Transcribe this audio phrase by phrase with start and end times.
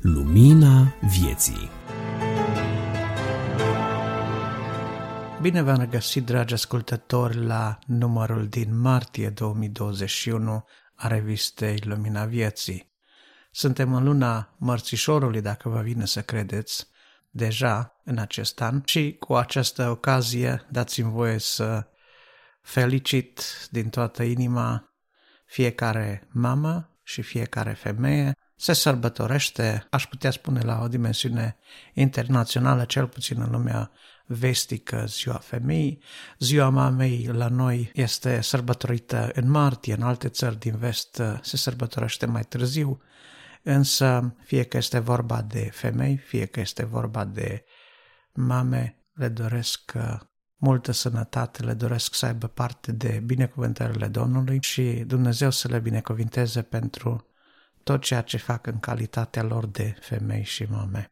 [0.00, 1.70] Lumina vieții
[5.40, 10.64] Bine v-am regăsit, dragi ascultători, la numărul din martie 2021
[10.94, 12.92] a revistei Lumina Vieții.
[13.50, 16.86] Suntem în luna Mărțișorului, dacă vă vine să credeți,
[17.30, 21.86] deja în acest an și cu această ocazie dați-mi voie să
[22.64, 23.40] felicit
[23.70, 24.94] din toată inima
[25.46, 28.32] fiecare mamă și fiecare femeie.
[28.56, 31.56] Se sărbătorește, aș putea spune, la o dimensiune
[31.92, 33.90] internațională, cel puțin în lumea
[34.26, 36.02] vestică, ziua femeii.
[36.38, 42.26] Ziua mamei la noi este sărbătorită în martie, în alte țări din vest se sărbătorește
[42.26, 43.02] mai târziu,
[43.62, 47.64] însă fie că este vorba de femei, fie că este vorba de
[48.32, 49.92] mame, le doresc
[50.56, 56.62] multă sănătate, le doresc să aibă parte de binecuvântările Domnului și Dumnezeu să le binecuvinteze
[56.62, 57.26] pentru
[57.82, 61.08] tot ceea ce fac în calitatea lor de femei și mame.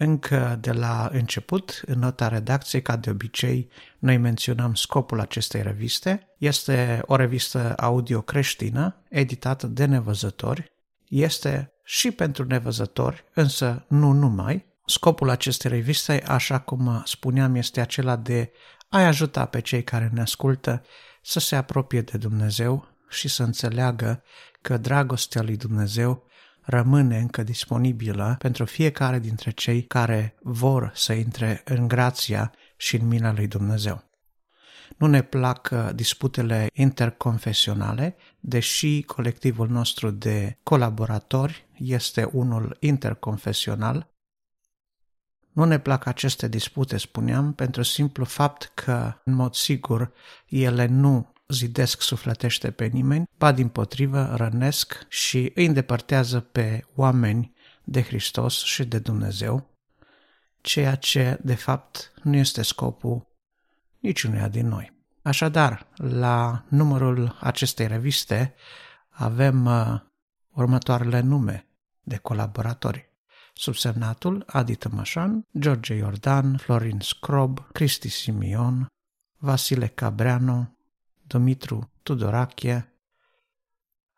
[0.00, 6.34] Încă de la început, în nota redacției, ca de obicei, noi menționăm scopul acestei reviste.
[6.38, 10.72] Este o revistă audio creștină, editată de nevăzători.
[11.08, 14.66] Este și pentru nevăzători, însă nu numai.
[14.86, 18.52] Scopul acestei reviste, așa cum spuneam, este acela de
[18.88, 20.82] a ajuta pe cei care ne ascultă
[21.22, 24.22] să se apropie de Dumnezeu și să înțeleagă
[24.60, 26.26] că dragostea lui Dumnezeu
[26.60, 33.06] rămâne încă disponibilă pentru fiecare dintre cei care vor să intre în grația și în
[33.06, 34.06] mila lui Dumnezeu.
[34.96, 44.10] Nu ne plac uh, disputele interconfesionale, deși colectivul nostru de colaboratori este unul interconfesional.
[45.52, 50.12] Nu ne plac aceste dispute, spuneam, pentru simplu fapt că, în mod sigur,
[50.48, 57.52] ele nu zidesc sufletește pe nimeni, ba din potrivă rănesc și îi îndepărtează pe oameni
[57.84, 59.70] de Hristos și de Dumnezeu,
[60.60, 63.26] ceea ce, de fapt, nu este scopul
[63.98, 64.92] niciunuia din noi.
[65.22, 68.54] Așadar, la numărul acestei reviste
[69.08, 70.00] avem uh,
[70.50, 71.66] următoarele nume
[72.02, 73.07] de colaboratori.
[73.58, 78.86] Subsemnatul Adi Tămășan, George Iordan, Florin Scrob, Cristi Simion,
[79.38, 80.76] Vasile Cabreanu,
[81.26, 82.92] Dumitru Tudorache,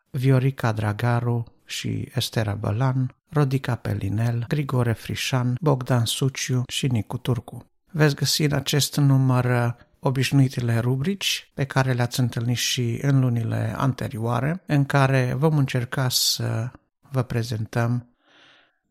[0.09, 7.65] Viorica Dragaru și Estera Bălan, Rodica Pelinel, Grigore Frișan, Bogdan Suciu și Nicu Turcu.
[7.91, 13.73] Veți găsi în acest număr uh, obișnuitele rubrici pe care le-ați întâlnit și în lunile
[13.77, 16.71] anterioare, în care vom încerca să
[17.11, 18.10] vă prezentăm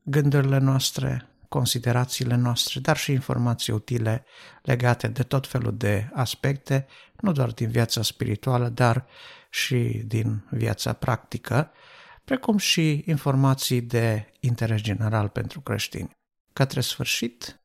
[0.02, 4.24] gândurile noastre, considerațiile noastre, dar și informații utile
[4.62, 6.86] legate de tot felul de aspecte,
[7.20, 9.06] nu doar din viața spirituală, dar
[9.50, 11.70] și din viața practică,
[12.24, 16.16] precum și informații de interes general pentru creștini.
[16.52, 17.60] Către sfârșit,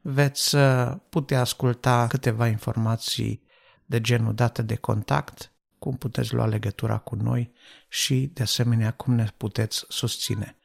[0.00, 3.42] veți uh, putea asculta câteva informații
[3.86, 7.52] de genul date de contact, cum puteți lua legătura cu noi
[7.88, 10.57] și, de asemenea, cum ne puteți susține.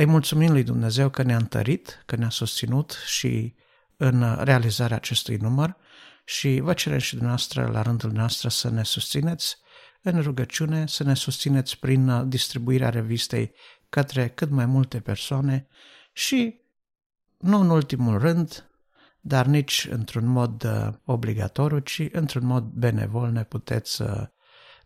[0.00, 3.54] Îi mulțumim lui Dumnezeu că ne-a întărit, că ne-a susținut și
[3.96, 5.76] în realizarea acestui număr
[6.24, 9.56] și vă cerem și dumneavoastră la rândul noastră să ne susțineți
[10.02, 13.52] în rugăciune, să ne susțineți prin distribuirea revistei
[13.88, 15.66] către cât mai multe persoane
[16.12, 16.60] și,
[17.38, 18.70] nu în ultimul rând,
[19.20, 24.22] dar nici într-un mod uh, obligatoriu, ci într-un mod benevol ne puteți uh,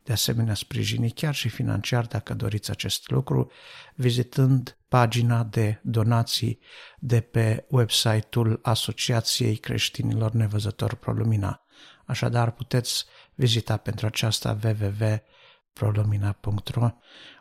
[0.04, 3.50] de asemenea sprijini chiar și financiar dacă doriți acest lucru,
[3.94, 6.58] vizitând pagina de donații
[6.98, 11.66] de pe website-ul Asociației Creștinilor Nevăzători Prolumina.
[12.04, 13.04] Așadar, puteți
[13.34, 16.90] vizita pentru aceasta www.prolumina.ro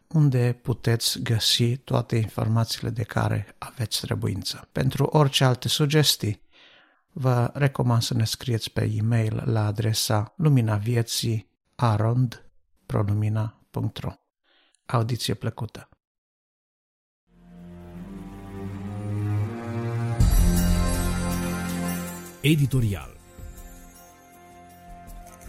[0.07, 4.67] unde puteți găsi toate informațiile de care aveți trebuință.
[4.71, 6.41] Pentru orice alte sugestii,
[7.11, 12.42] vă recomand să ne scrieți pe e-mail la adresa luminavieții arond
[12.93, 14.11] prolumina.ro
[14.85, 15.89] Audiție plăcută!
[22.41, 23.17] Editorial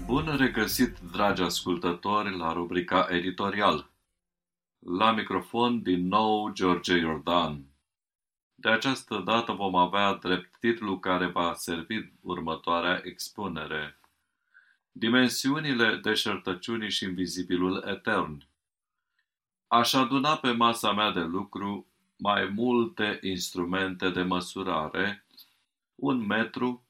[0.04, 3.90] Bun regăsit, dragi ascultători, la rubrica Editorial.
[4.78, 7.64] La microfon, din nou, George Iordan.
[8.54, 13.98] De această dată vom avea drept titlu care va servi următoarea expunere–
[14.96, 18.46] dimensiunile deșertăciunii și invizibilul etern.
[19.66, 21.86] Aș aduna pe masa mea de lucru
[22.16, 25.26] mai multe instrumente de măsurare,
[25.94, 26.84] un metru,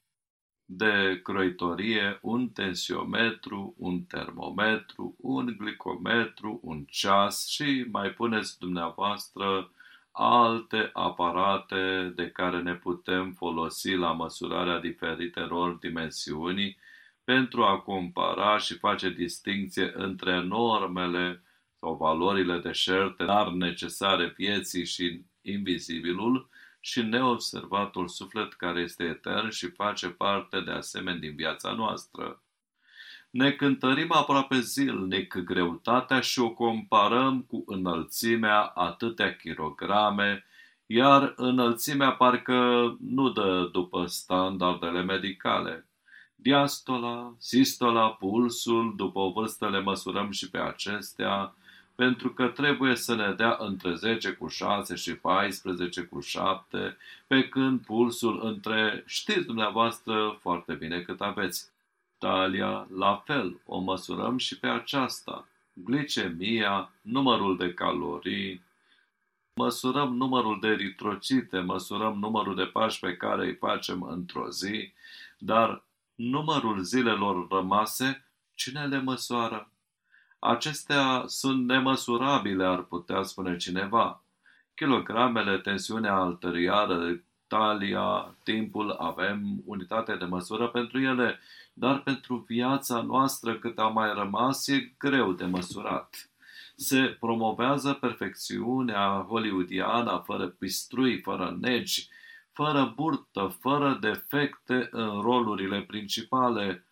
[0.64, 9.70] de croitorie un tensiometru, un termometru, un glicometru, un ceas și mai puneți dumneavoastră
[10.10, 16.76] alte aparate de care ne putem folosi la măsurarea diferitelor dimensiuni
[17.24, 21.42] pentru a compara și face distinție între normele
[21.80, 26.48] sau valorile deșerte, dar necesare vieții și invizibilul,
[26.80, 32.42] și neobservatul suflet care este etern și face parte de asemenea din viața noastră.
[33.30, 40.44] Ne cântărim aproape zilnic greutatea și o comparăm cu înălțimea atâtea kilograme,
[40.86, 45.88] iar înălțimea parcă nu dă după standardele medicale.
[46.44, 51.55] Diastola, sistola, pulsul, după o vârstă le măsurăm și pe acestea,
[51.94, 56.96] pentru că trebuie să ne dea între 10 cu 6 și 14 cu 7,
[57.26, 61.70] pe când pulsul între, știți dumneavoastră foarte bine cât aveți.
[62.19, 65.49] Talia, la fel, o măsurăm și pe aceasta.
[65.73, 68.62] Glicemia, numărul de calorii,
[69.55, 74.93] măsurăm numărul de eritrocite, măsurăm numărul de pași pe care îi facem într-o zi,
[75.38, 75.82] dar
[76.14, 78.25] numărul zilelor rămase,
[78.55, 79.70] cine le măsoară?
[80.38, 84.25] Acestea sunt nemăsurabile, ar putea spune cineva.
[84.75, 91.38] Kilogramele, tensiunea arterială, talia, timpul, avem unitate de măsură pentru ele,
[91.72, 96.31] dar pentru viața noastră cât a mai rămas e greu de măsurat.
[96.76, 102.08] Se promovează perfecțiunea hollywoodiană, fără pistrui, fără negi,
[102.54, 106.86] fără burtă, fără defecte în rolurile principale,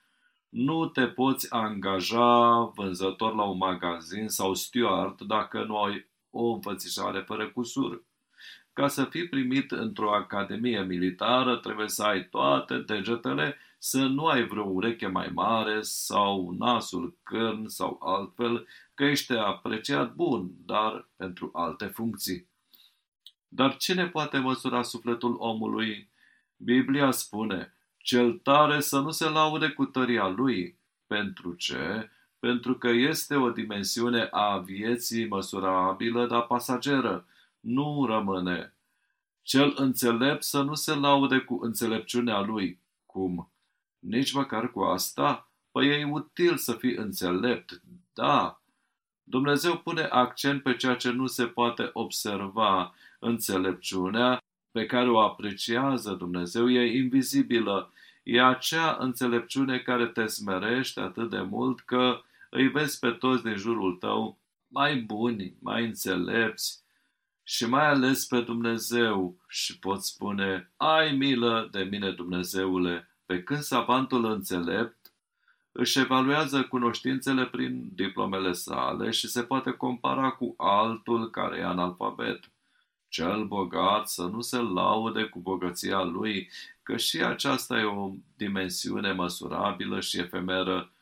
[0.49, 7.21] nu te poți angaja vânzător la un magazin sau steward dacă nu ai o înfățișare
[7.21, 8.05] fără cusur.
[8.73, 14.47] Ca să fii primit într-o academie militară, trebuie să ai toate degetele, să nu ai
[14.47, 21.51] vreo ureche mai mare sau nasul cârn sau altfel, că ești apreciat bun, dar pentru
[21.53, 22.52] alte funcții.
[23.55, 26.11] Dar cine poate măsura sufletul omului?
[26.57, 30.79] Biblia spune, cel tare să nu se laude cu tăria lui.
[31.07, 32.11] Pentru ce?
[32.39, 37.27] Pentru că este o dimensiune a vieții măsurabilă, dar pasageră.
[37.61, 38.75] Nu rămâne.
[39.43, 42.81] Cel înțelept să nu se laude cu înțelepciunea lui.
[43.07, 43.53] Cum?
[43.99, 45.51] Nici măcar cu asta?
[45.71, 47.83] Păi e util să fii înțelept,
[48.13, 48.61] da.
[49.23, 52.95] Dumnezeu pune accent pe ceea ce nu se poate observa.
[53.25, 54.39] Înțelepciunea
[54.71, 57.93] pe care o apreciază Dumnezeu e invizibilă.
[58.23, 62.21] E acea înțelepciune care te smerește atât de mult că
[62.51, 64.39] îi vezi pe toți din jurul tău
[64.69, 66.85] mai buni, mai înțelepți
[67.43, 73.61] și mai ales pe Dumnezeu și poți spune, ai milă de mine Dumnezeule, pe când
[73.61, 75.13] savantul înțelept
[75.73, 82.52] își evaluează cunoștințele prin diplomele sale și se poate compara cu altul care e analfabet
[83.13, 86.51] cel bogat să nu se laude cu bogăția lui,
[86.83, 90.93] că și aceasta e o dimensiune măsurabilă și efemeră.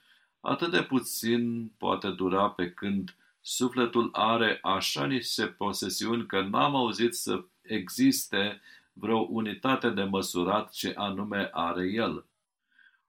[0.40, 7.14] Atât de puțin poate dura pe când sufletul are așa niște posesiuni că n-am auzit
[7.14, 8.60] să existe
[8.92, 12.24] vreo unitate de măsurat ce anume are el.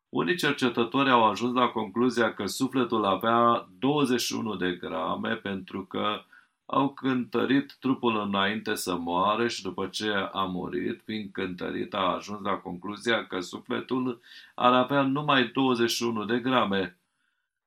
[0.09, 6.23] Unii cercetători au ajuns la concluzia că sufletul avea 21 de grame pentru că
[6.71, 12.41] au cântărit trupul înainte să moare și după ce a murit, fiind cântărit, a ajuns
[12.41, 14.21] la concluzia că sufletul
[14.55, 16.97] ar avea numai 21 de grame.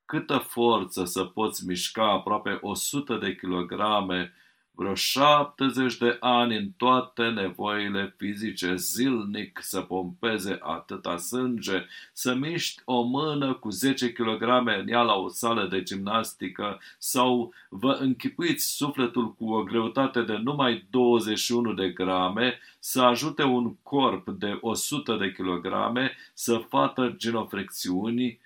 [0.04, 4.32] Câtă forță să poți mișca aproape 100 de kilograme
[4.76, 12.83] vreo 70 de ani în toate nevoile fizice, zilnic să pompeze atâta sânge, să miști
[12.85, 14.43] o mână cu 10 kg
[14.78, 20.37] în ea la o sală de gimnastică sau vă închipuiți sufletul cu o greutate de
[20.37, 28.40] numai 21 de grame să ajute un corp de 100 de kilograme să facă genoflexiuni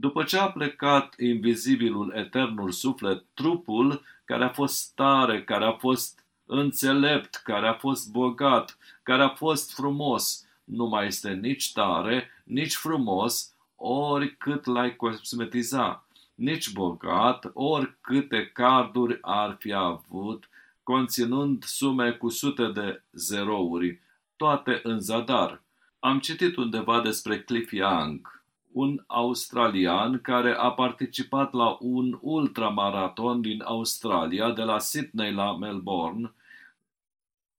[0.00, 6.24] după ce a plecat invizibilul eternul suflet, trupul care a fost tare, care a fost
[6.46, 12.74] înțelept, care a fost bogat, care a fost frumos, nu mai este nici tare, nici
[12.74, 20.48] frumos, oricât l-ai cosmetiza, nici bogat, oricâte carduri ar fi avut,
[20.82, 24.00] conținând sume cu sute de zerouri,
[24.36, 25.62] toate în zadar.
[25.98, 28.39] Am citit undeva despre Cliff Young,
[28.72, 36.34] un australian care a participat la un ultramaraton din Australia, de la Sydney la Melbourne,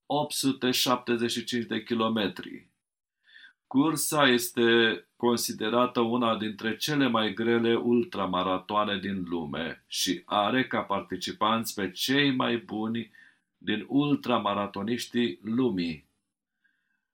[0.06, 2.70] 875 de kilometri.
[3.68, 11.74] Cursa este considerată una dintre cele mai grele ultramaratoane din lume și are ca participanți
[11.74, 13.12] pe cei mai buni
[13.58, 16.10] din ultramaratoniștii lumii.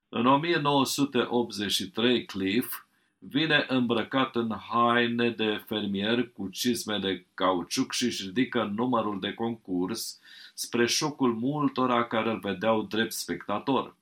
[0.09, 2.86] În 1983, Cliff
[3.19, 9.33] vine îmbrăcat în haine de fermier cu cizme de cauciuc și își ridică numărul de
[9.33, 10.19] concurs
[10.53, 13.95] spre șocul multora care îl vedeau drept spectator.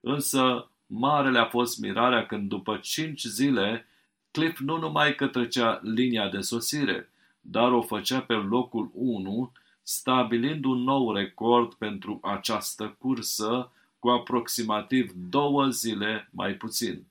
[0.00, 3.86] Însă, marele a fost mirarea când după cinci zile
[4.30, 7.10] Cliff nu numai că trecea linia de sosire,
[7.40, 15.12] dar o făcea pe locul 1, stabilind un nou record pentru această cursă cu aproximativ
[15.30, 17.06] două zile mai puțin.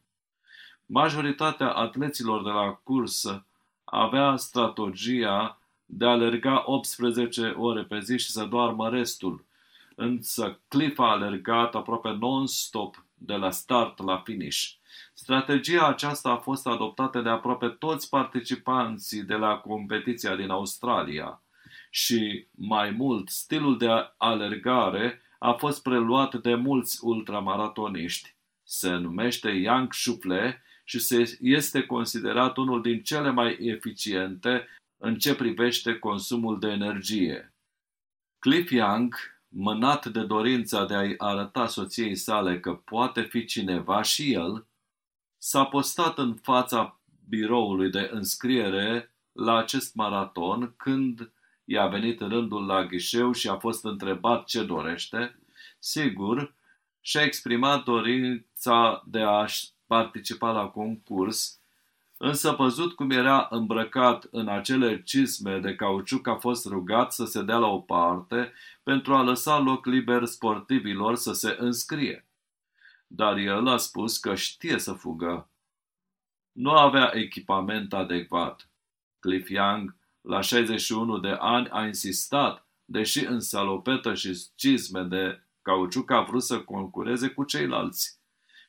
[0.90, 3.46] Majoritatea atleților de la cursă
[3.84, 9.46] avea strategia de a alerga 18 ore pe zi și să doarmă restul,
[9.96, 14.72] însă Cliff a alergat aproape non-stop de la start la finish.
[15.14, 21.42] Strategia aceasta a fost adoptată de aproape toți participanții de la competiția din Australia
[21.90, 28.36] și, mai mult, stilul de alergare a fost preluat de mulți ultramaratoniști.
[28.64, 34.68] Se numește Yang Shuple și se, este considerat unul din cele mai eficiente
[34.98, 37.54] în ce privește consumul de energie.
[38.40, 39.16] Cliff Young,
[39.48, 44.68] mânat de dorința de a-i arăta soției sale că poate fi cineva și el,
[45.38, 51.32] s-a postat în fața biroului de înscriere la acest maraton când
[51.64, 55.40] i-a venit rândul la ghișeu și a fost întrebat ce dorește.
[55.80, 56.56] Sigur,
[57.02, 59.46] și-a exprimat dorința de a
[59.88, 61.60] participa la concurs,
[62.18, 67.42] însă văzut cum era îmbrăcat în acele cisme de cauciuc a fost rugat să se
[67.42, 68.54] dea la o parte
[68.84, 72.28] pentru a lăsa loc liber sportivilor să se înscrie.
[73.08, 75.50] Dar el a spus că știe să fugă.
[76.52, 78.70] Nu avea echipament adecvat.
[79.20, 86.12] Cliff Young, la 61 de ani, a insistat, deși în salopetă și cizme de cauciuc
[86.12, 88.20] a vrut să concureze cu ceilalți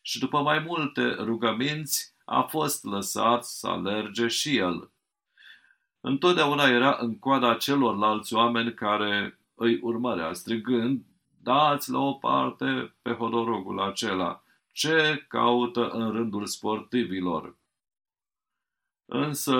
[0.08, 4.90] și după mai multe rugăminți a fost lăsat să alerge și el.
[6.00, 11.04] Întotdeauna era în coada celorlalți oameni care îi urmărea, strigând,
[11.42, 17.56] dați la o parte pe hodorogul acela, ce caută în rândul sportivilor.
[19.04, 19.56] Însă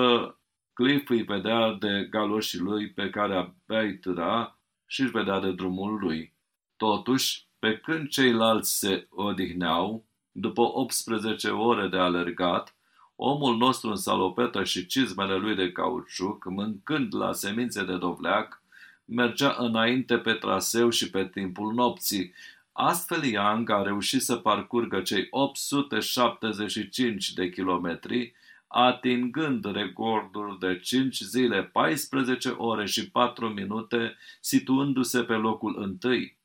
[0.73, 5.53] Cliff îi vedea de galoșii lui pe care abia îi târa și își vedea de
[5.53, 6.35] drumul lui.
[6.77, 10.08] Totuși, pe când ceilalți se odihneau,
[10.41, 12.77] după 18 ore de alergat,
[13.17, 18.63] omul nostru în salopetă și cizmele lui de cauciuc, mâncând la semințe de dovleac,
[19.05, 22.35] mergea înainte pe traseu și pe timpul nopții.
[22.73, 28.35] Astfel Young a reușit să parcurgă cei 875 de kilometri,
[28.67, 36.38] atingând recordul de 5 zile, 14 ore și 4 minute, situându-se pe locul întâi.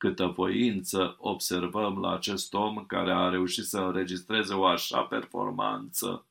[0.00, 6.26] Câtă voință observăm la acest om care a reușit să înregistreze o așa performanță.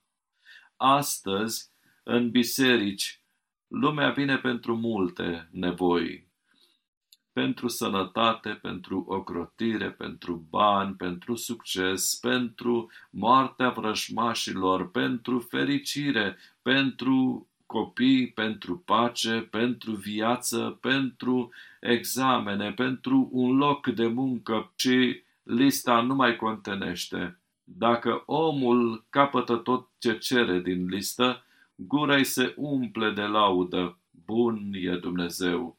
[0.76, 1.72] Astăzi,
[2.04, 3.22] în biserici,
[3.68, 6.28] lumea vine pentru multe nevoi.
[7.32, 18.32] Pentru sănătate, pentru ocrotire, pentru bani, pentru succes, pentru moartea vrășmașilor, pentru fericire, pentru copii,
[18.32, 26.36] pentru pace, pentru viață, pentru examene, pentru un loc de muncă și lista nu mai
[26.36, 27.40] contenește.
[27.64, 31.44] Dacă omul capătă tot ce cere din listă,
[31.76, 33.98] gura îi se umple de laudă.
[34.26, 35.78] Bun e Dumnezeu.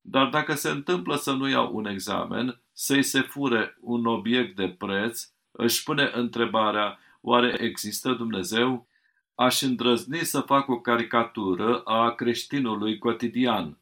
[0.00, 4.68] Dar dacă se întâmplă să nu iau un examen, să-i se fure un obiect de
[4.68, 8.86] preț, își pune întrebarea, oare există Dumnezeu?
[9.34, 13.78] Aș îndrăzni să fac o caricatură a creștinului cotidian.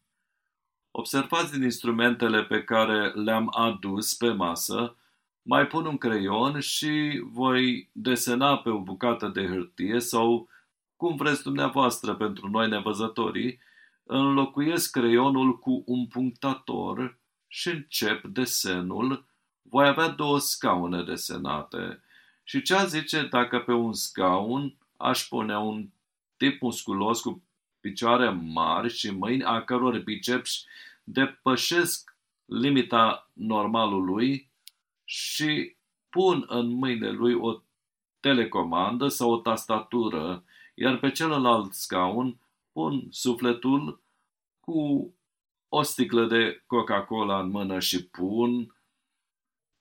[0.90, 4.96] Observați din instrumentele pe care le-am adus pe masă,
[5.42, 10.48] mai pun un creion și voi desena pe o bucată de hârtie sau,
[10.96, 13.60] cum vreți dumneavoastră pentru noi nevăzătorii,
[14.04, 19.26] înlocuiesc creionul cu un punctator și încep desenul.
[19.62, 22.02] Voi avea două scaune desenate.
[22.44, 25.88] Și ce zice dacă pe un scaun aș pune un
[26.36, 27.42] tip musculos cu
[27.80, 30.64] picioare mari și mâini a căror biceps
[31.04, 34.50] depășesc limita normalului
[35.04, 35.76] și
[36.08, 37.60] pun în mâinile lui o
[38.20, 42.38] telecomandă sau o tastatură, iar pe celălalt scaun
[42.72, 44.02] pun sufletul
[44.60, 45.12] cu
[45.68, 48.74] o sticlă de Coca-Cola în mână și pun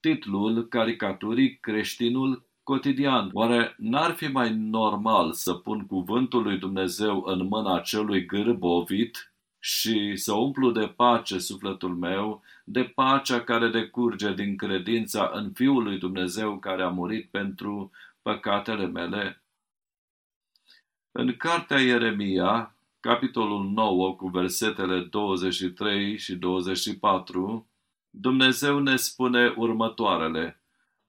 [0.00, 3.30] titlul caricaturii Creștinul cotidian.
[3.32, 10.16] Oare n-ar fi mai normal să pun cuvântul lui Dumnezeu în mâna celui gârbovit și
[10.16, 15.98] să umplu de pace sufletul meu, de pacea care decurge din credința în Fiul lui
[15.98, 17.90] Dumnezeu care a murit pentru
[18.22, 19.42] păcatele mele?
[21.12, 27.68] În cartea Ieremia, capitolul 9, cu versetele 23 și 24,
[28.10, 30.59] Dumnezeu ne spune următoarele.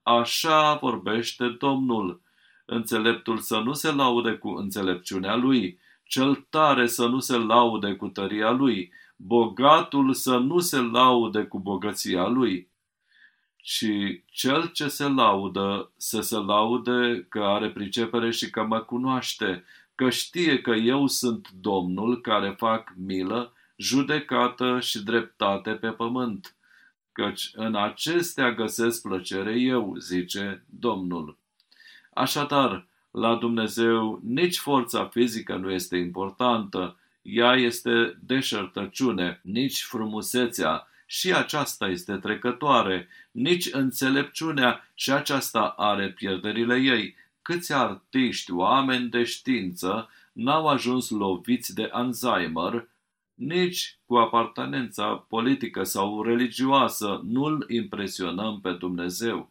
[0.02, 2.20] Așa vorbește Domnul.
[2.64, 8.08] Înțeleptul să nu se laude cu înțelepciunea lui, cel tare să nu se laude cu
[8.08, 12.70] tăria lui, bogatul să nu se laude cu bogăția lui,
[13.56, 13.86] ci
[14.26, 20.10] cel ce se laudă să se laude că are pricepere și că mă cunoaște, că
[20.10, 26.56] știe că eu sunt Domnul care fac milă, judecată și dreptate pe pământ,
[27.12, 31.38] căci în acestea găsesc plăcere eu, zice Domnul.
[32.14, 41.34] Așadar, la Dumnezeu nici forța fizică nu este importantă, ea este deșertăciune, nici frumusețea, și
[41.34, 47.16] aceasta este trecătoare, nici înțelepciunea și aceasta are pierderile ei.
[47.42, 52.88] Câți artiști, oameni de știință, n-au ajuns loviți de Alzheimer,
[53.46, 59.50] nici cu apartenența politică sau religioasă nu-L impresionăm pe Dumnezeu.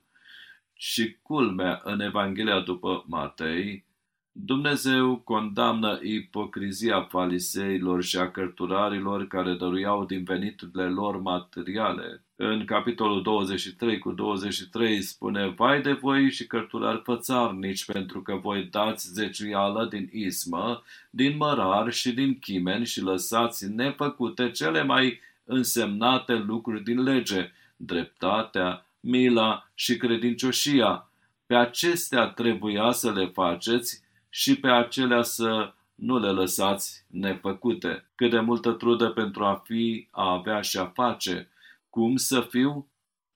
[0.74, 3.86] Și culmea în Evanghelia după Matei,
[4.34, 12.24] Dumnezeu condamnă ipocrizia faliseilor și a cărturarilor care dăruiau din veniturile lor materiale.
[12.36, 18.64] În capitolul 23 cu 23 spune, Vai de voi și cărturari fățarnici, pentru că voi
[18.64, 26.34] dați zeciuială din ismă, din mărar și din chimen și lăsați nefăcute cele mai însemnate
[26.34, 31.10] lucruri din lege, dreptatea, mila și credincioșia.
[31.46, 34.01] Pe acestea trebuia să le faceți
[34.34, 38.10] și pe acelea să nu le lăsați nefăcute.
[38.16, 41.50] Cât de multă trudă pentru a fi, a avea și a face.
[41.90, 42.88] Cum să fiu?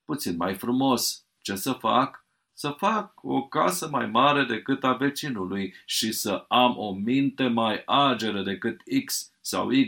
[0.04, 1.24] Puțin mai frumos.
[1.40, 2.24] Ce să fac?
[2.52, 7.82] Să fac o casă mai mare decât a vecinului și să am o minte mai
[7.86, 9.86] ageră decât X sau Y,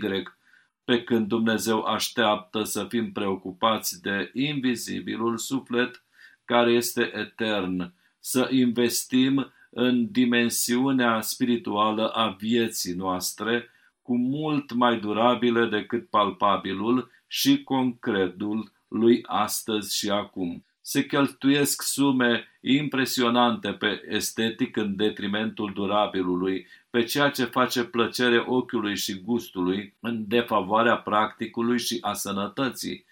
[0.84, 6.02] pe când Dumnezeu așteaptă să fim preocupați de invizibilul suflet
[6.44, 13.68] care este etern, să investim în dimensiunea spirituală a vieții noastre,
[14.02, 20.64] cu mult mai durabile decât palpabilul și concretul lui astăzi și acum.
[20.80, 28.96] Se cheltuiesc sume impresionante pe estetic în detrimentul durabilului, pe ceea ce face plăcere ochiului
[28.96, 33.04] și gustului, în defavoarea practicului și a sănătății.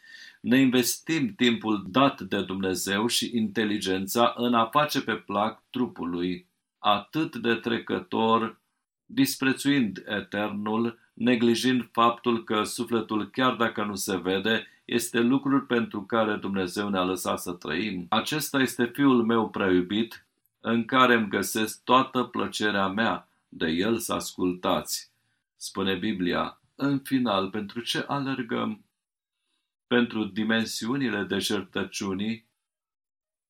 [0.47, 6.47] Ne investim timpul dat de Dumnezeu și inteligența în a face pe plac trupului
[6.79, 8.61] atât de trecător,
[9.07, 16.35] disprețuind eternul, neglijind faptul că sufletul, chiar dacă nu se vede, este lucrul pentru care
[16.37, 18.07] Dumnezeu ne-a lăsat să trăim.
[18.09, 20.27] Acesta este Fiul meu prea iubit,
[20.61, 25.11] în care îmi găsesc toată plăcerea mea, de el să ascultați.
[25.57, 28.86] Spune Biblia, în final, pentru ce alergăm?
[29.87, 32.47] Pentru dimensiunile deșertăciunii,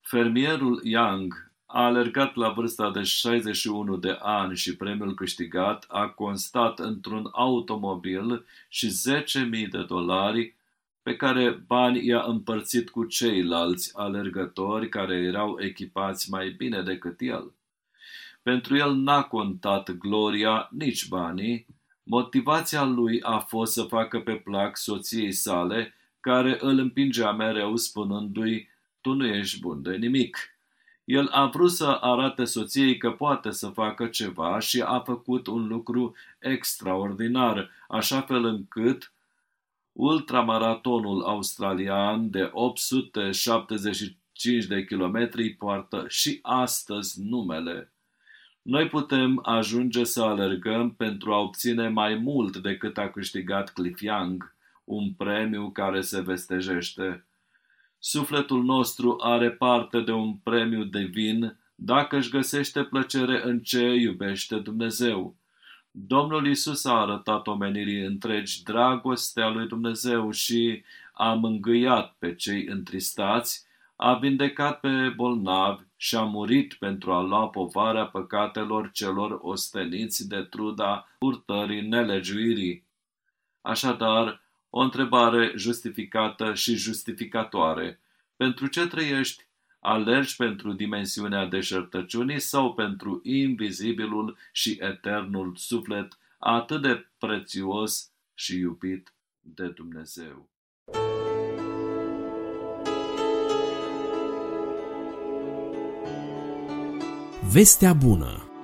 [0.01, 6.79] fermierul Young a alergat la vârsta de 61 de ani și premiul câștigat a constat
[6.79, 8.91] într-un automobil și
[9.65, 10.55] 10.000 de dolari
[11.03, 17.53] pe care bani i-a împărțit cu ceilalți alergători care erau echipați mai bine decât el.
[18.43, 21.67] Pentru el n-a contat gloria, nici banii,
[22.03, 25.95] motivația lui a fost să facă pe plac soției sale,
[26.27, 28.69] care îl împingea mereu spunându-i,
[29.01, 30.39] tu nu ești bun de nimic.
[31.05, 35.67] El a vrut să arate soției că poate să facă ceva și a făcut un
[35.67, 39.13] lucru extraordinar, așa fel încât
[39.93, 47.93] ultramaratonul australian de 875 de kilometri poartă și astăzi numele.
[48.63, 54.56] Noi putem ajunge să alergăm pentru a obține mai mult decât a câștigat Cliff Young,
[54.87, 57.27] un premiu care se vestejește.
[57.99, 64.59] Sufletul nostru are parte de un premiu divin dacă își găsește plăcere în ce iubește
[64.59, 65.37] Dumnezeu.
[65.91, 73.67] Domnul Isus a arătat omenirii întregi dragostea lui Dumnezeu și a mângâiat pe cei întristați,
[73.97, 80.43] a vindecat pe bolnavi și a murit pentru a lua povarea păcatelor celor osteniți de
[80.43, 82.85] truda purtării nelegiuirii.
[83.61, 88.01] Așadar, o întrebare justificată și justificatoare.
[88.37, 89.45] Pentru ce trăiești?
[89.81, 99.15] Alergi pentru dimensiunea deșertăciunii sau pentru invizibilul și eternul suflet atât de prețios și iubit
[99.41, 100.49] de Dumnezeu.
[107.53, 108.56] Vestea bună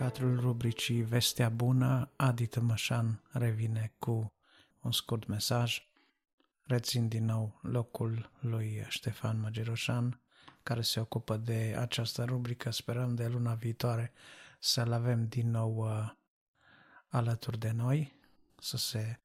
[0.00, 4.32] cadrul rubricii Vestea bună, Adi Tămășan revine cu
[4.80, 5.88] un scurt mesaj.
[6.62, 10.20] Rețin din nou locul lui Ștefan Măgeroșan,
[10.62, 12.70] care se ocupă de această rubrică.
[12.70, 14.12] Sperăm de luna viitoare
[14.58, 16.10] să-l avem din nou uh,
[17.08, 18.12] alături de noi,
[18.58, 19.20] să se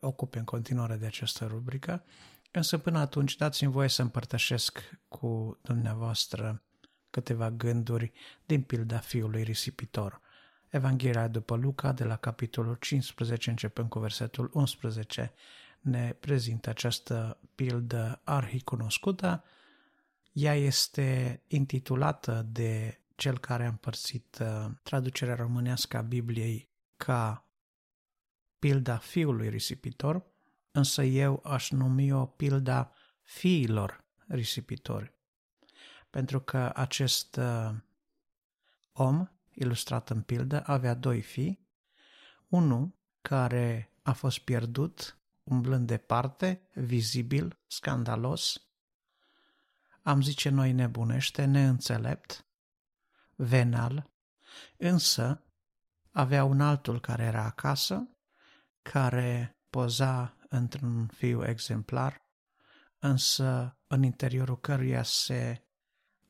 [0.00, 2.04] ocupe în continuare de această rubrică.
[2.50, 6.62] Însă până atunci dați-mi voie să împărtășesc cu dumneavoastră
[7.10, 8.12] câteva gânduri
[8.46, 10.20] din pilda fiului risipitor.
[10.68, 15.32] Evanghelia după Luca, de la capitolul 15, începând cu versetul 11,
[15.80, 19.44] ne prezintă această pildă arhicunoscută.
[20.32, 27.44] Ea este intitulată de cel care a împărțit uh, traducerea românească a Bibliei ca
[28.58, 30.24] pilda fiului risipitor,
[30.70, 32.92] însă eu aș numi-o pilda
[33.22, 35.19] fiilor risipitori.
[36.10, 37.70] Pentru că acest uh,
[38.92, 41.68] om, ilustrat în pildă, avea doi fii,
[42.48, 48.62] unul care a fost pierdut, umblând departe, vizibil, scandalos,
[50.02, 52.46] am zice noi nebunește, neînțelept,
[53.34, 54.10] venal,
[54.76, 55.44] însă
[56.10, 58.08] avea un altul care era acasă,
[58.82, 62.22] care poza într-un fiu exemplar,
[62.98, 65.69] însă în interiorul căruia se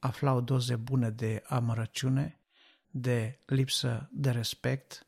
[0.00, 2.40] aflau doze bune de amărăciune,
[2.90, 5.06] de lipsă de respect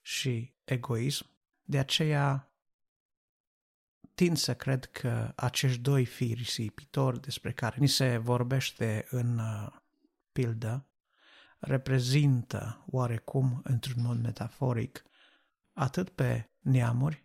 [0.00, 1.26] și egoism.
[1.64, 2.50] De aceea
[4.14, 9.68] tind să cred că acești doi fii risipitori despre care ni se vorbește în uh,
[10.32, 10.86] pildă
[11.58, 15.04] reprezintă oarecum într-un mod metaforic
[15.72, 17.24] atât pe neamuri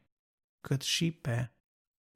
[0.61, 1.51] cât și pe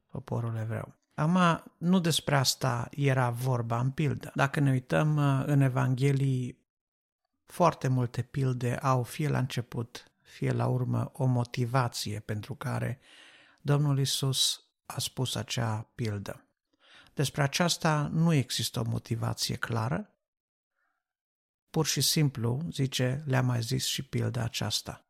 [0.08, 0.96] poporul evreu.
[1.16, 4.32] Ama nu despre asta era vorba în pildă.
[4.36, 6.64] Dacă ne uităm uh, în Evanghelii,
[7.46, 13.00] foarte multe pilde au fie la început, fie la urmă o motivație pentru care
[13.62, 16.46] Domnul Isus a spus acea pildă.
[17.14, 20.10] Despre aceasta nu există o motivație clară,
[21.70, 25.06] pur și simplu, zice, le-a mai zis și pilda aceasta.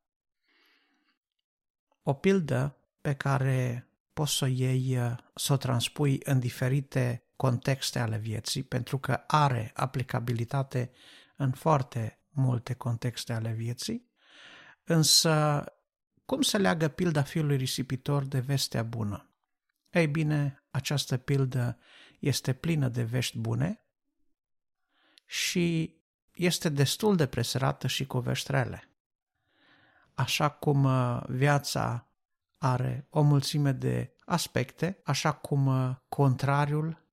[2.03, 7.99] O pildă pe care poți să o iei, uh, să o transpui în diferite contexte
[7.99, 10.91] ale vieții, pentru că are aplicabilitate
[11.35, 14.09] în foarte multe contexte ale vieții,
[14.83, 15.63] însă
[16.25, 19.29] cum se leagă pilda fiului risipitor de vestea bună?
[19.89, 21.77] Ei bine, această pildă
[22.19, 23.85] este plină de vești bune
[25.25, 25.95] și
[26.33, 28.89] este destul de presărată și cu vești rele.
[30.13, 32.07] Așa cum uh, viața
[32.65, 37.07] are o mulțime de aspecte, așa cum uh, contrariul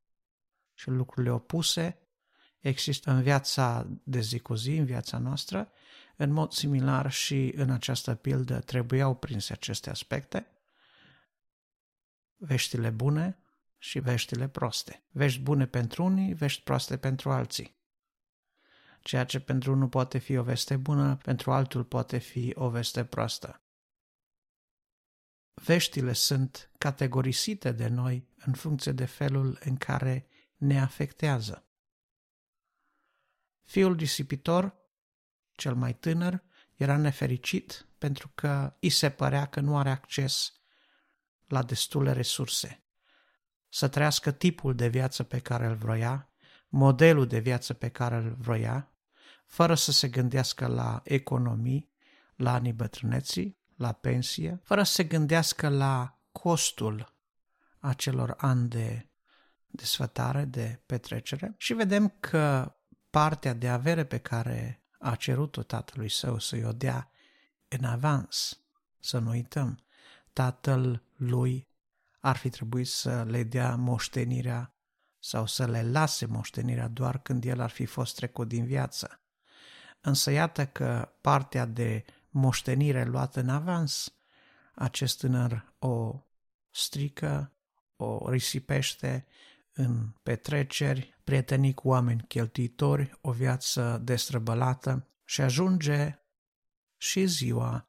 [0.74, 1.98] și lucrurile opuse
[2.58, 5.70] există în viața de zi cu zi, în viața noastră,
[6.16, 10.46] în mod similar și în această pildă trebuiau prinse aceste aspecte,
[12.36, 13.38] veștile bune
[13.78, 15.04] și veștile proste.
[15.10, 17.80] Vești bune pentru unii, vești proaste pentru alții.
[19.02, 23.04] Ceea ce pentru unul poate fi o veste bună, pentru altul poate fi o veste
[23.04, 23.61] proastă
[25.54, 31.66] veștile sunt categorisite de noi în funcție de felul în care ne afectează.
[33.62, 34.76] Fiul disipitor,
[35.52, 36.42] cel mai tânăr,
[36.74, 40.52] era nefericit pentru că îi se părea că nu are acces
[41.46, 42.84] la destule resurse.
[43.68, 46.32] Să trăiască tipul de viață pe care îl vroia,
[46.68, 48.92] modelul de viață pe care îl vroia,
[49.46, 51.92] fără să se gândească la economii,
[52.36, 57.14] la anii bătrâneții, la pensie, fără să se gândească la costul
[57.78, 59.06] acelor ani de
[59.66, 62.74] desfătare, de petrecere și vedem că
[63.10, 67.10] partea de avere pe care a cerut-o tatălui său să-i o dea
[67.68, 68.60] în avans,
[69.00, 69.84] să nu uităm,
[70.32, 71.68] tatăl lui
[72.20, 74.74] ar fi trebuit să le dea moștenirea
[75.18, 79.20] sau să le lase moștenirea doar când el ar fi fost trecut din viață.
[80.00, 84.14] Însă iată că partea de moștenire luată în avans,
[84.74, 86.22] acest tânăr o
[86.70, 87.52] strică,
[87.96, 89.26] o risipește
[89.72, 96.18] în petreceri, prietenii cu oameni cheltuitori, o viață destrăbălată și ajunge
[96.96, 97.88] și ziua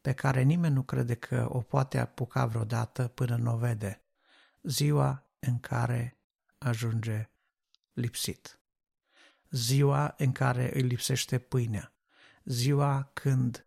[0.00, 4.02] pe care nimeni nu crede că o poate apuca vreodată până nu o vede.
[4.62, 6.18] ziua în care
[6.58, 7.30] ajunge
[7.92, 8.60] lipsit,
[9.50, 11.93] ziua în care îi lipsește pâinea,
[12.44, 13.66] ziua când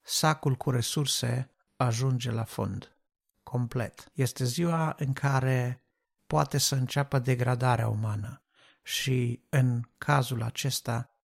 [0.00, 2.96] sacul cu resurse ajunge la fond,
[3.42, 4.10] complet.
[4.12, 5.84] Este ziua în care
[6.26, 8.42] poate să înceapă degradarea umană
[8.82, 11.16] și în cazul acesta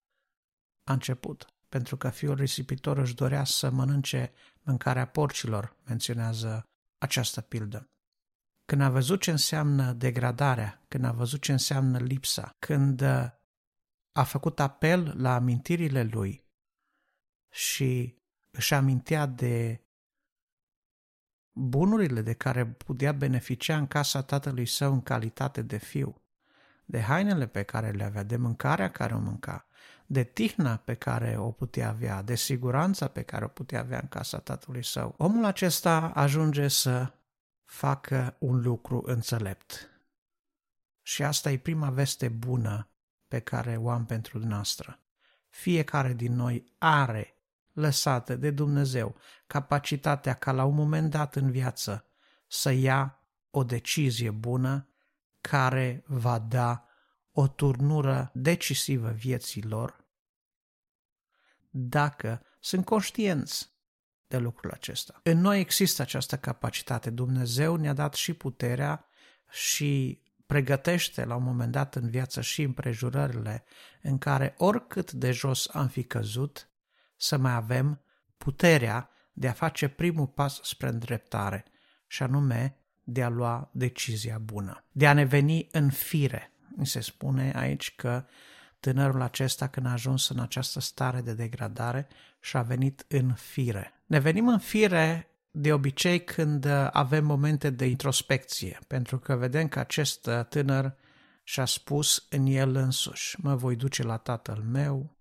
[0.85, 7.90] a început, pentru că fiul risipitor își dorea să mănânce mâncarea porcilor, menționează această pildă.
[8.64, 13.31] Când a văzut ce înseamnă degradarea, când a văzut ce înseamnă lipsa, când uh,
[14.12, 16.47] a făcut apel la amintirile lui
[17.50, 18.16] și
[18.50, 19.80] își amintea de
[21.52, 26.22] bunurile de care putea beneficia în casa tatălui său în calitate de fiu,
[26.84, 29.66] de hainele pe care le avea, de mâncarea care o mânca,
[30.06, 34.08] de tihna pe care o putea avea, de siguranța pe care o putea avea în
[34.08, 35.14] casa tatălui său.
[35.18, 37.12] Omul acesta ajunge să
[37.64, 39.90] facă un lucru înțelept.
[41.02, 42.88] Și asta e prima veste bună
[43.28, 45.00] pe care o am pentru noastră.
[45.48, 47.38] Fiecare din noi are
[47.78, 52.06] lăsată de Dumnezeu capacitatea ca la un moment dat în viață
[52.46, 54.88] să ia o decizie bună
[55.40, 56.84] care va da
[57.32, 60.04] o turnură decisivă vieții lor
[61.70, 63.70] dacă sunt conștienți
[64.26, 65.20] de lucrul acesta.
[65.22, 67.10] În noi există această capacitate.
[67.10, 69.06] Dumnezeu ne-a dat și puterea
[69.50, 73.64] și pregătește la un moment dat în viață și împrejurările
[74.02, 76.70] în care oricât de jos am fi căzut,
[77.18, 78.00] să mai avem
[78.38, 81.64] puterea de a face primul pas spre îndreptare,
[82.07, 86.52] și anume de a lua decizia bună, de a ne veni în fire.
[86.76, 88.24] Mi se spune aici că
[88.81, 92.09] tânărul acesta, când a ajuns în această stare de degradare,
[92.40, 94.02] și-a venit în fire.
[94.07, 99.78] Ne venim în fire de obicei când avem momente de introspecție, pentru că vedem că
[99.78, 100.96] acest tânăr
[101.44, 105.16] și-a spus în el însuși, mă voi duce la tatăl meu,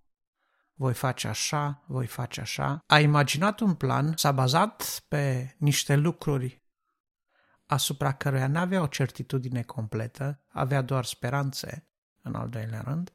[0.79, 2.83] voi face așa, voi face așa.
[2.87, 6.61] A imaginat un plan, s-a bazat pe niște lucruri
[7.65, 11.87] asupra căruia nu avea o certitudine completă, avea doar speranțe,
[12.21, 13.13] în al doilea rând,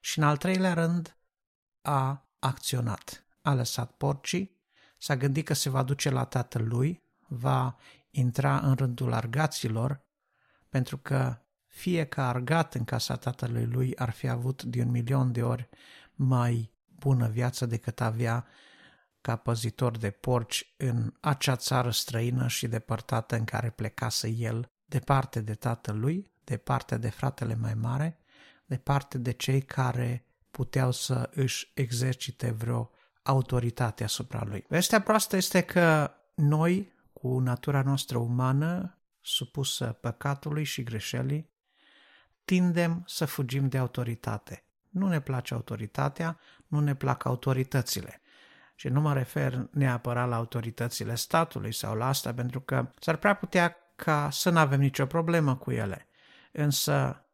[0.00, 1.16] și în al treilea rând
[1.82, 3.24] a acționat.
[3.42, 4.60] A lăsat porcii,
[4.98, 7.76] s-a gândit că se va duce la tatăl lui, va
[8.10, 10.04] intra în rândul argaților,
[10.68, 15.32] pentru că fie că argat în casa tatălui lui ar fi avut de un milion
[15.32, 15.68] de ori
[16.14, 18.46] mai bună viață decât avea
[19.20, 25.40] ca păzitor de porci în acea țară străină și depărtată în care plecase el, departe
[25.40, 28.18] de tatălui, departe de fratele mai mare,
[28.66, 32.90] departe de cei care puteau să își exercite vreo
[33.22, 34.64] autoritate asupra lui.
[34.68, 41.50] Vestea proastă este că noi, cu natura noastră umană, supusă păcatului și greșelii,
[42.44, 44.65] tindem să fugim de autoritate.
[44.96, 48.20] Nu ne place autoritatea, nu ne plac autoritățile.
[48.74, 53.34] Și nu mă refer neapărat la autoritățile statului sau la asta, pentru că s-ar prea
[53.34, 56.08] putea ca să nu avem nicio problemă cu ele.
[56.52, 57.26] Însă,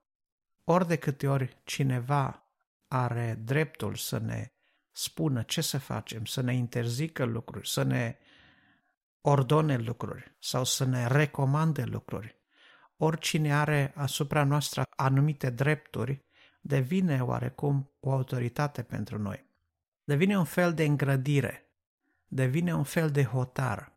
[0.65, 2.53] ori de câte ori cineva
[2.89, 4.53] are dreptul să ne
[4.91, 8.19] spună ce să facem, să ne interzică lucruri, să ne
[9.21, 12.41] ordone lucruri sau să ne recomande lucruri,
[12.97, 16.25] oricine are asupra noastră anumite drepturi,
[16.63, 19.47] devine oarecum o autoritate pentru noi.
[20.05, 21.71] Devine un fel de îngrădire,
[22.27, 23.93] devine un fel de hotar.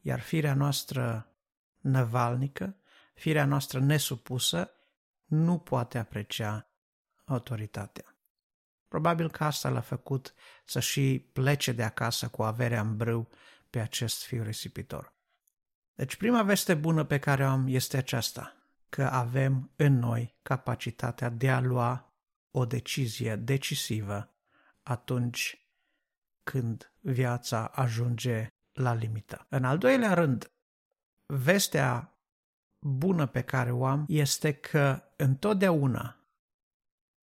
[0.00, 1.32] Iar firea noastră
[1.78, 2.76] năvalnică,
[3.14, 4.70] firea noastră nesupusă,
[5.24, 6.68] nu poate aprecia
[7.24, 8.14] autoritatea.
[8.88, 10.34] Probabil că asta l-a făcut
[10.64, 13.28] să și plece de acasă cu averea în brâu
[13.70, 15.12] pe acest fiu risipitor.
[15.94, 18.59] Deci prima veste bună pe care o am este aceasta
[18.90, 22.12] că avem în noi capacitatea de a lua
[22.50, 24.34] o decizie decisivă
[24.82, 25.68] atunci
[26.42, 29.46] când viața ajunge la limită.
[29.48, 30.52] În al doilea rând,
[31.26, 32.18] vestea
[32.78, 36.24] bună pe care o am este că întotdeauna,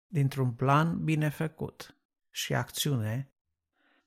[0.08, 1.98] dintr-un plan bine făcut
[2.32, 3.30] și acțiune,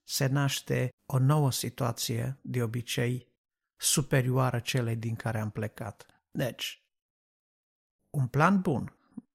[0.04, 3.32] se naște o nouă situație, de obicei
[3.76, 6.06] superioară celei din care am plecat.
[6.30, 6.87] Deci,
[8.10, 8.92] un plan bun.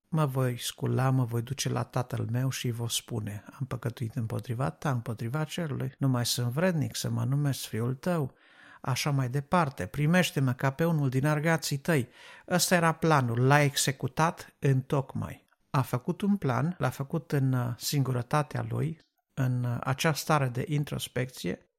[0.08, 4.16] Mă voi scula, mă voi duce la tatăl meu și îi voi spune, am păcătuit
[4.16, 8.34] împotriva ta, împotriva cerului, nu mai sunt vrednic să mă numesc fiul tău,
[8.82, 12.10] așa mai departe, primește-mă ca pe unul din argații tăi.
[12.48, 15.48] Ăsta era planul, l-a executat în tocmai.
[15.70, 20.66] A făcut un plan, l-a făcut în uh, singurătatea lui, în uh, acea stare de
[20.68, 21.70] introspecție,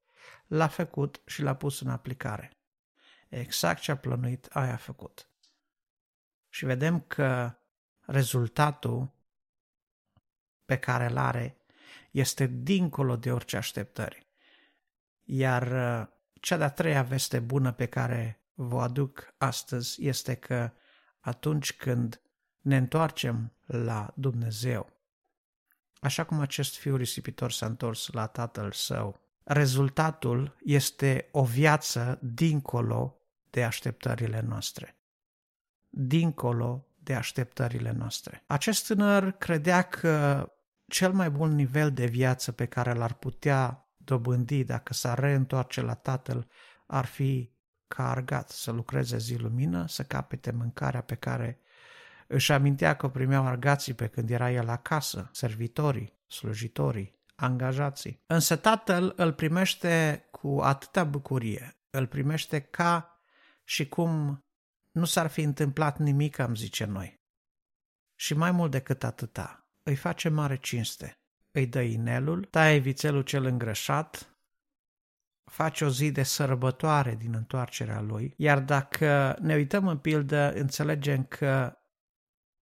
[0.47, 2.57] l-a făcut și l-a pus în aplicare.
[3.29, 5.29] exact ce a plănuit, aia a făcut.
[6.55, 7.55] Și vedem că
[7.99, 9.11] rezultatul
[10.65, 11.57] pe care îl are
[12.11, 14.27] este dincolo de orice așteptări.
[15.23, 20.71] Iar uh, cea de-a treia veste bună pe care vă aduc astăzi este că
[21.19, 22.21] atunci când
[22.61, 24.93] ne întoarcem la Dumnezeu,
[25.99, 33.17] așa cum acest fiu risipitor s-a întors la tatăl său, rezultatul este o viață dincolo
[33.49, 34.95] de așteptările noastre.
[35.97, 38.43] Dincolo de așteptările noastre.
[38.47, 40.47] Acest tânăr credea că
[40.87, 45.93] cel mai bun nivel de viață pe care l-ar putea dobândi dacă s-ar reîntoarce la
[45.93, 46.47] tatăl
[46.87, 47.51] ar fi
[47.87, 51.59] ca argat, să lucreze zi lumină, să capete mâncarea pe care
[52.27, 58.23] își amintea că primeau argații pe când era el acasă, servitorii, slujitorii, angajații.
[58.25, 63.19] Însă tatăl îl primește cu atâta bucurie, îl primește ca
[63.63, 64.44] și cum
[64.95, 67.19] nu s-ar fi întâmplat nimic, am zice noi.
[68.15, 71.19] Și mai mult decât atâta, îi face mare cinste.
[71.51, 74.35] Îi dă inelul, taie vițelul cel îngrășat,
[75.43, 81.23] face o zi de sărbătoare din întoarcerea lui, iar dacă ne uităm în pildă, înțelegem
[81.23, 81.77] că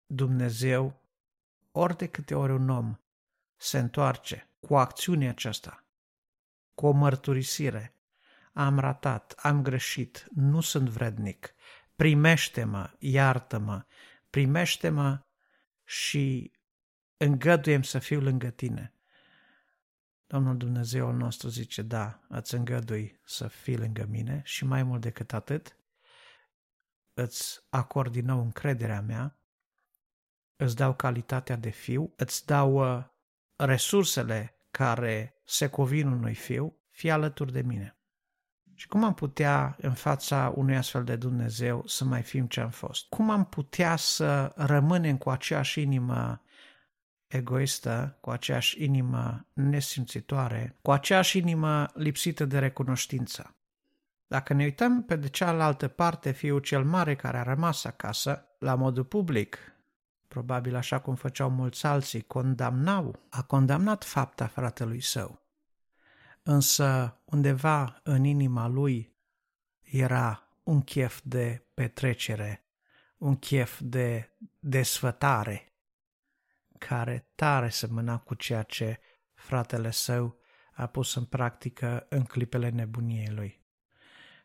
[0.05, 1.01] Dumnezeu,
[1.71, 2.95] ori de câte ori un om
[3.55, 5.85] se întoarce cu acțiunea aceasta,
[6.73, 7.95] cu o mărturisire,
[8.53, 11.55] am ratat, am greșit, nu sunt vrednic,
[12.01, 13.85] primește-mă, iartă-mă,
[14.29, 15.25] primește-mă
[15.83, 16.51] și
[17.17, 18.93] îngăduiem să fiu lângă tine.
[20.27, 25.01] Domnul Dumnezeu al nostru zice, da, îți îngădui să fii lângă mine și mai mult
[25.01, 25.77] decât atât,
[27.13, 29.39] îți acord din nou încrederea mea,
[30.55, 33.05] îți dau calitatea de fiu, îți dau uh,
[33.55, 38.00] resursele care se cuvin unui fiu, fii alături de mine.
[38.81, 42.69] Și cum am putea, în fața unui astfel de Dumnezeu, să mai fim ce am
[42.69, 43.05] fost?
[43.09, 46.41] Cum am putea să rămânem cu aceeași inimă
[47.27, 53.55] egoistă, cu aceeași inimă nesimțitoare, cu aceeași inimă lipsită de recunoștință?
[54.27, 58.75] Dacă ne uităm pe de cealaltă parte, fiul cel mare care a rămas acasă, la
[58.75, 59.57] modul public,
[60.27, 65.40] probabil așa cum făceau mulți alții, condamnau, a condamnat fapta fratelui său
[66.43, 69.15] însă undeva în inima lui
[69.81, 72.65] era un chef de petrecere,
[73.17, 75.73] un chef de desfătare,
[76.77, 78.99] care tare semăna cu ceea ce
[79.33, 80.39] fratele său
[80.73, 83.61] a pus în practică în clipele nebuniei lui.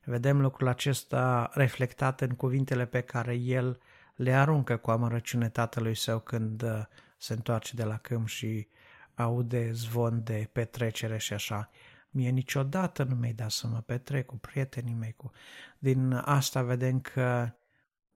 [0.04, 3.80] Vedem lucrul acesta reflectat în cuvintele pe care el
[4.14, 6.82] le aruncă cu amărăciune tatălui său când uh,
[7.16, 8.68] se întoarce de la câmp și
[9.14, 11.70] aude zvon de petrecere și așa.
[12.16, 15.12] Mie niciodată nu mi-ai dat să mă petrec cu prietenii mei.
[15.12, 15.31] Cu...
[15.79, 17.52] Din asta vedem că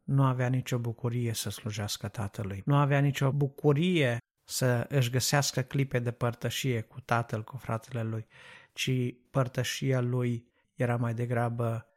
[0.03, 2.63] nu avea nicio bucurie să slujească tatălui.
[2.65, 8.27] Nu avea nicio bucurie să își găsească clipe de părtășie cu tatăl, cu fratele lui,
[8.73, 8.91] ci
[9.31, 11.89] părtășia lui era mai degrabă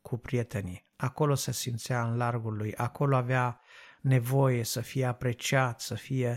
[0.00, 0.86] cu prietenii.
[0.96, 3.60] Acolo se simțea în largul lui, acolo avea
[4.00, 6.36] nevoie să fie apreciat, să fie...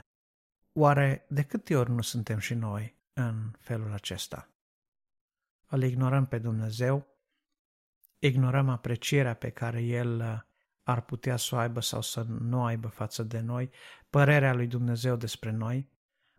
[0.78, 4.50] Oare de câte ori nu suntem și noi în felul acesta?
[5.76, 7.08] Îl ignorăm pe Dumnezeu,
[8.20, 10.40] ignorăm aprecierea pe care El uh,
[10.84, 13.70] ar putea să o aibă sau să nu aibă față de noi,
[14.10, 15.90] părerea lui Dumnezeu despre noi,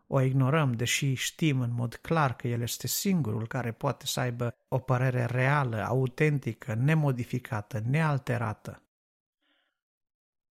[0.07, 4.57] o ignorăm, deși știm în mod clar că El este singurul care poate să aibă
[4.69, 8.83] o părere reală, autentică, nemodificată, nealterată,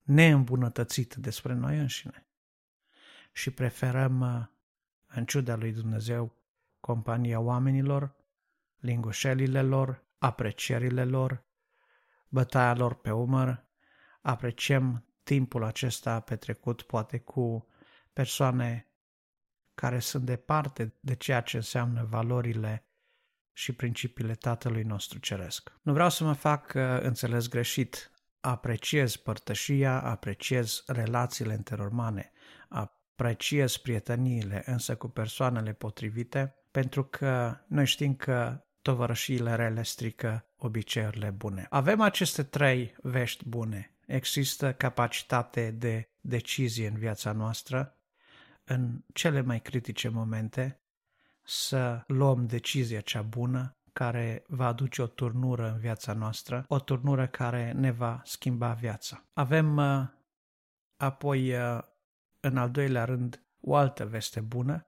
[0.03, 2.27] neîmbunătățită despre noi înșine.
[3.33, 4.47] Și preferăm, uh,
[5.07, 6.33] în ciuda lui Dumnezeu,
[6.81, 8.15] compania oamenilor,
[8.85, 11.45] lingușelile lor, aprecierile lor,
[12.29, 13.65] bătaia lor pe umăr,
[14.23, 17.69] apreciem timpul acesta petrecut poate cu
[18.13, 18.89] persoane
[19.75, 22.89] care sunt departe de ceea ce înseamnă valorile
[23.53, 25.73] și principiile Tatălui nostru Ceresc.
[25.83, 28.11] Nu vreau să mă fac uh, înțeles greșit.
[28.41, 32.33] Apreciez părtășia, apreciez relațiile interurmane,
[32.69, 41.31] apreciez prieteniile, însă cu persoanele potrivite, pentru că noi știm că tovărășiile rele strică obiceiurile
[41.31, 41.67] bune.
[41.71, 43.95] Avem aceste trei vești bune.
[44.07, 47.97] Există capacitate de decizie în viața noastră,
[48.65, 50.81] în cele mai critice momente,
[51.43, 57.27] să luăm decizia cea bună care va aduce o turnură în viața noastră, o turnură
[57.27, 59.25] care ne va schimba viața.
[59.33, 60.07] Avem uh,
[60.97, 61.79] apoi, uh,
[62.41, 64.87] în al doilea rând, o altă veste bună,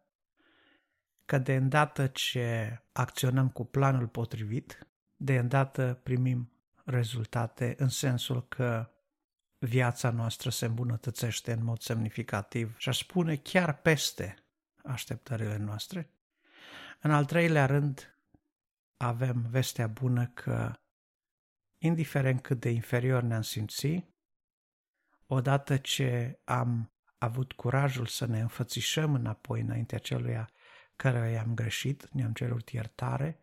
[1.26, 6.52] că de îndată ce acționăm cu planul potrivit, de îndată primim
[6.84, 8.90] rezultate în sensul că
[9.58, 14.36] viața noastră se îmbunătățește în mod semnificativ și aș spune chiar peste
[14.82, 16.10] așteptările noastre.
[17.00, 18.18] În al treilea rând,
[18.96, 20.72] avem vestea bună că,
[21.78, 24.06] indiferent cât de inferior ne-am simțit,
[25.26, 30.50] odată ce am avut curajul să ne înfățișăm înapoi înaintea celuia
[30.96, 33.38] care i-am greșit, ne-am cerut iertare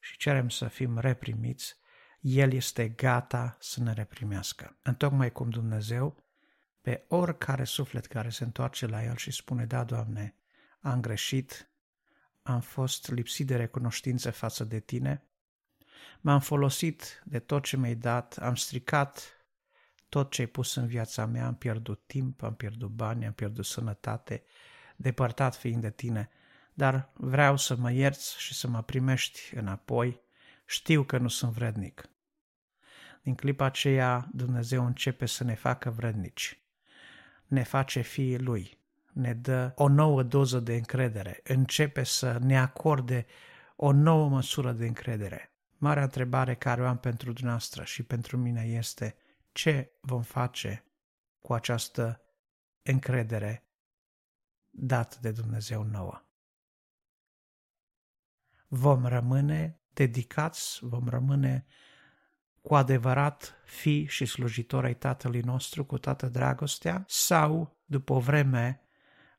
[0.00, 1.74] și cerem să fim reprimiți,
[2.20, 4.78] El este gata să ne reprimească.
[4.82, 6.24] Întocmai cum Dumnezeu,
[6.80, 10.34] pe oricare suflet care se întoarce la El și spune, da, Doamne,
[10.80, 11.70] am greșit,
[12.42, 15.26] am fost lipsit de recunoștință față de Tine,
[16.20, 19.42] m-am folosit de tot ce mi-ai dat, am stricat
[20.08, 23.64] tot ce ai pus în viața mea, am pierdut timp, am pierdut bani, am pierdut
[23.64, 24.44] sănătate,
[24.96, 26.30] depărtat fiind de tine,
[26.74, 30.20] dar vreau să mă ierți și să mă primești înapoi,
[30.64, 32.10] știu că nu sunt vrednic.
[33.22, 36.62] Din clipa aceea Dumnezeu începe să ne facă vrednici,
[37.46, 38.78] ne face fiii Lui,
[39.12, 43.26] ne dă o nouă doză de încredere, începe să ne acorde
[43.76, 45.52] o nouă măsură de încredere.
[45.76, 49.16] Marea întrebare care o am pentru dumneavoastră și pentru mine este
[49.52, 50.84] ce vom face
[51.40, 52.20] cu această
[52.82, 53.66] încredere
[54.70, 56.22] dată de Dumnezeu nouă.
[58.74, 61.66] Vom rămâne dedicați, vom rămâne
[62.62, 68.80] cu adevărat fi și slujitori ai Tatălui nostru cu toată dragostea sau, după o vreme,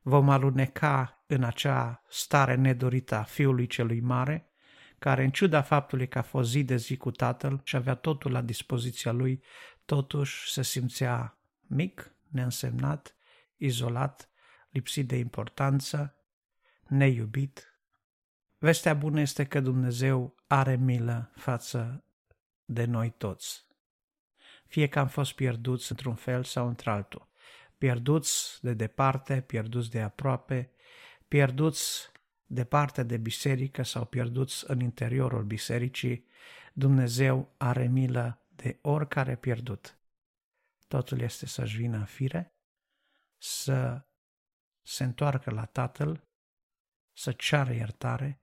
[0.02, 4.50] vom aluneca în acea stare nedorită a Fiului Celui Mare,
[5.00, 8.32] care, în ciuda faptului că a fost zi de zi cu Tatăl și avea totul
[8.32, 9.44] la dispoziția Lui,
[9.86, 13.16] totuși se simțea mic, neînsemnat,
[13.58, 14.30] izolat,
[14.70, 16.16] lipsit de importanță,
[16.88, 17.73] neiubit.
[18.64, 22.04] Vestea bună este că Dumnezeu are milă față
[22.66, 23.66] de noi toți.
[24.66, 27.30] Fie că am fost pierduți într-un fel sau într-altul.
[27.78, 30.72] Pierduți de departe, pierduți de aproape,
[31.28, 32.12] pierduți
[32.46, 36.28] departe de biserică sau pierduți în interiorul bisericii,
[36.74, 39.98] Dumnezeu are milă de oricare pierdut.
[40.88, 42.54] Totul este să-și vină în fire,
[43.38, 44.06] să
[44.82, 46.28] se întoarcă la Tatăl,
[47.14, 48.38] să ceară iertare,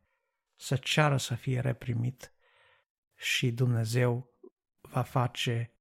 [0.60, 2.32] să ceară să fie reprimit
[3.16, 4.30] și Dumnezeu
[4.80, 5.72] va face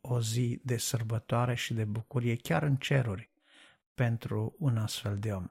[0.00, 3.30] o zi de sărbătoare și de bucurie chiar în ceruri
[3.94, 5.46] pentru un astfel de om.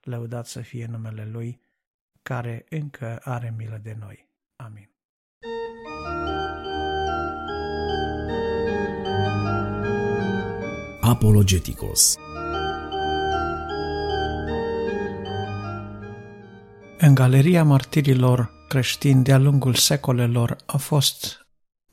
[0.00, 1.60] Lăudat să fie numele Lui,
[2.22, 4.28] care încă are milă de noi.
[4.56, 4.90] Amin.
[11.00, 12.16] Apologeticos
[17.02, 21.46] În galeria martirilor creștini de-a lungul secolelor au fost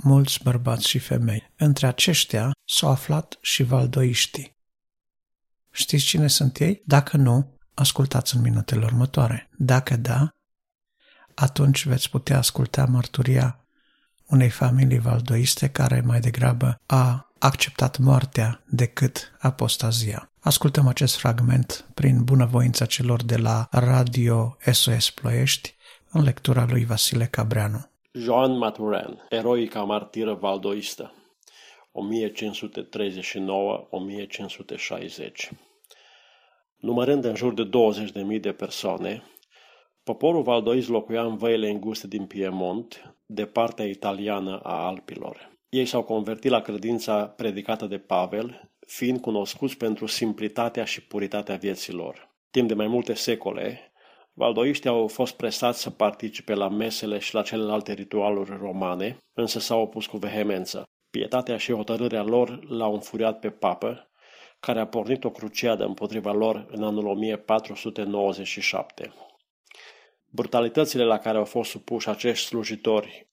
[0.04, 1.54] mulți bărbați și femei.
[1.58, 4.58] Între aceștia s-au aflat și valdoiștii.
[5.72, 6.82] Știți cine sunt ei?
[6.86, 9.50] Dacă nu, ascultați în minutele următoare.
[9.58, 10.30] Dacă da,
[11.36, 13.66] atunci veți putea asculta mărturia
[14.26, 20.32] unei familii valdoiste care mai degrabă a acceptat moartea decât apostazia.
[20.48, 25.76] Ascultăm acest fragment prin bunăvoința celor de la Radio SOS Ploiești
[26.12, 27.90] în lectura lui Vasile Cabreanu.
[28.12, 31.14] Joan Maturin, eroica martiră valdoistă,
[35.50, 35.52] 1539-1560.
[36.78, 37.70] Numărând în jur de
[38.36, 39.24] 20.000 de persoane,
[40.04, 45.58] poporul valdois locuia în văile înguste din Piemont, de partea italiană a Alpilor.
[45.70, 52.36] Ei s-au convertit la credința predicată de Pavel, fiind cunoscuți pentru simplitatea și puritatea vieților.
[52.52, 53.92] Timp de mai multe secole,
[54.34, 59.82] valdoiștii au fost presați să participe la mesele și la celelalte ritualuri romane, însă s-au
[59.82, 60.84] opus cu vehemență.
[61.10, 64.12] Pietatea și hotărârea lor l-au înfuriat pe papă,
[64.60, 69.14] care a pornit o cruciadă împotriva lor în anul 1497.
[70.30, 73.28] Brutalitățile la care au fost supuși acești slujitori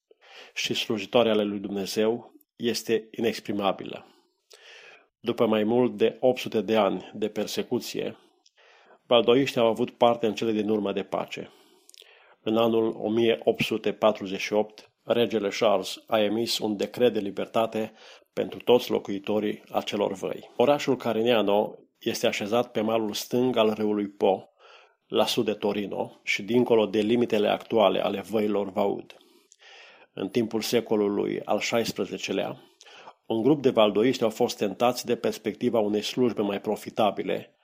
[0.54, 4.13] și slujitoare ale lui Dumnezeu este inexprimabilă.
[5.24, 8.16] După mai mult de 800 de ani de persecuție,
[9.06, 11.50] valdoiștii au avut parte în cele din urmă de pace.
[12.42, 17.92] În anul 1848, regele Charles a emis un decret de libertate
[18.32, 20.50] pentru toți locuitorii acelor văi.
[20.56, 24.42] Orașul Carignano este așezat pe malul stâng al râului Po,
[25.06, 29.16] la sud de Torino și dincolo de limitele actuale ale văilor Vaud.
[30.12, 32.73] În timpul secolului al XVI-lea,
[33.26, 37.58] un grup de valdoiști au fost tentați de perspectiva unei slujbe mai profitabile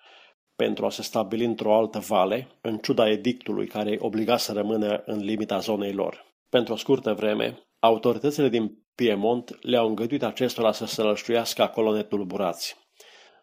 [0.57, 5.03] pentru a se stabili într-o altă vale, în ciuda edictului care îi obliga să rămână
[5.07, 6.25] în limita zonei lor.
[6.49, 12.77] Pentru o scurtă vreme, autoritățile din Piemont le-au îngăduit acestora să se lăștuiască acolo netulburați.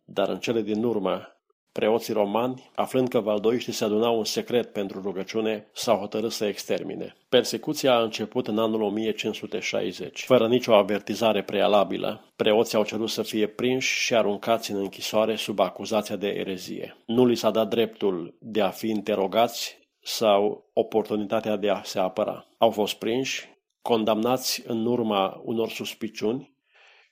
[0.06, 1.37] Dar în cele din urmă,
[1.78, 7.16] Preoții romani, aflând că valdoiștii se adunau în secret pentru rugăciune, s-au hotărât să extermine.
[7.30, 10.24] Persecuția a început în anul 1560.
[10.24, 15.60] Fără nicio avertizare prealabilă, preoții au cerut să fie prinși și aruncați în închisoare sub
[15.60, 16.98] acuzația de erezie.
[17.06, 22.48] Nu li s-a dat dreptul de a fi interogați sau oportunitatea de a se apăra.
[22.58, 23.50] Au fost prinși,
[23.82, 26.57] condamnați în urma unor suspiciuni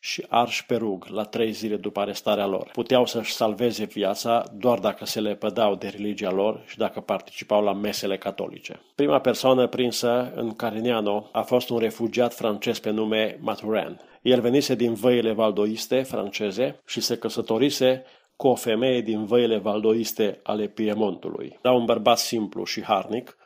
[0.05, 2.69] și arși pe rug la trei zile după arestarea lor.
[2.71, 7.73] Puteau să-și salveze viața doar dacă se lepădau de religia lor și dacă participau la
[7.73, 8.79] mesele catolice.
[8.95, 13.99] Prima persoană prinsă în Carignano a fost un refugiat francez pe nume Maturin.
[14.21, 18.03] El venise din văile valdoiste franceze și se căsătorise
[18.35, 21.59] cu o femeie din văile valdoiste ale Piemontului.
[21.61, 23.37] Era un bărbat simplu și harnic,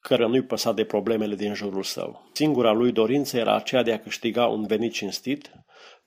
[0.00, 2.28] care nu-i păsa de problemele din jurul său.
[2.32, 5.50] Singura lui dorință era aceea de a câștiga un venit cinstit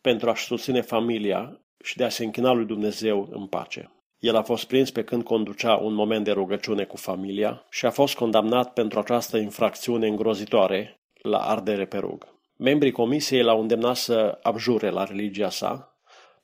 [0.02, 3.91] pentru a-și susține familia și de a se închina lui Dumnezeu în pace.
[4.20, 7.89] El a fost prins pe când conducea un moment de rugăciune cu familia și a
[7.89, 12.28] fost condamnat pentru această infracțiune îngrozitoare la ardere pe rug.
[12.58, 15.97] Membrii comisiei l-au îndemnat să abjure la religia sa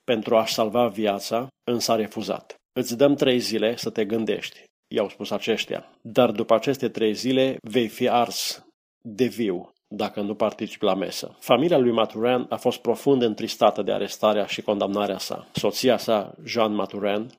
[0.03, 2.55] pentru a-și salva viața, însă a refuzat.
[2.74, 7.58] Îți dăm trei zile să te gândești, i-au spus aceștia, dar după aceste trei zile
[7.62, 8.66] vei fi ars
[9.01, 11.38] de viu dacă nu particip la mesă.
[11.39, 15.47] Familia lui Maturin a fost profund întristată de arestarea și condamnarea sa.
[15.53, 17.29] Soția sa, Jean Maturin,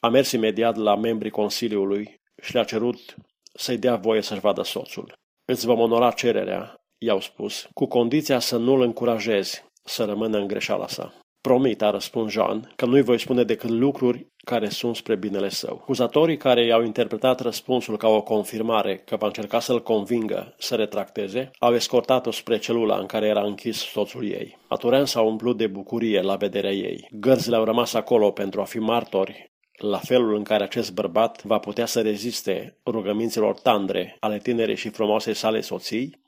[0.00, 3.14] a mers imediat la membrii Consiliului și le-a cerut
[3.54, 5.12] să-i dea voie să-și vadă soțul.
[5.44, 10.86] Îți vom onora cererea, i-au spus, cu condiția să nu-l încurajezi să rămână în greșeala
[10.86, 11.14] sa.
[11.40, 15.78] Promit, a răspuns Jean, că nu-i voi spune decât lucruri care sunt spre binele său.
[15.82, 21.50] Acuzatorii care i-au interpretat răspunsul ca o confirmare că va încerca să-l convingă să retracteze,
[21.58, 24.58] au escortat-o spre celula în care era închis soțul ei.
[24.68, 27.08] Aturen s-a umplut de bucurie la vederea ei.
[27.12, 31.58] Gărzile au rămas acolo pentru a fi martori la felul în care acest bărbat va
[31.58, 36.22] putea să reziste rugăminților tandre ale tinerei și frumoase sale soții,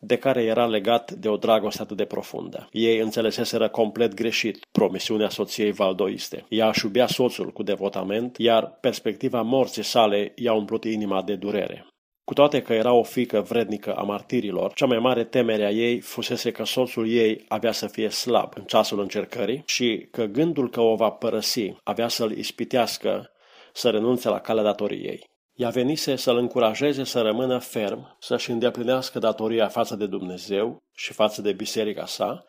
[0.00, 2.68] de care era legat de o dragoste atât de profundă.
[2.72, 6.44] Ei înțeleseseră complet greșit promisiunea soției valdoiste.
[6.48, 11.86] Ea își iubea soțul cu devotament, iar perspectiva morții sale i-a umplut inima de durere.
[12.24, 16.00] Cu toate că era o fică vrednică a martirilor, cea mai mare temere a ei
[16.00, 20.80] fusese că soțul ei avea să fie slab în ceasul încercării și că gândul că
[20.80, 23.30] o va părăsi avea să-l ispitească
[23.72, 25.24] să renunțe la calea datoriei.
[25.58, 31.42] Ea venise să-l încurajeze să rămână ferm, să-și îndeplinească datoria față de Dumnezeu și față
[31.42, 32.44] de biserica sa,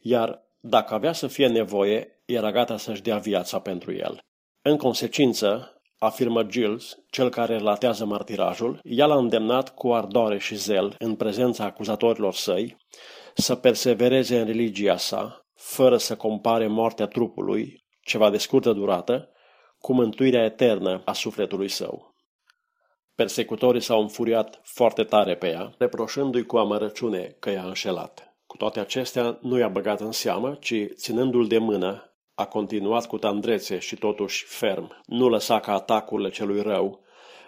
[0.00, 4.18] iar dacă avea să fie nevoie, era gata să-și dea viața pentru el.
[4.62, 10.94] În consecință, afirmă Giles, cel care relatează martirajul, ea l-a îndemnat cu ardoare și zel
[10.98, 12.76] în prezența acuzatorilor săi
[13.34, 19.28] să persevereze în religia sa, fără să compare moartea trupului, ceva de scurtă durată,
[19.78, 22.11] cu mântuirea eternă a sufletului său.
[23.14, 28.36] Persecutorii s-au înfuriat foarte tare pe ea, reproșându-i cu amărăciune că i-a înșelat.
[28.46, 33.18] Cu toate acestea, nu i-a băgat în seamă, ci, ținându-l de mână, a continuat cu
[33.18, 35.02] tandrețe și totuși ferm.
[35.06, 37.04] Nu lăsa ca atacurile celui rău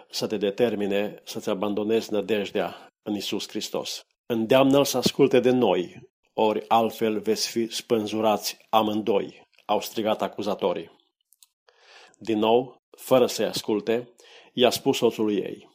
[0.09, 4.01] să te determine să-ți abandonezi nădejdea în Isus Hristos.
[4.25, 10.91] Îndeamnă-l să asculte de noi, ori altfel veți fi spânzurați amândoi, au strigat acuzatorii.
[12.17, 14.14] Din nou, fără să-i asculte,
[14.57, 15.69] i-a spus soțului ei,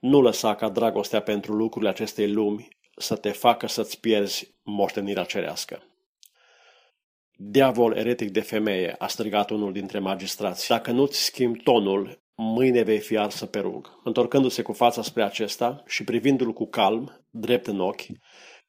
[0.00, 5.82] nu lăsa ca dragostea pentru lucrurile acestei lumi să te facă să-ți pierzi moștenirea cerească.
[7.32, 12.98] Diavol eretic de femeie, a strigat unul dintre magistrați, dacă nu-ți schimbi tonul, mâine vei
[12.98, 14.00] fi arsă pe rug.
[14.04, 18.06] Întorcându-se cu fața spre acesta și privindu-l cu calm, drept în ochi,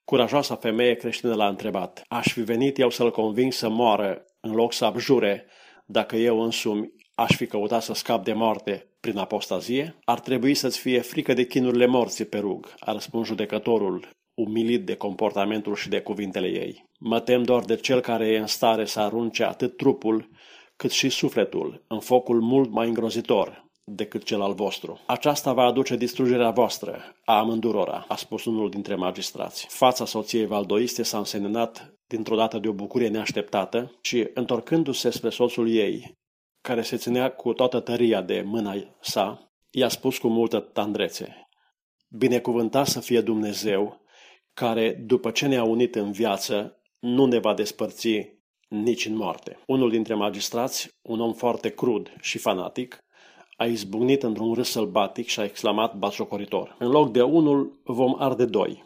[0.04, 4.74] curajoasa femeie creștină l-a întrebat, aș fi venit eu să-l conving să moară în loc
[4.74, 5.46] să abjure
[5.86, 10.80] dacă eu însumi aș fi căutat să scap de moarte prin apostazie, ar trebui să-ți
[10.80, 16.02] fie frică de chinurile morții pe rug, a răspuns judecătorul, umilit de comportamentul și de
[16.02, 16.84] cuvintele ei.
[17.00, 20.30] Mă tem doar de cel care e în stare să arunce atât trupul
[20.76, 25.00] cât și sufletul în focul mult mai îngrozitor decât cel al vostru.
[25.06, 29.66] Aceasta va aduce distrugerea voastră, a amândurora, a spus unul dintre magistrați.
[29.70, 35.70] Fața soției valdoiste s-a înseninat dintr-o dată de o bucurie neașteptată și, întorcându-se spre soțul
[35.70, 36.18] ei,
[36.62, 41.49] care se ținea cu toată tăria de mâna sa, i-a spus cu multă tandrețe,
[42.12, 44.01] Binecuvântat să fie Dumnezeu,
[44.53, 48.38] care, după ce ne-a unit în viață, nu ne va despărți
[48.68, 49.60] nici în moarte.
[49.68, 52.97] Unul dintre magistrați, un om foarte crud și fanatic,
[53.57, 56.76] a izbucnit într-un râs sălbatic și a exclamat batjocoritor.
[56.80, 58.84] În loc de unul, vom arde doi.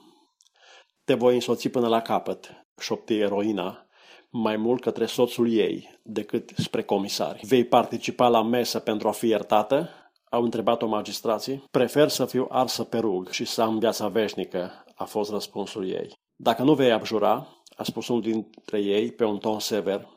[1.04, 3.88] Te voi însoți până la capăt, șopti eroina,
[4.36, 7.46] mai mult către soțul ei decât spre comisari.
[7.46, 9.90] Vei participa la mesă pentru a fi iertată?
[10.30, 11.64] Au întrebat-o magistrații.
[11.72, 16.20] Prefer să fiu arsă pe rug și să am viața veșnică, a fost răspunsul ei.
[16.36, 20.08] Dacă nu vei abjura, a spus unul dintre ei pe un ton sever,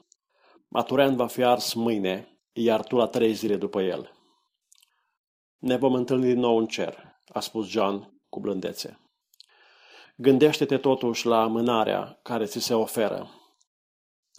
[0.69, 4.11] Maturean va fi ars mâine, iar tu la trei zile după el.
[5.59, 9.01] Ne vom întâlni din nou în cer, a spus John cu blândețe.
[10.17, 13.31] Gândește-te totuși la amânarea care ți se oferă,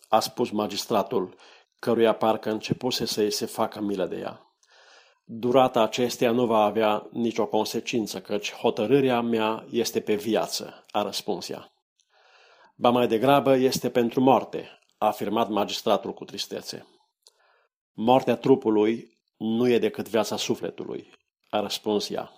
[0.08, 1.36] a spus magistratul,
[1.80, 4.42] căruia parcă începuse să-i se facă milă de ea.
[5.24, 11.50] Durata acesteia nu va avea nicio consecință, căci hotărârea mea este pe viață, a răspuns
[11.50, 11.72] ea.
[12.76, 16.88] Ba mai degrabă este pentru moarte, a afirmat magistratul cu tristețe.
[17.94, 21.14] Moartea trupului nu e decât viața sufletului,
[21.50, 22.32] a răspuns ea.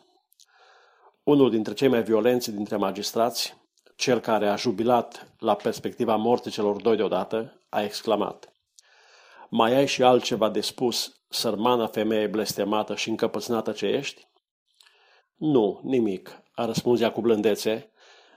[1.23, 3.57] Unul dintre cei mai violenți dintre magistrați,
[3.95, 8.53] cel care a jubilat la perspectiva morții celor doi deodată, a exclamat.
[9.49, 14.27] Mai ai și altceva de spus, sărmana femeie blestemată și încăpățânată ce ești?
[15.35, 17.91] Nu, nimic, a răspuns ea cu blândețe,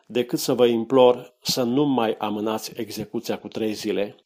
[0.07, 4.17] decât să vă implor să nu mai amânați execuția cu trei zile,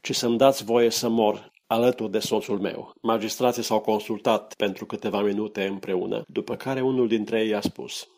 [0.00, 2.94] ci să-mi dați voie să mor alături de soțul meu.
[3.00, 8.08] Magistrații s-au consultat pentru câteva minute împreună, după care unul dintre ei a spus,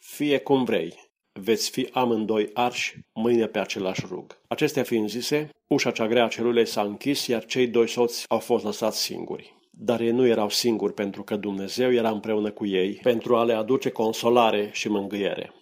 [0.00, 1.07] Fie cum vrei,
[1.40, 4.38] veți fi amândoi arși mâine pe același rug.
[4.48, 8.38] Acestea fiind zise, ușa cea grea a celulei s-a închis, iar cei doi soți au
[8.38, 9.54] fost lăsați singuri.
[9.70, 13.52] Dar ei nu erau singuri pentru că Dumnezeu era împreună cu ei pentru a le
[13.52, 15.52] aduce consolare și mângâiere.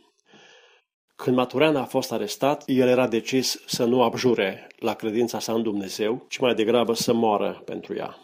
[1.16, 5.62] Când Maturean a fost arestat, el era decis să nu abjure la credința sa în
[5.62, 8.16] Dumnezeu, ci mai degrabă să moară pentru ea.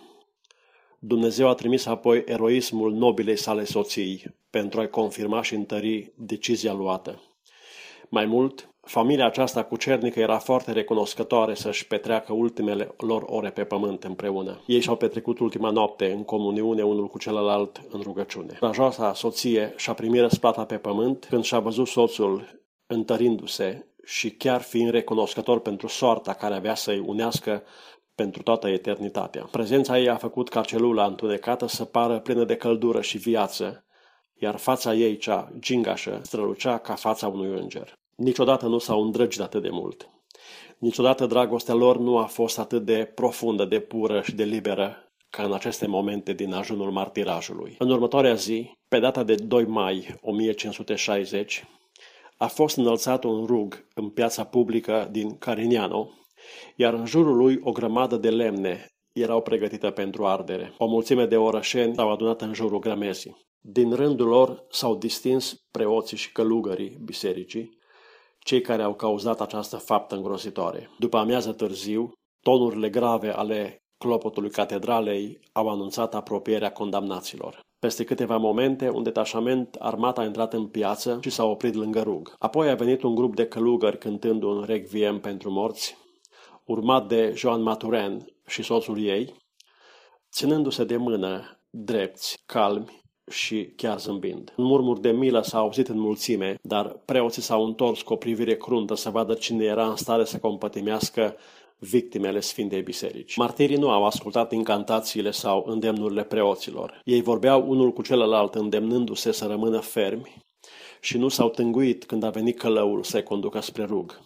[0.98, 7.22] Dumnezeu a trimis apoi eroismul nobilei sale soții pentru a-i confirma și întări decizia luată.
[8.14, 14.04] Mai mult, familia aceasta cucernică era foarte recunoscătoare să-și petreacă ultimele lor ore pe pământ
[14.04, 14.60] împreună.
[14.66, 18.56] Ei și-au petrecut ultima noapte în comuniune unul cu celălalt în rugăciune.
[18.60, 24.90] Rajoasa soție și-a primit răsplata pe pământ când și-a văzut soțul întărindu-se și chiar fiind
[24.90, 27.62] recunoscător pentru soarta care avea să-i unească
[28.14, 29.48] pentru toată eternitatea.
[29.50, 33.84] Prezența ei a făcut ca celula întunecată să pară plină de căldură și viață,
[34.34, 38.00] iar fața ei, cea gingașă, strălucea ca fața unui înger.
[38.16, 40.08] Niciodată nu s-au îndrăgit atât de mult.
[40.78, 45.42] Niciodată dragostea lor nu a fost atât de profundă, de pură și de liberă ca
[45.42, 47.76] în aceste momente din ajunul martirajului.
[47.78, 51.64] În următoarea zi, pe data de 2 mai 1560,
[52.36, 56.10] a fost înălțat un rug în piața publică din Carignano,
[56.76, 60.74] iar în jurul lui o grămadă de lemne erau pregătite pentru ardere.
[60.78, 63.36] O mulțime de orășeni s-au adunat în jurul grămezii.
[63.60, 67.78] Din rândul lor s-au distins preoții și călugării bisericii,
[68.45, 70.90] cei care au cauzat această faptă îngrozitoare.
[70.99, 77.61] După amiază târziu, tonurile grave ale clopotului catedralei au anunțat apropierea condamnaților.
[77.78, 82.34] Peste câteva momente, un detașament armat a intrat în piață și s-a oprit lângă rug.
[82.38, 85.97] Apoi a venit un grup de călugări cântând un requiem pentru morți,
[86.64, 89.34] urmat de Joan Maturen și soțul ei,
[90.32, 94.52] ținându-se de mână, drepți, calmi și chiar zâmbind.
[94.56, 98.56] Un murmur de milă s-a auzit în mulțime, dar preoții s-au întors cu o privire
[98.56, 101.36] cruntă să vadă cine era în stare să compătimească
[101.78, 103.36] victimele Sfintei Biserici.
[103.36, 107.00] Martirii nu au ascultat incantațiile sau îndemnurile preoților.
[107.04, 110.36] Ei vorbeau unul cu celălalt îndemnându-se să rămână fermi
[111.00, 114.20] și nu s-au tânguit când a venit călăul să-i conducă spre rug.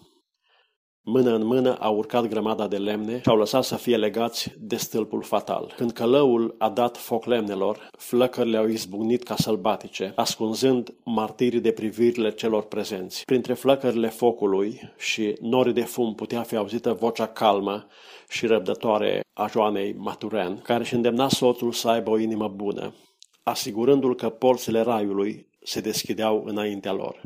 [1.09, 4.77] Mână în mână au urcat grămada de lemne și au lăsat să fie legați de
[4.77, 5.73] stâlpul fatal.
[5.77, 12.31] Când călăul a dat foc lemnelor, flăcările au izbucnit ca sălbatice, ascunzând martirii de privirile
[12.31, 13.25] celor prezenți.
[13.25, 17.87] Printre flăcările focului și nori de fum putea fi auzită vocea calmă
[18.29, 22.95] și răbdătoare a Joanei Maturen, care își îndemna soțul să aibă o inimă bună,
[23.43, 27.21] asigurându-l că porțile raiului se deschideau înaintea lor.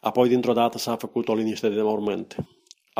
[0.00, 2.36] Apoi, dintr-o dată, s-a făcut o liniște de mormânt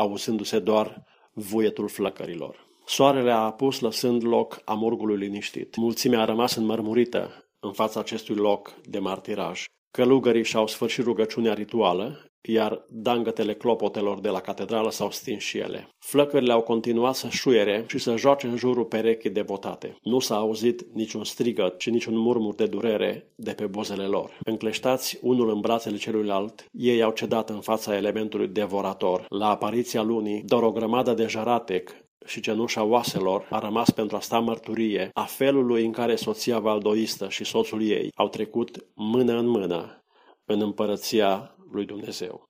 [0.01, 2.69] auzându-se doar vuietul flăcărilor.
[2.85, 5.75] Soarele a apus lăsând loc amorgului liniștit.
[5.75, 9.63] Mulțimea a rămas înmărmurită în fața acestui loc de martiraj.
[9.91, 15.89] Călugării și-au sfârșit rugăciunea rituală, iar dangătele clopotelor de la catedrală s-au stins și ele.
[15.99, 19.97] Flăcările au continuat să șuiere și să joace în jurul perechii devotate.
[20.01, 24.39] Nu s-a auzit niciun strigăt și niciun murmur de durere de pe buzele lor.
[24.43, 29.25] Încleștați unul în brațele celuilalt, ei au cedat în fața elementului devorator.
[29.29, 31.89] La apariția lunii, doar o grămadă de jaratec
[32.25, 37.29] și cenușa oaselor a rămas pentru a sta mărturie a felului în care soția valdoistă
[37.29, 40.03] și soțul ei au trecut mână în mână
[40.45, 42.49] în împărăția lui Dumnezeu.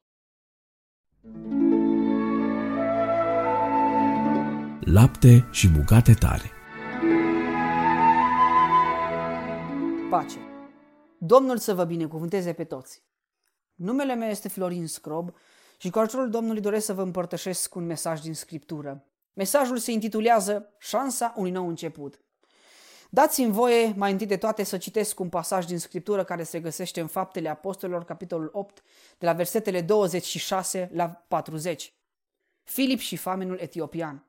[4.82, 6.52] Lapte și bucate tare.
[10.10, 10.38] Pace.
[11.18, 13.04] Domnul să vă binecuvânteze pe toți.
[13.76, 15.36] Numele meu este Florin Scrob
[15.78, 19.06] și cu ajutorul Domnului doresc să vă împărtășesc un mesaj din Scriptură.
[19.34, 22.22] Mesajul se intitulează Șansa unui nou început.
[23.14, 27.02] Dați-mi voie mai întâi de toate să citesc un pasaj din Scriptură care se găsește
[27.02, 28.84] în Faptele Apostolilor, capitolul 8,
[29.18, 31.94] de la versetele 26 la 40.
[32.64, 34.26] Filip și famenul etiopian.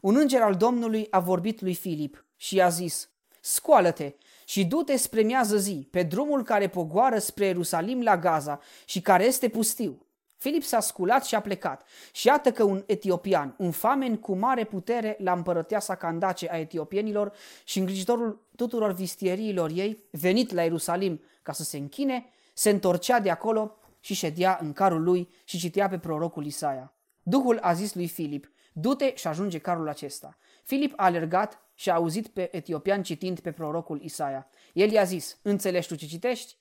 [0.00, 5.22] Un înger al Domnului a vorbit lui Filip și i-a zis, Scoală-te și du-te spre
[5.22, 10.05] miază zi, pe drumul care pogoară spre Ierusalim la Gaza și care este pustiu.
[10.36, 11.86] Filip s-a sculat și a plecat.
[12.12, 17.32] Și iată că un etiopian, un famen cu mare putere la împărăteasa Candace a etiopienilor
[17.64, 23.30] și îngrijitorul tuturor vistieriilor ei, venit la Ierusalim ca să se închine, se întorcea de
[23.30, 26.94] acolo și ședea în carul lui și citea pe prorocul Isaia.
[27.22, 30.38] Duhul a zis lui Filip, du-te și ajunge carul acesta.
[30.64, 34.48] Filip a alergat și a auzit pe etiopian citind pe prorocul Isaia.
[34.72, 36.56] El i-a zis, înțelegi tu ce citești?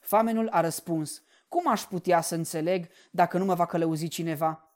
[0.00, 1.22] Famenul a răspuns,
[1.56, 4.74] cum aș putea să înțeleg dacă nu mă va călăuzi cineva?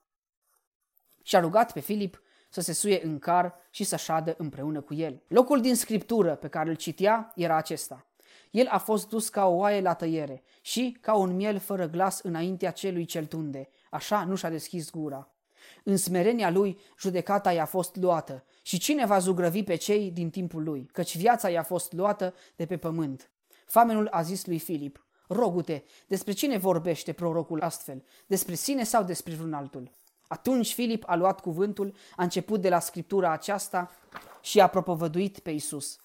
[1.23, 4.95] Și a rugat pe Filip să se suie în car și să șadă împreună cu
[4.95, 5.23] el.
[5.29, 8.07] Locul din scriptură pe care îl citea era acesta.
[8.51, 12.21] El a fost dus ca o oaie la tăiere și ca un miel fără glas
[12.21, 13.69] înaintea celui cel tunde.
[13.91, 15.29] Așa nu și-a deschis gura.
[15.85, 20.63] În smerenia lui, judecata i-a fost luată și cine va zugrăvi pe cei din timpul
[20.63, 23.31] lui, căci viața i-a fost luată de pe pământ.
[23.67, 29.35] Famenul a zis lui Filip, rogute, despre cine vorbește prorocul astfel, despre sine sau despre
[29.35, 29.91] vreun altul?
[30.29, 33.91] Atunci Filip a luat cuvântul, a început de la scriptura aceasta
[34.41, 35.99] și a propovăduit pe Isus.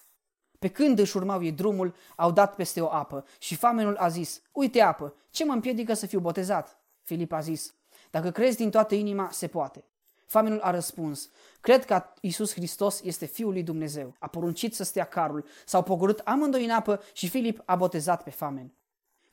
[0.60, 4.42] Pe când își urmau ei drumul, au dat peste o apă și famenul a zis,
[4.52, 6.80] uite apă, ce mă împiedică să fiu botezat?
[7.04, 7.74] Filip a zis,
[8.12, 9.84] dacă crezi din toată inima, se poate.
[10.26, 11.30] Famenul a răspuns,
[11.62, 14.16] cred că Isus Hristos este Fiul lui Dumnezeu.
[14.20, 18.30] A poruncit să stea carul, s-au pogorât amândoi în apă și Filip a botezat pe
[18.30, 18.74] famen.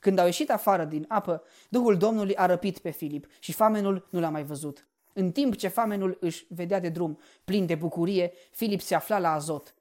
[0.03, 4.19] Când au ieșit afară din apă, Duhul Domnului a răpit pe Filip și famenul nu
[4.19, 4.87] l-a mai văzut.
[5.13, 9.33] În timp ce famenul își vedea de drum, plin de bucurie, Filip se afla la
[9.33, 9.73] Azot,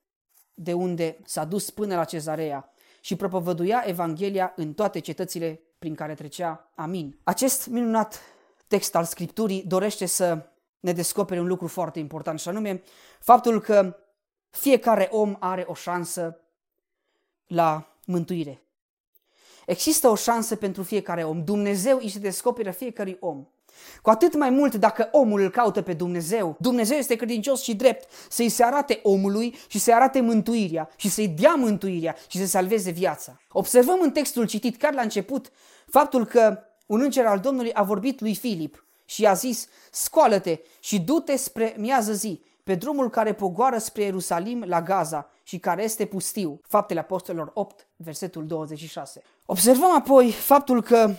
[0.55, 6.15] de unde s-a dus până la cezarea și propovăduia Evanghelia în toate cetățile prin care
[6.15, 6.71] trecea.
[6.75, 7.19] Amin.
[7.23, 8.21] Acest minunat
[8.67, 10.47] text al Scripturii dorește să
[10.81, 12.83] ne descopere un lucru foarte important și anume
[13.21, 13.97] faptul că
[14.51, 16.41] fiecare om are o șansă
[17.47, 18.63] la mântuire.
[19.67, 21.45] Există o șansă pentru fiecare om.
[21.45, 23.47] Dumnezeu își se descoperă fiecărui om.
[24.03, 28.09] Cu atât mai mult dacă omul îl caută pe Dumnezeu, Dumnezeu este credincios și drept
[28.29, 32.91] să-i se arate omului și să-i arate mântuirea și să-i dea mântuirea și să salveze
[32.91, 33.37] viața.
[33.49, 35.51] Observăm în textul citit chiar la început
[35.87, 41.01] faptul că un înger al Domnului a vorbit lui Filip și i-a zis, scoală-te și
[41.01, 46.05] du-te spre miază zi, pe drumul care pogoară spre Ierusalim la Gaza și care este
[46.05, 46.61] pustiu.
[46.69, 49.23] Faptele Apostolilor 8, versetul 26.
[49.47, 51.15] Observăm apoi faptul că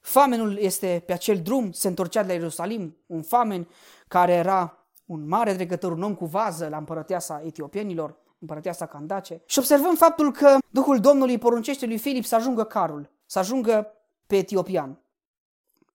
[0.00, 3.68] famenul este pe acel drum, se întorcea de la Ierusalim, un famen
[4.08, 9.42] care era un mare dregător, un om cu vază la împărăteasa etiopienilor, împărăteasa Candace.
[9.46, 13.92] Și observăm faptul că Duhul Domnului poruncește lui Filip să ajungă carul, să ajungă
[14.26, 14.98] pe etiopian.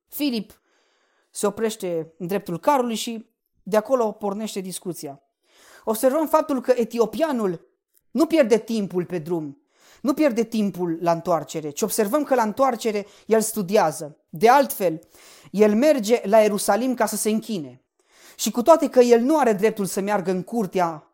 [0.07, 0.61] Filip
[1.29, 3.29] se oprește în dreptul carului și
[3.63, 5.21] de acolo pornește discuția.
[5.83, 7.67] Observăm faptul că etiopianul
[8.11, 9.58] nu pierde timpul pe drum,
[10.01, 14.17] nu pierde timpul la întoarcere, ci observăm că la întoarcere el studiază.
[14.29, 14.99] De altfel,
[15.51, 17.81] el merge la Ierusalim ca să se închine.
[18.35, 21.07] Și cu toate că el nu are dreptul să meargă în curtea,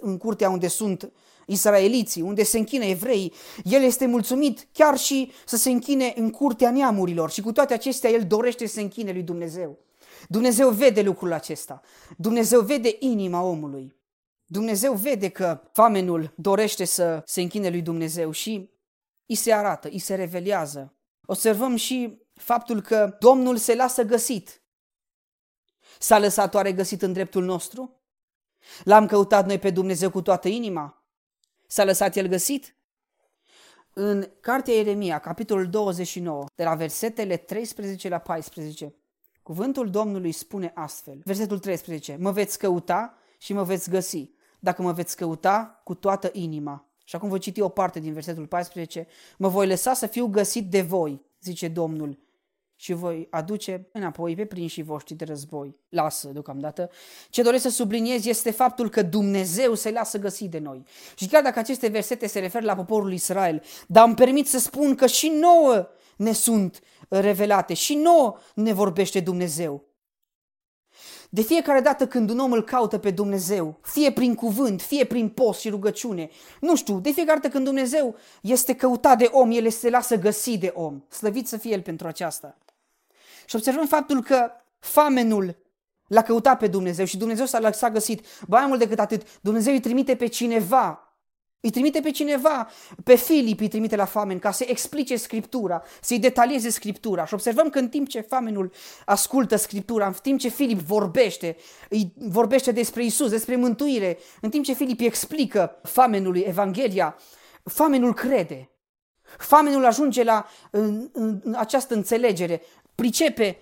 [0.00, 1.12] în curtea unde sunt
[1.46, 3.32] israeliții, unde se închină evrei,
[3.64, 8.10] el este mulțumit chiar și să se închine în curtea neamurilor și cu toate acestea
[8.10, 9.78] el dorește să se închine lui Dumnezeu.
[10.28, 11.80] Dumnezeu vede lucrul acesta.
[12.16, 13.94] Dumnezeu vede inima omului.
[14.46, 18.70] Dumnezeu vede că famenul dorește să se închine lui Dumnezeu și
[19.26, 20.94] îi se arată, îi se revelează.
[21.26, 24.62] Observăm și faptul că Domnul se lasă găsit.
[25.98, 28.02] S-a lăsat oare găsit în dreptul nostru?
[28.84, 31.04] L-am căutat noi pe Dumnezeu cu toată inima?
[31.66, 32.76] S-a lăsat el găsit?
[33.92, 38.94] În cartea Ieremia, capitolul 29, de la versetele 13 la 14,
[39.42, 44.92] cuvântul Domnului spune astfel, versetul 13, mă veți căuta și mă veți găsi, dacă mă
[44.92, 46.88] veți căuta cu toată inima.
[47.04, 49.06] Și acum voi citi o parte din versetul 14,
[49.38, 52.18] mă voi lăsa să fiu găsit de voi, zice Domnul,
[52.76, 55.76] și voi aduce înapoi pe prinșii voștri de război.
[55.88, 56.90] Lasă deocamdată.
[57.30, 60.82] Ce doresc să subliniez este faptul că Dumnezeu se lasă găsi de noi.
[61.16, 64.94] Și chiar dacă aceste versete se referă la poporul Israel, dar îmi permit să spun
[64.94, 69.93] că și nouă ne sunt revelate și nouă ne vorbește Dumnezeu.
[71.34, 75.28] De fiecare dată când un om îl caută pe Dumnezeu, fie prin cuvânt, fie prin
[75.28, 76.30] post și rugăciune,
[76.60, 80.58] nu știu, de fiecare dată când Dumnezeu este căutat de om, El se lasă găsi
[80.58, 81.02] de om.
[81.08, 82.58] Slăvit să fie El pentru aceasta.
[83.46, 85.56] Și observăm faptul că famenul
[86.06, 88.26] l-a căutat pe Dumnezeu și Dumnezeu s-a, s-a găsit.
[88.48, 91.03] Ba mai mult decât atât, Dumnezeu îi trimite pe cineva
[91.64, 92.70] îi trimite pe cineva,
[93.04, 97.26] pe Filip îi trimite la famen ca să explice Scriptura, să-i detalieze Scriptura.
[97.26, 98.72] Și observăm că în timp ce famenul
[99.04, 101.56] ascultă Scriptura, în timp ce Filip vorbește,
[101.88, 107.16] îi vorbește despre Isus, despre mântuire, în timp ce Filip îi explică famenului Evanghelia,
[107.62, 108.70] famenul crede.
[109.38, 112.62] Famenul ajunge la în, în, în această înțelegere,
[112.94, 113.58] pricepe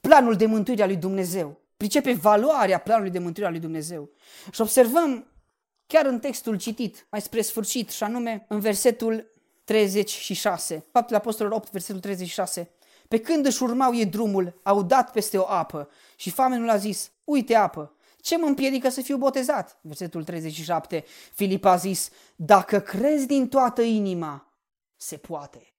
[0.00, 4.10] planul de mântuire a lui Dumnezeu, pricepe valoarea planului de mântuire a lui Dumnezeu.
[4.50, 5.26] Și observăm
[5.88, 9.32] chiar în textul citit, mai spre sfârșit, și anume în versetul
[9.64, 12.70] 36, faptul Apostolilor 8, versetul 36.
[13.08, 17.10] Pe când își urmau ei drumul, au dat peste o apă și famenul a zis,
[17.24, 19.78] uite apă, ce mă împiedică să fiu botezat?
[19.80, 24.52] Versetul 37, Filip a zis, dacă crezi din toată inima,
[24.96, 25.72] se poate.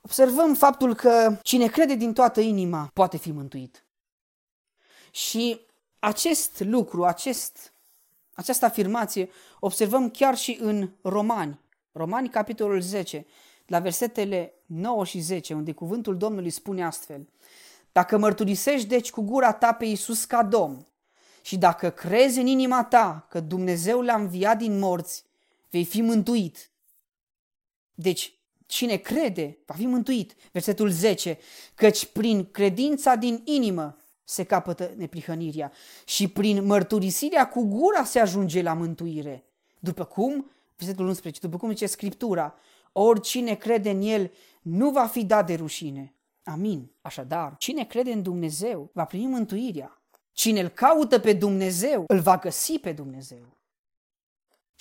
[0.00, 3.86] Observăm faptul că cine crede din toată inima poate fi mântuit.
[5.10, 5.66] Și
[5.98, 7.71] acest lucru, acest
[8.34, 9.30] această afirmație
[9.60, 11.60] observăm chiar și în Romani.
[11.92, 13.26] Romani, capitolul 10,
[13.66, 17.28] la versetele 9 și 10, unde cuvântul Domnului spune astfel.
[17.92, 20.86] Dacă mărturisești deci cu gura ta pe Iisus ca Domn
[21.42, 25.24] și dacă crezi în inima ta că Dumnezeu l-a înviat din morți,
[25.70, 26.70] vei fi mântuit.
[27.94, 28.34] Deci,
[28.66, 30.34] cine crede va fi mântuit.
[30.52, 31.38] Versetul 10.
[31.74, 35.72] Căci prin credința din inimă se capătă neprihănirea
[36.04, 39.44] și prin mărturisirea cu gura se ajunge la mântuire.
[39.78, 42.54] După cum, versetul 11, după cum zice Scriptura,
[42.92, 46.14] oricine crede în El nu va fi dat de rușine.
[46.44, 46.90] Amin.
[47.00, 50.02] Așadar, cine crede în Dumnezeu va primi mântuirea.
[50.32, 53.56] Cine îl caută pe Dumnezeu, îl va găsi pe Dumnezeu.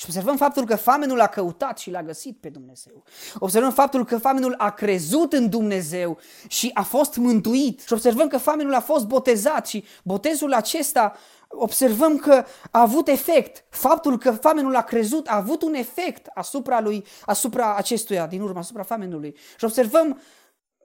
[0.02, 3.04] Și observăm faptul că famenul a căutat și l-a găsit pe Dumnezeu.
[3.39, 7.82] Observăm faptul că famenul a crezut în Dumnezeu și a fost mântuit.
[7.82, 11.14] Și observăm că famenul a fost botezat și botezul acesta
[11.47, 13.66] observăm că a avut efect.
[13.70, 18.60] Faptul că famenul a crezut a avut un efect asupra lui, asupra acestuia, din urmă,
[18.60, 19.36] asupra famenului.
[19.58, 20.22] Și observăm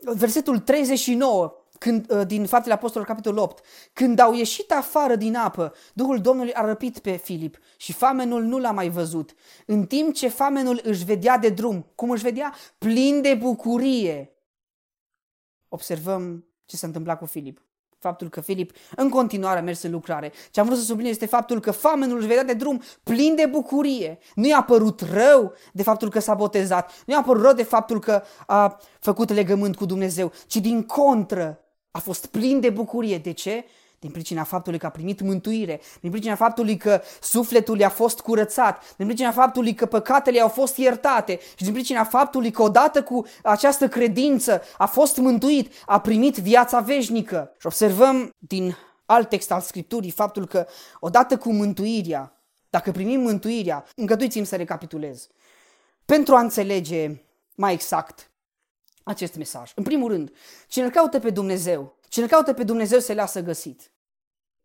[0.01, 5.75] versetul 39 când, uh, din Faptele Apostolilor, capitolul 8, când au ieșit afară din apă,
[5.95, 9.35] Duhul Domnului a răpit pe Filip și famenul nu l-a mai văzut.
[9.67, 12.55] În timp ce famenul își vedea de drum, cum își vedea?
[12.79, 14.31] Plin de bucurie.
[15.69, 17.61] Observăm ce s-a întâmplat cu Filip.
[17.99, 20.33] Faptul că Filip în continuare a mers în lucrare.
[20.51, 23.47] Ce am vrut să subliniez este faptul că famenul își vedea de drum plin de
[23.47, 24.19] bucurie.
[24.35, 28.01] Nu i-a părut rău de faptul că s-a botezat, nu i-a părut rău de faptul
[28.01, 31.66] că a făcut legământ cu Dumnezeu, ci din contră
[31.97, 33.19] a fost plin de bucurie.
[33.19, 33.65] De ce?
[33.99, 38.95] Din pricina faptului că a primit mântuire, din pricina faptului că sufletul i-a fost curățat,
[38.97, 43.27] din pricina faptului că păcatele au fost iertate și din pricina faptului că odată cu
[43.43, 47.55] această credință a fost mântuit, a primit viața veșnică.
[47.59, 48.77] Și observăm din
[49.07, 50.67] alt text al Scripturii faptul că
[51.01, 52.41] odată cu mântuirea,
[52.71, 55.29] dacă primim mântuirea, îngăduiți-mi să recapitulez,
[56.05, 57.11] pentru a înțelege
[57.55, 58.31] mai exact
[59.07, 59.73] acest mesaj.
[59.75, 60.33] În primul rând,
[60.69, 63.91] cine îl caută pe Dumnezeu, cine îl caută pe Dumnezeu se lasă găsit.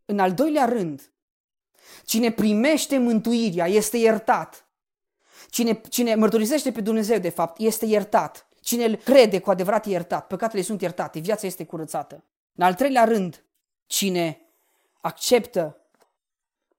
[0.06, 1.12] În al doilea rând,
[2.06, 4.68] cine primește mântuirea este iertat.
[5.50, 8.48] Cine, cine mărturisește pe Dumnezeu, de fapt, este iertat.
[8.62, 12.24] Cine îl crede cu adevărat iertat, păcatele sunt iertate, viața este curățată.
[12.56, 13.44] În al treilea rând,
[13.86, 14.42] cine
[15.02, 15.82] acceptă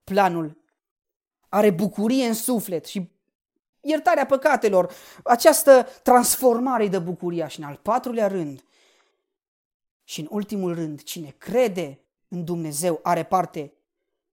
[0.04, 0.56] planul,
[1.48, 3.10] are bucurie în suflet și
[3.82, 4.92] iertarea păcatelor,
[5.24, 8.64] această transformare de bucuria și în al patrulea rând
[10.04, 13.72] și în ultimul rând, cine crede în Dumnezeu are parte,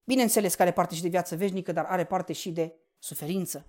[0.04, 3.66] bineînțeles că are parte și de viață veșnică, dar are parte și de suferință.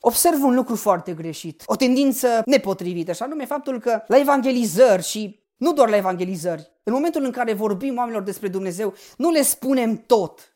[0.00, 5.44] Observ un lucru foarte greșit, o tendință nepotrivită, și anume faptul că la evangelizări și
[5.56, 9.96] nu doar la evangelizări, în momentul în care vorbim oamenilor despre Dumnezeu, nu le spunem
[9.96, 10.55] tot.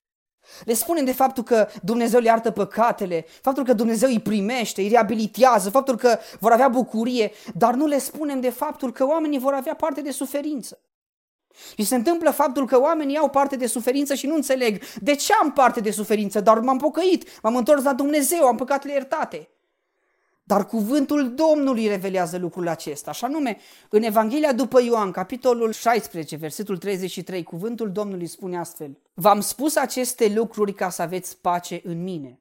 [0.65, 4.89] Le spunem de faptul că Dumnezeu le iartă păcatele, faptul că Dumnezeu îi primește, îi
[4.89, 9.53] reabilitează, faptul că vor avea bucurie, dar nu le spunem de faptul că oamenii vor
[9.53, 10.79] avea parte de suferință.
[11.77, 15.33] Și se întâmplă faptul că oamenii au parte de suferință și nu înțeleg de ce
[15.43, 19.49] am parte de suferință, dar m-am pocăit, m-am întors la Dumnezeu, am păcatele iertate.
[20.51, 23.11] Dar cuvântul Domnului revelează lucrul acesta.
[23.11, 28.99] Așa nume, în Evanghelia după Ioan, capitolul 16, versetul 33, cuvântul Domnului spune astfel.
[29.15, 32.41] V-am spus aceste lucruri ca să aveți pace în mine.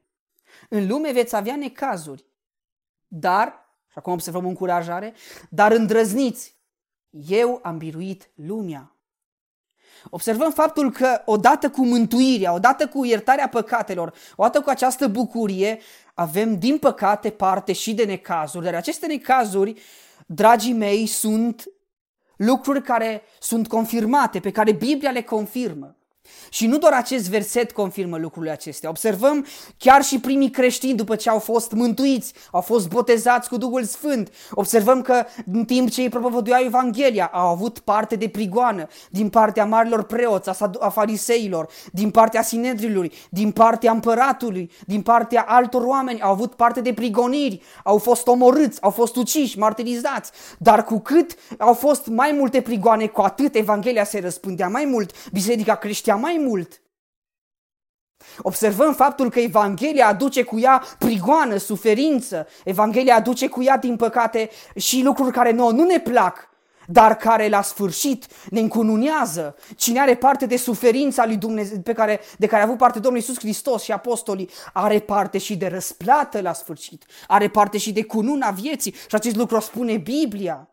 [0.68, 2.24] În lume veți avea necazuri,
[3.06, 5.14] dar Și acum observăm încurajare,
[5.50, 6.56] dar îndrăzniți,
[7.10, 8.94] eu am biruit lumea.
[10.10, 15.80] Observăm faptul că odată cu mântuirea, odată cu iertarea păcatelor, odată cu această bucurie,
[16.20, 18.64] avem din păcate parte și de necazuri.
[18.64, 19.80] Dar aceste necazuri,
[20.26, 21.70] dragii mei, sunt
[22.36, 25.96] lucruri care sunt confirmate, pe care Biblia le confirmă.
[26.50, 28.88] Și nu doar acest verset confirmă lucrurile acestea.
[28.88, 29.46] Observăm
[29.78, 34.32] chiar și primii creștini după ce au fost mântuiți, au fost botezați cu Duhul Sfânt.
[34.50, 39.64] Observăm că în timp ce ei propovăduiau Evanghelia au avut parte de prigoană din partea
[39.64, 40.50] marilor preoți,
[40.80, 46.20] a fariseilor, din partea sinedrilului, din partea împăratului, din partea altor oameni.
[46.20, 50.30] Au avut parte de prigoniri, au fost omorâți, au fost uciși, martirizați.
[50.58, 55.28] Dar cu cât au fost mai multe prigoane, cu atât Evanghelia se răspândea mai mult,
[55.32, 55.76] biserica
[56.10, 56.82] creștea mai mult.
[58.38, 62.46] Observăm faptul că Evanghelia aduce cu ea prigoană, suferință.
[62.64, 66.48] Evanghelia aduce cu ea, din păcate, și lucruri care nouă nu ne plac,
[66.86, 69.56] dar care la sfârșit ne încununează.
[69.76, 73.20] Cine are parte de suferința lui Dumnezeu, pe care, de care a avut parte Domnul
[73.20, 78.04] Iisus Hristos și apostolii, are parte și de răsplată la sfârșit, are parte și de
[78.04, 80.69] cununa vieții și acest lucru o spune Biblia.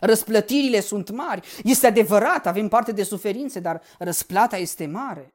[0.00, 1.48] Răsplătirile sunt mari.
[1.64, 5.34] Este adevărat, avem parte de suferințe, dar răsplata este mare.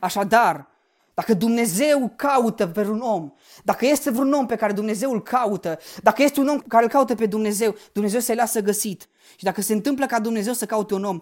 [0.00, 0.68] Așadar,
[1.14, 3.32] dacă Dumnezeu caută pe un om,
[3.64, 6.90] dacă este vreun om pe care Dumnezeu îl caută, dacă este un om care îl
[6.90, 9.08] caută pe Dumnezeu, Dumnezeu se lasă găsit.
[9.36, 11.20] Și dacă se întâmplă ca Dumnezeu să caute un om,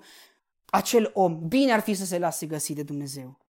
[0.64, 3.45] acel om, bine ar fi să se lase găsit de Dumnezeu.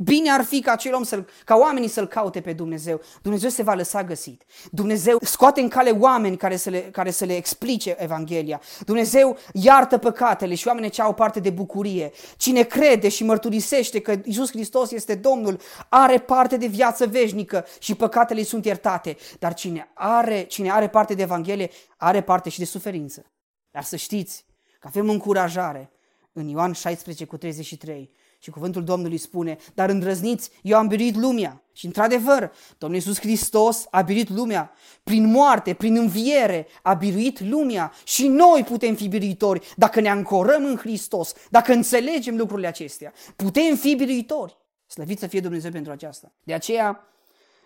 [0.00, 3.00] Bine ar fi ca acel om să ca oamenii să-L caute pe Dumnezeu.
[3.22, 4.44] Dumnezeu se va lăsa găsit.
[4.70, 8.60] Dumnezeu scoate în cale oameni care să le, care să le explice Evanghelia.
[8.80, 12.10] Dumnezeu iartă păcatele și oamenii ce au parte de bucurie.
[12.36, 17.94] Cine crede și mărturisește că Isus Hristos este Domnul, are parte de viață veșnică și
[17.94, 19.16] păcatele sunt iertate.
[19.38, 23.24] Dar cine are, cine are parte de Evanghelie, are parte și de suferință.
[23.70, 24.44] Dar să știți
[24.80, 25.90] că avem încurajare
[26.32, 31.62] în Ioan 16 cu 33 și cuvântul Domnului spune, dar îndrăzniți, eu am biruit lumea.
[31.72, 34.72] Și într-adevăr, Domnul Iisus Hristos a biruit lumea.
[35.02, 37.92] Prin moarte, prin înviere, a biruit lumea.
[38.04, 43.12] Și noi putem fi biruitori dacă ne ancorăm în Hristos, dacă înțelegem lucrurile acestea.
[43.36, 44.56] Putem fi biruitori.
[44.86, 46.32] Slăvit să fie Dumnezeu pentru aceasta.
[46.42, 47.08] De aceea,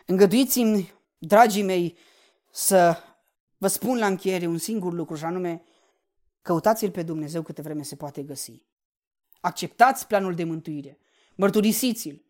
[0.07, 1.97] îngăduiți-mi, dragii mei,
[2.51, 2.97] să
[3.59, 5.63] vă spun la încheiere un singur lucru, și anume,
[6.43, 8.63] căutați-L pe Dumnezeu câte vreme se poate găsi.
[9.43, 10.99] Acceptați planul de mântuire.
[11.35, 12.23] Mărturisiți-l.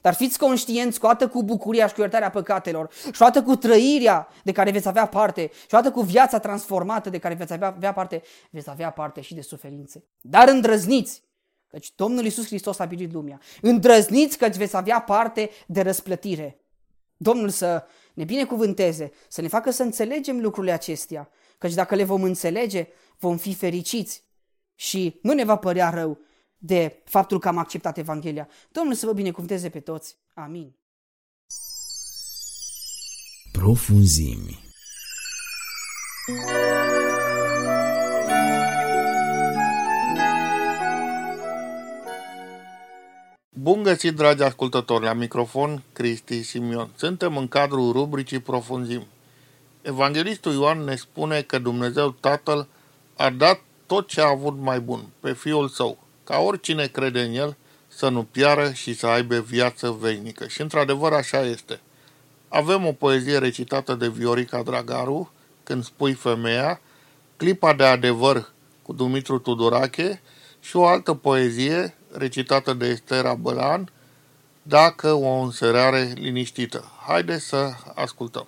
[0.00, 4.28] Dar fiți conștienți că odată cu bucuria și cu iertarea păcatelor și odată cu trăirea
[4.44, 7.92] de care veți avea parte și odată cu viața transformată de care veți avea, avea
[7.92, 10.04] parte, veți avea parte și de suferințe.
[10.20, 11.22] Dar îndrăzniți,
[11.66, 13.40] căci Domnul Iisus Hristos a birit lumea.
[13.60, 16.60] Îndrăzniți că veți avea parte de răsplătire.
[17.16, 17.84] Domnul să
[18.14, 22.88] ne binecuvânteze, să ne facă să înțelegem lucrurile acestea, căci dacă le vom înțelege,
[23.18, 24.24] vom fi fericiți
[24.74, 26.18] și nu ne va părea rău
[26.62, 28.48] de faptul că am acceptat Evanghelia.
[28.72, 30.16] Domnul să vă binecuvânteze pe toți.
[30.34, 30.74] Amin.
[33.52, 34.68] Profunzimi
[43.50, 46.90] Bun găsit, dragi ascultători, la microfon Cristi Simion.
[46.96, 49.06] Suntem în cadrul rubricii Profunzimi.
[49.82, 52.68] Evanghelistul Ioan ne spune că Dumnezeu Tatăl
[53.16, 55.98] a dat tot ce a avut mai bun, pe Fiul Său,
[56.30, 57.56] ca oricine crede în El
[57.88, 60.46] să nu piară și să aibă viață veșnică.
[60.46, 61.80] Și într-adevăr așa este.
[62.48, 66.80] Avem o poezie recitată de Viorica Dragaru, când spui femeia,
[67.36, 68.50] clipa de adevăr
[68.82, 70.20] cu Dumitru Tudorache
[70.60, 73.92] și o altă poezie recitată de Estera Bălan,
[74.62, 76.84] dacă o înserare liniștită.
[77.06, 78.46] Haideți să ascultăm.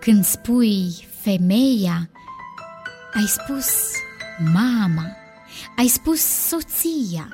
[0.00, 2.10] Când spui femeia,
[3.14, 3.66] ai spus
[4.52, 5.16] mama,
[5.76, 7.28] ai spus soția,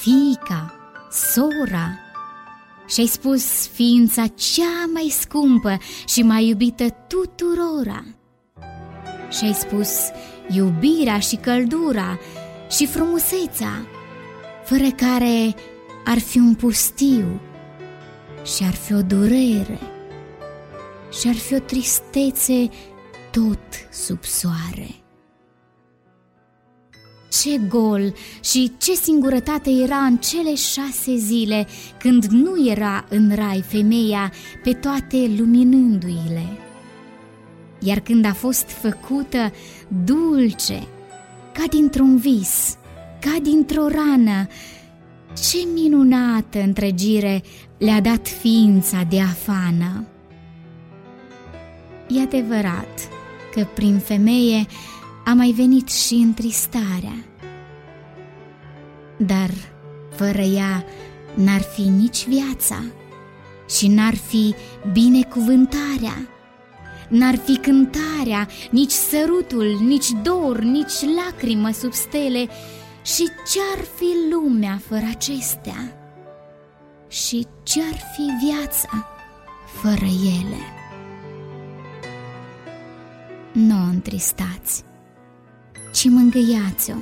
[0.00, 0.74] fica,
[1.10, 1.98] sora
[2.88, 8.04] și ai spus ființa cea mai scumpă și mai iubită tuturora.
[9.30, 9.90] Și ai spus
[10.48, 12.18] iubirea și căldura
[12.70, 13.86] și frumusețea,
[14.64, 15.54] fără care
[16.04, 17.40] ar fi un pustiu
[18.56, 19.95] și ar fi o durere
[21.20, 22.68] și ar fi o tristețe
[23.30, 23.58] tot
[23.92, 24.88] sub soare.
[27.42, 31.66] Ce gol și ce singurătate era în cele șase zile
[31.98, 34.32] când nu era în rai femeia
[34.62, 36.46] pe toate luminându-i-le.
[37.80, 39.52] Iar când a fost făcută
[40.04, 40.86] dulce,
[41.52, 42.76] ca dintr-un vis,
[43.20, 44.46] ca dintr-o rană,
[45.50, 47.42] ce minunată întregire
[47.78, 50.06] le-a dat ființa de afană.
[52.08, 53.08] E adevărat
[53.52, 54.66] că prin femeie
[55.24, 57.24] a mai venit și întristarea.
[59.16, 59.50] Dar
[60.14, 60.84] fără ea
[61.34, 62.82] n-ar fi nici viața
[63.68, 64.54] și n-ar fi
[64.92, 66.28] binecuvântarea,
[67.08, 72.48] n-ar fi cântarea, nici sărutul, nici dor, nici lacrimă sub stele
[73.02, 75.96] și ce-ar fi lumea fără acestea?
[77.08, 79.08] Și ce-ar fi viața
[79.80, 80.06] fără
[80.40, 80.75] ele?
[83.56, 84.84] Nu o întristați,
[85.92, 86.94] ci mângâiați-o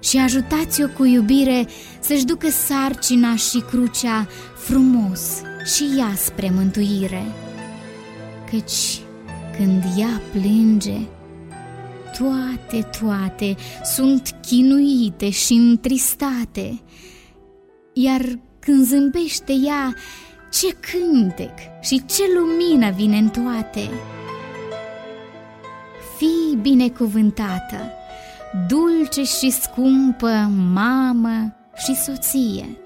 [0.00, 1.66] și ajutați-o cu iubire
[2.00, 5.20] să-și ducă sarcina și crucea frumos
[5.74, 7.24] și ea spre mântuire.
[8.50, 9.00] Căci
[9.56, 10.98] când ea plânge,
[12.18, 13.56] toate, toate
[13.94, 16.80] sunt chinuite și întristate,
[17.92, 19.94] iar când zâmbește ea,
[20.50, 23.90] ce cântec și ce lumină vine în toate!
[26.52, 27.76] Fii binecuvântată,
[28.68, 32.76] dulce și scumpă mamă și soție,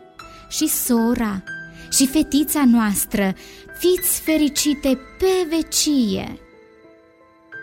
[0.49, 1.43] și sora,
[1.91, 3.35] și fetița noastră,
[3.79, 6.39] fiți fericite pe vecie!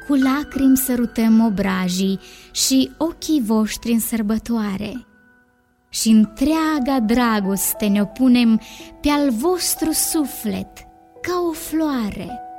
[0.07, 2.19] Cu lacrimi sărutăm obrajii
[2.51, 5.05] și ochii voștri în sărbătoare.
[5.89, 8.61] Și întreaga dragoste ne opunem
[9.01, 10.77] pe al vostru suflet
[11.21, 12.52] ca o floare.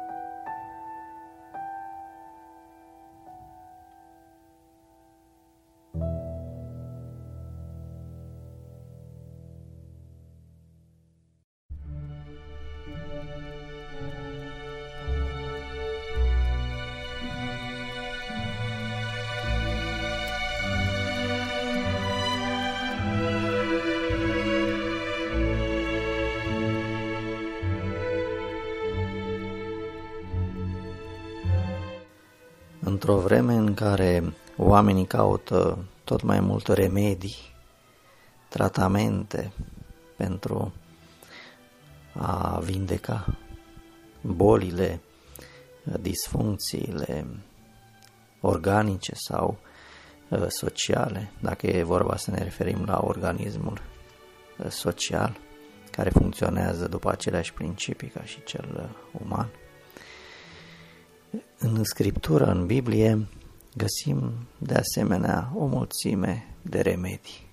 [33.07, 37.36] Într-o vreme în care oamenii caută tot mai multe remedii,
[38.48, 39.52] tratamente
[40.16, 40.72] pentru
[42.12, 43.38] a vindeca
[44.20, 45.00] bolile,
[46.00, 47.26] disfuncțiile
[48.40, 49.59] organice sau
[50.28, 53.82] uh, sociale, dacă e vorba să ne referim la organismul
[54.59, 55.36] uh, social,
[55.90, 59.48] care funcționează după aceleași principii ca și cel uh, uman.
[61.59, 63.28] În Scriptură, în Biblie,
[63.76, 67.53] găsim de asemenea o mulțime de remedii.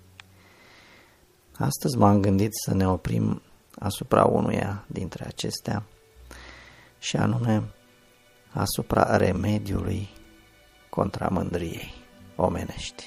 [1.58, 3.42] Astăzi m-am gândit să ne oprim
[3.80, 5.84] asupra unuia dintre acestea
[7.00, 7.64] și anume
[8.52, 10.10] asupra remediului
[10.90, 11.94] contra mândriei
[12.36, 13.04] omenești.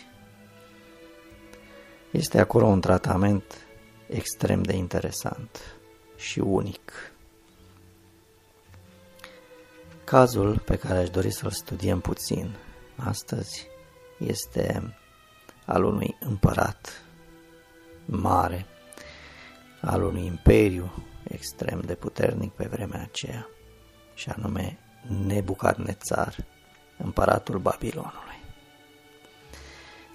[2.11, 3.43] Este acolo un tratament
[4.09, 5.59] extrem de interesant
[6.16, 7.14] și unic.
[10.05, 12.57] Cazul pe care aș dori să-l studiem puțin
[12.97, 13.67] astăzi
[14.18, 14.95] este
[15.67, 17.03] al unui împărat
[18.05, 18.67] mare,
[19.81, 23.49] al unui imperiu extrem de puternic pe vremea aceea,
[24.14, 24.79] și anume
[25.26, 26.37] Nebucadnețar,
[26.99, 28.43] împăratul Babilonului.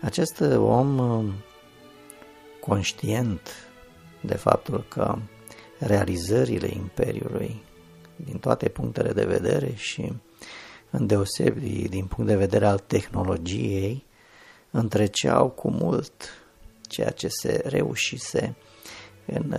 [0.02, 1.34] Acest om
[2.60, 3.50] conștient
[4.22, 5.18] de faptul că
[5.80, 7.64] realizările imperiului
[8.24, 10.14] din toate punctele de vedere și
[10.90, 14.06] îndeosebi din punct de vedere al tehnologiei,
[14.72, 16.14] întreceau cu mult
[16.82, 18.56] ceea ce se reușise
[19.26, 19.56] în,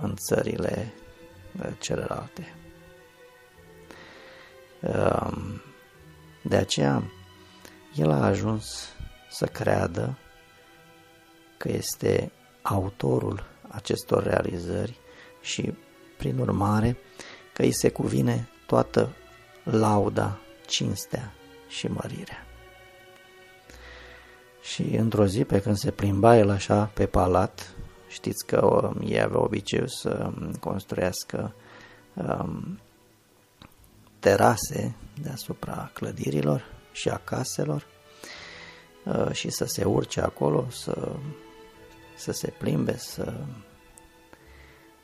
[0.00, 0.92] în țările
[1.78, 2.54] celelalte.
[4.80, 5.62] Um,
[6.42, 7.02] de aceea,
[7.94, 8.88] el a ajuns
[9.30, 10.18] să creadă
[11.56, 12.32] că este
[12.62, 14.98] autorul acestor realizări
[15.40, 15.74] și,
[16.16, 16.96] prin urmare,
[17.54, 19.12] că îi se cuvine toată
[19.62, 21.32] lauda, cinstea
[21.68, 22.46] și mărirea.
[24.62, 27.74] Și într-o zi, pe când se plimba el așa pe palat,
[28.08, 31.54] știți că um, ei avea obiceiul să um, construiască
[32.14, 32.78] um,
[34.18, 37.86] terase deasupra clădirilor și a caselor
[39.04, 41.12] uh, și să se urce acolo, să,
[42.16, 43.34] să se plimbe, să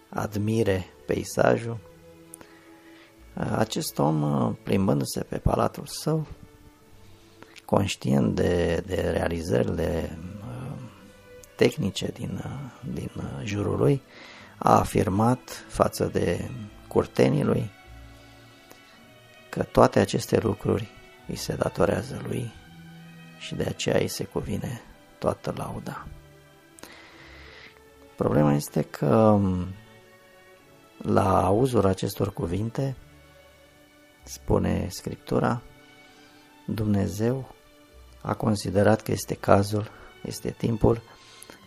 [0.09, 1.90] admire peisajul
[3.57, 6.27] Acest om, plimbându-se pe palatul său,
[7.65, 10.19] conștient de, de realizările
[11.57, 12.45] tehnice din,
[12.93, 13.11] din
[13.45, 14.03] jurul lui,
[14.59, 16.51] a afirmat față de
[16.89, 17.71] curtenii lui
[19.49, 20.89] că toate aceste lucruri
[21.29, 22.53] îi se datorează lui
[23.39, 24.81] și de aceea îi se cuvine
[25.19, 26.07] toată lauda.
[28.17, 29.39] Problema este că
[30.97, 32.97] la auzul acestor cuvinte,
[34.31, 35.63] spune Scriptura,
[36.67, 37.55] Dumnezeu
[38.23, 39.91] a considerat că este cazul,
[40.23, 41.01] este timpul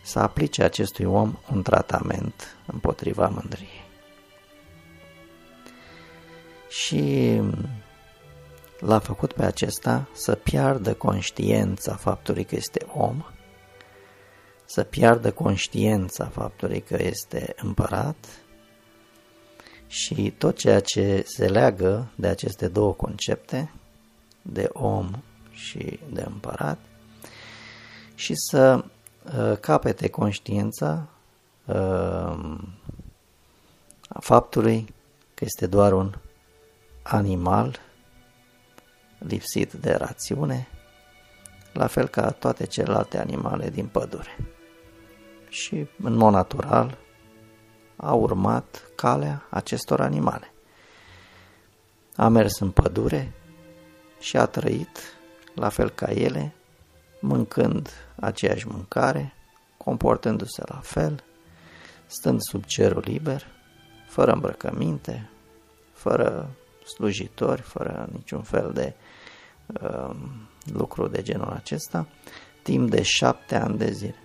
[0.02, 3.84] să aplice acestui om un tratament împotriva mândriei.
[6.68, 7.40] Și
[8.80, 13.24] l-a făcut pe acesta să piardă conștiența faptului că este om,
[14.64, 18.43] să piardă conștiența faptului că este împărat
[19.94, 23.72] și tot ceea ce se leagă de aceste două concepte,
[24.42, 25.10] de om
[25.50, 26.78] și de împărat,
[28.14, 28.84] și să
[29.38, 31.06] uh, capete conștiința
[31.64, 31.74] uh,
[34.08, 34.94] a faptului
[35.34, 36.14] că este doar un
[37.02, 37.80] animal
[39.18, 40.68] lipsit de rațiune,
[41.72, 44.38] la fel ca toate celelalte animale din pădure.
[45.48, 46.98] Și, în mod natural,
[47.96, 50.52] a urmat calea acestor animale.
[52.16, 53.32] A mers în pădure
[54.20, 54.98] și a trăit,
[55.54, 56.54] la fel ca ele,
[57.20, 59.34] mâncând aceeași mâncare,
[59.76, 61.24] comportându-se la fel,
[62.06, 63.46] stând sub cerul liber,
[64.08, 65.28] fără îmbrăcăminte,
[65.92, 66.50] fără
[66.84, 68.94] slujitori, fără niciun fel de
[69.82, 70.16] uh,
[70.72, 72.06] lucru de genul acesta,
[72.62, 74.23] timp de șapte ani de zile.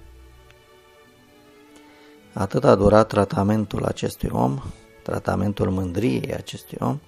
[2.34, 4.62] Atât a durat tratamentul acestui om,
[5.04, 7.00] tratamentul mândriei acestui om,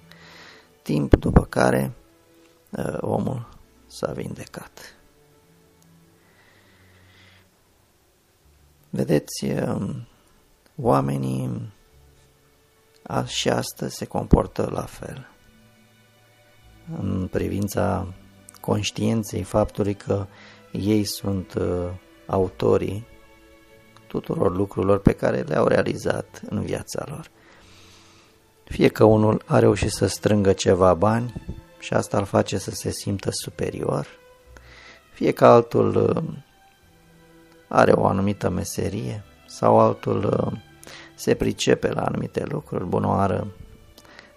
[0.82, 1.92] timp după care
[2.70, 3.48] uh, omul
[3.86, 4.96] s-a vindecat.
[8.90, 9.94] Vedeți, uh,
[10.76, 11.72] oamenii
[13.26, 15.26] și astăzi se comportă la fel
[17.00, 18.14] în privința
[18.60, 20.26] conștiinței faptului că
[20.72, 21.88] ei sunt uh,
[22.26, 23.06] autorii
[24.12, 27.30] tuturor lucrurilor pe care le-au realizat în viața lor.
[28.64, 31.32] Fie că unul a reușit să strângă ceva bani
[31.78, 34.06] și asta îl face să se simtă superior,
[35.12, 36.22] fie că altul uh,
[37.68, 40.58] are o anumită meserie sau altul uh,
[41.14, 43.46] se pricepe la anumite lucruri, bunoară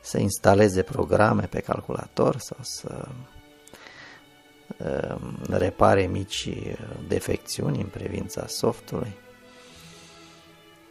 [0.02, 3.08] să instaleze programe pe calculator sau să
[4.78, 6.50] um, repare mici
[7.08, 9.24] defecțiuni în privința softului.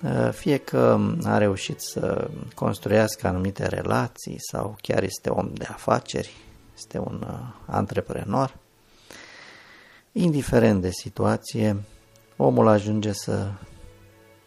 [0.05, 6.33] Uh, fie că a reușit să construiască anumite relații sau chiar este om de afaceri,
[6.77, 8.57] este un uh, antreprenor,
[10.13, 11.85] indiferent de situație,
[12.37, 13.53] omul ajunge să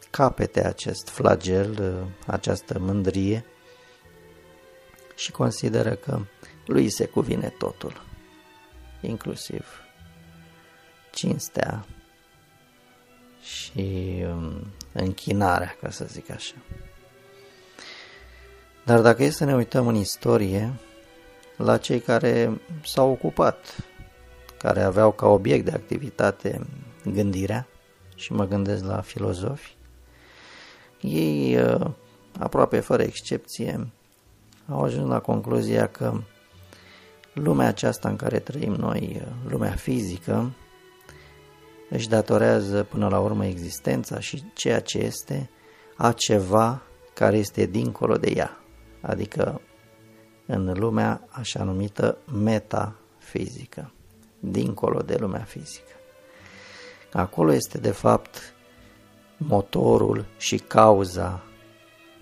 [0.09, 3.45] capete acest flagel, uh, această mândrie
[5.15, 6.19] și consideră că
[6.65, 8.01] lui se cuvine totul,
[9.01, 9.65] inclusiv
[11.11, 11.85] cinstea
[13.47, 16.55] și um, închinarea, ca să zic așa.
[18.85, 20.73] Dar dacă e să ne uităm în istorie,
[21.57, 23.75] la cei care s-au ocupat,
[24.57, 26.67] care aveau ca obiect de activitate
[27.13, 27.67] gândirea,
[28.15, 29.75] și mă gândesc la filozofi,
[31.01, 31.91] ei, uh,
[32.39, 33.91] aproape fără excepție,
[34.69, 36.21] au ajuns la concluzia că
[37.33, 40.51] lumea aceasta în care trăim noi, lumea fizică,
[41.89, 45.49] își datorează până la urmă existența și ceea ce este
[45.95, 46.81] a ceva
[47.13, 48.57] care este dincolo de ea,
[49.01, 49.61] adică
[50.45, 53.91] în lumea așa numită metafizică,
[54.39, 55.91] dincolo de lumea fizică.
[57.11, 58.53] Acolo este de fapt
[59.37, 61.43] motorul și cauza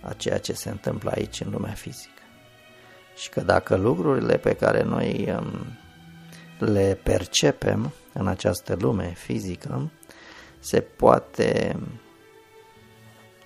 [0.02, 2.12] a ceea ce se întâmplă aici în lumea fizică.
[3.16, 5.78] Și că dacă lucrurile pe care noi um,
[6.68, 9.92] le percepem în această lume fizică,
[10.60, 11.78] se poate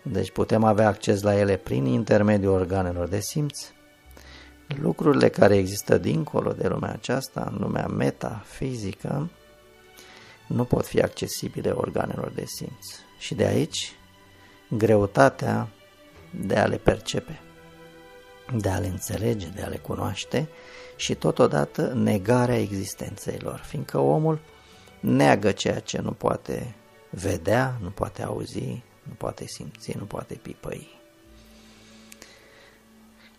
[0.01, 3.59] deci putem avea acces la ele prin intermediul organelor de simț.
[4.67, 9.29] Lucrurile care există dincolo de lumea aceasta, în lumea metafizică,
[10.47, 12.85] nu pot fi accesibile organelor de simț.
[13.19, 13.93] Și de aici
[14.69, 15.67] greutatea
[16.45, 17.39] de a le percepe,
[18.57, 20.47] de a le înțelege, de a le cunoaște
[20.95, 24.39] și totodată negarea existenței lor, fiindcă omul
[24.99, 26.75] neagă ceea ce nu poate
[27.09, 30.87] vedea, nu poate auzi, nu poate simți, nu poate pipăi.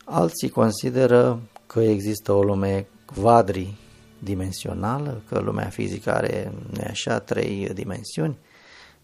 [0.05, 8.39] Alții consideră că există o lume quadridimensională, că lumea fizică are, nu așa, trei dimensiuni,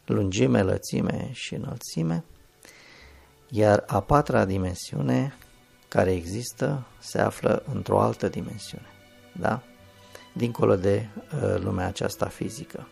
[0.04, 2.24] lungime, lățime și înălțime,
[3.50, 5.34] iar a patra dimensiune
[5.88, 8.86] care există se află într-o altă dimensiune,
[9.32, 9.62] da?
[10.36, 12.88] Dincolo de uh, lumea aceasta fizică.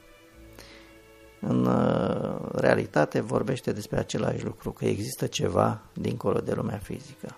[1.41, 7.37] În uh, realitate vorbește despre același lucru, că există ceva dincolo de lumea fizică.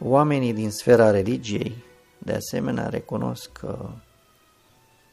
[0.00, 1.84] Oamenii din sfera religiei,
[2.18, 3.88] de asemenea, recunosc că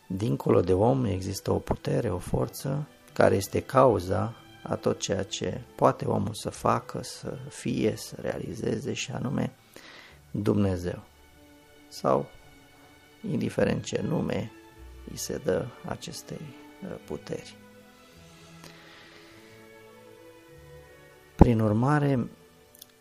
[0.07, 5.61] dincolo de om există o putere, o forță, care este cauza a tot ceea ce
[5.75, 9.53] poate omul să facă, să fie, să realizeze și anume
[10.31, 11.03] Dumnezeu.
[11.87, 12.29] Sau,
[13.29, 14.51] indiferent ce nume
[15.11, 16.41] îi se dă acestei
[16.83, 17.55] uh, puteri.
[21.35, 22.29] Prin urmare,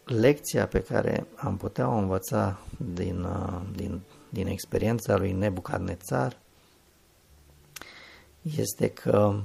[0.04, 2.60] lecția pe care am putea o învăța
[2.94, 6.38] din, uh, din, din experiența lui Nebucadnețar
[8.42, 9.40] este că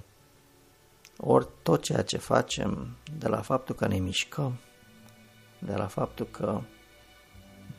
[1.17, 4.57] ori tot ceea ce facem, de la faptul că ne mișcăm,
[5.59, 6.61] de la faptul că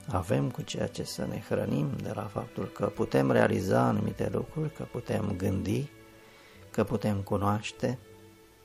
[0.07, 4.73] avem cu ceea ce să ne hrănim, de la faptul că putem realiza anumite lucruri,
[4.73, 5.91] că putem gândi,
[6.70, 7.99] că putem cunoaște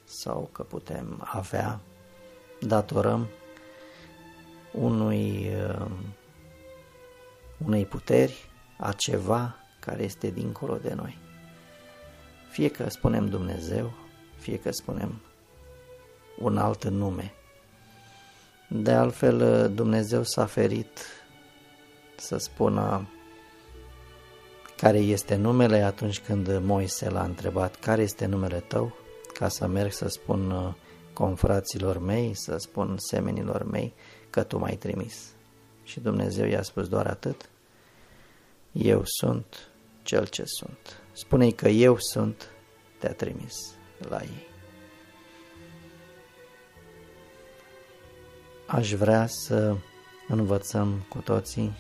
[0.03, 1.79] sau că putem avea,
[2.59, 3.27] datorăm
[4.71, 5.91] unui, uh,
[7.65, 11.17] unei puteri, a ceva care este dincolo de noi.
[12.49, 13.91] Fie că spunem Dumnezeu,
[14.35, 15.21] fie că spunem
[16.37, 17.33] un alt nume.
[18.69, 21.20] De altfel, Dumnezeu s-a ferit
[22.21, 23.09] să spună
[24.77, 28.93] care este numele atunci când Moise l-a întrebat care este numele tău,
[29.33, 30.73] ca să merg să spun uh,
[31.13, 33.93] confraților mei, să spun semenilor mei
[34.29, 35.29] că tu m-ai trimis.
[35.83, 37.49] Și Dumnezeu i-a spus doar atât,
[38.71, 39.69] eu sunt
[40.03, 41.01] cel ce sunt.
[41.11, 42.51] Spune-i că eu sunt,
[42.99, 43.55] te-a trimis
[44.09, 44.47] la ei.
[48.65, 49.75] Aș vrea să
[50.27, 51.73] învățăm cu toții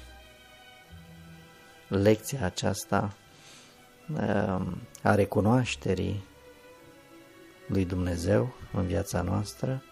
[1.91, 3.13] lecția aceasta
[4.09, 6.23] um, a recunoașterii
[7.67, 9.83] lui Dumnezeu în viața noastră,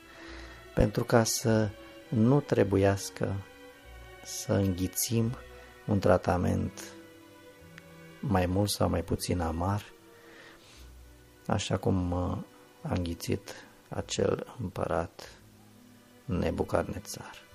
[0.76, 1.70] pentru ca să
[2.10, 3.34] nu trebuiască
[4.24, 5.36] să înghițim
[5.88, 6.84] un tratament
[8.20, 9.84] mai mult sau mai puțin amar,
[11.48, 12.38] așa cum uh,
[12.82, 13.54] a înghițit
[13.90, 15.32] acel împărat
[16.26, 17.48] Nebucarnețar.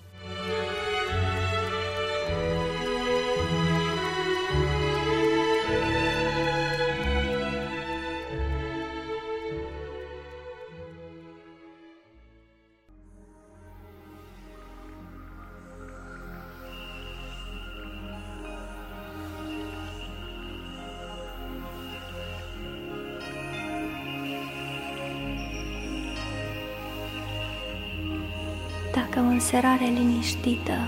[29.44, 30.78] Înserare liniștită,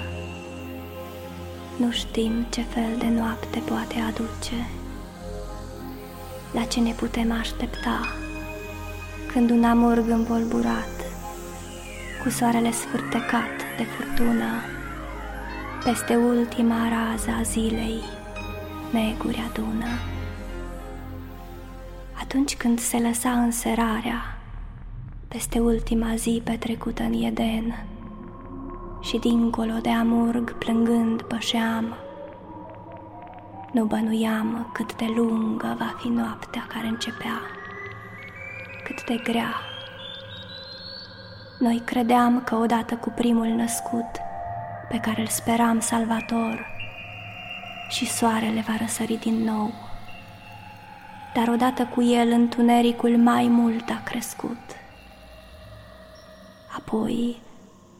[1.77, 4.67] nu știm ce fel de noapte poate aduce,
[6.53, 8.01] la ce ne putem aștepta
[9.33, 10.91] când un amurg învolburat,
[12.23, 14.51] cu soarele sfârtecat de furtună,
[15.85, 18.01] peste ultima rază a zilei,
[18.91, 19.99] neguri adună.
[22.21, 24.39] Atunci când se lăsa înserarea,
[25.29, 27.96] peste ultima zi petrecută în Eden,
[29.17, 31.95] și dincolo de amurg plângând pășeam.
[33.73, 37.41] Nu bănuiam cât de lungă va fi noaptea care începea,
[38.85, 39.55] cât de grea.
[41.59, 44.11] Noi credeam că odată cu primul născut,
[44.89, 46.67] pe care îl speram salvator,
[47.89, 49.73] și soarele va răsări din nou.
[51.35, 54.61] Dar odată cu el întunericul mai mult a crescut.
[56.77, 57.45] Apoi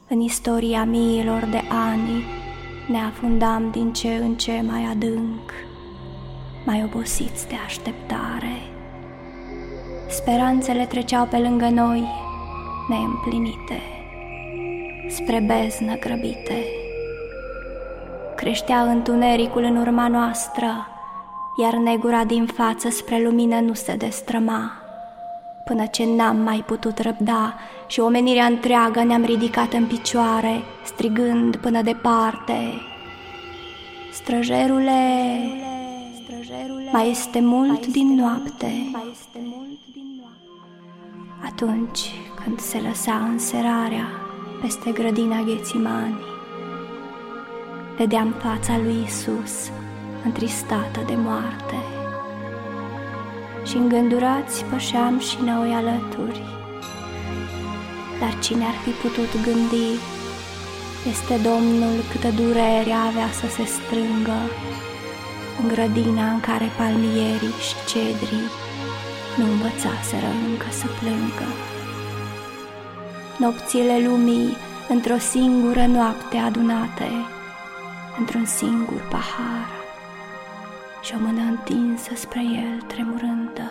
[0.09, 2.25] în istoria miilor de ani
[2.89, 5.53] ne afundam din ce în ce mai adânc,
[6.65, 8.57] mai obosiți de așteptare.
[10.09, 12.09] Speranțele treceau pe lângă noi,
[12.89, 13.81] neîmplinite,
[15.09, 16.65] spre beznă grăbite.
[18.37, 20.87] Creștea întunericul în urma noastră,
[21.63, 24.86] iar negura din față spre lumină nu se destrăma
[25.69, 27.55] până ce n-am mai putut răbda
[27.87, 32.73] și omenirea întreagă ne-am ridicat în picioare, strigând până departe.
[34.13, 35.39] Străjerule,
[36.93, 38.73] mai este mult din noapte.
[41.45, 42.01] Atunci
[42.45, 44.07] când se lăsa înserarea
[44.61, 46.21] peste grădina Ghețimani,
[47.97, 49.71] vedeam fața lui Isus,
[50.25, 51.96] întristată de moarte.
[53.69, 56.43] Și îngândurați pășeam și noi alături.
[58.21, 59.91] Dar cine ar fi putut gândi,
[61.13, 64.41] este Domnul câtă durere avea să se strângă
[65.61, 68.49] în grădina în care palmierii și cedrii
[69.37, 71.49] nu învățaseră încă să plângă.
[73.39, 74.57] Nopțile lumii
[74.89, 77.11] într-o singură noapte adunate,
[78.19, 79.76] într-un singur pahar,
[81.07, 83.71] și o mână întinsă spre el tremurândă,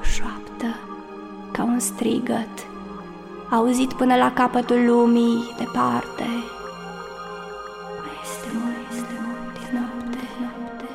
[0.00, 0.78] o șoaptă
[1.52, 2.66] ca un strigăt,
[3.50, 6.28] auzit până la capătul lumii departe.
[8.02, 10.86] Mai este mult, este mult, e noapte, noapte.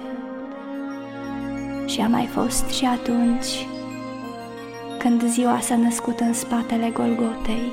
[1.91, 3.67] Și a mai fost și atunci,
[4.97, 7.71] când ziua s-a născut în spatele Golgotei,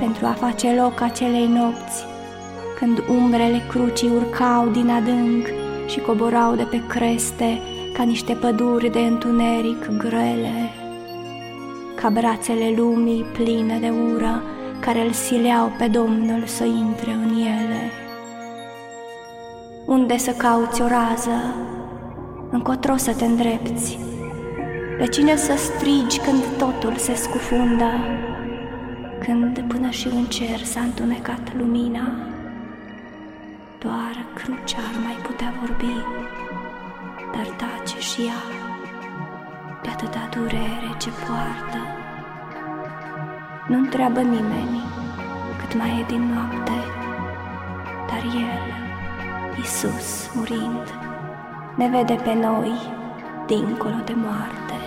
[0.00, 2.04] pentru a face loc acelei nopți,
[2.78, 5.46] când umbrele crucii urcau din adânc
[5.86, 7.60] și coborau de pe creste
[7.92, 10.70] ca niște păduri de întuneric grele,
[11.94, 14.42] ca brațele lumii pline de ură
[14.80, 17.90] care îl sileau pe Domnul să intre în ele.
[19.86, 21.54] Unde să cauți o rază?
[22.50, 23.98] Încotro să te îndrepți?
[24.98, 27.90] Pe cine să strigi când totul se scufundă?
[29.20, 32.33] Când până și în cer s-a întunecat lumina?
[33.84, 35.96] Doar crucea ar mai putea vorbi,
[37.34, 38.42] dar tace și ea
[39.82, 41.80] de atâta durere ce poartă.
[43.68, 44.82] Nu întreabă nimeni
[45.58, 46.78] cât mai e din noapte,
[48.08, 48.72] dar El,
[49.56, 50.94] Iisus, murind,
[51.74, 52.72] ne vede pe noi
[53.46, 54.83] dincolo de moarte.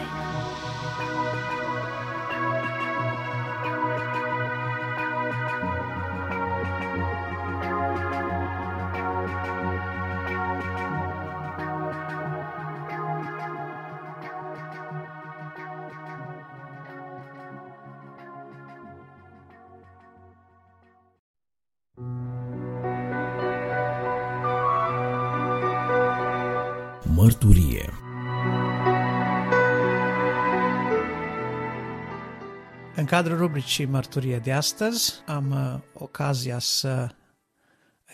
[33.17, 37.09] Cadrul rubricii Mărturie de astăzi am uh, ocazia să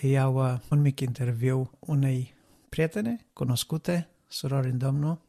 [0.02, 2.36] iau uh, un mic interviu unei
[2.70, 5.22] prietene cunoscute, surori în Domnul,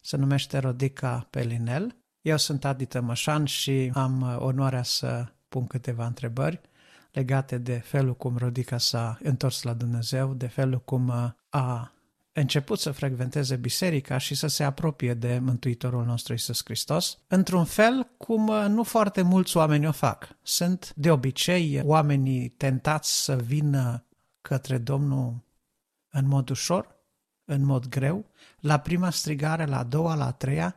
[0.00, 1.96] se numește Rodica Pelinel.
[2.20, 6.60] Eu sunt Adi Tămășan și am uh, onoarea să pun câteva întrebări
[7.12, 11.92] legate de felul cum Rodica s-a întors la Dumnezeu, de felul cum uh, a
[12.32, 18.08] început să frecventeze biserica și să se apropie de Mântuitorul nostru Isus Hristos, într-un fel
[18.16, 20.36] cum uh, nu foarte mulți oameni o fac.
[20.42, 24.04] Sunt de obicei oamenii tentați să vină
[24.40, 25.44] către Domnul
[26.10, 26.96] în mod ușor,
[27.44, 28.30] în mod greu,
[28.60, 30.76] la prima strigare, la a doua, la a treia,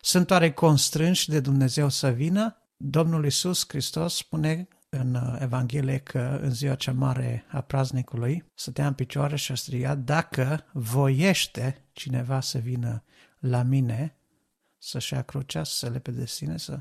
[0.00, 2.56] sunt oare constrânși de Dumnezeu să vină?
[2.76, 4.68] Domnul Isus Hristos spune
[4.98, 9.54] în uh, Evanghelie că în ziua cea mare a praznicului stătea în picioare și a
[9.54, 13.04] strigat, dacă voiește cineva să vină
[13.38, 14.16] la mine,
[14.78, 16.80] să-și ia crucea, să se lepe de sine, să,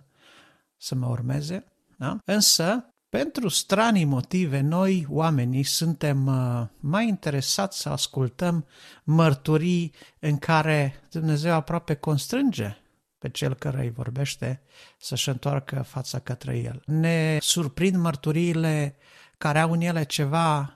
[0.77, 1.63] să mă urmeze.
[1.97, 2.17] Da?
[2.25, 8.65] Însă, pentru stranii motive, noi, oamenii, suntem uh, mai interesați să ascultăm
[9.03, 12.77] mărturii în care Dumnezeu aproape constrânge
[13.23, 14.61] pe cel care îi vorbește
[14.97, 16.81] să-și întoarcă fața către el.
[16.85, 18.95] Ne surprind mărturiile
[19.37, 20.73] care au în ele ceva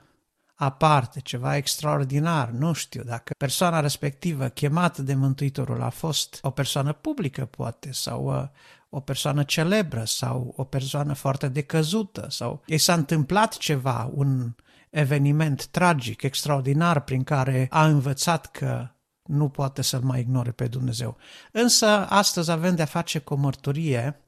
[0.54, 6.92] aparte, ceva extraordinar, nu știu, dacă persoana respectivă chemată de Mântuitorul a fost o persoană
[6.92, 8.48] publică, poate, sau uh,
[8.88, 14.54] o persoană celebră, sau o persoană foarte decăzută, sau ei s-a întâmplat ceva, un
[14.90, 18.88] eveniment tragic, extraordinar, prin care a învățat că
[19.28, 21.16] nu poate să-L mai ignore pe Dumnezeu.
[21.52, 24.20] Însă, astăzi avem de-a face cu o mărturie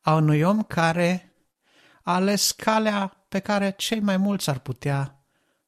[0.00, 1.34] a unui om care
[2.02, 5.24] a ales calea pe care cei mai mulți ar putea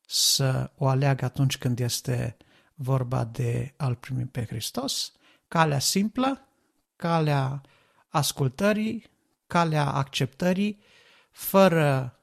[0.06, 2.36] să o aleagă atunci când este
[2.74, 5.12] vorba de a-L primi pe Hristos,
[5.48, 6.48] calea simplă,
[6.96, 7.60] calea
[8.08, 9.10] ascultării,
[9.46, 10.82] calea acceptării,
[11.30, 12.16] fără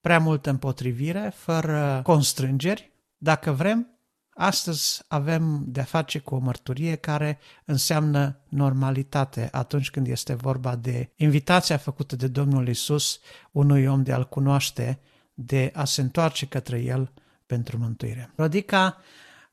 [0.00, 3.93] prea multă împotrivire, fără constrângeri, dacă vrem,
[4.34, 11.12] Astăzi avem de-a face cu o mărturie care înseamnă normalitate atunci când este vorba de
[11.16, 13.20] invitația făcută de Domnul Isus
[13.50, 15.00] unui om de a-L cunoaște,
[15.34, 17.12] de a se întoarce către El
[17.46, 18.32] pentru mântuire.
[18.36, 18.96] Rodica,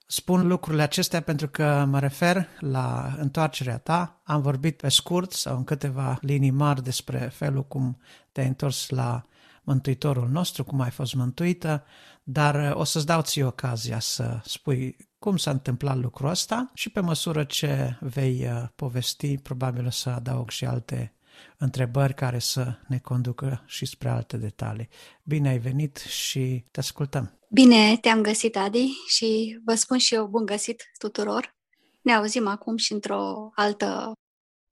[0.07, 4.21] spun lucrurile acestea pentru că mă refer la întoarcerea ta.
[4.23, 8.01] Am vorbit pe scurt sau în câteva linii mari despre felul cum
[8.31, 9.25] te-ai întors la
[9.63, 11.85] Mântuitorul nostru, cum ai fost mântuită,
[12.23, 16.99] dar o să-ți dau ție ocazia să spui cum s-a întâmplat lucrul ăsta și pe
[16.99, 21.15] măsură ce vei uh, povesti, probabil o să adaug și alte
[21.57, 24.89] întrebări care să ne conducă și spre alte detalii.
[25.23, 27.39] Bine ai venit și te ascultăm!
[27.49, 31.55] Bine te-am găsit, Adi, și vă spun și eu bun găsit tuturor.
[32.01, 34.11] Ne auzim acum și într-o altă...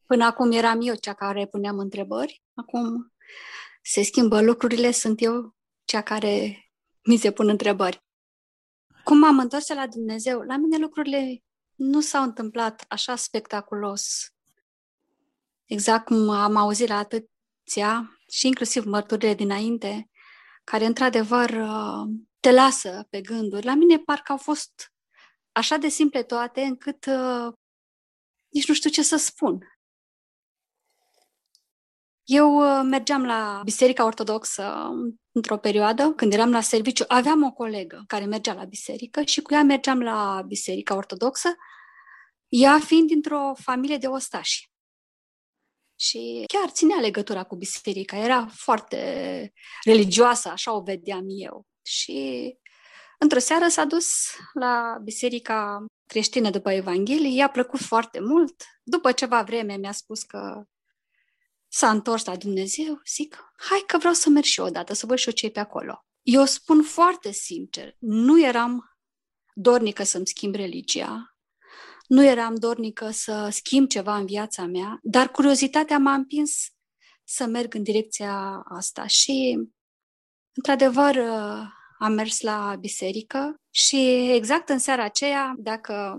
[0.05, 3.13] Până acum eram eu cea care puneam întrebări, acum
[3.91, 5.55] se schimbă lucrurile, sunt eu
[5.85, 6.63] cea care
[7.03, 8.03] mi se pun întrebări.
[9.03, 10.41] Cum m-am întors la Dumnezeu?
[10.41, 11.43] La mine lucrurile
[11.75, 14.33] nu s-au întâmplat așa spectaculos.
[15.65, 20.09] Exact cum am auzit la atâția și inclusiv mărturile dinainte,
[20.63, 21.49] care într-adevăr
[22.39, 23.65] te lasă pe gânduri.
[23.65, 24.93] La mine parcă au fost
[25.51, 27.53] așa de simple toate încât uh,
[28.49, 29.59] nici nu știu ce să spun.
[32.31, 34.89] Eu uh, mergeam la Biserica Ortodoxă
[35.31, 39.53] într-o perioadă, când eram la serviciu, aveam o colegă care mergea la biserică și cu
[39.53, 41.55] ea mergeam la Biserica Ortodoxă,
[42.47, 44.71] ea fiind dintr-o familie de ostași.
[45.99, 49.53] Și chiar ținea legătura cu biserica, era foarte
[49.85, 51.65] religioasă, așa o vedeam eu.
[51.81, 52.55] Și
[53.19, 54.07] într-o seară s-a dus
[54.53, 58.63] la biserica creștină după Evanghelie, i-a plăcut foarte mult.
[58.83, 60.63] După ceva vreme mi-a spus că
[61.69, 65.17] s-a întors la Dumnezeu, zic, hai că vreau să merg și eu odată, să văd
[65.17, 66.05] și eu ce pe acolo.
[66.21, 68.97] Eu spun foarte sincer, nu eram
[69.53, 71.37] dornică să-mi schimb religia,
[72.07, 76.67] nu eram dornică să schimb ceva în viața mea, dar curiozitatea m-a împins
[77.23, 79.59] să merg în direcția asta și,
[80.53, 81.17] într-adevăr,
[81.99, 86.17] am mers la biserică și exact în seara aceea, dacă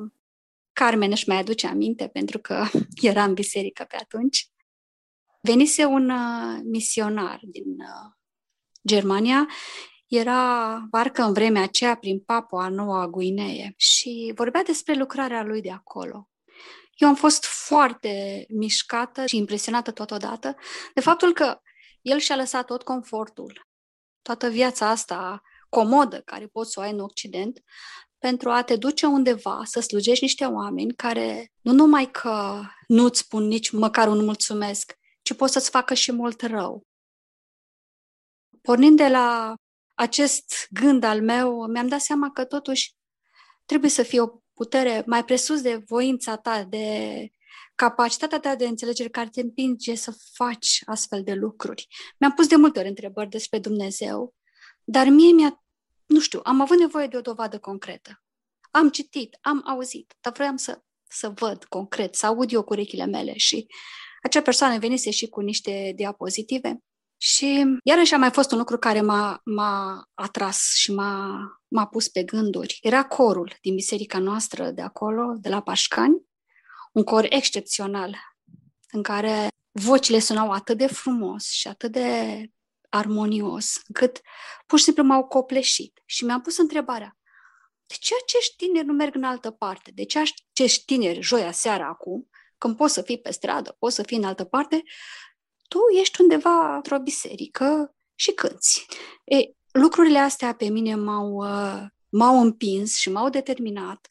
[0.72, 2.66] Carmen își mai aduce aminte, pentru că
[3.10, 4.48] era în biserică pe atunci,
[5.40, 8.12] venise un uh, misionar din uh,
[8.86, 9.48] Germania,
[10.06, 15.70] era parcă în vremea aceea prin Papua Noua Guinee și vorbea despre lucrarea lui de
[15.70, 16.28] acolo.
[16.94, 20.56] Eu am fost foarte mișcată și impresionată totodată
[20.94, 21.60] de faptul că
[22.02, 23.68] el și-a lăsat tot confortul,
[24.22, 27.62] toată viața asta comodă care poți să o ai în Occident,
[28.18, 33.46] pentru a te duce undeva să slujești niște oameni care nu numai că nu-ți spun
[33.46, 34.98] nici măcar un mulțumesc,
[35.30, 36.86] ci pot să-ți facă și mult rău.
[38.62, 39.54] Pornind de la
[39.94, 42.94] acest gând al meu, mi-am dat seama că totuși
[43.64, 47.28] trebuie să fie o putere mai presus de voința ta, de
[47.74, 51.86] capacitatea ta de înțelegere care te împinge să faci astfel de lucruri.
[52.18, 54.34] Mi-am pus de multe ori întrebări despre Dumnezeu,
[54.84, 55.64] dar mie mi-a,
[56.06, 58.22] nu știu, am avut nevoie de o dovadă concretă.
[58.70, 63.04] Am citit, am auzit, dar vreau să, să văd concret, să aud eu cu urechile
[63.04, 63.66] mele și
[64.22, 66.78] acea persoană venise și cu niște diapozitive
[67.22, 72.08] și iarăși a mai fost un lucru care m-a, m-a atras și m-a, m-a pus
[72.08, 72.78] pe gânduri.
[72.82, 76.22] Era corul din biserica noastră de acolo, de la Pașcani,
[76.92, 78.16] un cor excepțional,
[78.90, 82.46] în care vocile sunau atât de frumos și atât de
[82.88, 84.20] armonios, încât
[84.66, 86.02] pur și simplu m-au copleșit.
[86.04, 87.18] Și mi-am pus întrebarea,
[87.86, 89.90] de ce acești tineri nu merg în altă parte?
[89.94, 92.29] De ce acești tineri, joia seara acum,
[92.60, 94.82] când poți să fii pe stradă, poți să fii în altă parte,
[95.68, 98.86] tu ești undeva într-o biserică și cânți.
[99.24, 99.36] E,
[99.72, 104.08] lucrurile astea pe mine m-au, uh, m-au împins și m-au determinat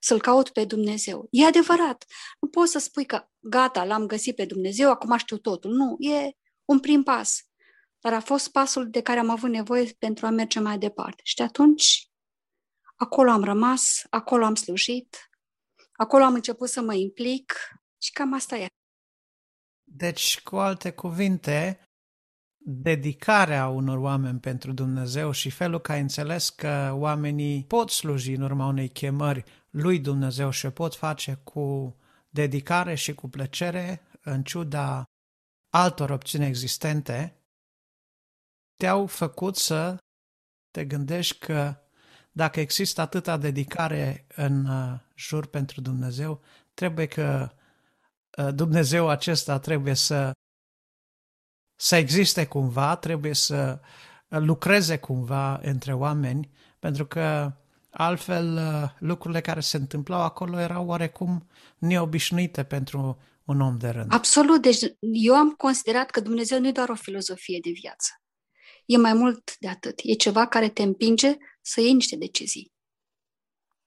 [0.00, 1.28] să-L caut pe Dumnezeu.
[1.30, 2.04] E adevărat.
[2.40, 5.70] Nu poți să spui că gata, l-am găsit pe Dumnezeu, acum știu totul.
[5.70, 6.30] Nu, e
[6.64, 7.42] un prim pas.
[8.00, 11.20] Dar a fost pasul de care am avut nevoie pentru a merge mai departe.
[11.24, 12.10] Și de atunci,
[12.96, 15.30] acolo am rămas, acolo am slujit,
[15.92, 17.54] acolo am început să mă implic,
[18.02, 18.66] și cam asta e.
[19.82, 21.80] Deci, cu alte cuvinte,
[22.64, 28.42] dedicarea unor oameni pentru Dumnezeu și felul că ai înțeles că oamenii pot sluji în
[28.42, 31.96] urma unei chemări lui Dumnezeu și o pot face cu
[32.28, 35.04] dedicare și cu plăcere, în ciuda
[35.68, 37.36] altor opțiuni existente,
[38.76, 39.96] te-au făcut să
[40.70, 41.76] te gândești că
[42.32, 46.42] dacă există atâta dedicare în uh, jur pentru Dumnezeu,
[46.74, 47.61] trebuie că Uh,
[48.54, 50.30] Dumnezeu acesta trebuie să,
[51.80, 53.80] să existe cumva, trebuie să
[54.28, 57.52] lucreze cumva între oameni, pentru că
[57.90, 61.46] altfel uh, lucrurile care se întâmplau acolo erau oarecum
[61.78, 64.12] neobișnuite pentru un om de rând.
[64.12, 64.80] Absolut, deci
[65.12, 68.10] eu am considerat că Dumnezeu nu e doar o filozofie de viață.
[68.86, 70.00] E mai mult de atât.
[70.02, 72.72] E ceva care te împinge să iei niște decizii.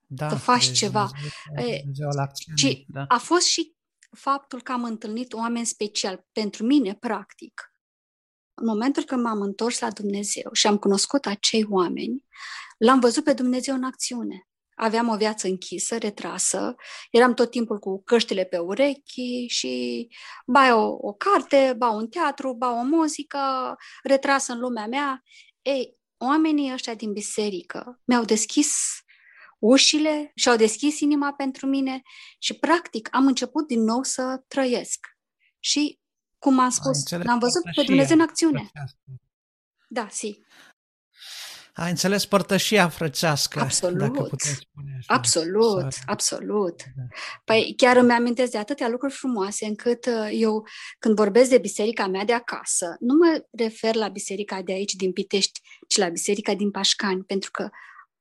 [0.07, 1.09] Da, să faci deci ceva.
[1.11, 3.05] Dumnezeu, Dumnezeu și da.
[3.07, 3.74] a fost și
[4.15, 7.73] faptul că am întâlnit oameni speciali pentru mine, practic.
[8.53, 12.25] în momentul când m-am întors la Dumnezeu și am cunoscut acei oameni,
[12.77, 14.47] l-am văzut pe Dumnezeu în acțiune.
[14.75, 16.75] Aveam o viață închisă, retrasă,
[17.11, 20.07] eram tot timpul cu căștile pe urechi și
[20.45, 25.23] ba o, o carte, ba un teatru, ba o muzică, retrasă în lumea mea.
[25.61, 28.94] Ei, oamenii ăștia din biserică mi-au deschis
[29.65, 32.01] ușile și-au deschis inima pentru mine
[32.39, 34.99] și, practic, am început din nou să trăiesc.
[35.59, 35.99] Și,
[36.39, 38.71] cum am spus, l-am văzut pe Dumnezeu în acțiune.
[39.87, 40.43] Da, si.
[41.73, 45.13] Ai înțeles părtășia frățească, absolut, dacă putem spune așa.
[45.13, 45.95] Absolut, Sorry.
[46.05, 46.83] absolut.
[46.95, 47.03] Da.
[47.43, 50.67] Păi chiar îmi amintesc de atâtea lucruri frumoase încât uh, eu,
[50.99, 55.11] când vorbesc de biserica mea de acasă, nu mă refer la biserica de aici, din
[55.11, 57.69] Pitești, ci la biserica din Pașcani, pentru că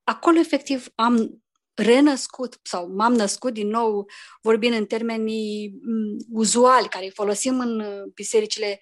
[0.05, 1.45] acolo efectiv am
[1.75, 4.09] renăscut sau m-am născut din nou
[4.43, 8.81] vorbind în termenii mm, uzuali care îi folosim în uh, bisericile,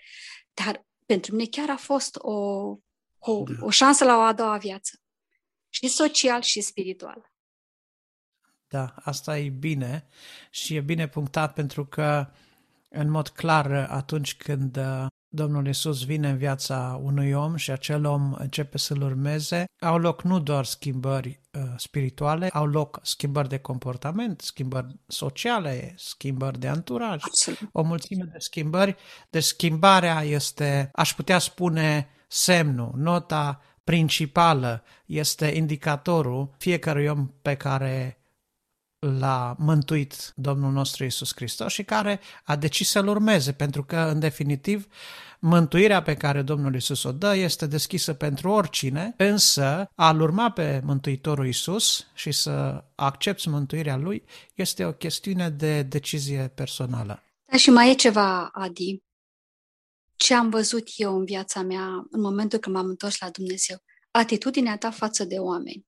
[0.54, 2.32] dar pentru mine chiar a fost o,
[3.18, 3.64] o, da.
[3.64, 4.96] o șansă la o a doua viață.
[5.68, 7.30] Și social și spiritual.
[8.68, 10.06] Da, asta e bine
[10.50, 12.30] și e bine punctat pentru că
[12.88, 18.06] în mod clar atunci când uh, Domnul Isus vine în viața unui om și acel
[18.06, 23.58] om începe să-l urmeze, au loc nu doar schimbări uh, spirituale, au loc schimbări de
[23.58, 27.58] comportament, schimbări sociale, schimbări de anturaj, Absolut.
[27.72, 28.96] o mulțime de schimbări.
[29.30, 38.21] Deci schimbarea este, aș putea spune, semnul, nota principală este indicatorul fiecărui om pe care
[39.06, 44.18] l-a mântuit Domnul nostru Isus Hristos și care a decis să-L urmeze, pentru că, în
[44.18, 44.86] definitiv,
[45.40, 50.80] mântuirea pe care Domnul Isus o dă este deschisă pentru oricine, însă a-L urma pe
[50.84, 54.24] Mântuitorul Isus și să accepti mântuirea Lui
[54.54, 57.22] este o chestiune de decizie personală.
[57.50, 59.02] Da, și mai e ceva, Adi.
[60.16, 63.76] Ce am văzut eu în viața mea în momentul când m-am întors la Dumnezeu?
[64.10, 65.86] Atitudinea ta față de oameni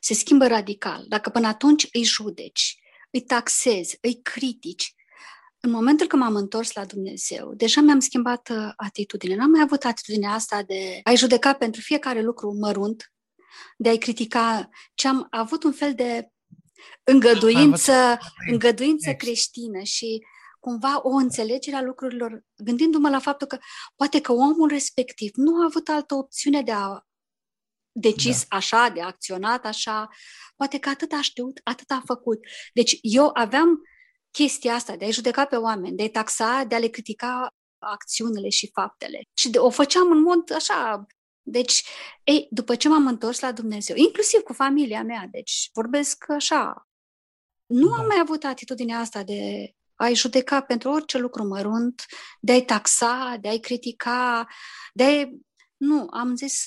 [0.00, 1.04] se schimbă radical.
[1.08, 2.78] Dacă până atunci îi judeci,
[3.10, 4.94] îi taxezi, îi critici,
[5.60, 9.34] în momentul când m-am întors la Dumnezeu, deja mi-am schimbat uh, atitudine.
[9.34, 13.12] N-am mai avut atitudinea asta de a-i judeca pentru fiecare lucru mărunt,
[13.76, 16.28] de a-i critica, ci am avut un fel de
[17.04, 18.18] îngăduință,
[18.50, 20.24] îngăduință creștină și
[20.60, 23.58] cumva o înțelegere a lucrurilor, gândindu-mă la faptul că
[23.96, 27.07] poate că omul respectiv nu a avut altă opțiune de a
[28.00, 28.56] decis da.
[28.56, 30.08] așa, de acționat așa,
[30.56, 32.38] poate că atât a știut, atât a făcut.
[32.72, 33.80] Deci eu aveam
[34.30, 37.48] chestia asta de a-i judeca pe oameni, de a-i taxa, de a le critica
[37.78, 39.22] acțiunile și faptele.
[39.34, 41.06] Și de, o făceam în mod așa.
[41.42, 41.84] Deci,
[42.24, 46.88] ei, după ce m-am întors la Dumnezeu, inclusiv cu familia mea, deci vorbesc așa,
[47.66, 47.94] nu da.
[47.94, 52.04] am mai avut atitudinea asta de a-i judeca pentru orice lucru mărunt,
[52.40, 54.46] de a-i taxa, de a-i critica,
[54.92, 55.28] de a
[55.76, 56.64] Nu, am zis,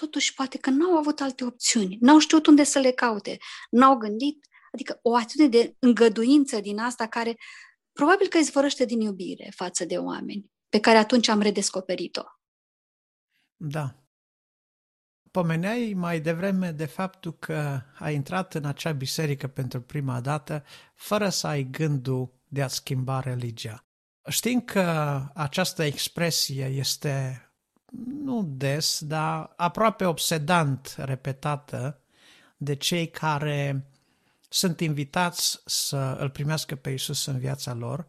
[0.00, 3.38] totuși poate că n-au avut alte opțiuni, n-au știut unde să le caute,
[3.70, 7.36] n-au gândit, adică o atitudine de îngăduință din asta care
[7.92, 12.22] probabil că izvorăște din iubire față de oameni, pe care atunci am redescoperit-o.
[13.56, 14.02] Da.
[15.30, 20.64] Pomeneai mai devreme de faptul că ai intrat în acea biserică pentru prima dată
[20.94, 23.86] fără să ai gândul de a schimba religia.
[24.28, 24.80] Știm că
[25.34, 27.42] această expresie este
[28.22, 32.00] nu des, dar aproape obsedant repetată
[32.56, 33.90] de cei care
[34.48, 38.08] sunt invitați să îl primească pe Isus în viața lor.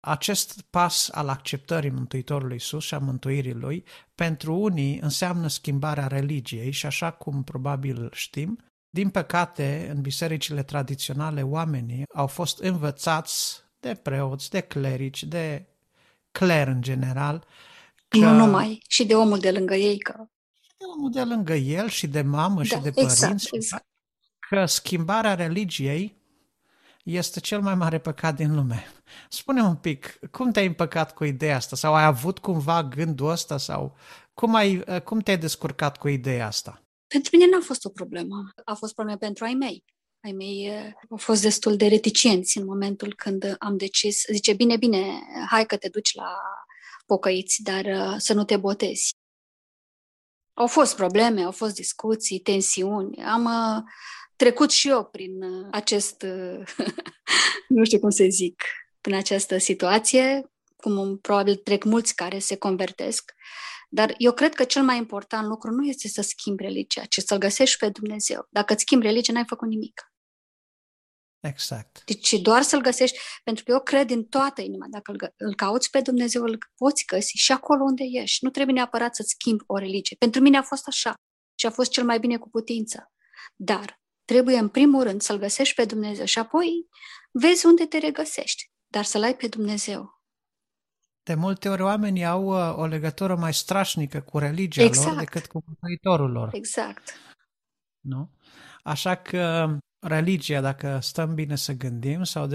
[0.00, 3.84] Acest pas al acceptării Mântuitorului Isus și a mântuirii Lui,
[4.14, 8.58] pentru unii înseamnă schimbarea religiei și așa cum probabil știm,
[8.90, 15.66] din păcate, în bisericile tradiționale, oamenii au fost învățați de preoți, de clerici, de
[16.30, 17.46] cler în general,
[18.08, 18.18] Că...
[18.18, 19.98] Nu numai, și de omul de lângă ei.
[19.98, 20.14] Că...
[20.76, 23.48] De omul de lângă el și de mamă da, și de exact, părinți.
[23.52, 23.86] Exact.
[24.48, 26.16] Că schimbarea religiei
[27.04, 28.86] este cel mai mare păcat din lume.
[29.28, 31.76] Spune un pic, cum te-ai împăcat cu ideea asta?
[31.76, 33.56] Sau ai avut cumva gândul ăsta?
[33.56, 33.96] Sau
[34.34, 36.82] cum, ai, cum te-ai descurcat cu ideea asta?
[37.06, 38.52] Pentru mine n-a fost o problemă.
[38.64, 39.84] A fost problemă pentru ai mei.
[40.24, 44.24] Ai mei eh, au fost destul de reticenți în momentul când am decis.
[44.32, 45.20] Zice, bine, bine,
[45.50, 46.36] hai că te duci la
[47.08, 49.10] pocăiți, dar uh, să nu te botezi.
[50.54, 53.22] Au fost probleme, au fost discuții, tensiuni.
[53.22, 53.82] Am uh,
[54.36, 56.26] trecut și eu prin uh, acest,
[57.74, 58.62] nu știu cum să zic,
[59.00, 63.32] prin această situație, cum probabil trec mulți care se convertesc.
[63.88, 67.38] Dar eu cred că cel mai important lucru nu este să schimbi religia, ci să-L
[67.38, 68.46] găsești pe Dumnezeu.
[68.50, 70.12] Dacă îți schimbi religia, n-ai făcut nimic.
[71.40, 72.02] Exact.
[72.04, 75.90] Deci doar să-L găsești, pentru că eu cred din toată inima, dacă îl, îl cauți
[75.90, 78.44] pe Dumnezeu, îl poți găsi și acolo unde ești.
[78.44, 80.16] Nu trebuie neapărat să-ți schimbi o religie.
[80.18, 81.14] Pentru mine a fost așa
[81.58, 83.12] și a fost cel mai bine cu putință.
[83.56, 86.88] Dar trebuie în primul rând să-L găsești pe Dumnezeu și apoi
[87.30, 90.16] vezi unde te regăsești, dar să-L ai pe Dumnezeu.
[91.22, 95.08] De multe ori oamenii au uh, o legătură mai strașnică cu religia exact.
[95.08, 96.50] lor decât cu Mântuitorul lor.
[96.52, 97.14] Exact.
[98.00, 98.30] Nu?
[98.82, 99.66] Așa că
[100.00, 102.48] religia, dacă stăm bine să gândim, sau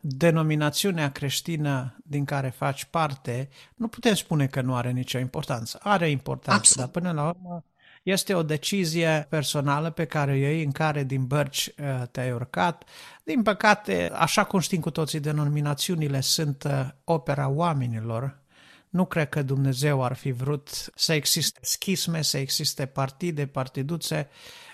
[0.00, 5.78] denominațiunea creștină din care faci parte, nu putem spune că nu are nicio importanță.
[5.82, 6.92] Are importanță, Absolut.
[6.92, 7.64] dar până la urmă
[8.02, 12.84] este o decizie personală pe care o iei în care din bărci uh, te-ai urcat.
[13.24, 18.44] Din păcate, așa cum știm cu toții, denominațiunile sunt uh, opera oamenilor.
[18.88, 24.28] Nu cred că Dumnezeu ar fi vrut să existe schisme, să existe partide, partiduțe,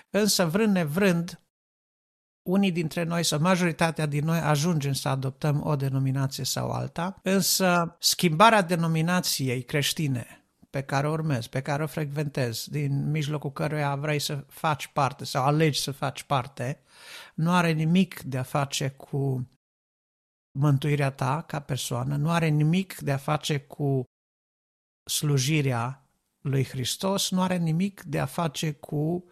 [0.09, 1.42] însă vrând nevrând,
[2.43, 7.95] unii dintre noi sau majoritatea din noi ajungem să adoptăm o denominație sau alta, însă
[7.99, 10.37] schimbarea denominației creștine
[10.69, 15.25] pe care o urmezi, pe care o frecventezi, din mijlocul căruia vrei să faci parte
[15.25, 16.79] sau alegi să faci parte,
[17.33, 19.49] nu are nimic de a face cu
[20.59, 24.03] mântuirea ta ca persoană, nu are nimic de a face cu
[25.09, 26.07] slujirea
[26.41, 29.25] lui Hristos, nu are nimic de a face cu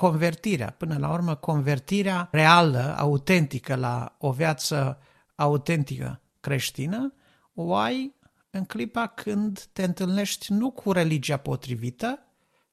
[0.00, 0.74] convertirea.
[0.78, 4.98] Până la urmă, convertirea reală, autentică la o viață
[5.34, 7.14] autentică creștină,
[7.54, 8.14] o ai
[8.50, 12.18] în clipa când te întâlnești nu cu religia potrivită,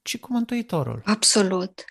[0.01, 1.01] ci cu Mântuitorul.
[1.05, 1.85] Absolut.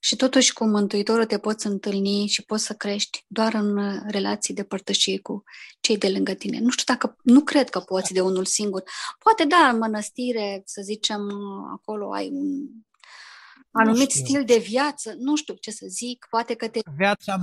[0.00, 4.54] Și totuși cu Mântuitorul te poți întâlni și poți să crești doar în uh, relații
[4.54, 5.42] de părtășie cu
[5.80, 6.60] cei de lângă tine.
[6.60, 8.82] Nu știu dacă, nu cred că poți de unul singur.
[9.18, 12.46] Poate da, în mănăstire, să zicem, uh, acolo ai un
[13.72, 16.80] anumit stil de viață, nu știu ce să zic, poate că te...
[16.96, 17.40] Viața,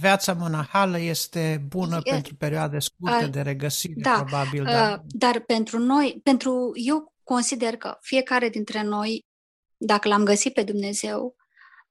[0.00, 4.64] viața monahală este bună e, pentru perioade scurte a, de regăsire, da, probabil.
[4.64, 5.02] Dar...
[5.06, 9.26] dar pentru noi, pentru eu consider că fiecare dintre noi,
[9.76, 11.36] dacă l-am găsit pe Dumnezeu,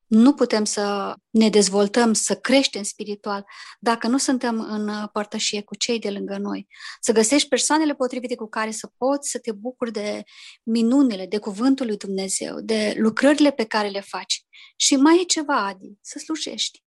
[0.08, 3.46] nu putem să ne dezvoltăm, să creștem spiritual,
[3.80, 6.68] dacă nu suntem în părtășie cu cei de lângă noi.
[7.02, 10.24] Să găsești persoanele potrivite cu care să poți să te bucuri de
[10.64, 14.46] minunile, de cuvântul lui Dumnezeu, de lucrările pe care le faci.
[14.76, 16.84] Și mai e ceva, Adi, să slujești.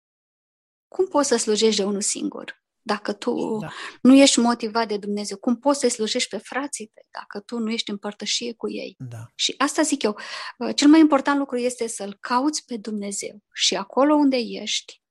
[0.89, 2.64] Cum poți să slujești de unul singur?
[2.87, 3.69] Dacă tu da.
[4.03, 7.71] nu ești motivat de Dumnezeu, cum poți să-i slujești pe frații tăi dacă tu nu
[7.71, 8.95] ești în părtășie cu ei?
[8.99, 9.27] Da.
[9.35, 10.19] Și asta zic eu,
[10.59, 15.03] uh, cel mai important lucru este să-L cauți pe Dumnezeu și acolo unde ești,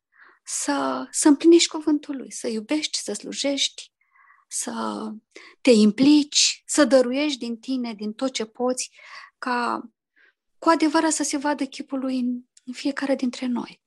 [0.46, 3.92] să, să împlinești cuvântul Lui, să iubești, să slujești,
[4.48, 4.74] să
[5.62, 8.92] te implici, să dăruiești din tine, din tot ce poți,
[9.38, 9.90] ca
[10.58, 13.83] cu adevărat să se vadă chipul Lui în, în fiecare dintre noi.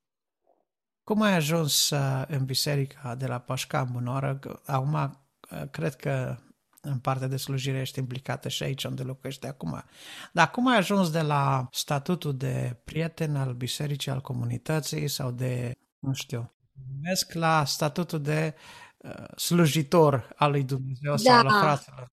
[1.06, 4.38] Cum ai ajuns uh, în biserica de la Pașca în Bunoară?
[4.64, 6.36] Acum, uh, cred că
[6.80, 9.84] în partea de slujire ești implicată și aici unde locuiești acum.
[10.32, 15.72] Dar cum ai ajuns de la statutul de prieten al bisericii, al comunității sau de,
[15.98, 16.54] nu știu,
[16.94, 18.54] numesc la statutul de
[18.96, 21.16] uh, slujitor al lui Dumnezeu da.
[21.16, 22.10] sau la fraților?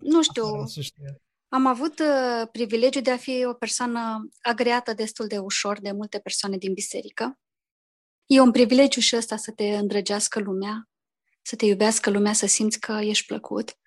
[0.00, 0.44] Nu știu,
[1.48, 6.18] am avut uh, privilegiul de a fi o persoană agreată destul de ușor de multe
[6.18, 7.38] persoane din biserică.
[8.26, 10.88] E un privilegiu și ăsta să te îndrăgească lumea,
[11.42, 13.78] să te iubească lumea, să simți că ești plăcut.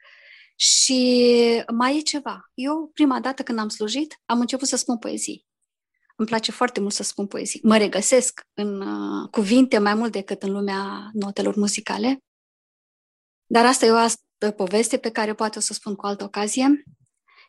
[0.56, 2.52] Și mai e ceva.
[2.54, 5.48] Eu, prima dată când am slujit, am început să spun poezii.
[6.16, 7.60] Îmi place foarte mult să spun poezii.
[7.64, 12.18] Mă regăsesc în uh, cuvinte mai mult decât în lumea notelor muzicale.
[13.46, 16.84] Dar asta e o altă poveste pe care poate o să spun cu altă ocazie.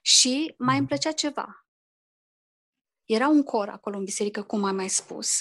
[0.03, 1.67] Și mai îmi plăcea ceva.
[3.05, 5.41] Era un cor acolo în biserică, cum am mai spus,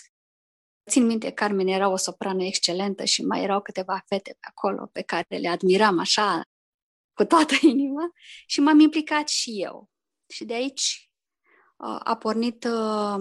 [0.89, 5.01] Țin minte, Carmen era o soprană excelentă și mai erau câteva fete pe acolo pe
[5.01, 6.41] care le admiram așa
[7.13, 8.11] cu toată inima
[8.45, 9.89] și m-am implicat și eu.
[10.27, 11.11] Și de aici
[11.77, 13.15] uh, a pornit uh,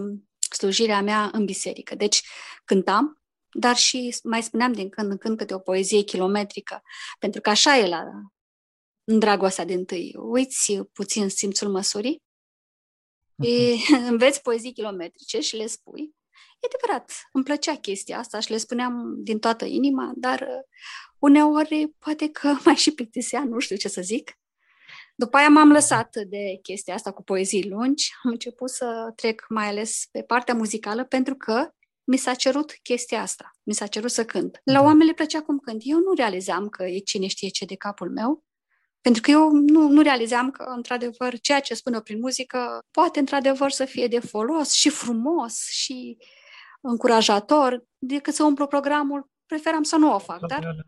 [0.56, 1.94] slujirea mea în biserică.
[1.94, 2.22] Deci
[2.64, 3.22] cântam,
[3.52, 6.82] dar și mai spuneam din când în când câte o poezie kilometrică,
[7.18, 8.02] pentru că așa e la
[9.04, 10.14] în dragostea din tâi.
[10.16, 12.22] Uiți puțin simțul măsurii,
[13.36, 13.74] e,
[14.12, 16.16] înveți poezii kilometrice și le spui
[16.60, 20.78] E adevărat, îmi plăcea chestia asta și le spuneam din toată inima, dar uh,
[21.18, 24.38] uneori poate că mai și plictisea, nu știu ce să zic.
[25.14, 29.66] După aia m-am lăsat de chestia asta cu poezii lungi, am început să trec mai
[29.66, 31.70] ales pe partea muzicală pentru că
[32.04, 34.60] mi s-a cerut chestia asta, mi s-a cerut să cânt.
[34.64, 34.82] La da.
[34.82, 35.82] oameni le plăcea cum cânt.
[35.84, 38.44] Eu nu realizam că e cine știe ce de capul meu,
[39.00, 43.18] pentru că eu nu, nu realizam că, într-adevăr, ceea ce spun eu prin muzică poate,
[43.18, 46.16] într-adevăr, să fie de folos și frumos și
[46.80, 50.48] încurajator decât să umplu programul preferam să nu o fac, dar...
[50.48, 50.82] Totdeauna,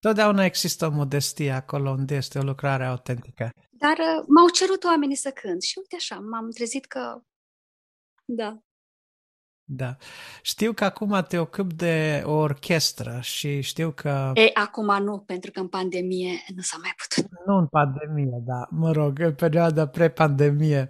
[0.00, 3.50] totdeauna există o modestie acolo unde este o lucrare autentică.
[3.70, 7.20] Dar uh, m-au cerut oamenii să cânt și uite așa, m-am trezit că...
[8.24, 8.58] Da.
[9.72, 9.96] Da.
[10.42, 14.30] Știu că acum te ocupi de o orchestră și știu că...
[14.34, 17.30] E, acum nu, pentru că în pandemie nu s-a mai putut.
[17.46, 20.88] Nu în pandemie, da, mă rog, în perioada pre-pandemie.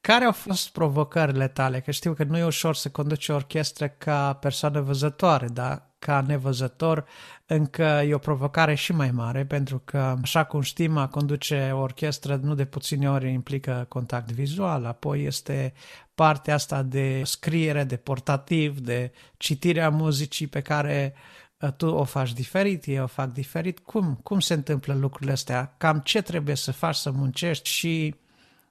[0.00, 1.80] Care au fost provocările tale?
[1.80, 6.20] Că știu că nu e ușor să conduci o orchestră ca persoană văzătoare, dar ca
[6.20, 7.04] nevăzător
[7.46, 11.78] încă e o provocare și mai mare, pentru că, așa cum știm, a conduce o
[11.78, 15.72] orchestră nu de puține ori implică contact vizual, apoi este
[16.14, 21.14] partea asta de scriere, de portativ, de citirea muzicii pe care
[21.60, 23.78] uh, tu o faci diferit, eu o fac diferit.
[23.78, 25.74] Cum, cum se întâmplă lucrurile astea?
[25.78, 28.14] Cam ce trebuie să faci să muncești și...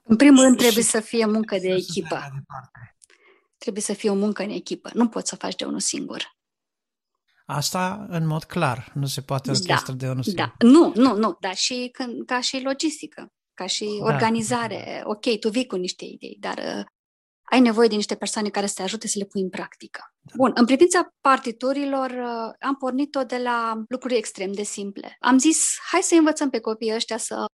[0.08, 2.20] În primul rând trebuie să fie muncă de echipă.
[3.58, 4.90] Trebuie să fie o muncă în echipă.
[4.94, 6.36] Nu poți să faci de unul singur.
[7.46, 10.46] Asta în mod clar, nu se poate orchestră da, de unul singur.
[10.46, 14.06] Da, nu, nu, nu, dar și când, ca și logistică, ca și da.
[14.06, 15.02] organizare.
[15.04, 16.86] Ok, tu vii cu niște idei, dar uh,
[17.52, 20.02] ai nevoie de niște persoane care să te ajute să le pui în practică.
[20.20, 20.34] Da.
[20.36, 25.16] Bun, în privința partiturilor, uh, am pornit-o de la lucruri extrem de simple.
[25.20, 27.46] Am zis, hai să învățăm pe copiii ăștia să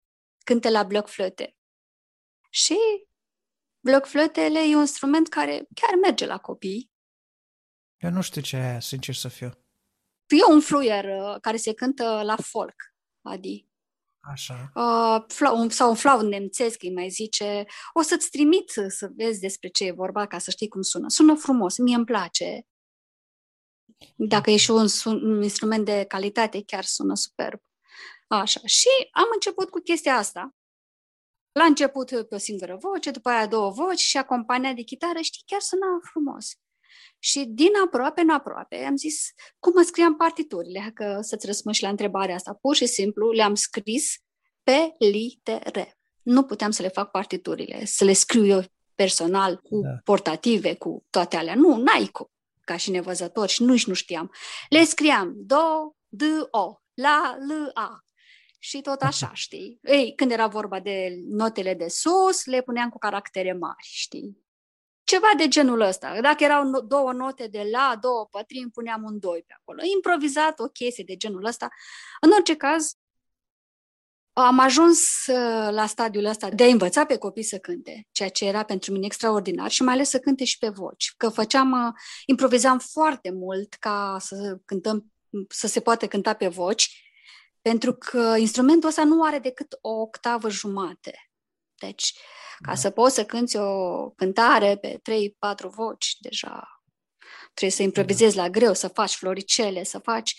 [0.45, 1.55] cânte la bloc flöte.
[2.53, 2.77] Și
[3.79, 6.91] bloc flötele e un instrument care chiar merge la copii.
[7.97, 9.51] Eu nu știu ce e, sincer să fiu.
[10.27, 12.75] E un fluier uh, care se cântă la folk,
[13.21, 13.67] Adi.
[14.19, 14.71] Așa.
[14.75, 15.23] Uh,
[15.69, 17.65] sau un flaut nemțesc, îi mai zice.
[17.93, 21.09] O să-ți trimit să vezi despre ce e vorba, ca să știi cum sună.
[21.09, 22.67] Sună frumos, mie îmi place.
[24.15, 27.59] Dacă e și un, un instrument de calitate, chiar sună superb.
[28.27, 28.61] Așa.
[28.65, 30.55] Și am început cu chestia asta.
[31.53, 35.43] La început pe o singură voce, după aia două voci și acompania de chitară, știi,
[35.45, 36.51] chiar suna frumos.
[37.19, 41.83] Și din aproape în aproape am zis cum mă scriam partiturile, că să-ți răspund și
[41.83, 42.57] la întrebarea asta.
[42.61, 44.15] Pur și simplu le-am scris
[44.63, 45.97] pe litere.
[46.21, 48.63] Nu puteam să le fac partiturile, să le scriu eu
[48.95, 49.89] personal, cu da.
[50.03, 51.55] portative, cu toate alea.
[51.55, 52.31] Nu, n-ai cu,
[52.61, 54.31] ca și nevăzător și nu-și nu știam.
[54.69, 58.02] Le scriam do, d, o, la, l, a.
[58.63, 59.79] Și tot așa, știi?
[59.81, 64.37] Ei, când era vorba de notele de sus, le puneam cu caractere mari, știi?
[65.03, 66.21] Ceva de genul ăsta.
[66.21, 69.81] Dacă erau două note de la, două pătrimi, puneam un doi pe acolo.
[69.95, 71.69] Improvizat o chestie de genul ăsta.
[72.21, 72.93] În orice caz,
[74.33, 78.45] am ajuns uh, la stadiul ăsta de a învăța pe copii să cânte, ceea ce
[78.45, 81.13] era pentru mine extraordinar și mai ales să cânte și pe voci.
[81.17, 81.93] Că făceam, uh,
[82.25, 85.11] improvizam foarte mult ca să cântăm,
[85.49, 87.03] să se poate cânta pe voci,
[87.63, 91.31] pentru că instrumentul ăsta nu are decât o octavă jumate.
[91.81, 92.13] Deci,
[92.61, 92.75] ca da.
[92.75, 95.01] să poți să cânti o cântare pe
[95.65, 96.73] 3-4 voci, deja
[97.53, 98.41] trebuie să improvizezi da.
[98.41, 100.35] la greu, să faci floricele, să faci...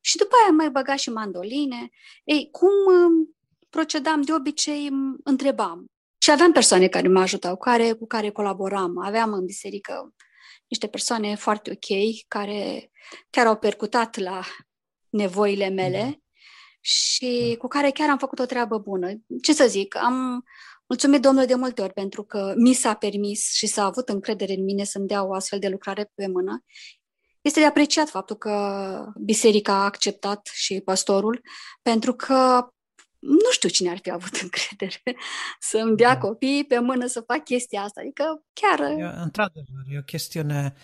[0.00, 1.88] Și după aia mai băga și mandoline.
[2.24, 3.36] Ei, cum um,
[3.70, 4.88] procedam de obicei,
[5.24, 5.86] întrebam.
[6.18, 8.98] Și aveam persoane care mă ajutau, care, cu care colaboram.
[8.98, 10.14] Aveam în biserică
[10.68, 11.98] niște persoane foarte ok,
[12.28, 12.90] care
[13.30, 14.40] chiar au percutat la
[15.08, 16.25] nevoile mele da.
[16.86, 17.56] Și da.
[17.56, 19.08] cu care chiar am făcut o treabă bună.
[19.42, 20.44] Ce să zic, am
[20.88, 24.64] Mulțumit Domnului de multe ori pentru că mi s-a permis și s-a avut încredere în
[24.64, 26.64] mine să-mi dea o astfel de lucrare pe mână.
[27.40, 31.40] Este de apreciat faptul că biserica a acceptat și pastorul,
[31.82, 32.68] pentru că
[33.18, 35.16] nu știu cine ar fi avut încredere
[35.60, 36.18] să-mi dea da.
[36.18, 38.00] copii pe mână să fac chestia asta.
[38.00, 38.80] Adică chiar...
[38.80, 40.74] E, într-adevăr, e o chestiune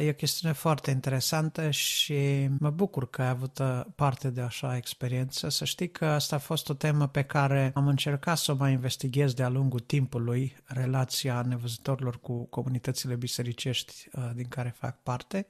[0.00, 4.76] E o chestiune foarte interesantă și mă bucur că ai avut uh, parte de așa
[4.76, 5.48] experiență.
[5.48, 8.72] Să știi că asta a fost o temă pe care am încercat să o mai
[8.72, 15.46] investighez de-a lungul timpului, relația nevăzătorilor cu comunitățile bisericești uh, din care fac parte.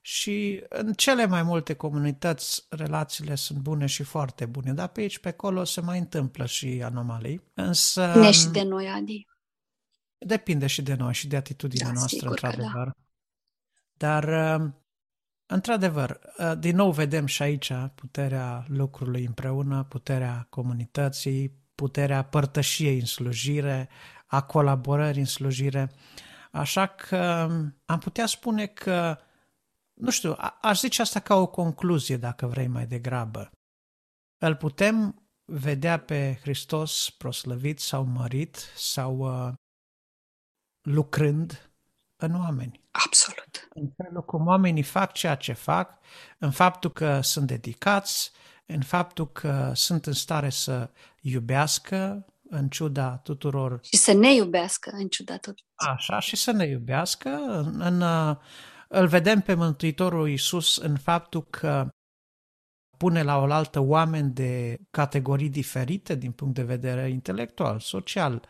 [0.00, 5.18] Și în cele mai multe comunități relațiile sunt bune și foarte bune, dar pe aici,
[5.18, 7.42] pe acolo se mai întâmplă și anomalii.
[7.54, 8.12] Însă...
[8.14, 9.26] Ne și de noi, Adi.
[10.18, 12.84] Depinde și de noi și de atitudinea da, noastră, într-adevăr.
[12.84, 13.05] Da.
[13.96, 14.24] Dar,
[14.58, 14.70] uh,
[15.46, 23.06] într-adevăr, uh, din nou vedem și aici puterea lucrului împreună, puterea comunității, puterea părtășiei în
[23.06, 23.88] slujire,
[24.26, 25.90] a colaborării în slujire.
[26.52, 29.18] Așa că um, am putea spune că,
[30.00, 33.50] nu știu, aș zice asta ca o concluzie, dacă vrei mai degrabă.
[34.38, 39.52] Îl putem vedea pe Hristos proslăvit sau mărit sau uh,
[40.80, 41.70] lucrând
[42.16, 42.80] în oameni.
[42.90, 43.68] Absolut.
[43.74, 45.98] În felul cum oamenii fac ceea ce fac,
[46.38, 48.32] în faptul că sunt dedicați,
[48.66, 50.90] în faptul că sunt în stare să
[51.20, 53.78] iubească în ciuda tuturor.
[53.82, 55.70] Și să ne iubească în ciuda tuturor.
[55.74, 58.02] Așa, și să ne iubească în, în,
[58.88, 61.88] îl vedem pe Mântuitorul Iisus în faptul că
[62.96, 68.48] pune la oaltă oameni de categorii diferite din punct de vedere intelectual, social,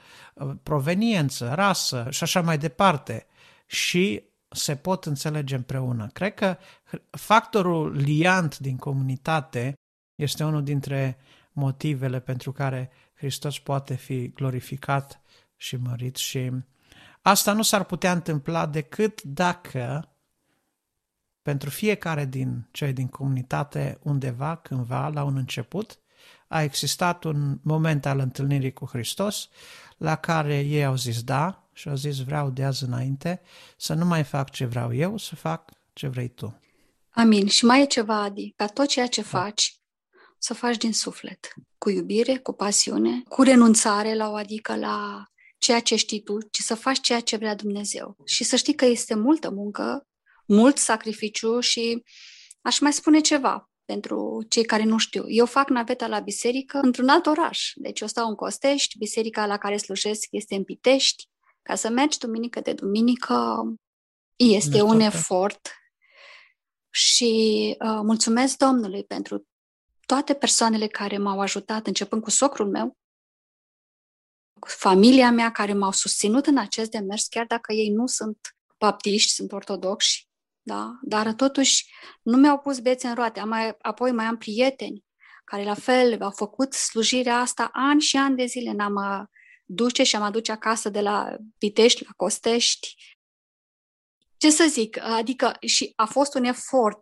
[0.62, 3.26] proveniență, rasă și așa mai departe
[3.66, 6.06] și se pot înțelege împreună.
[6.12, 6.56] Cred că
[7.10, 9.74] factorul liant din comunitate
[10.14, 11.18] este unul dintre
[11.52, 15.20] motivele pentru care Hristos poate fi glorificat
[15.56, 16.50] și mărit și
[17.22, 20.10] asta nu s-ar putea întâmpla decât dacă
[21.42, 25.98] pentru fiecare din cei din comunitate undeva, cândva, la un început,
[26.48, 29.48] a existat un moment al întâlnirii cu Hristos
[29.96, 33.40] la care ei au zis da și au zis vreau de azi înainte
[33.76, 36.60] să nu mai fac ce vreau eu, să fac ce vrei tu.
[37.10, 37.46] Amin.
[37.46, 39.26] Și mai e ceva, Adi, ca tot ceea ce da.
[39.26, 39.80] faci,
[40.38, 45.24] să faci din suflet, cu iubire, cu pasiune, cu renunțare la o adică la
[45.58, 48.16] ceea ce știi tu, ci să faci ceea ce vrea Dumnezeu.
[48.24, 50.06] Și să știi că este multă muncă,
[50.46, 52.02] mult sacrificiu și
[52.60, 55.24] aș mai spune ceva pentru cei care nu știu.
[55.28, 57.72] Eu fac naveta la biserică într-un alt oraș.
[57.74, 61.28] Deci eu stau în Costești, biserica la care slujesc este în Pitești.
[61.66, 63.64] Ca să mergi duminică de duminică
[64.36, 65.70] este un efort
[66.90, 69.46] și uh, mulțumesc Domnului pentru
[70.06, 72.96] toate persoanele care m-au ajutat, începând cu socrul meu,
[74.66, 78.38] familia mea care m-au susținut în acest demers, chiar dacă ei nu sunt
[78.78, 80.28] baptiști, sunt ortodoxi,
[80.62, 80.98] da?
[81.02, 83.40] dar totuși nu mi-au pus bețe în roate.
[83.40, 85.04] Am mai, apoi mai am prieteni
[85.44, 88.72] care la fel au făcut slujirea asta ani și ani de zile.
[88.72, 89.26] N-am uh,
[89.68, 92.94] duce și am aduce acasă de la Pitești la Costești.
[94.36, 97.00] Ce să zic, adică și a fost un efort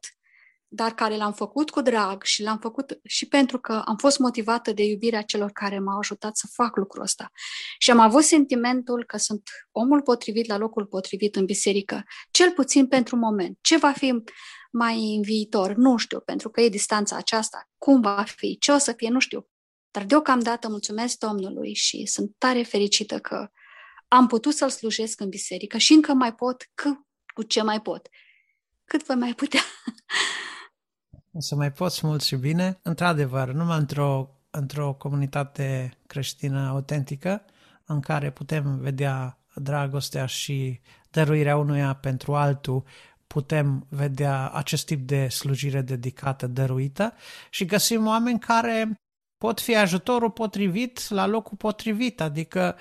[0.74, 4.73] dar care l-am făcut cu drag și l-am făcut și pentru că am fost motivată
[4.73, 7.31] de iubirea celor care m-au ajutat să fac lucrul ăsta.
[7.78, 12.86] Și am avut sentimentul că sunt omul potrivit la locul potrivit în biserică, cel puțin
[12.86, 13.59] pentru moment.
[13.61, 14.23] Ce va fi
[14.73, 15.74] mai în viitor?
[15.74, 17.69] Nu știu, pentru că e distanța aceasta.
[17.78, 18.59] Cum va fi?
[18.59, 19.09] Ce o să fie?
[19.09, 19.49] Nu știu.
[19.95, 23.51] Dar deocamdată mulțumesc Domnului și sunt tare fericită că
[24.09, 26.95] am putut să-L slujesc în biserică și încă mai pot, că,
[27.35, 28.09] cu ce mai pot.
[28.85, 29.61] Cât voi mai putea.
[31.39, 32.79] să mai poți mult și bine.
[32.83, 37.45] Într-adevăr, numai într-o, într-o comunitate creștină autentică,
[37.85, 40.81] în care putem vedea dragostea și
[41.11, 42.85] dăruirea unuia pentru altul,
[43.27, 47.15] putem vedea acest tip de slujire dedicată, dăruită
[47.51, 48.99] și găsim oameni care
[49.45, 52.77] pot fi ajutorul potrivit la locul potrivit, adică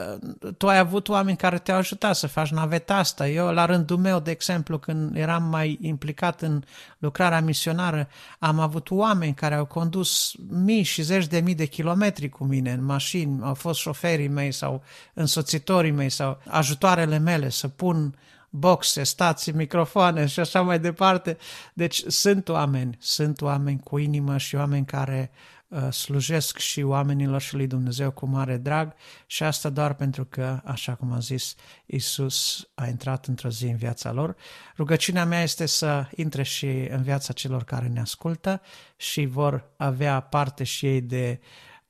[0.00, 3.28] Uh, tu ai avut oameni care te-au ajutat să faci naveta asta.
[3.28, 6.62] Eu, la rândul meu, de exemplu, când eram mai implicat în
[6.98, 8.08] lucrarea misionară,
[8.38, 12.72] am avut oameni care au condus mii și zeci de mii de kilometri cu mine
[12.72, 14.82] în mașini, au fost șoferii mei sau
[15.12, 18.14] însoțitorii mei sau ajutoarele mele să pun
[18.50, 21.36] boxe, stații, microfoane și așa mai departe.
[21.74, 25.53] Deci sunt oameni, sunt oameni cu inimă și oameni care uh, Uh,
[25.90, 28.94] slujesc și oamenilor și lui Dumnezeu cu mare drag
[29.26, 31.54] și asta doar pentru că, așa cum a zis,
[31.86, 34.36] Isus a intrat într-o zi în viața lor.
[34.76, 38.60] Rugăciunea mea este să intre și în viața celor care ne ascultă
[38.96, 41.40] și vor avea parte și ei de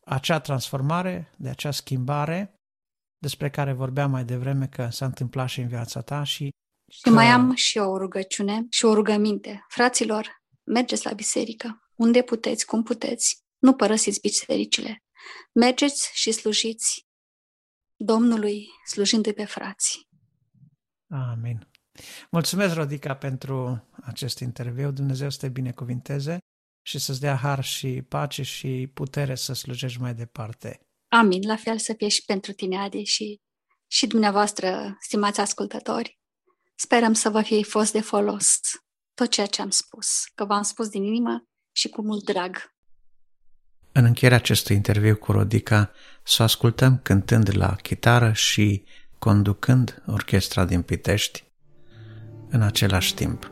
[0.05, 2.55] acea transformare, de acea schimbare
[3.19, 6.51] despre care vorbeam mai devreme că s-a întâmplat și în viața ta și
[6.91, 7.11] și că...
[7.11, 9.65] mai am și eu o rugăciune și o rugăminte.
[9.69, 15.03] Fraților, mergeți la biserică, unde puteți, cum puteți, nu părăsiți bisericile.
[15.53, 17.07] Mergeți și slujiți
[17.97, 20.09] Domnului slujindu-i pe frații.
[21.09, 21.69] Amin.
[22.31, 24.91] Mulțumesc, Rodica, pentru acest interviu.
[24.91, 26.39] Dumnezeu să te binecuvinteze
[26.87, 30.81] și să-ți dea har și pace și putere să slujești mai departe.
[31.09, 31.47] Amin.
[31.47, 33.41] La fel să fie și pentru tine, Adi, și,
[33.87, 36.19] și dumneavoastră, stimați ascultători.
[36.75, 38.61] Sperăm să vă fie fost de folos
[39.15, 42.74] tot ceea ce am spus, că v-am spus din inimă și cu mult drag.
[43.97, 45.91] În încheierea acestui interviu cu Rodica,
[46.23, 48.85] să ascultăm cântând la chitară și
[49.19, 51.45] conducând orchestra din Pitești
[52.49, 53.51] în același timp.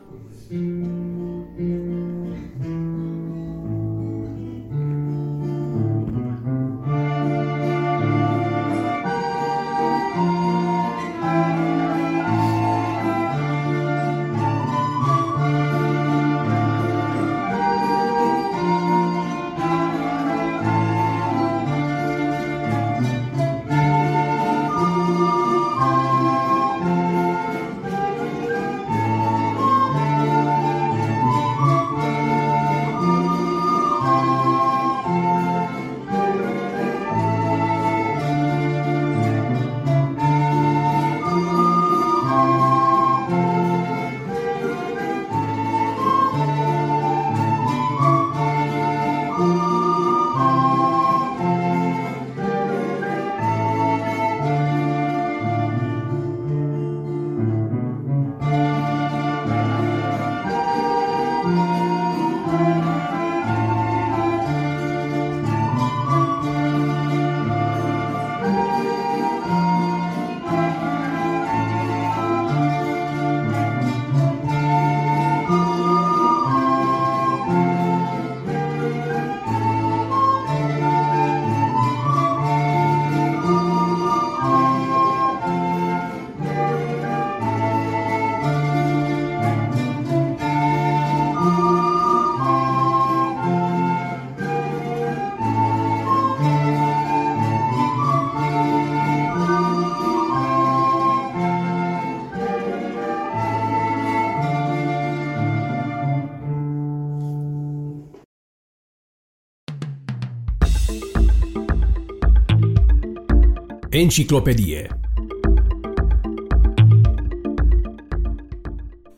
[114.03, 114.99] Enciclopedie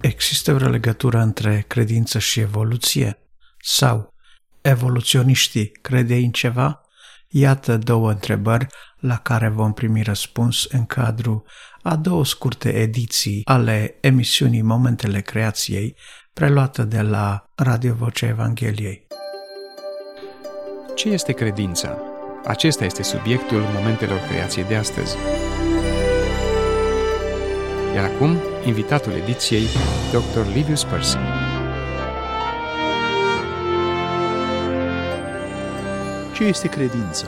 [0.02, 3.20] Există vreo legătură între credință și evoluție?
[3.58, 4.14] Sau
[4.62, 6.82] evoluționiștii crede în ceva?
[7.28, 8.68] Iată două întrebări
[9.00, 11.44] la care vom primi răspuns în cadrul
[11.82, 15.96] a două scurte ediții ale emisiunii Momentele Creației,
[16.34, 19.08] preluată de la Radio Vocea Evangheliei.
[20.96, 22.15] Ce este credința?
[22.48, 25.16] Acesta este subiectul Momentelor Creației de astăzi.
[27.96, 29.64] Iar acum, invitatul ediției,
[30.12, 30.56] Dr.
[30.56, 31.18] Livius Percy.
[36.36, 37.28] Ce este credința?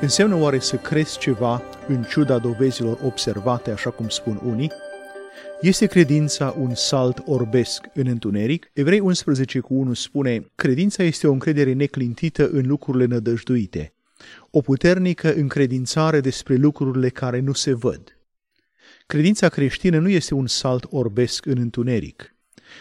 [0.00, 4.72] Înseamnă oare să crezi ceva în ciuda dovezilor observate, așa cum spun unii?
[5.60, 8.70] Este credința un salt orbesc în întuneric?
[8.72, 13.93] Evrei 11 cu 1 spune, credința este o încredere neclintită în lucrurile nădăjduite,
[14.50, 18.18] o puternică încredințare despre lucrurile care nu se văd.
[19.06, 22.34] Credința creștină nu este un salt orbesc în întuneric.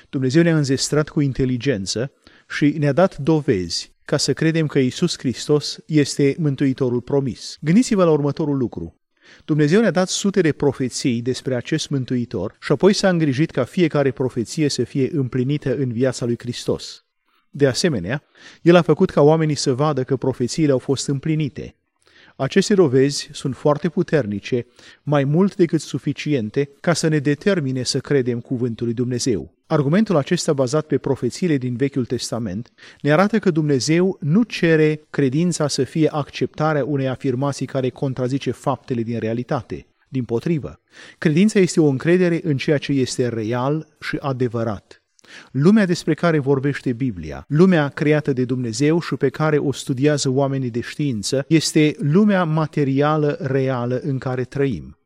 [0.09, 2.11] Dumnezeu ne-a înzestrat cu inteligență
[2.49, 7.57] și ne-a dat dovezi ca să credem că Isus Hristos este Mântuitorul promis.
[7.61, 8.97] Gândiți-vă la următorul lucru.
[9.45, 14.11] Dumnezeu ne-a dat sute de profeții despre acest Mântuitor și apoi s-a îngrijit ca fiecare
[14.11, 17.05] profeție să fie împlinită în viața lui Hristos.
[17.55, 18.23] De asemenea,
[18.61, 21.75] El a făcut ca oamenii să vadă că profețiile au fost împlinite.
[22.35, 24.65] Aceste dovezi sunt foarte puternice,
[25.03, 29.53] mai mult decât suficiente ca să ne determine să credem cuvântul lui Dumnezeu.
[29.67, 32.71] Argumentul acesta bazat pe profețiile din Vechiul Testament
[33.01, 39.01] ne arată că Dumnezeu nu cere credința să fie acceptarea unei afirmații care contrazice faptele
[39.01, 39.88] din realitate.
[40.09, 40.80] Din potrivă,
[41.17, 45.02] credința este o încredere în ceea ce este real și adevărat.
[45.51, 50.69] Lumea despre care vorbește Biblia, lumea creată de Dumnezeu și pe care o studiază oamenii
[50.69, 54.97] de știință, este lumea materială reală în care trăim.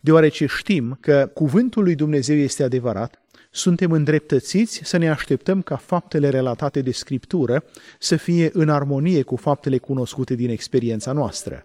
[0.00, 6.28] Deoarece știm că cuvântul lui Dumnezeu este adevărat, suntem îndreptățiți să ne așteptăm ca faptele
[6.28, 7.64] relatate de Scriptură
[7.98, 11.64] să fie în armonie cu faptele cunoscute din experiența noastră.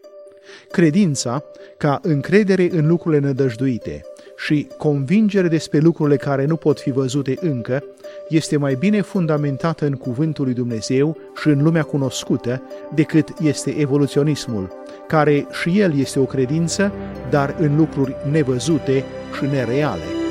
[0.71, 1.43] Credința,
[1.77, 4.01] ca încredere în lucrurile nădăjduite
[4.37, 7.83] și convingere despre lucrurile care nu pot fi văzute încă,
[8.29, 12.61] este mai bine fundamentată în cuvântul lui Dumnezeu și în lumea cunoscută
[12.93, 14.73] decât este evoluționismul,
[15.07, 16.91] care și el este o credință,
[17.29, 19.03] dar în lucruri nevăzute
[19.37, 20.24] și nereale.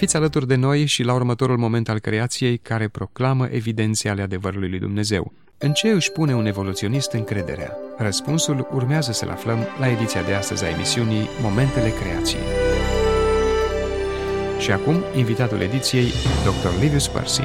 [0.00, 4.68] Fiți alături de noi și la următorul moment al creației care proclamă evidențe ale adevărului
[4.68, 5.32] lui Dumnezeu.
[5.58, 7.76] În ce își pune un evoluționist încrederea?
[7.98, 12.42] Răspunsul urmează să-l aflăm la ediția de astăzi a emisiunii Momentele Creației.
[14.58, 16.06] Și acum, invitatul ediției,
[16.44, 16.80] Dr.
[16.80, 17.42] Livius Percy.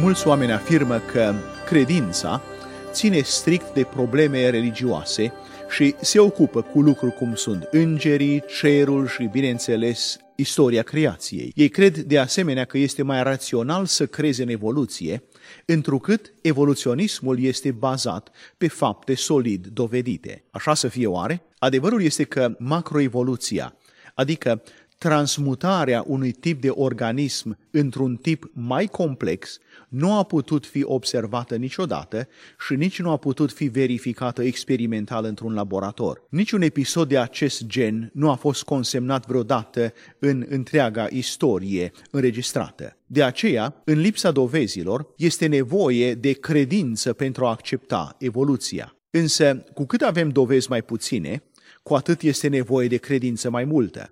[0.00, 1.34] Mulți oameni afirmă că
[1.64, 2.42] credința
[2.90, 5.32] ține strict de probleme religioase
[5.68, 11.52] și se ocupă cu lucruri cum sunt îngerii, cerul și, bineînțeles, istoria creației.
[11.54, 15.22] Ei cred de asemenea că este mai rațional să creze în evoluție,
[15.64, 20.44] întrucât evoluționismul este bazat pe fapte solid dovedite.
[20.50, 21.42] Așa să fie oare?
[21.58, 23.76] Adevărul este că macroevoluția,
[24.14, 24.62] adică
[25.06, 29.58] transmutarea unui tip de organism într-un tip mai complex
[29.88, 32.28] nu a putut fi observată niciodată
[32.66, 36.22] și nici nu a putut fi verificată experimental într-un laborator.
[36.30, 42.96] Niciun episod de acest gen nu a fost consemnat vreodată în întreaga istorie înregistrată.
[43.06, 48.96] De aceea, în lipsa dovezilor, este nevoie de credință pentru a accepta evoluția.
[49.10, 51.42] Însă, cu cât avem dovezi mai puține,
[51.82, 54.10] cu atât este nevoie de credință mai multă.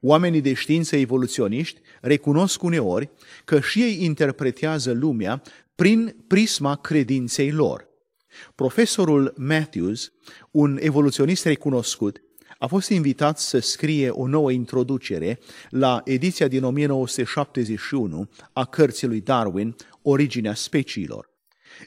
[0.00, 3.10] Oamenii de știință evoluționiști recunosc uneori
[3.44, 5.42] că și ei interpretează lumea
[5.74, 7.88] prin prisma credinței lor.
[8.54, 10.12] Profesorul Matthews,
[10.50, 12.20] un evoluționist recunoscut,
[12.58, 15.38] a fost invitat să scrie o nouă introducere
[15.70, 21.35] la ediția din 1971 a cărții lui Darwin, Originea speciilor.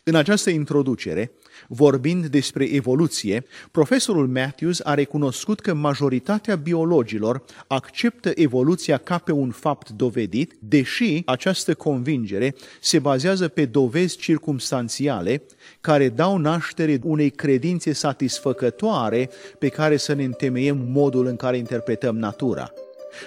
[0.03, 1.31] În această introducere,
[1.67, 9.51] Vorbind despre evoluție, profesorul Matthews a recunoscut că majoritatea biologilor acceptă evoluția ca pe un
[9.51, 15.41] fapt dovedit, deși această convingere se bazează pe dovezi circumstanțiale
[15.81, 19.29] care dau naștere unei credințe satisfăcătoare
[19.59, 22.73] pe care să ne întemeiem modul în care interpretăm natura.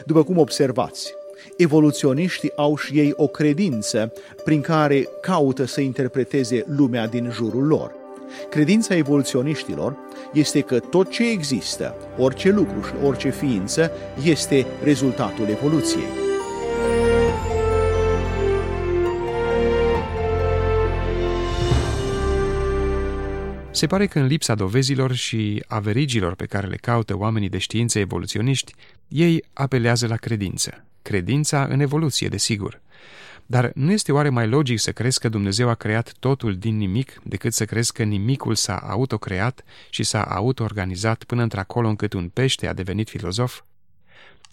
[0.06, 1.14] După cum observați,
[1.56, 4.12] evoluționiștii au și ei o credință
[4.44, 7.93] prin care caută să interpreteze lumea din jurul lor.
[8.51, 9.97] Credința evoluționiștilor
[10.32, 13.90] este că tot ce există, orice lucru și orice ființă,
[14.24, 16.31] este rezultatul evoluției.
[23.70, 27.59] Se pare că în lipsa dovezilor și a verigilor pe care le caută oamenii de
[27.59, 28.74] știință evoluționiști,
[29.09, 30.85] ei apelează la credință.
[31.02, 32.80] Credința în evoluție, desigur.
[33.46, 37.20] Dar nu este oare mai logic să crezi că Dumnezeu a creat totul din nimic
[37.22, 42.68] decât să crezi că nimicul s-a autocreat și s-a autoorganizat până într-acolo încât un pește
[42.68, 43.60] a devenit filozof?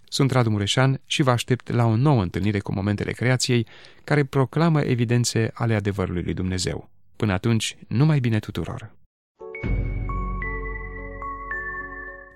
[0.07, 3.67] Sunt Radu Mureșan și vă aștept la o nouă întâlnire cu momentele creației
[4.03, 6.89] care proclamă evidențe ale adevărului lui Dumnezeu.
[7.15, 8.91] Până atunci, numai bine tuturor!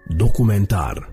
[0.07, 1.12] Documentar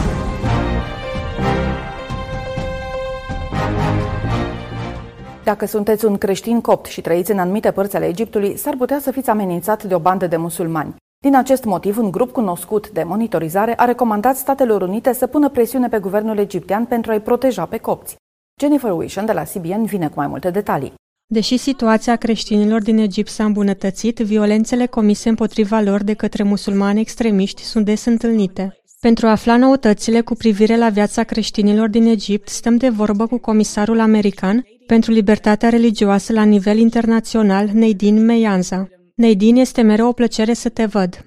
[5.43, 9.11] Dacă sunteți un creștin copt și trăiți în anumite părți ale Egiptului, s-ar putea să
[9.11, 10.95] fiți amenințat de o bandă de musulmani.
[11.23, 15.87] Din acest motiv, un grup cunoscut de monitorizare a recomandat Statelor Unite să pună presiune
[15.87, 18.15] pe guvernul egiptean pentru a-i proteja pe copți.
[18.61, 20.93] Jennifer Wishon de la CBN vine cu mai multe detalii.
[21.25, 27.61] Deși situația creștinilor din Egipt s-a îmbunătățit, violențele comise împotriva lor de către musulmani extremiști
[27.61, 28.80] sunt des întâlnite.
[29.07, 33.37] Pentru a afla noutățile cu privire la viața creștinilor din Egipt, stăm de vorbă cu
[33.37, 38.89] comisarul american pentru libertatea religioasă la nivel internațional, Neidin Meianza.
[39.15, 41.23] Neidin, este mereu o plăcere să te văd.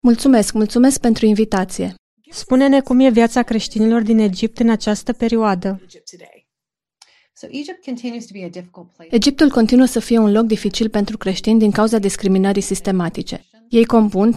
[0.00, 1.94] Mulțumesc, mulțumesc pentru invitație.
[2.30, 5.80] Spune-ne cum e viața creștinilor din Egipt în această perioadă.
[9.10, 13.44] Egiptul continuă să fie un loc dificil pentru creștini din cauza discriminării sistematice.
[13.68, 14.32] Ei compun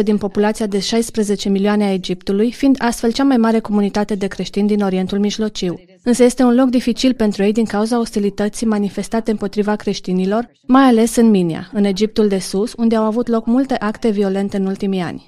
[0.00, 4.26] 15% din populația de 16 milioane a Egiptului, fiind astfel cea mai mare comunitate de
[4.26, 5.80] creștini din Orientul Mijlociu.
[6.02, 11.16] Însă este un loc dificil pentru ei din cauza ostilității manifestate împotriva creștinilor, mai ales
[11.16, 15.00] în Minia, în Egiptul de Sus, unde au avut loc multe acte violente în ultimii
[15.00, 15.24] ani.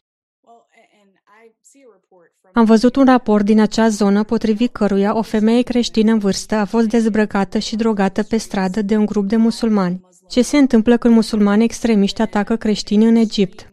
[2.52, 6.64] Am văzut un raport din acea zonă potrivit căruia o femeie creștină în vârstă a
[6.64, 10.00] fost dezbrăcată și drogată pe stradă de un grup de musulmani.
[10.28, 13.72] Ce se întâmplă când musulmani extremiști atacă creștini în Egipt?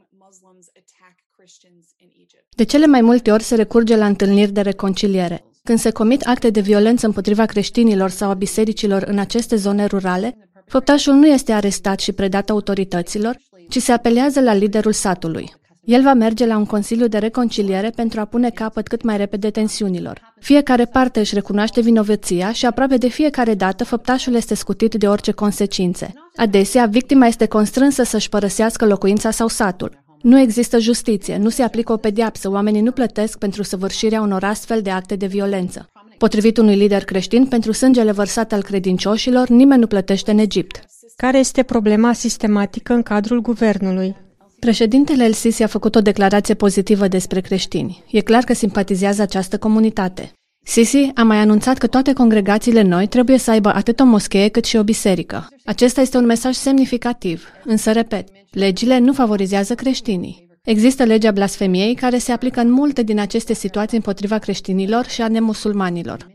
[2.55, 5.45] De cele mai multe ori se recurge la întâlniri de reconciliere.
[5.63, 10.37] Când se comit acte de violență împotriva creștinilor sau a bisericilor în aceste zone rurale,
[10.65, 13.37] făptașul nu este arestat și predat autorităților,
[13.69, 15.53] ci se apelează la liderul satului.
[15.83, 19.49] El va merge la un consiliu de reconciliere pentru a pune capăt cât mai repede
[19.49, 20.33] tensiunilor.
[20.39, 25.31] Fiecare parte își recunoaște vinovăția și aproape de fiecare dată făptașul este scutit de orice
[25.31, 26.13] consecințe.
[26.35, 30.03] Adesea, victima este constrânsă să-și părăsească locuința sau satul.
[30.21, 34.81] Nu există justiție, nu se aplică o pediapsă, oamenii nu plătesc pentru săvârșirea unor astfel
[34.81, 35.89] de acte de violență.
[36.17, 40.79] Potrivit unui lider creștin, pentru sângele vărsat al credincioșilor, nimeni nu plătește în Egipt.
[41.15, 44.15] Care este problema sistematică în cadrul guvernului?
[44.59, 48.03] Președintele El Sisi a făcut o declarație pozitivă despre creștini.
[48.07, 50.31] E clar că simpatizează această comunitate.
[50.67, 54.65] Sisi a mai anunțat că toate congregațiile noi trebuie să aibă atât o moschee cât
[54.65, 55.47] și o biserică.
[55.65, 60.47] Acesta este un mesaj semnificativ, însă repet, legile nu favorizează creștinii.
[60.63, 65.27] Există legea blasfemiei care se aplică în multe din aceste situații împotriva creștinilor și a
[65.27, 66.27] nemusulmanilor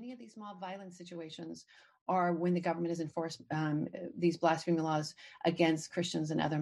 [2.15, 3.77] or when the government has enforced um,
[4.23, 5.15] these blasphemy laws
[5.45, 6.61] against Christians and other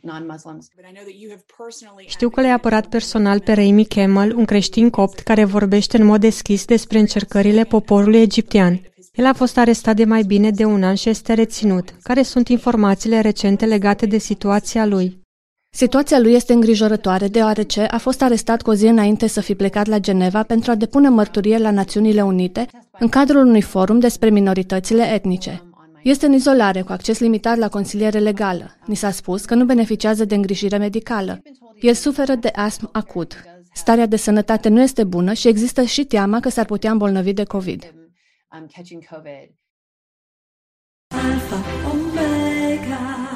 [0.00, 0.68] non-Muslims.
[2.06, 6.20] Știu că le-ai apărat personal pe Raimi Kemal, un creștin copt care vorbește în mod
[6.20, 8.80] deschis despre încercările poporului egiptean.
[9.12, 11.94] El a fost arestat de mai bine de un an și este reținut.
[12.02, 15.25] Care sunt informațiile recente legate de situația lui?
[15.76, 19.86] Situația lui este îngrijorătoare deoarece a fost arestat cu o zi înainte să fi plecat
[19.86, 22.66] la Geneva pentru a depune mărturie la Națiunile Unite
[22.98, 25.62] în cadrul unui forum despre minoritățile etnice.
[26.02, 28.76] Este în izolare, cu acces limitat la consiliere legală.
[28.86, 31.42] Ni s-a spus că nu beneficiază de îngrijire medicală.
[31.80, 33.44] El suferă de astm acut.
[33.72, 37.44] Starea de sănătate nu este bună și există și teama că s-ar putea îmbolnăvi de
[37.44, 37.94] COVID.
[41.08, 41.56] Alpha,
[41.90, 43.35] Omega.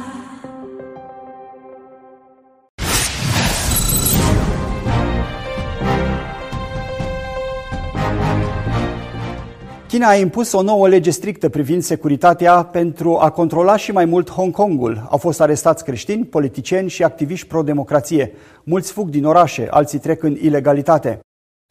[9.91, 14.31] China a impus o nouă lege strictă privind securitatea pentru a controla și mai mult
[14.31, 15.07] Hong Kongul.
[15.09, 18.33] Au fost arestați creștini, politicieni și activiști pro-democrație.
[18.65, 21.21] Mulți fug din orașe, alții trec în ilegalitate.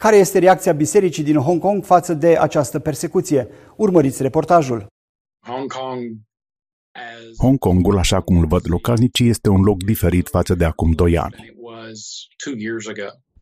[0.01, 3.47] Care este reacția bisericii din Hong Kong față de această persecuție?
[3.75, 4.87] Urmăriți reportajul.
[5.47, 5.99] Hong Kong
[7.37, 11.17] Hong Kongul, așa cum îl văd localnicii, este un loc diferit față de acum doi
[11.17, 11.35] ani.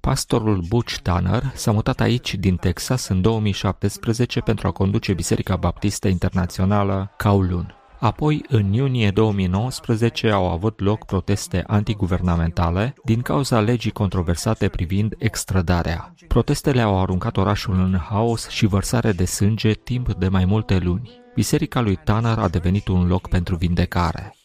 [0.08, 6.08] Pastorul Butch Tanner s-a mutat aici din Texas în 2017 pentru a conduce Biserica Baptistă
[6.08, 7.76] Internațională Kowloon.
[8.00, 16.14] Apoi, în iunie 2019, au avut loc proteste antiguvernamentale din cauza legii controversate privind extradarea.
[16.28, 21.12] Protestele au aruncat orașul în haos și vărsare de sânge timp de mai multe luni.
[21.36, 24.37] Biserica lui Tanner a devenit un loc pentru vindecare.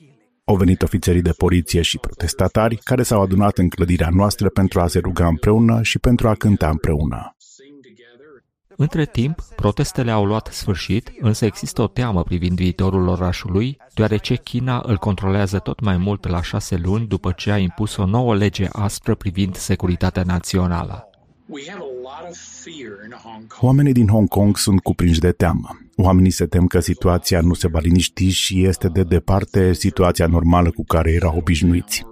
[0.45, 4.87] Au venit ofițerii de poliție și protestatari care s-au adunat în clădirea noastră pentru a
[4.87, 7.37] se ruga împreună și pentru a cânta împreună.
[8.77, 14.83] Între timp, protestele au luat sfârșit, însă există o teamă privind viitorul orașului, deoarece China
[14.87, 18.69] îl controlează tot mai mult la șase luni după ce a impus o nouă lege
[18.73, 21.11] aspră privind securitatea națională.
[23.61, 25.82] Oamenii din Hong Kong sunt cuprinși de teamă.
[25.97, 30.71] Oamenii se tem că situația nu se va liniști și este de departe situația normală
[30.71, 32.07] cu care erau obișnuiți.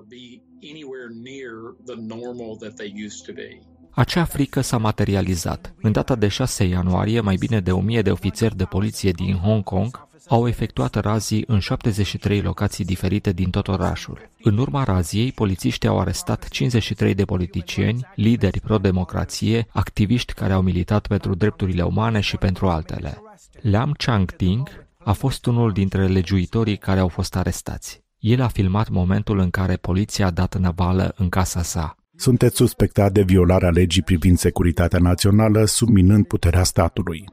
[3.90, 5.74] Acea frică s-a materializat.
[5.82, 9.62] În data de 6 ianuarie, mai bine de 1000 de ofițeri de poliție din Hong
[9.62, 14.30] Kong au efectuat razii în 73 locații diferite din tot orașul.
[14.42, 21.06] În urma raziei, polițiștii au arestat 53 de politicieni, lideri pro-democrație, activiști care au militat
[21.06, 23.22] pentru drepturile umane și pentru altele.
[23.62, 28.02] Lam Chang-ting a fost unul dintre legiuitorii care au fost arestați.
[28.18, 31.94] El a filmat momentul în care poliția a dat năvală în casa sa.
[32.16, 37.24] Sunteți suspectat de violarea legii privind securitatea națională, subminând puterea statului.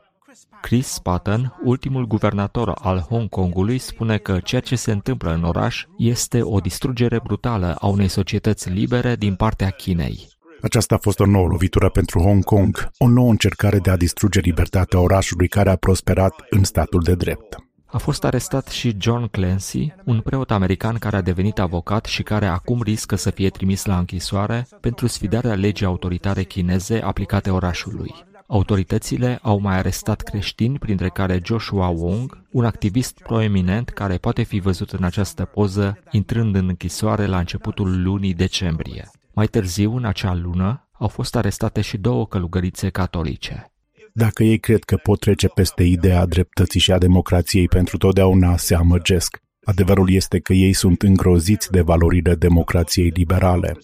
[0.61, 5.85] Chris Patton, ultimul guvernator al Hong Kongului, spune că ceea ce se întâmplă în oraș
[5.97, 10.27] este o distrugere brutală a unei societăți libere din partea Chinei.
[10.61, 14.39] Aceasta a fost o nouă lovitură pentru Hong Kong, o nouă încercare de a distruge
[14.39, 17.57] libertatea orașului care a prosperat în statul de drept.
[17.85, 22.45] A fost arestat și John Clancy, un preot american care a devenit avocat și care
[22.45, 28.13] acum riscă să fie trimis la închisoare pentru sfidarea legii autoritare chineze aplicate orașului.
[28.47, 34.59] Autoritățile au mai arestat creștini, printre care Joshua Wong, un activist proeminent care poate fi
[34.59, 39.09] văzut în această poză intrând în închisoare la începutul lunii decembrie.
[39.37, 43.71] Mai târziu, în acea lună, au fost arestate și două călugărițe catolice.
[44.13, 48.75] Dacă ei cred că pot trece peste ideea dreptății și a democrației pentru totdeauna, se
[48.75, 49.41] amăgesc.
[49.63, 53.77] Adevărul este că ei sunt îngroziți de valorile democrației liberale.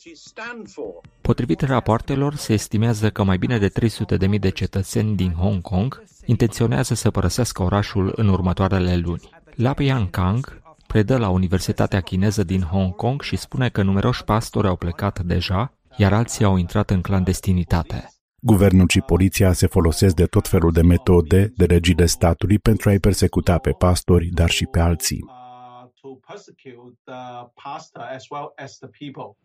[1.22, 6.94] Potrivit rapoartelor, se estimează că mai bine de 300.000 de cetățeni din Hong Kong intenționează
[6.94, 9.30] să părăsească orașul în următoarele luni.
[9.56, 9.74] La
[10.10, 10.63] Kang
[10.94, 15.74] predă la Universitatea Chineză din Hong Kong și spune că numeroși pastori au plecat deja,
[15.98, 18.10] iar alții au intrat în clandestinitate.
[18.42, 23.00] Guvernul și poliția se folosesc de tot felul de metode de regile statului pentru a-i
[23.00, 25.26] persecuta pe pastori, dar și pe alții.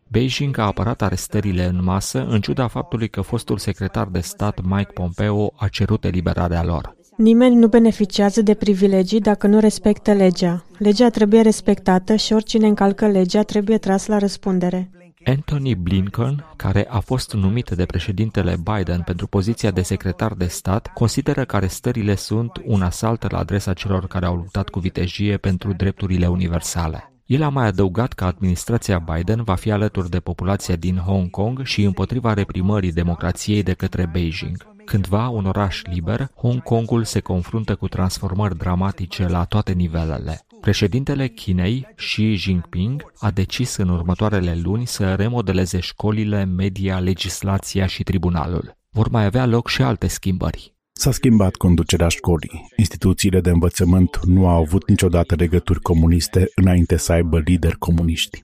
[0.08, 4.92] Beijing a apărat arestările în masă în ciuda faptului că fostul secretar de stat Mike
[4.92, 6.96] Pompeo a cerut eliberarea lor.
[7.18, 10.64] Nimeni nu beneficiază de privilegii dacă nu respectă legea.
[10.78, 14.90] Legea trebuie respectată și oricine încalcă legea trebuie tras la răspundere.
[15.24, 20.90] Anthony Blinken, care a fost numit de președintele Biden pentru poziția de secretar de stat,
[20.94, 25.72] consideră că arestările sunt un asalt la adresa celor care au luptat cu vitejie pentru
[25.72, 27.12] drepturile universale.
[27.26, 31.62] El a mai adăugat că administrația Biden va fi alături de populația din Hong Kong
[31.62, 34.76] și împotriva reprimării democrației de către Beijing.
[34.88, 40.46] Cândva un oraș liber, Hong Kongul se confruntă cu transformări dramatice la toate nivelele.
[40.60, 48.02] Președintele Chinei, Xi Jinping, a decis în următoarele luni să remodeleze școlile, media, legislația și
[48.02, 48.76] tribunalul.
[48.90, 50.74] Vor mai avea loc și alte schimbări.
[50.92, 52.68] S-a schimbat conducerea școlii.
[52.76, 58.42] Instituțiile de învățământ nu au avut niciodată legături comuniste înainte să aibă lideri comuniști.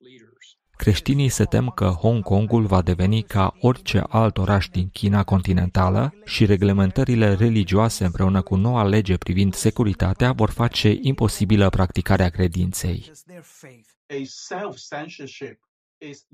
[0.85, 6.15] Creștinii se tem că Hong Kongul va deveni ca orice alt oraș din China continentală
[6.25, 13.11] și reglementările religioase împreună cu noua lege privind securitatea vor face imposibilă practicarea credinței.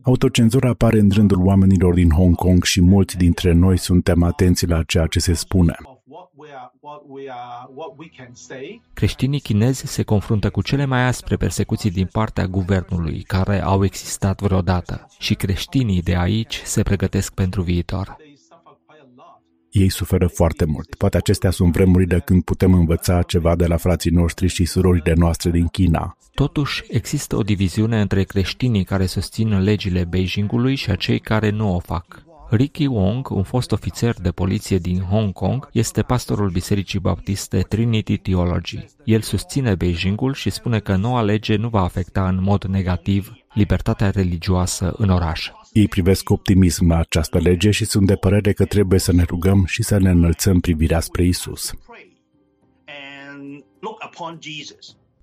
[0.02, 4.82] Autocenzura apare în rândul oamenilor din Hong Kong și mulți dintre noi suntem atenți la
[4.82, 5.74] ceea ce se spune.
[8.94, 14.40] Creștinii chinezi se confruntă cu cele mai aspre persecuții din partea guvernului care au existat
[14.40, 18.16] vreodată și creștinii de aici se pregătesc pentru viitor.
[19.70, 20.94] Ei suferă foarte mult.
[20.94, 25.50] Poate acestea sunt vremurile când putem învăța ceva de la frații noștri și surorile noastre
[25.50, 26.16] din China.
[26.34, 31.78] Totuși, există o diviziune între creștinii care susțin legile Beijingului și acei care nu o
[31.78, 32.22] fac.
[32.50, 38.16] Ricky Wong, un fost ofițer de poliție din Hong Kong, este pastorul Bisericii Baptiste Trinity
[38.16, 38.84] Theology.
[39.04, 44.10] El susține Beijingul și spune că noua lege nu va afecta în mod negativ libertatea
[44.10, 45.50] religioasă în oraș.
[45.72, 49.64] Ei privesc cu optimism această lege și sunt de părere că trebuie să ne rugăm
[49.64, 51.72] și să ne înălțăm privirea spre Isus.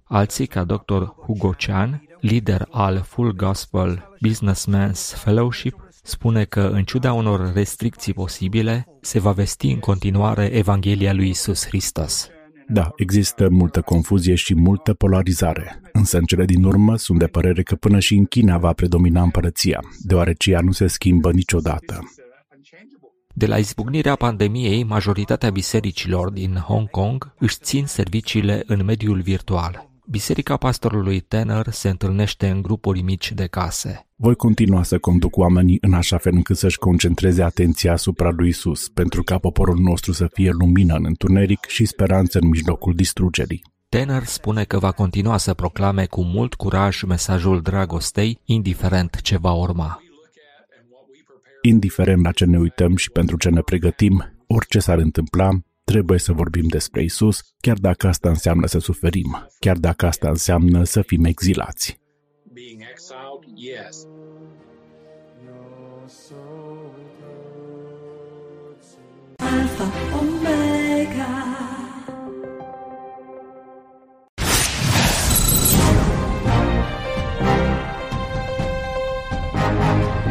[0.03, 1.03] Alții, ca dr.
[1.25, 8.85] Hugo Chan, lider al Full Gospel Businessman's Fellowship, spune că, în ciuda unor restricții posibile,
[9.01, 12.29] se va vesti în continuare Evanghelia lui Isus Hristos.
[12.67, 17.63] Da, există multă confuzie și multă polarizare, însă în cele din urmă sunt de părere
[17.63, 22.11] că până și în China va predomina împărăția, deoarece ea nu se schimbă niciodată.
[23.33, 29.89] De la izbucnirea pandemiei, majoritatea bisericilor din Hong Kong își țin serviciile în mediul virtual.
[30.09, 34.07] Biserica pastorului Tanner se întâlnește în grupuri mici de case.
[34.15, 38.89] Voi continua să conduc oamenii în așa fel încât să-și concentreze atenția asupra lui Isus,
[38.89, 43.63] pentru ca poporul nostru să fie lumină în întuneric și speranță în mijlocul distrugerii.
[43.89, 49.51] Tanner spune că va continua să proclame cu mult curaj mesajul dragostei, indiferent ce va
[49.51, 50.01] urma.
[51.61, 55.49] Indiferent la ce ne uităm și pentru ce ne pregătim, orice s-ar întâmpla,
[55.91, 60.83] Trebuie să vorbim despre Isus, chiar dacă asta înseamnă să suferim, chiar dacă asta înseamnă
[60.83, 61.99] să fim exilați.
[69.35, 71.27] Alpha, Omega.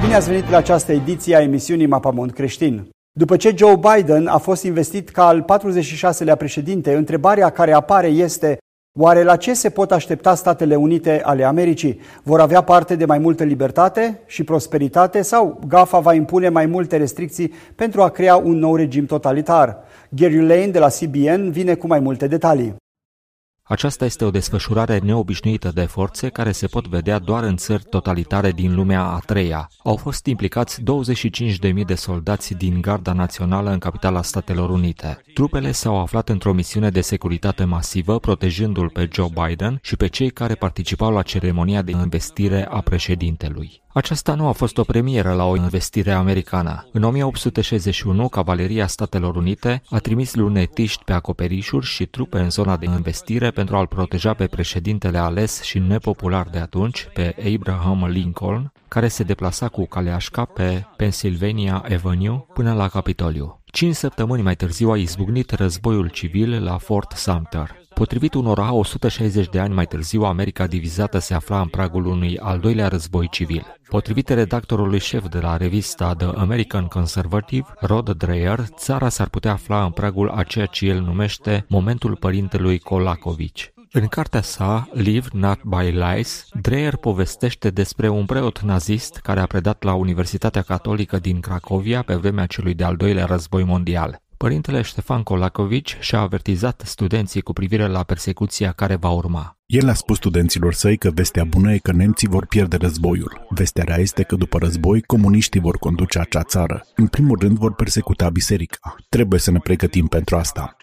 [0.01, 2.95] Bine ați venit la această ediție a emisiunii Mapamont Creștin.
[3.18, 8.59] După ce Joe Biden a fost investit ca al 46-lea președinte, întrebarea care apare este
[8.98, 12.01] Oare la ce se pot aștepta Statele Unite ale Americii?
[12.22, 16.97] Vor avea parte de mai multă libertate și prosperitate sau GAFA va impune mai multe
[16.97, 19.78] restricții pentru a crea un nou regim totalitar?
[20.09, 22.74] Gary Lane de la CBN vine cu mai multe detalii.
[23.68, 28.51] Aceasta este o desfășurare neobișnuită de forțe care se pot vedea doar în țări totalitare
[28.51, 29.70] din lumea a treia.
[29.84, 35.22] Au fost implicați 25.000 de soldați din Garda Națională în capitala Statelor Unite.
[35.34, 40.30] Trupele s-au aflat într-o misiune de securitate masivă, protejându-l pe Joe Biden și pe cei
[40.30, 43.84] care participau la ceremonia de investire a președintelui.
[43.97, 46.89] Aceasta nu a fost o premieră la o investire americană.
[46.93, 52.85] În 1861, Cavaleria Statelor Unite a trimis lunetiști pe acoperișuri și trupe în zona de
[52.85, 59.09] investire pentru a-l proteja pe președintele ales și nepopular de atunci, pe Abraham Lincoln, care
[59.09, 63.60] se deplasa cu caleașca pe Pennsylvania Avenue până la Capitoliu.
[63.64, 67.86] Cinci săptămâni mai târziu a izbucnit războiul civil la Fort Sumter.
[67.98, 72.59] Potrivit unora, 160 de ani mai târziu, America divizată se afla în pragul unui al
[72.59, 73.77] doilea război civil.
[73.89, 79.85] Potrivit redactorului șef de la revista The American Conservative, Rod Dreher, țara s-ar putea afla
[79.85, 83.73] în pragul a ceea ce el numește momentul părintelui Kolakovici.
[83.93, 89.47] În cartea sa, Live Not by Lies, Dreyer povestește despre un preot nazist care a
[89.47, 94.24] predat la Universitatea Catolică din Cracovia pe vremea celui de-al doilea război mondial.
[94.37, 99.59] Părintele Ștefan Kolakovici și-a avertizat studenții cu privire la persecuția care va urma.
[99.67, 103.47] El a spus studenților săi că vestea bună e că nemții vor pierde războiul.
[103.49, 106.87] Vestea rea este că după război, comuniștii vor conduce acea țară.
[106.97, 108.97] În primul rând vor persecuta biserica.
[109.09, 110.77] Trebuie să ne pregătim pentru asta.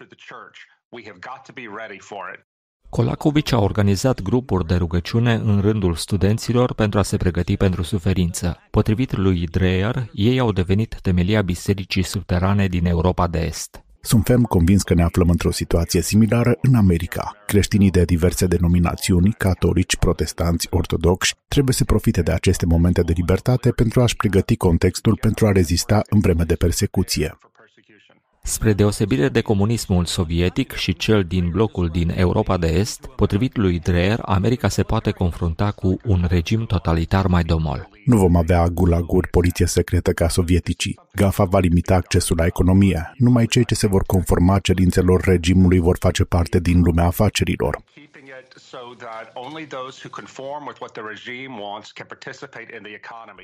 [2.94, 8.56] Colacovici a organizat grupuri de rugăciune în rândul studenților pentru a se pregăti pentru suferință.
[8.70, 13.84] Potrivit lui Dreyer, ei au devenit temelia bisericii subterane din Europa de Est.
[14.00, 17.36] Sunt ferm convins că ne aflăm într-o situație similară în America.
[17.46, 23.70] Creștinii de diverse denominațiuni, catolici, protestanți, ortodoxi, trebuie să profite de aceste momente de libertate
[23.70, 27.38] pentru a-și pregăti contextul pentru a rezista în vreme de persecuție.
[28.46, 33.78] Spre deosebire de comunismul sovietic și cel din blocul din Europa de Est, potrivit lui
[33.78, 37.88] Dreher, America se poate confrunta cu un regim totalitar mai domol.
[38.04, 40.98] Nu vom avea gulaguri, poliție secretă ca sovieticii.
[41.14, 43.12] GAFA va limita accesul la economie.
[43.16, 47.82] Numai cei ce se vor conforma cerințelor regimului vor face parte din lumea afacerilor.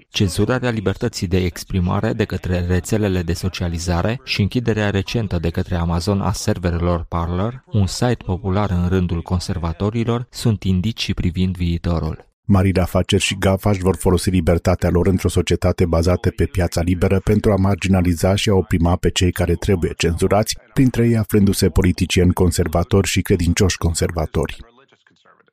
[0.08, 6.20] Cenzurarea libertății de exprimare de către rețelele de socializare și închiderea recentă de către Amazon
[6.20, 12.28] a serverelor Parler, un site popular în rândul conservatorilor, sunt indicii privind viitorul.
[12.44, 17.20] Marile afaceri și Gafaș își vor folosi libertatea lor într-o societate bazată pe piața liberă
[17.20, 22.32] pentru a marginaliza și a oprima pe cei care trebuie cenzurați, printre ei aflându-se politicieni
[22.32, 24.69] conservatori și credincioși conservatori.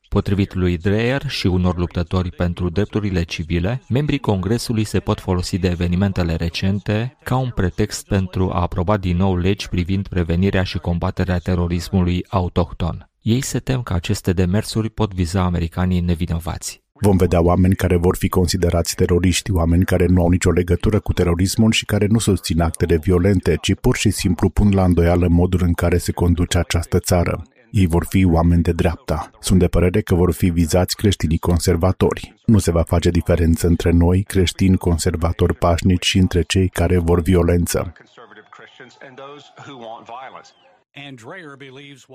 [0.09, 5.67] Potrivit lui Dreyer și unor luptători pentru drepturile civile, membrii Congresului se pot folosi de
[5.67, 11.37] evenimentele recente ca un pretext pentru a aproba din nou legi privind prevenirea și combaterea
[11.37, 13.09] terorismului autohton.
[13.21, 16.81] Ei se tem că aceste demersuri pot viza americanii nevinovați.
[17.01, 21.13] Vom vedea oameni care vor fi considerați teroriști, oameni care nu au nicio legătură cu
[21.13, 25.61] terorismul și care nu susțin actele violente, ci pur și simplu pun la îndoială modul
[25.63, 27.43] în care se conduce această țară.
[27.71, 29.29] Ei vor fi oameni de dreapta.
[29.39, 32.35] Sunt de părere că vor fi vizați creștinii conservatori.
[32.45, 37.21] Nu se va face diferență între noi, creștini conservatori pașnici, și între cei care vor
[37.21, 37.93] violență.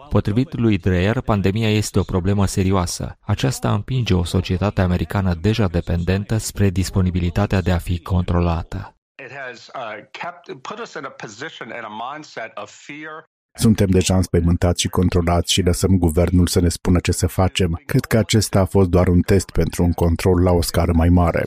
[0.08, 3.16] Potrivit lui Dreyer, pandemia este o problemă serioasă.
[3.20, 8.96] Aceasta împinge o societate americană deja dependentă spre disponibilitatea de a fi controlată.
[13.54, 17.82] Suntem deja înspăimântați și controlați și lăsăm guvernul să ne spună ce să facem.
[17.86, 21.08] Cred că acesta a fost doar un test pentru un control la o scară mai
[21.08, 21.46] mare.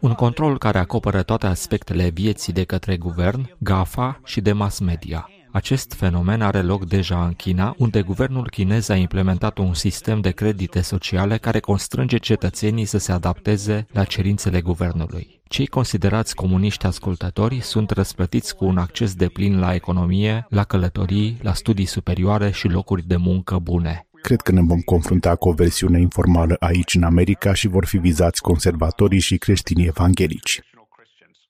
[0.00, 5.30] Un control care acoperă toate aspectele vieții de către guvern, GAFA și de mass media.
[5.52, 10.30] Acest fenomen are loc deja în China, unde guvernul chinez a implementat un sistem de
[10.30, 15.35] credite sociale care constrânge cetățenii să se adapteze la cerințele guvernului.
[15.48, 21.38] Cei considerați comuniști ascultători sunt răsplătiți cu un acces de plin la economie, la călătorii,
[21.42, 24.06] la studii superioare și locuri de muncă bune.
[24.22, 27.98] Cred că ne vom confrunta cu o versiune informală aici în America și vor fi
[27.98, 30.60] vizați conservatorii și creștinii evanghelici.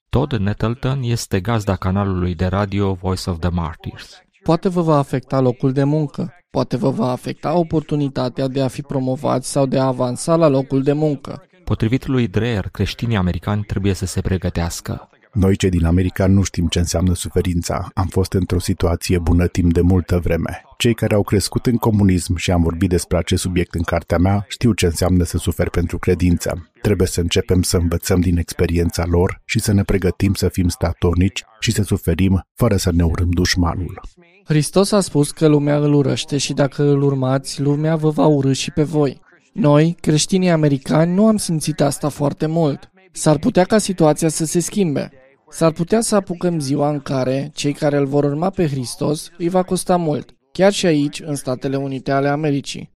[0.09, 4.21] Todd Nettleton este gazda canalului de radio Voice of the Martyrs.
[4.43, 8.81] Poate vă va afecta locul de muncă, poate vă va afecta oportunitatea de a fi
[8.81, 11.41] promovați sau de a avansa la locul de muncă.
[11.67, 15.09] Potrivit lui Dreyer, creștinii americani trebuie să se pregătească.
[15.33, 17.89] Noi, cei din America, nu știm ce înseamnă suferința.
[17.93, 20.61] Am fost într-o situație bună timp de multă vreme.
[20.77, 24.45] Cei care au crescut în comunism și am vorbit despre acest subiect în cartea mea
[24.47, 26.69] știu ce înseamnă să suferi pentru credință.
[26.81, 31.43] Trebuie să începem să învățăm din experiența lor și să ne pregătim să fim statornici
[31.59, 34.01] și să suferim fără să ne urâm dușmanul.
[34.45, 38.51] Hristos a spus că lumea îl urăște și dacă îl urmați, lumea vă va urâ
[38.51, 39.25] și pe voi.
[39.59, 42.91] Noi, creștinii americani, nu am simțit asta foarte mult.
[43.11, 45.11] S-ar putea ca situația să se schimbe.
[45.49, 49.49] S-ar putea să apucăm ziua în care cei care îl vor urma pe Hristos îi
[49.49, 52.96] va costa mult, chiar și aici, în Statele Unite ale Americii.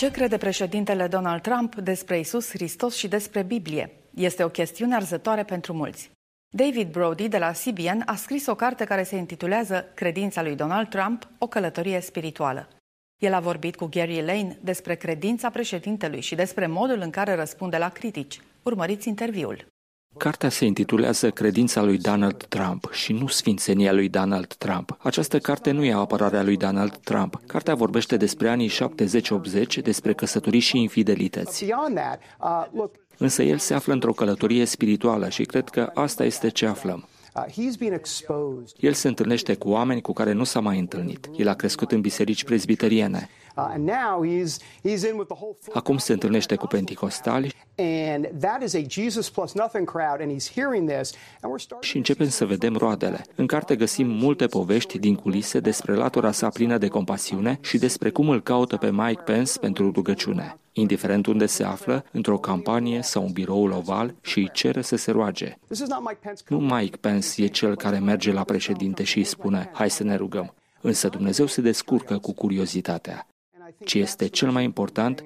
[0.00, 3.90] Ce crede președintele Donald Trump despre Isus Hristos și despre Biblie?
[4.14, 6.10] Este o chestiune arzătoare pentru mulți.
[6.48, 10.88] David Brody de la CBN a scris o carte care se intitulează Credința lui Donald
[10.88, 12.68] Trump, o călătorie spirituală.
[13.22, 17.76] El a vorbit cu Gary Lane despre credința președintelui și despre modul în care răspunde
[17.76, 18.40] la critici.
[18.62, 19.66] Urmăriți interviul.
[20.16, 24.96] Cartea se intitulează Credința lui Donald Trump și nu Sfințenia lui Donald Trump.
[25.02, 27.40] Această carte nu e apărarea lui Donald Trump.
[27.46, 31.66] Cartea vorbește despre anii 70-80, despre căsătorii și infidelități.
[33.18, 37.08] Însă el se află într-o călătorie spirituală și cred că asta este ce aflăm.
[38.80, 41.28] El se întâlnește cu oameni cu care nu s-a mai întâlnit.
[41.36, 43.28] El a crescut în biserici prezbiteriene.
[45.72, 47.54] Acum se întâlnește cu penticostali
[51.80, 53.24] și începem să vedem roadele.
[53.34, 58.10] În carte găsim multe povești din culise despre latura sa plină de compasiune și despre
[58.10, 63.22] cum îl caută pe Mike Pence pentru rugăciune indiferent unde se află, într-o campanie sau
[63.22, 65.58] un biroul oval și îi cere să se roage.
[66.48, 70.16] Nu Mike Pence e cel care merge la președinte și îi spune, hai să ne
[70.16, 70.54] rugăm.
[70.80, 73.26] Însă Dumnezeu se descurcă cu curiozitatea.
[73.84, 75.24] Ce este cel mai important,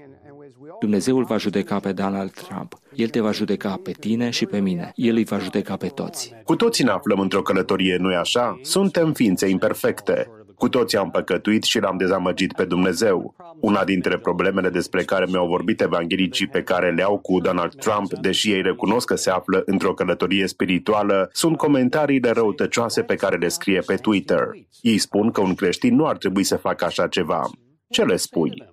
[0.81, 2.79] Dumnezeu îl va judeca pe Donald Trump.
[2.95, 4.93] El te va judeca pe tine și pe mine.
[4.95, 6.35] El îi va judeca pe toți.
[6.45, 8.59] Cu toții ne aflăm într-o călătorie, nu-i așa?
[8.63, 10.31] Suntem ființe imperfecte.
[10.55, 13.35] Cu toții am păcătuit și l-am dezamăgit pe Dumnezeu.
[13.61, 18.13] Una dintre problemele despre care mi-au vorbit evanghelicii pe care le au cu Donald Trump,
[18.13, 23.49] deși ei recunosc că se află într-o călătorie spirituală, sunt comentariile răutăcioase pe care le
[23.49, 24.49] scrie pe Twitter.
[24.81, 27.51] Ei spun că un creștin nu ar trebui să facă așa ceva.
[27.89, 28.65] Ce le spui?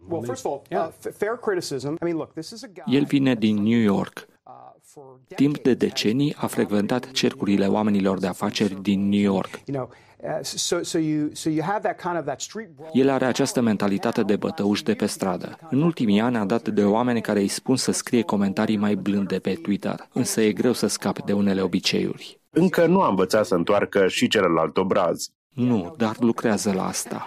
[2.85, 4.29] El vine din New York.
[5.35, 9.59] Timp de decenii a frecventat cercurile oamenilor de afaceri din New York.
[12.93, 15.57] El are această mentalitate de bătăuș de pe stradă.
[15.69, 19.39] În ultimii ani a dat de oameni care îi spun să scrie comentarii mai blânde
[19.39, 22.39] pe Twitter, însă e greu să scape de unele obiceiuri.
[22.49, 25.31] Încă nu a învățat să întoarcă și celălalt obraz.
[25.53, 27.25] Nu, dar lucrează la asta.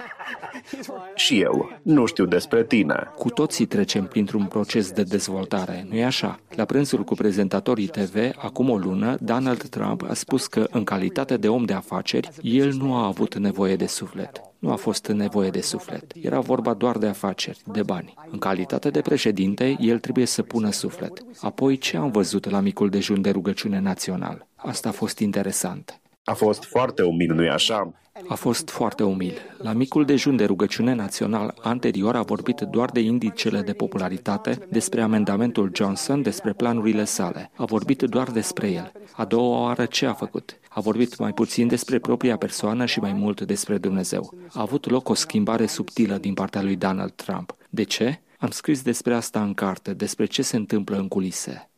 [1.15, 1.71] Și eu.
[1.83, 3.11] Nu știu despre tine.
[3.17, 6.41] Cu toții trecem printr-un proces de dezvoltare, nu-i așa?
[6.51, 11.37] La prânzul cu prezentatorii TV, acum o lună, Donald Trump a spus că, în calitate
[11.37, 14.41] de om de afaceri, el nu a avut nevoie de suflet.
[14.59, 16.13] Nu a fost nevoie de suflet.
[16.21, 18.15] Era vorba doar de afaceri, de bani.
[18.31, 21.25] În calitate de președinte, el trebuie să pună suflet.
[21.41, 24.47] Apoi, ce am văzut la micul dejun de rugăciune național?
[24.55, 26.01] Asta a fost interesant.
[26.25, 27.93] A fost foarte umil, nu-i așa?
[28.29, 29.33] A fost foarte umil.
[29.59, 35.01] La micul dejun de rugăciune național anterior a vorbit doar de indicele de popularitate, despre
[35.03, 37.51] amendamentul Johnson, despre planurile sale.
[37.57, 38.93] A vorbit doar despre el.
[39.13, 40.59] A doua oară ce a făcut?
[40.69, 44.35] A vorbit mai puțin despre propria persoană și mai mult despre Dumnezeu.
[44.53, 47.57] A avut loc o schimbare subtilă din partea lui Donald Trump.
[47.71, 48.21] De ce?
[48.39, 51.69] Am scris despre asta în carte, despre ce se întâmplă în culise.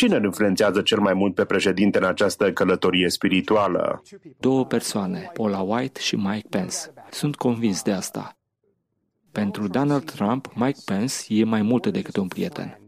[0.00, 4.02] Cine îl influențează cel mai mult pe președinte în această călătorie spirituală?
[4.38, 6.76] Două persoane, Paula White și Mike Pence.
[7.10, 8.36] Sunt convins de asta.
[9.32, 12.80] Pentru Donald Trump, Mike Pence e mai mult decât un prieten.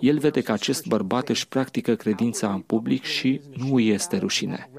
[0.00, 4.70] El vede că acest bărbat își practică credința în public și nu îi este rușine.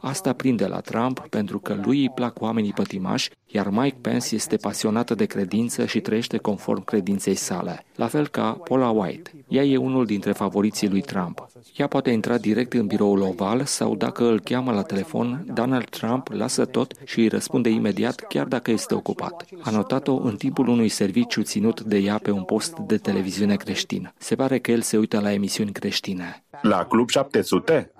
[0.00, 4.56] Asta prinde la Trump pentru că lui îi plac oamenii pătimași, iar Mike Pence este
[4.56, 9.30] pasionată de credință și trăiește conform credinței sale, la fel ca Paula White.
[9.48, 11.46] Ea e unul dintre favoriții lui Trump.
[11.76, 16.28] Ea poate intra direct în biroul oval sau dacă îl cheamă la telefon, Donald Trump
[16.28, 19.44] lasă tot și îi răspunde imediat chiar dacă este ocupat.
[19.60, 24.12] A notat-o în timpul unui serviciu ținut de ea pe un post de televiziune creștin.
[24.30, 26.44] Se pare că el se uită la emisiuni creștine.
[26.62, 27.92] La Club 700?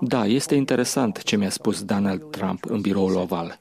[0.00, 3.60] Da, este interesant ce mi-a spus Donald Trump în biroul oval.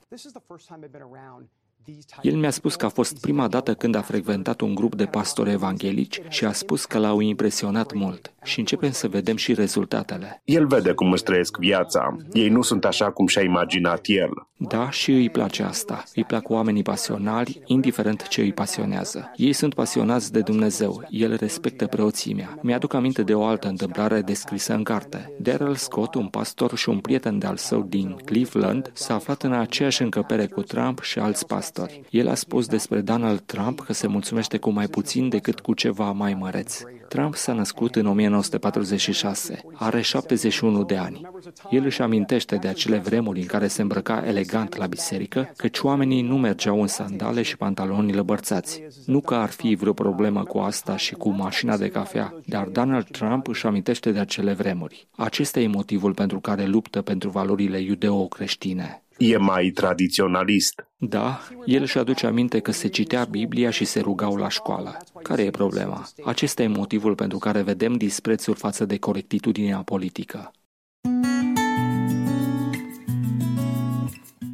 [2.21, 5.51] El mi-a spus că a fost prima dată când a frecventat un grup de pastori
[5.51, 8.33] evanghelici și a spus că l-au impresionat mult.
[8.43, 10.41] Și începem să vedem și rezultatele.
[10.45, 12.15] El vede cum își trăiesc viața.
[12.33, 14.29] Ei nu sunt așa cum și-a imaginat el.
[14.57, 16.03] Da, și îi place asta.
[16.15, 19.31] Îi plac oamenii pasionali, indiferent ce îi pasionează.
[19.35, 21.03] Ei sunt pasionați de Dumnezeu.
[21.09, 22.59] El respectă preoțimea.
[22.61, 25.33] Mi-aduc aminte de o altă întâmplare descrisă în carte.
[25.39, 30.01] Daryl Scott, un pastor și un prieten de-al său din Cleveland, s-a aflat în aceeași
[30.01, 31.73] încăpere cu Trump și alți pastori.
[32.09, 36.11] El a spus despre Donald Trump că se mulțumește cu mai puțin decât cu ceva
[36.11, 36.81] mai măreț.
[37.07, 39.61] Trump s-a născut în 1946.
[39.73, 41.21] Are 71 de ani.
[41.69, 46.21] El își amintește de acele vremuri în care se îmbrăca elegant la biserică, căci oamenii
[46.21, 48.83] nu mergeau în sandale și pantaloni lăbărțați.
[49.05, 53.07] Nu că ar fi vreo problemă cu asta și cu mașina de cafea, dar Donald
[53.11, 55.07] Trump își amintește de acele vremuri.
[55.15, 59.04] Acesta e motivul pentru care luptă pentru valorile iudeo-creștine.
[59.17, 60.87] E mai tradiționalist.
[60.97, 64.97] Da, el își aduce aminte că se citea Biblia și se rugau la școală.
[65.23, 66.07] Care e problema?
[66.25, 70.51] Acesta e motivul pentru care vedem disprețul față de corectitudinea politică.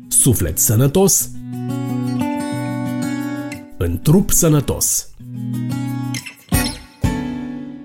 [0.08, 1.30] Suflet sănătos
[3.78, 5.10] în trup sănătos.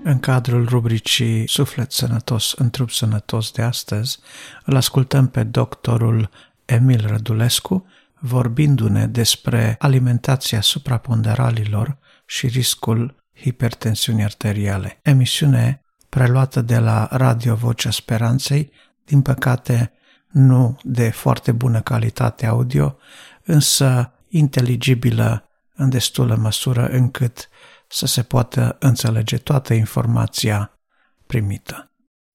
[0.03, 4.19] În cadrul rubricii Suflet sănătos în trup sănătos de astăzi,
[4.65, 6.29] îl ascultăm pe doctorul
[6.67, 7.85] Emil Rădulescu,
[8.19, 14.99] vorbindu-ne despre alimentația supraponderalilor și riscul hipertensiunii arteriale.
[15.01, 18.71] Emisiune preluată de la Radio Vocea Speranței,
[19.05, 19.91] din păcate
[20.31, 22.97] nu de foarte bună calitate audio,
[23.43, 27.49] însă inteligibilă în destulă măsură încât
[27.87, 30.79] să se poată înțelege toată informația
[31.27, 31.91] primită.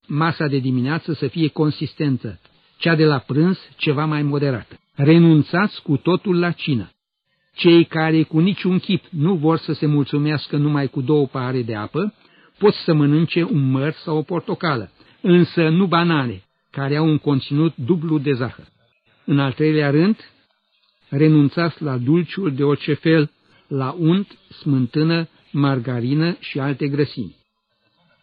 [0.07, 2.41] Masa de dimineață să fie consistentă,
[2.83, 4.79] cea de la prânz ceva mai moderată.
[4.95, 6.91] Renunțați cu totul la cină.
[7.55, 11.75] Cei care cu niciun chip nu vor să se mulțumească numai cu două pahare de
[11.75, 12.15] apă,
[12.59, 17.73] pot să mănânce un măr sau o portocală, însă nu banane, care au un conținut
[17.77, 18.67] dublu de zahăr.
[19.25, 20.17] În al treilea rând,
[21.09, 23.31] renunțați la dulciul de orice fel,
[23.69, 27.37] la unt, smântână, margarină și alte grăsimi.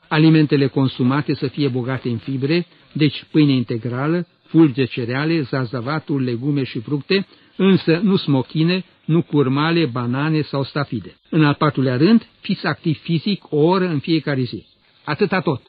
[0.07, 6.63] Alimentele consumate să fie bogate în fibre, deci pâine integrală, fulgi de cereale, zazavaturi, legume
[6.63, 11.15] și fructe, însă nu smochine, nu curmale, banane sau stafide.
[11.29, 14.65] În al patrulea rând, fiți activ fizic o oră în fiecare zi.
[15.03, 15.61] Atâta tot.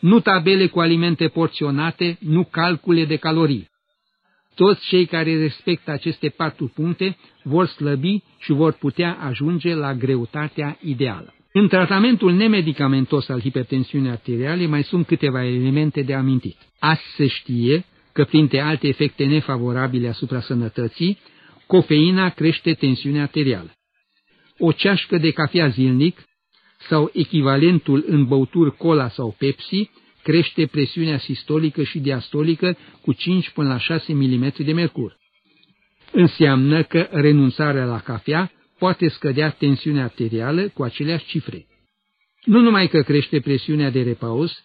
[0.00, 3.68] Nu tabele cu alimente porționate, nu calcule de calorii.
[4.54, 10.78] Toți cei care respectă aceste patru puncte vor slăbi și vor putea ajunge la greutatea
[10.80, 11.34] ideală.
[11.52, 16.56] În tratamentul nemedicamentos al hipertensiunii arteriale mai sunt câteva elemente de amintit.
[16.78, 17.84] Azi se știe
[18.16, 21.18] că printre alte efecte nefavorabile asupra sănătății,
[21.66, 23.72] cofeina crește tensiunea arterială.
[24.58, 26.24] O ceașcă de cafea zilnic
[26.88, 29.90] sau echivalentul în băuturi cola sau Pepsi
[30.22, 35.16] crește presiunea sistolică și diastolică cu 5 până la 6 mm de mercur.
[36.12, 41.66] Înseamnă că renunțarea la cafea poate scădea tensiunea arterială cu aceleași cifre.
[42.44, 44.64] Nu numai că crește presiunea de repaus,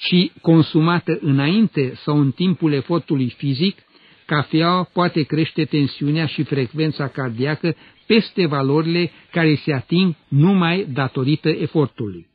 [0.00, 3.78] ci consumată înainte sau în timpul efortului fizic,
[4.26, 12.28] cafeaua poate crește tensiunea și frecvența cardiacă peste valorile care se ating numai datorită efortului.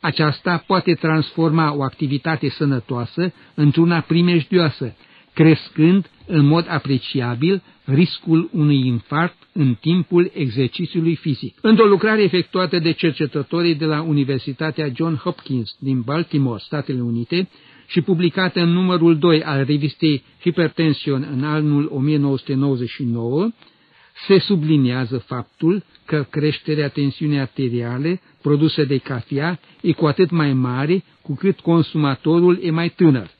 [0.00, 4.96] Aceasta poate transforma o activitate sănătoasă într-una primejdioasă,
[5.40, 11.58] crescând în mod apreciabil riscul unui infarct în timpul exercițiului fizic.
[11.60, 17.48] Într-o lucrare efectuată de cercetătorii de la Universitatea John Hopkins din Baltimore, Statele Unite,
[17.86, 23.50] și publicată în numărul 2 al revistei Hypertension în anul 1999,
[24.26, 31.04] se subliniază faptul că creșterea tensiunii arteriale produsă de cafea e cu atât mai mare
[31.22, 33.38] cu cât consumatorul e mai tânăr.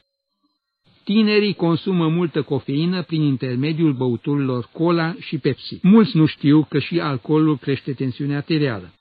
[1.04, 5.78] Tinerii consumă multă cofeină prin intermediul băuturilor cola și Pepsi.
[5.82, 8.94] Mulți nu știu că și alcoolul crește tensiunea arterială.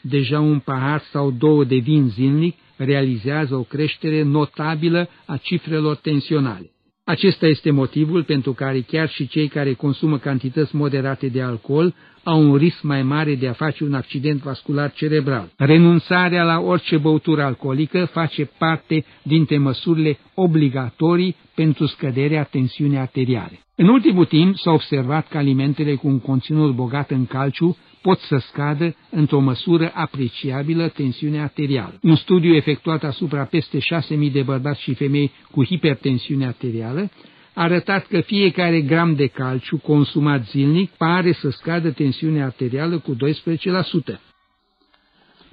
[0.00, 6.70] Deja un pahar sau două de vin zilnic realizează o creștere notabilă a cifrelor tensionale.
[7.04, 11.94] Acesta este motivul pentru care chiar și cei care consumă cantități moderate de alcool
[12.24, 15.52] au un risc mai mare de a face un accident vascular cerebral.
[15.56, 23.60] Renunțarea la orice băutură alcoolică face parte dintre măsurile obligatorii pentru scăderea tensiunii arteriale.
[23.74, 28.36] În ultimul timp s-a observat că alimentele cu un conținut bogat în calciu pot să
[28.36, 31.98] scadă într-o măsură apreciabilă tensiunea arterială.
[32.02, 38.06] Un studiu efectuat asupra peste 6.000 de bărbați și femei cu hipertensiune arterială a arătat
[38.06, 43.18] că fiecare gram de calciu consumat zilnic pare să scadă tensiunea arterială cu 12%.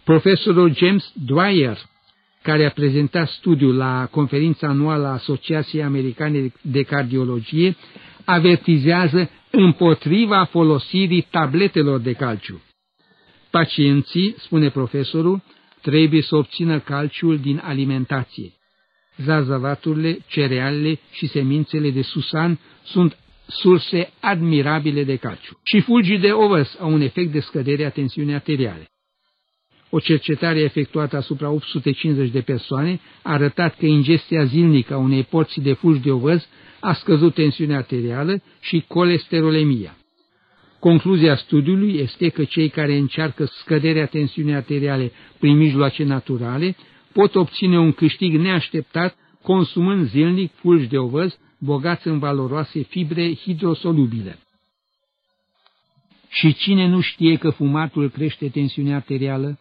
[0.04, 1.78] Profesorul James Dwyer,
[2.42, 7.76] care a prezentat studiul la conferința anuală a Asociației Americane de Cardiologie,
[8.26, 12.62] avertizează împotriva folosirii tabletelor de calciu.
[13.50, 15.42] Pacienții, spune profesorul,
[15.82, 18.54] trebuie să obțină calciul din alimentație.
[19.24, 23.18] Zarzavaturile, cerealele și semințele de susan sunt
[23.48, 25.60] surse admirabile de calciu.
[25.64, 28.90] Și fulgii de ovăs au un efect de scădere a tensiunii arteriale.
[29.90, 35.62] O cercetare efectuată asupra 850 de persoane a arătat că ingestia zilnică a unei porții
[35.62, 36.48] de fulgi de ovăz
[36.80, 39.98] a scăzut tensiunea arterială și colesterolemia.
[40.80, 46.76] Concluzia studiului este că cei care încearcă scăderea tensiunii arteriale prin mijloace naturale
[47.20, 54.40] pot obține un câștig neașteptat consumând zilnic fulgi de ovăz bogați în valoroase fibre hidrosolubile.
[56.30, 59.60] Și cine nu știe că fumatul crește tensiunea arterială?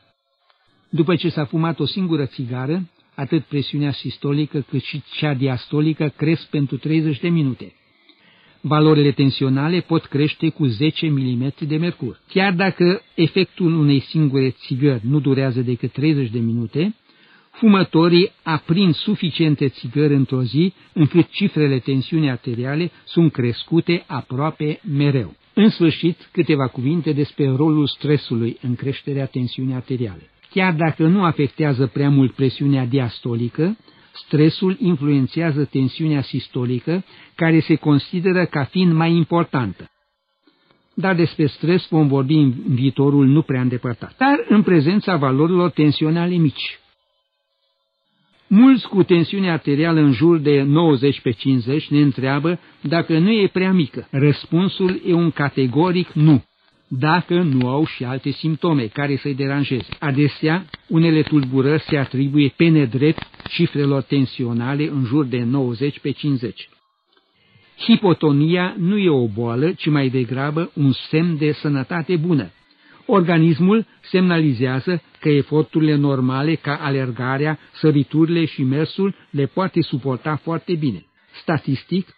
[0.88, 6.46] După ce s-a fumat o singură țigară, atât presiunea sistolică cât și cea diastolică cresc
[6.46, 7.74] pentru 30 de minute.
[8.60, 12.20] Valorile tensionale pot crește cu 10 mm de mercur.
[12.28, 16.94] Chiar dacă efectul unei singure țigări nu durează decât 30 de minute,
[17.58, 25.36] fumătorii aprind suficiente țigări într-o zi încât cifrele tensiunii arteriale sunt crescute aproape mereu.
[25.54, 30.30] În sfârșit, câteva cuvinte despre rolul stresului în creșterea tensiunii arteriale.
[30.50, 33.76] Chiar dacă nu afectează prea mult presiunea diastolică,
[34.12, 37.04] stresul influențează tensiunea sistolică,
[37.34, 39.90] care se consideră ca fiind mai importantă.
[40.94, 44.16] Dar despre stres vom vorbi în viitorul nu prea îndepărtat.
[44.16, 46.78] Dar în prezența valorilor tensionale mici.
[48.48, 53.50] Mulți cu tensiune arterială în jur de 90 pe 50 ne întreabă dacă nu e
[53.52, 54.08] prea mică.
[54.10, 56.42] Răspunsul e un categoric nu
[56.88, 59.88] dacă nu au și alte simptome care să-i deranjeze.
[59.98, 66.68] Adesea, unele tulburări se atribuie pe nedrept cifrelor tensionale în jur de 90 pe 50.
[67.78, 72.50] Hipotonia nu e o boală, ci mai degrabă un semn de sănătate bună.
[73.10, 81.06] Organismul semnalizează că eforturile normale ca alergarea, săriturile și mersul le poate suporta foarte bine.
[81.40, 82.08] Statistic,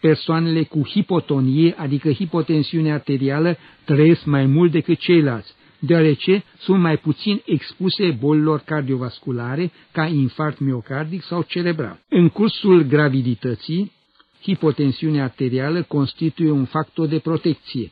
[0.00, 7.42] persoanele cu hipotonie, adică hipotensiune arterială, trăiesc mai mult decât ceilalți, deoarece sunt mai puțin
[7.44, 11.98] expuse bolilor cardiovasculare, ca infarct miocardic sau cerebral.
[12.08, 13.92] În cursul gravidității,
[14.42, 17.90] hipotensiunea arterială constituie un factor de protecție.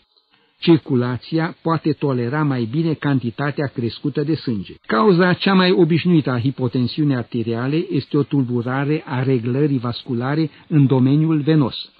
[0.64, 4.74] Circulația poate tolera mai bine cantitatea crescută de sânge.
[4.86, 11.40] Cauza cea mai obișnuită a hipotensiunii arteriale este o tulburare a reglării vasculare în domeniul
[11.40, 11.92] venos.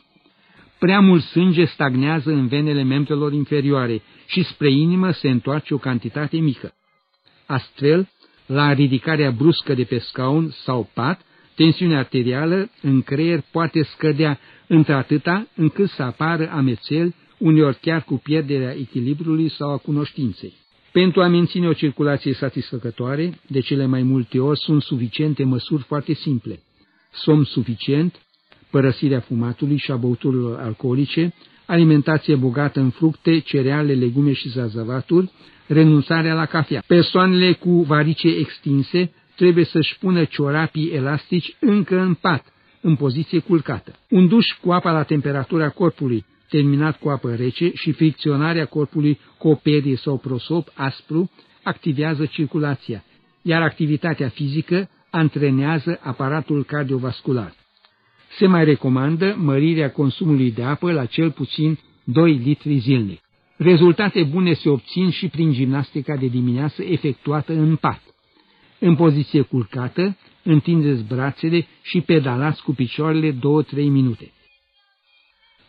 [0.78, 6.36] Prea mult sânge stagnează în venele membrelor inferioare și spre inimă se întoarce o cantitate
[6.36, 6.75] mică.
[7.47, 8.09] Astfel,
[8.47, 11.20] la ridicarea bruscă de pe scaun sau pat,
[11.55, 18.74] tensiunea arterială în creier poate scădea într-atâta încât să apară amețeli, uneori chiar cu pierderea
[18.76, 20.52] echilibrului sau a cunoștinței.
[20.92, 26.14] Pentru a menține o circulație satisfăcătoare, de cele mai multe ori sunt suficiente măsuri foarte
[26.14, 26.62] simple.
[27.12, 28.20] Somn suficient,
[28.70, 31.34] părăsirea fumatului și a băuturilor alcoolice,
[31.66, 35.31] alimentație bogată în fructe, cereale, legume și zazavaturi,
[35.66, 36.82] renunțarea la cafea.
[36.86, 43.92] Persoanele cu varice extinse trebuie să-și pună ciorapii elastici încă în pat, în poziție culcată.
[44.10, 49.48] Un duș cu apa la temperatura corpului, terminat cu apă rece și fricționarea corpului cu
[49.48, 51.31] o perie sau prosop aspru,
[51.62, 53.05] activează circulația,
[53.42, 57.55] iar activitatea fizică antrenează aparatul cardiovascular.
[58.39, 63.20] Se mai recomandă mărirea consumului de apă la cel puțin 2 litri zilnic.
[63.56, 68.02] Rezultate bune se obțin și prin gimnastica de dimineață efectuată în pat.
[68.78, 73.36] În poziție culcată, întindeți brațele și pedalați cu picioarele 2-3
[73.74, 74.32] minute.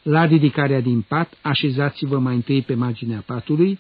[0.08, 3.80] La ridicarea din pat, așezați-vă mai întâi pe marginea patului,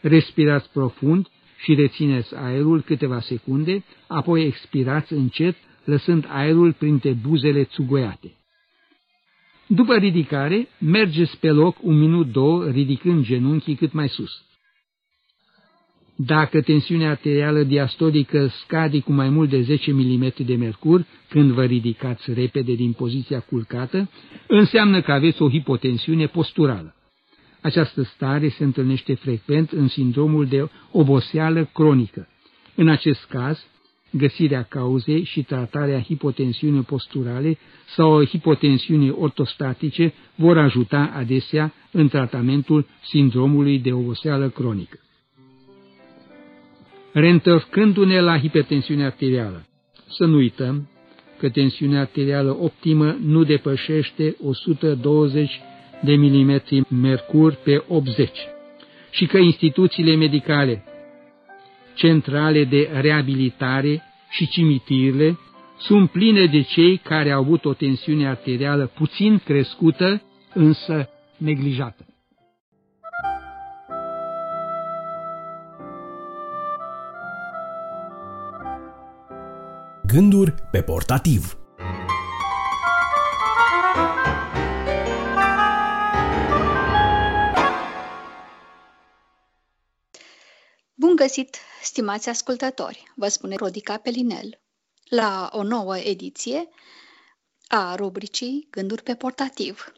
[0.00, 1.28] respirați profund
[1.62, 8.32] și rețineți aerul câteva secunde, apoi expirați încet, lăsând aerul printre buzele țugoiate.
[9.66, 14.45] După ridicare, mergeți pe loc un minut, două, ridicând genunchii cât mai sus.
[16.16, 21.64] Dacă tensiunea arterială diastolică scade cu mai mult de 10 mm de mercur când vă
[21.64, 24.10] ridicați repede din poziția culcată,
[24.46, 26.94] înseamnă că aveți o hipotensiune posturală.
[27.60, 32.28] Această stare se întâlnește frecvent în sindromul de oboseală cronică.
[32.74, 33.66] În acest caz,
[34.10, 43.78] găsirea cauzei și tratarea hipotensiunii posturale sau hipotensiunii ortostatice vor ajuta adesea în tratamentul sindromului
[43.78, 44.98] de oboseală cronică.
[47.18, 49.66] Reîntorcându-ne la hipertensiunea arterială,
[50.08, 50.88] să nu uităm
[51.38, 55.60] că tensiunea arterială optimă nu depășește 120
[56.02, 58.30] de milimetri mercur pe 80
[59.10, 60.84] și că instituțiile medicale,
[61.94, 65.38] centrale de reabilitare și cimitirele
[65.78, 70.22] sunt pline de cei care au avut o tensiune arterială puțin crescută,
[70.54, 72.06] însă neglijată.
[80.06, 81.58] Gânduri pe portativ
[90.94, 94.60] Bun găsit, stimați ascultători, vă spune Rodica Pelinel,
[95.08, 96.68] la o nouă ediție
[97.68, 99.92] a rubricii Gânduri pe portativ.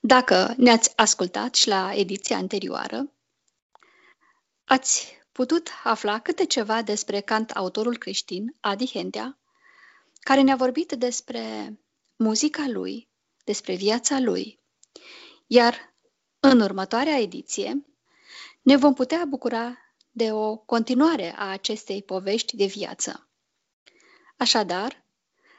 [0.00, 3.12] Dacă ne-ați ascultat și la ediția anterioară,
[4.64, 9.38] ați putut afla câte ceva despre cant autorul creștin Adi Hentea,
[10.20, 11.74] care ne-a vorbit despre
[12.16, 13.08] muzica lui,
[13.44, 14.60] despre viața lui.
[15.46, 15.94] Iar
[16.40, 17.84] în următoarea ediție
[18.62, 19.78] ne vom putea bucura
[20.10, 23.28] de o continuare a acestei povești de viață.
[24.36, 25.04] Așadar,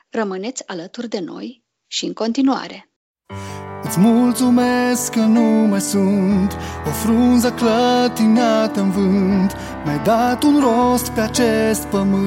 [0.10, 2.91] rămâneți alături de noi și în continuare.
[3.92, 9.56] Îți mulțumesc că nu mai sunt O frunză clătinată în vânt.
[9.84, 12.20] Mi-ai dat un rost pe acest pământ.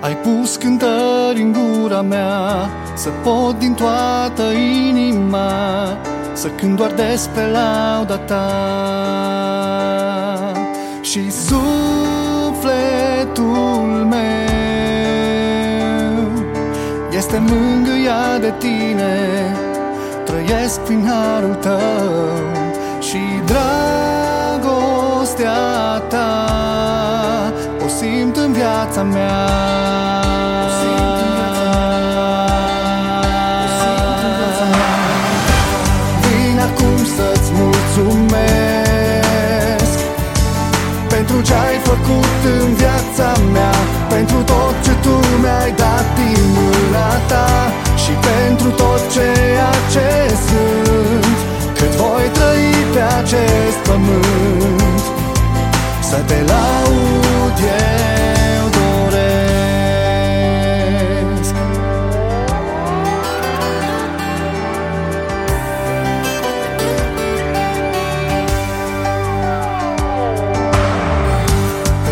[0.00, 4.42] Ai pus cântări în gura mea Să pot din toată
[4.88, 5.52] inima
[6.32, 8.50] Să cânt doar despre lauda ta.
[11.00, 12.66] Și sufletul
[14.08, 14.49] meu
[17.32, 19.16] este mângâia de tine
[20.24, 21.78] Trăiesc prin harul tău
[23.00, 24.82] Și dragostea
[26.08, 26.46] ta
[27.84, 29.48] O simt în viața mea.
[36.20, 38.90] Vin acum să-ți mulțumesc
[41.08, 43.74] Pentru ce ai făcut în viața mea
[44.08, 44.89] Pentru tot ce
[47.30, 50.08] ta Și pentru tot ceea ce
[50.46, 51.36] sunt.
[51.78, 55.02] Cât voi trăi pe acest pământ
[56.08, 57.58] Să te laud
[58.58, 59.50] eu doresc.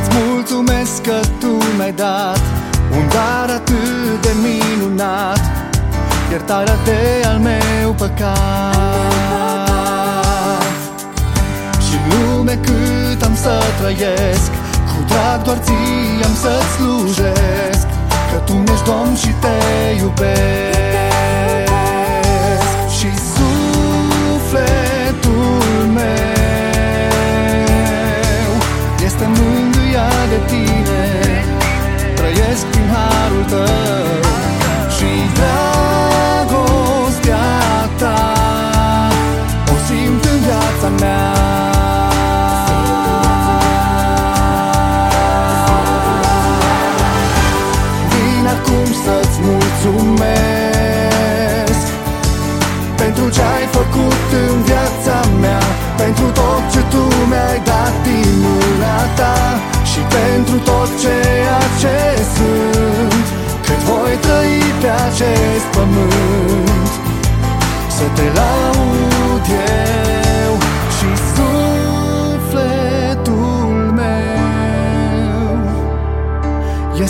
[0.01, 2.41] Îți mulțumesc că tu mi-ai dat
[2.97, 3.68] un dar atât
[6.39, 8.36] Iertarea de al meu păcat.
[11.86, 14.50] Și lume cât am să trăiesc
[14.91, 17.86] Cu drag doar ție am să-ți slujesc
[18.31, 19.58] Că Tu ești Domn și te
[20.00, 20.28] iubesc.
[22.99, 24.83] Și sufletul
[25.94, 26.50] meu
[29.05, 31.05] Este mângâia de tine
[32.15, 33.67] Trăiesc prin harul tău.
[34.97, 35.77] Și dragostea
[40.89, 41.33] viața mea.
[48.08, 50.67] Vin acum să-ți mulțumesc
[52.97, 55.62] Pentru ce ai făcut în viața mea
[55.97, 57.08] Pentru tot ce tu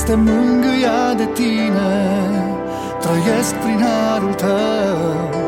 [0.08, 1.90] Este mângâia de tine
[3.00, 5.47] Trăiesc prin harul tău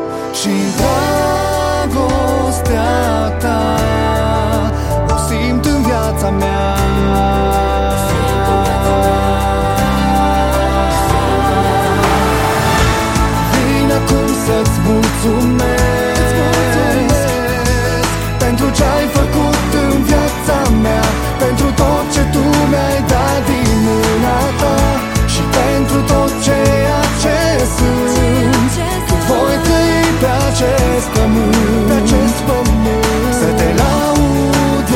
[31.20, 33.34] pământ, pe acest pământ.
[33.40, 34.88] Să te laud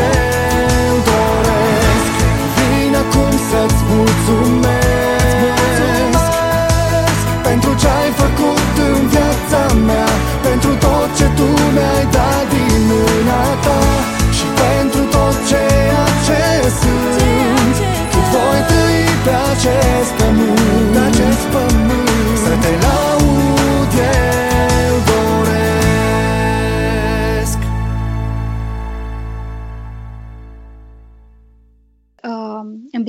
[0.86, 2.14] eu doresc.
[2.56, 4.82] Vin acum să-ți mulțumesc.
[7.48, 10.08] Pentru ce ai făcut în viața mea
[10.48, 13.80] Pentru tot ce tu mi-ai dat din mâna ta
[14.36, 16.42] Și pentru tot ceea ce
[16.80, 17.74] sunt.
[18.12, 20.23] Cât voi trăi pe acest pământ,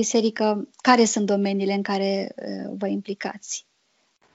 [0.06, 3.66] biserică, care sunt domeniile în care uh, vă implicați?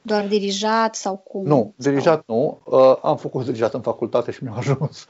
[0.01, 1.45] Doar dirijat sau cum?
[1.45, 2.59] Nu, dirijat nu.
[2.63, 5.07] Uh, am făcut dirijat în facultate și mi-a ajuns.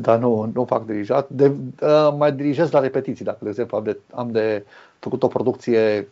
[0.00, 1.28] Dar nu, nu fac dirijat.
[1.28, 4.64] De, uh, mai dirijez la repetiții, dacă, de exemplu, am de, am de
[4.98, 6.08] făcut o producție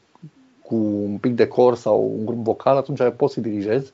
[0.63, 3.93] cu un pic de cor sau un grup vocal, atunci pot să dirijez.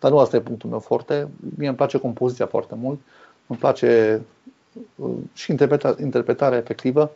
[0.00, 1.28] Dar nu asta e punctul meu forte.
[1.56, 2.98] Mie îmi place compoziția foarte mult.
[3.46, 4.20] Îmi place
[4.94, 7.12] uh, și interpreta, interpretarea efectivă.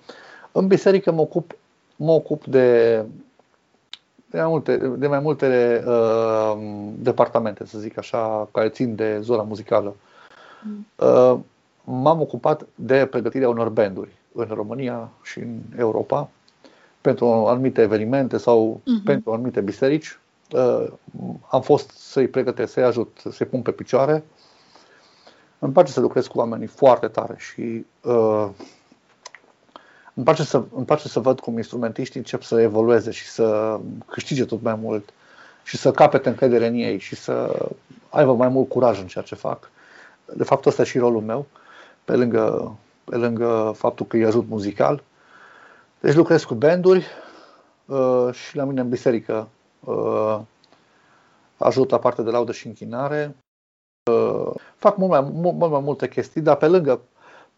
[0.53, 1.57] În biserică mă ocup,
[1.97, 2.97] mă ocup de,
[4.31, 6.57] de mai multe, de mai multe uh,
[6.99, 9.95] departamente, să zic așa, care țin de zona muzicală.
[10.97, 11.39] Uh,
[11.85, 16.29] m-am ocupat de pregătirea unor banduri în România și în Europa
[17.01, 19.05] pentru anumite evenimente sau Mhm.
[19.05, 20.19] pentru anumite biserici.
[20.53, 20.87] Uh,
[21.49, 24.25] am fost să-i pregătesc, să-i ajut, să-i pun pe picioare.
[25.59, 28.49] Îmi place să lucrez cu oamenii foarte tare și uh,
[30.15, 34.45] îmi, place să, îmi place să văd cum instrumentiștii încep să evolueze și să câștige
[34.45, 35.13] tot mai mult
[35.65, 37.67] și să capete încredere în ei și să
[38.09, 39.71] aibă mai mult curaj în ceea ce fac.
[40.35, 41.47] De fapt, ăsta e și rolul meu,
[42.05, 45.03] pe lângă, pe lângă faptul că îi ajut muzical.
[46.01, 47.07] Deci lucrez cu banduri
[47.87, 49.49] uh, și la mine în biserică
[49.81, 50.39] uh,
[51.57, 53.37] ajut la partea de laudă și închinare.
[54.11, 57.01] Uh, fac mult mai, mult, mult mai multe chestii, dar pe lângă,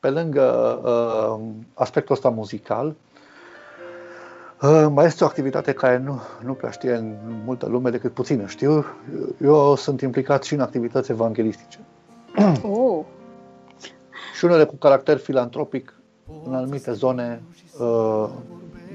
[0.05, 2.95] pe lângă uh, aspectul ăsta muzical,
[4.63, 8.47] uh, mai este o activitate care nu, nu prea știe în multă lume decât puțină
[8.47, 8.85] știu.
[9.43, 11.79] Eu sunt implicat și în activități evanghelistice.
[12.63, 13.05] Oh.
[14.37, 15.95] și unele cu caracter filantropic
[16.47, 17.43] în anumite zone
[17.79, 18.29] uh,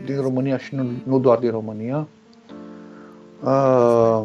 [0.05, 2.07] din România și nu, nu doar din România.
[3.43, 4.21] Uh,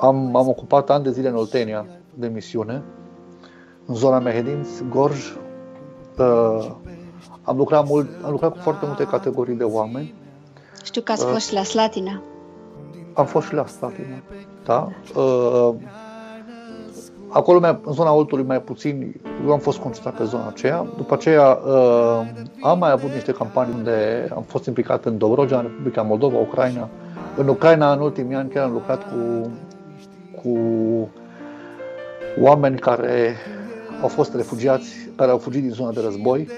[0.00, 2.82] am, am ocupat ani de zile în Oltenia de misiune,
[3.86, 5.43] în zona Mehedinț, Gorj.
[6.18, 6.70] Uh,
[7.42, 10.14] am, lucrat mult, am lucrat cu foarte multe categorii de oameni.
[10.84, 12.22] Știu că ați Uh, fost și la Slatina.
[13.12, 14.22] Am fost și la Slatina,
[14.64, 14.88] da.
[15.16, 15.74] Uh,
[17.28, 20.86] acolo, mai, în zona Oltului, mai puțin, eu am fost concentrat pe zona aceea.
[20.96, 22.20] După aceea uh,
[22.62, 26.88] am mai avut niște campanii unde am fost implicat în Dobrogea, în Republica Moldova, Ucraina.
[27.36, 29.50] În Ucraina, în ultimii ani, chiar am lucrat cu,
[30.42, 30.58] cu
[32.40, 33.36] oameni care
[34.02, 36.48] au fost refugiați, care au fugit din zona de război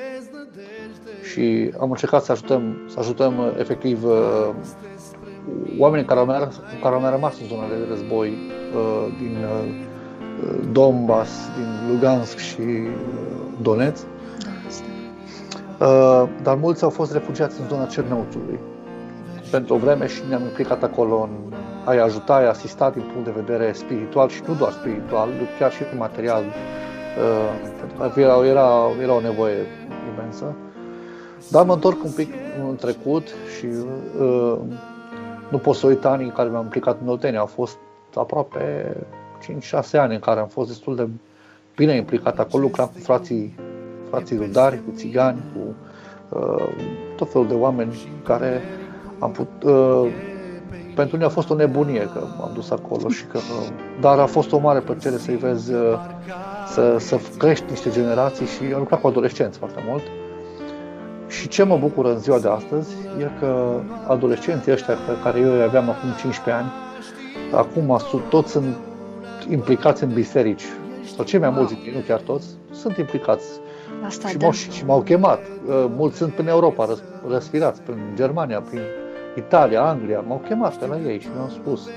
[1.22, 4.04] și am încercat să ajutăm, să ajutăm efectiv
[5.78, 8.36] oamenii care au, mers, care au rămas în zona de război
[9.18, 9.36] din
[10.72, 12.62] Donbass, din Lugansk și
[13.62, 14.04] Donetsk.
[16.42, 18.58] Dar mulți au fost refugiați în zona Cernăuțului.
[19.50, 21.54] Pentru o vreme și ne-am implicat acolo în
[21.84, 25.28] a-i ajuta, a-i asista din punct de vedere spiritual și nu doar spiritual,
[25.58, 26.44] chiar și material,
[27.98, 28.68] pentru că era, era,
[29.02, 29.66] era o nevoie
[30.12, 30.54] imensă.
[31.50, 32.32] Dar mă întorc un pic
[32.68, 33.26] în trecut
[33.58, 33.66] și
[34.20, 34.58] uh,
[35.50, 37.38] nu pot să uit anii în care m-am implicat în Oltenia.
[37.38, 37.76] Au fost
[38.14, 38.96] aproape
[39.42, 41.08] 5-6 ani în care am fost destul de
[41.76, 42.62] bine implicat acolo.
[42.62, 43.54] Lucram cu frații,
[44.10, 45.74] frații rudari, cu țigani, cu
[46.38, 46.68] uh,
[47.16, 48.60] tot felul de oameni care
[49.18, 50.10] am putut, uh,
[50.96, 53.68] pentru mine a fost o nebunie că m-am dus acolo și că, uh,
[54.00, 55.80] dar a fost o mare plăcere să-i vezi uh,
[56.72, 60.02] să, să crești niște generații și am lucrat cu adolescenți foarte mult.
[61.28, 65.52] Și ce mă bucură în ziua de astăzi e că adolescenții ăștia pe care eu
[65.52, 66.72] îi aveam acum 15 ani,
[67.54, 68.76] acum toți sunt
[69.50, 70.64] implicați în biserici,
[71.16, 73.44] sau cei mai mulți, nu chiar toți, sunt implicați.
[74.06, 74.44] Asta și, da.
[74.44, 75.40] m-au, și m-au chemat.
[75.68, 76.88] Uh, mulți sunt prin Europa,
[77.28, 78.80] răspirați, prin Germania, prin
[79.36, 80.24] Italia, Anglia.
[80.28, 81.88] M-au chemat pe la ei și mi-au spus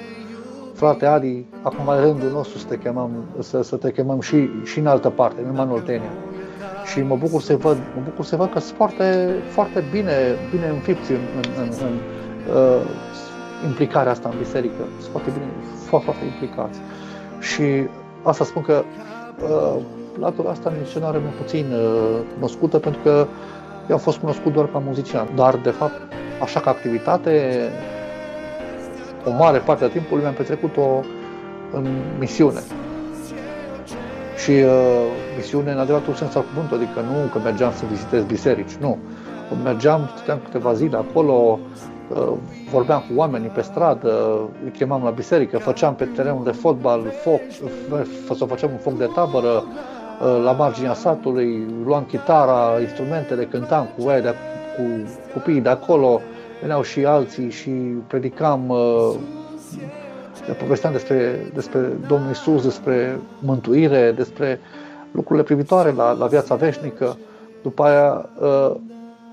[0.74, 4.80] frate Adi, acum e rândul nostru să te chemăm, să, să te chemăm și, și
[4.80, 6.12] în altă parte, în Manoltenia.
[6.92, 10.14] Și mă bucur să văd, mă bucur să văd că sunt foarte, foarte bine,
[10.52, 11.94] bine înfipți în, în, în, în
[12.56, 12.82] uh,
[13.68, 14.84] implicarea asta în biserică.
[15.00, 15.46] Sunt foarte bine,
[15.86, 16.80] foarte, foarte implicați.
[17.40, 17.64] Și
[18.24, 18.84] asta spun că
[19.44, 19.82] uh,
[20.20, 23.28] latura asta misionară mi puțin uh, cunoscută pentru că
[23.90, 26.02] eu am fost cunoscut doar ca muzician, dar de fapt,
[26.42, 27.60] așa ca activitate,
[29.26, 31.04] o mare parte a timpului mi-am petrecut-o
[31.72, 31.88] în
[32.20, 32.60] misiune.
[34.44, 34.72] Și uh,
[35.36, 38.98] misiune în adevăratul sens al cuvântului, adică nu că mergeam să vizitez biserici, nu.
[39.64, 41.60] Mergeam, stăteam câteva zile acolo,
[42.10, 42.34] uh,
[42.72, 47.42] vorbeam cu oamenii pe stradă, îi chemam la biserică, făceam pe terenul de fotbal foc,
[48.38, 49.99] să facem un foc de tabără, uh,
[50.44, 54.34] la marginea satului, luam chitara, instrumentele, cântam cu ei, de,
[54.78, 54.84] cu
[55.34, 56.22] copiii de acolo,
[56.62, 57.70] veneau și alții și
[58.08, 59.16] predicam, uh,
[60.60, 64.60] povesteam despre, despre Domnul Isus, despre mântuire, despre
[65.12, 67.18] lucrurile privitoare la, la viața veșnică.
[67.62, 68.76] După aia, uh,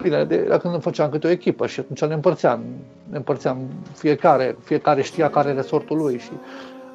[0.03, 2.61] bine, de, la când îmi făceam câte o echipă și atunci ne împărțeam,
[3.11, 3.59] ne împărțeam
[3.95, 6.31] fiecare, fiecare știa care e resortul lui și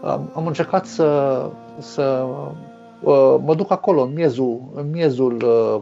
[0.01, 1.41] am, am încercat să,
[1.79, 2.51] să uh,
[3.43, 5.81] mă duc acolo, în miezul, în miezul uh,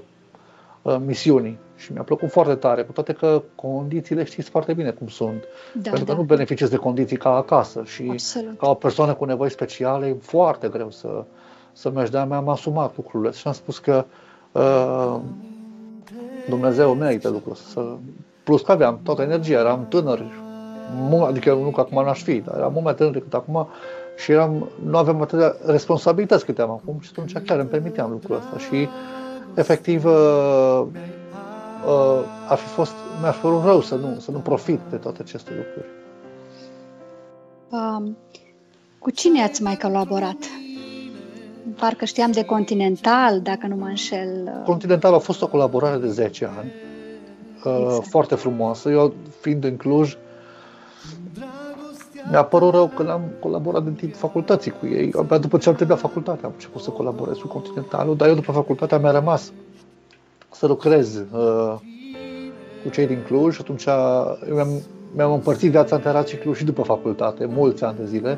[0.81, 5.07] uh, misiunii și mi-a plăcut foarte tare, cu toate că condițiile știți foarte bine cum
[5.07, 5.43] sunt.
[5.73, 6.17] Da, pentru că da.
[6.17, 8.57] nu beneficiezi de condiții ca acasă și Absolut.
[8.57, 11.23] ca o persoană cu nevoi speciale e foarte greu să,
[11.73, 12.11] să mergi.
[12.11, 14.06] Dar mi-am asumat lucrurile și am spus că
[14.51, 15.19] uh,
[16.49, 17.99] Dumnezeu merită lucrul ăsta.
[18.43, 20.25] Plus că aveam toată energia, eram tânăr,
[20.95, 23.67] mult, adică nu că acum n-aș fi, dar eram mult mai tânăr decât acum
[24.19, 28.35] și eram, nu aveam atâtea responsabilități câte am acum și atunci chiar îmi permiteam lucrul
[28.35, 28.88] ăsta și
[29.56, 30.81] efectiv uh,
[31.85, 35.17] uh, ar fi fost, mi-ar fi părut rău să nu, să nu profit de toate
[35.22, 35.88] aceste lucruri.
[37.69, 38.17] Um,
[38.99, 40.38] cu cine ați mai colaborat?
[41.80, 44.61] Parcă știam de Continental, dacă nu mă înșel.
[44.65, 46.72] Continental a fost o colaborare de 10 ani,
[47.64, 48.07] uh, Exact.
[48.07, 48.89] foarte frumoasă.
[48.89, 50.17] Eu, fiind în Cluj,
[52.30, 55.14] mi-a părut rău că n-am colaborat din timp facultății cu ei.
[55.17, 58.51] Abia după ce am terminat facultatea am început să colaborez cu Continentalul, dar eu după
[58.51, 59.51] facultatea mi-a rămas
[60.51, 61.75] să lucrez uh,
[62.83, 63.85] cu cei din Cluj și atunci
[64.49, 64.82] eu mi-am,
[65.16, 68.38] mi-am împărțit viața în Terați și Cluj și după facultate, mulți ani de zile.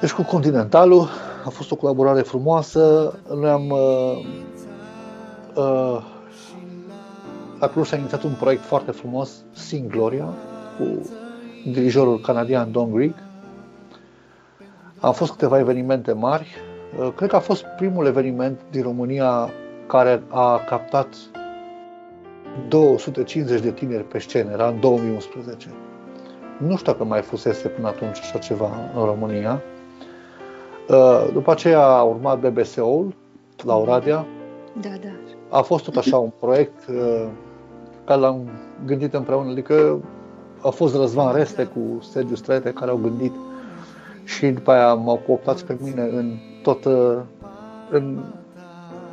[0.00, 1.08] Deci cu Continentalul
[1.44, 3.14] a fost o colaborare frumoasă.
[3.34, 4.26] Noi am uh,
[5.54, 6.02] uh,
[7.58, 10.28] la Cluj s-a inițiat un proiect foarte frumos, Sing Gloria,
[10.78, 11.10] cu
[11.72, 13.14] dirijorul canadian Don Grieg.
[15.00, 16.56] Am fost câteva evenimente mari.
[16.98, 19.50] Uh, Cred că a fost primul eveniment din România
[19.86, 21.08] care a captat
[22.68, 25.68] 250 de tineri pe scenă, era în 2011.
[26.58, 29.62] Nu știu dacă mai fusese până atunci așa ceva în România.
[30.88, 33.14] Uh, După aceea a urmat BBC-ul
[33.64, 34.26] la Oradea.
[34.80, 35.08] Da, da.
[35.58, 37.26] A fost tot așa un proiect uh,
[38.04, 38.48] care l-am
[38.86, 40.00] gândit împreună, adică
[40.64, 43.32] a fost Răzvan Reste cu Sergiu Strete care au gândit
[44.24, 47.16] și după aia m-au cooptat pe mine în tot uh,
[47.90, 48.18] în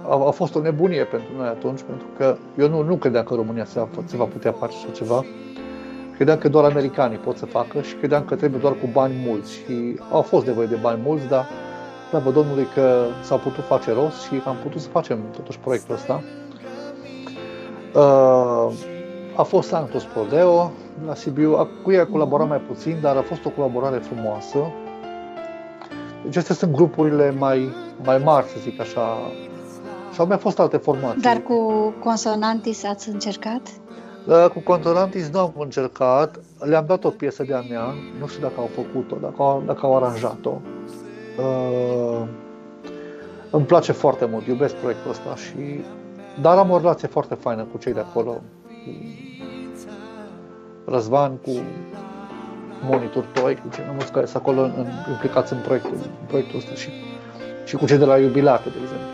[0.07, 3.33] a, a fost o nebunie pentru noi atunci, pentru că eu nu, nu credeam că
[3.33, 5.25] în România se va, se va putea face așa ceva.
[6.15, 9.53] Credeam că doar americanii pot să facă și credeam că trebuie doar cu bani mulți.
[9.53, 11.47] Și au fost nevoie de bani mulți, dar
[12.09, 16.23] slavă Domnului că s-au putut face rost și am putut să facem totuși proiectul ăsta.
[17.95, 18.73] Uh,
[19.41, 20.71] a fost Santos Prodeo
[21.05, 24.57] la Sibiu, cu ei a colaborat mai puțin, dar a fost o colaborare frumoasă.
[26.23, 27.69] Deci acestea sunt grupurile mai,
[28.03, 29.17] mai mari, să zic așa.
[30.13, 31.21] Și au mai fost alte formații.
[31.21, 33.61] Dar cu Consonantis ați încercat?
[34.27, 36.39] Uh, cu Consonantis nu am încercat.
[36.59, 37.85] Le-am dat o piesă de-a mea,
[38.19, 40.61] nu știu dacă au făcut-o, dacă au, dacă au aranjat-o.
[41.39, 42.27] Uh,
[43.51, 45.83] îmi place foarte mult, iubesc proiectul ăsta și
[46.41, 48.41] dar am o relație foarte faină cu cei de acolo,
[48.85, 48.91] cu
[50.91, 51.51] Răzvan, cu
[52.81, 56.57] Monitor Toi, cu cei mai mulți care sunt acolo în, implicați în proiectul, în proiectul
[56.57, 56.89] ăsta și,
[57.65, 59.07] și cu cei de la Iubilate, de exemplu.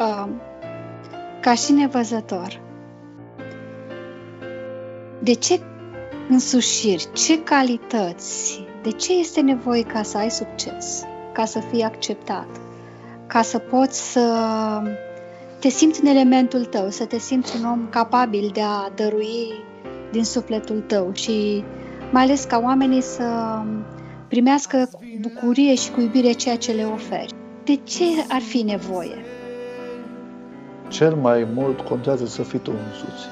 [0.00, 0.28] Uh,
[1.40, 2.60] ca și nevăzător,
[5.18, 5.60] de ce
[6.28, 12.46] însușiri, ce calități, de ce este nevoie ca să ai succes, ca să fii acceptat,
[13.26, 14.20] ca să poți să
[15.62, 19.64] te simți în elementul tău, să te simți un om capabil de a dărui
[20.10, 21.64] din sufletul tău și
[22.10, 23.58] mai ales ca oamenii să
[24.28, 27.32] primească cu bucurie și cu iubire ceea ce le oferi.
[27.64, 29.24] De ce ar fi nevoie?
[30.88, 33.26] Cel mai mult contează să fii tu însuți.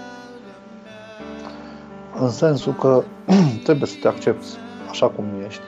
[2.20, 3.04] În sensul că
[3.64, 4.46] trebuie să te accepti
[4.90, 5.62] așa cum ești.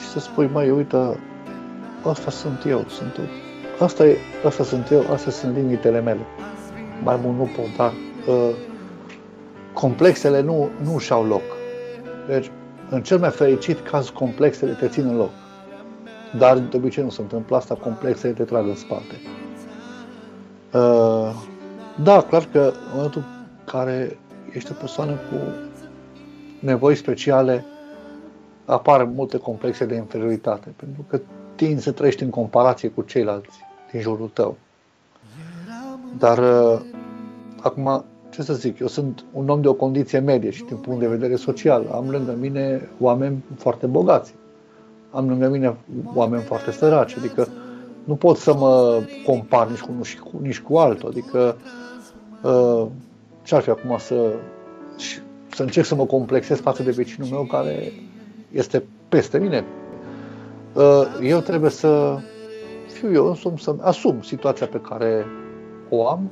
[0.00, 1.20] Și să spui, mai uite,
[2.02, 3.43] asta sunt eu, sunt eu
[3.78, 6.20] Asta, e, asta sunt eu, astea sunt limitele mele.
[7.02, 7.92] Mai mult nu pot, dar
[8.26, 8.54] uh,
[9.72, 11.42] complexele nu, nu și-au loc.
[12.28, 12.50] Deci,
[12.90, 15.30] în cel mai fericit caz, complexele te țin în loc.
[16.38, 19.20] Dar de obicei nu se întâmplă asta, complexele te trag în spate.
[20.72, 21.34] Uh,
[22.02, 24.18] da, clar că în momentul în care
[24.52, 25.36] ești o persoană cu
[26.58, 27.64] nevoi speciale,
[28.64, 31.20] apar multe complexe de inferioritate, pentru că
[31.54, 33.58] tinzi să trăiești în comparație cu ceilalți
[33.90, 34.56] din jurul tău.
[36.18, 36.80] Dar uh,
[37.60, 41.00] acum, ce să zic, eu sunt un om de o condiție medie și din punct
[41.00, 41.86] de vedere social.
[41.92, 44.34] Am lângă mine oameni foarte bogați.
[45.10, 45.76] Am lângă mine
[46.14, 47.16] oameni foarte săraci.
[47.16, 47.48] Adică
[48.04, 51.08] nu pot să mă compar nici cu unul și cu, nici cu altul.
[51.08, 51.56] Adică
[52.42, 52.86] uh,
[53.42, 54.32] ce-ar fi acum să,
[55.54, 57.92] să încerc să mă complexez față de vecinul meu care
[58.52, 59.64] este peste mine.
[60.74, 62.18] Uh, eu trebuie să
[62.92, 65.26] fiu eu însumi să asum situația pe care
[65.88, 66.30] o am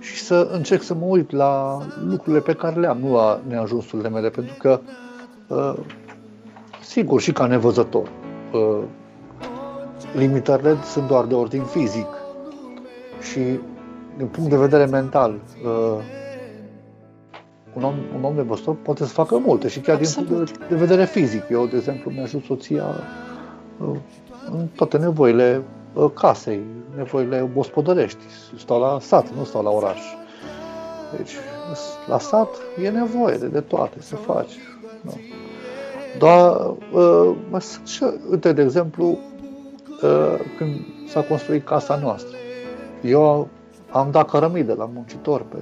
[0.00, 4.08] și să încerc să mă uit la lucrurile pe care le am, nu la neajunsurile
[4.08, 4.80] mele, pentru că,
[5.48, 5.74] uh,
[6.82, 8.10] sigur, și ca nevăzător,
[8.52, 8.82] uh,
[10.14, 12.06] limitările sunt doar de ordin fizic
[13.20, 13.40] și,
[14.16, 16.02] din punct de vedere mental, uh,
[17.74, 20.28] un om, un om nevăzător poate să facă multe și chiar Absolut.
[20.28, 21.42] din punct de vedere fizic.
[21.50, 23.29] Eu, de exemplu, mi-ajut soția în
[24.74, 26.60] toate nevoile uh, casei,
[26.96, 28.24] nevoile gospodărești.
[28.58, 30.00] Stau la sat, nu stau la oraș.
[31.16, 31.32] Deci,
[32.06, 32.48] la sat
[32.82, 34.58] e nevoie de, de toate să faci.
[35.00, 35.12] Nu.
[36.18, 39.06] Dar, uh, și, uite, de exemplu,
[40.02, 40.74] uh, când
[41.08, 42.36] s-a construit casa noastră,
[43.02, 43.48] eu
[43.90, 45.56] am dat cărămidă la muncitori, pe,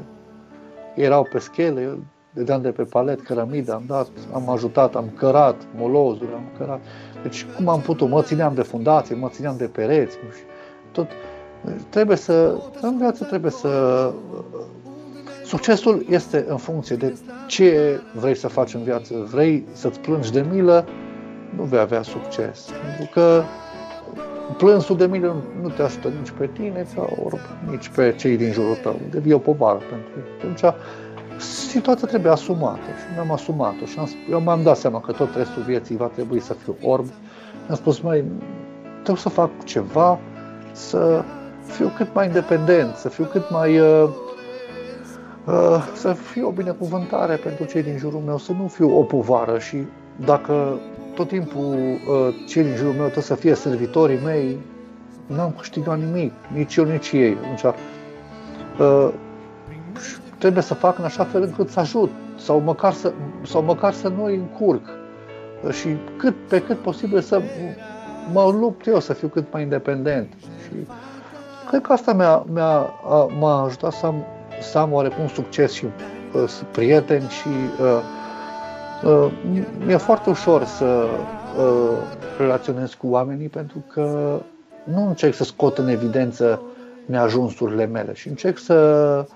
[0.95, 1.99] erau pe schele, eu
[2.33, 6.81] dădeam de pe palet cărămidă, am dat, am ajutat, am cărat molozuri, am cărat.
[7.23, 8.09] Deci cum am putut?
[8.09, 10.47] Mă țineam de fundație, mă țineam de pereți, nu știu,
[10.93, 11.07] tot.
[11.89, 14.13] Trebuie să, în viață trebuie să...
[15.45, 17.17] Succesul este în funcție de
[17.47, 19.15] ce vrei să faci în viață.
[19.31, 20.87] Vrei să-ți plângi de milă,
[21.57, 22.69] nu vei avea succes.
[22.87, 23.43] Pentru că
[24.57, 27.41] plânsul de milă nu te ajută nici pe tine, sau
[27.71, 29.01] nici pe cei din jurul tău.
[29.11, 30.25] Devii o povară pentru ei.
[30.39, 30.75] Atunci,
[31.39, 35.63] situația trebuie asumată și mi-am asumat-o și am, eu m-am dat seama că tot restul
[35.63, 37.07] vieții va trebui să fiu orb.
[37.67, 38.25] Mi-am spus, mai
[38.93, 40.19] trebuie să fac ceva,
[40.73, 41.25] să
[41.65, 43.79] fiu cât mai independent, să fiu cât mai...
[43.79, 44.09] Uh,
[45.47, 49.59] uh, să fiu o binecuvântare pentru cei din jurul meu, să nu fiu o povară
[49.59, 49.77] și
[50.17, 50.79] dacă
[51.15, 54.59] tot timpul uh, cei din jurul meu trebuie să fie servitorii mei,
[55.27, 57.37] n-am câștigat nimic, nici eu, nici ei.
[57.43, 57.75] Atunci,
[58.79, 59.09] uh,
[60.39, 64.09] trebuie să fac în așa fel încât să ajut sau măcar să, sau măcar să
[64.09, 64.83] nu îi încurc
[65.71, 67.43] și cât, pe cât posibil să
[68.33, 70.33] mă lupt eu să fiu cât mai independent.
[70.63, 70.87] Și
[71.69, 72.95] cred că asta mi-a, mi-a,
[73.39, 74.25] m-a ajutat să am,
[74.61, 77.49] să am oarecum succes și uh, prieteni și
[77.81, 78.01] uh,
[79.11, 79.33] uh,
[79.87, 81.97] mi-e foarte ușor să uh,
[82.39, 84.39] relaționez cu oamenii pentru că
[84.85, 86.63] nu încerc să scot în evidență
[87.07, 89.27] neajunsurile mele și încerc să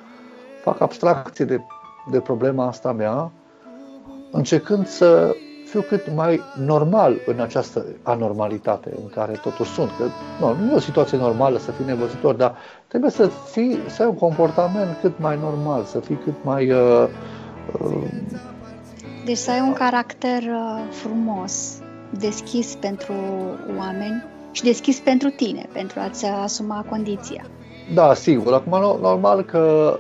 [0.63, 1.61] fac abstracție de,
[2.11, 3.31] de problema asta mea,
[4.31, 5.35] încercând să
[5.73, 9.91] fiu cât mai normal în această anormalitate în care totuși sunt.
[9.99, 10.05] Că,
[10.41, 12.57] nu, nu e o situație normală să fii nevăzător, dar
[12.89, 16.71] trebuie să fii, să ai un comportament cât mai normal, să fii cât mai...
[16.71, 17.09] Uh,
[17.81, 18.03] uh,
[19.25, 21.79] deci să ai un caracter uh, frumos,
[22.19, 23.15] deschis pentru
[23.79, 27.45] oameni și deschis pentru tine, pentru a-ți asuma condiția.
[27.95, 28.53] Da, sigur.
[28.53, 29.97] Acum, normal că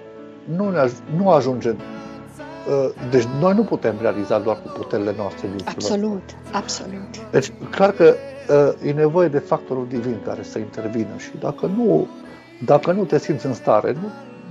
[0.57, 6.23] nu, ne, nu ajunge uh, deci noi nu putem realiza doar cu puterile noastre Absolut,
[6.53, 7.31] absolut.
[7.31, 8.15] Deci clar că
[8.49, 12.07] uh, e nevoie de factorul divin care să intervină și dacă nu,
[12.65, 14.09] dacă nu te simți în stare, nu,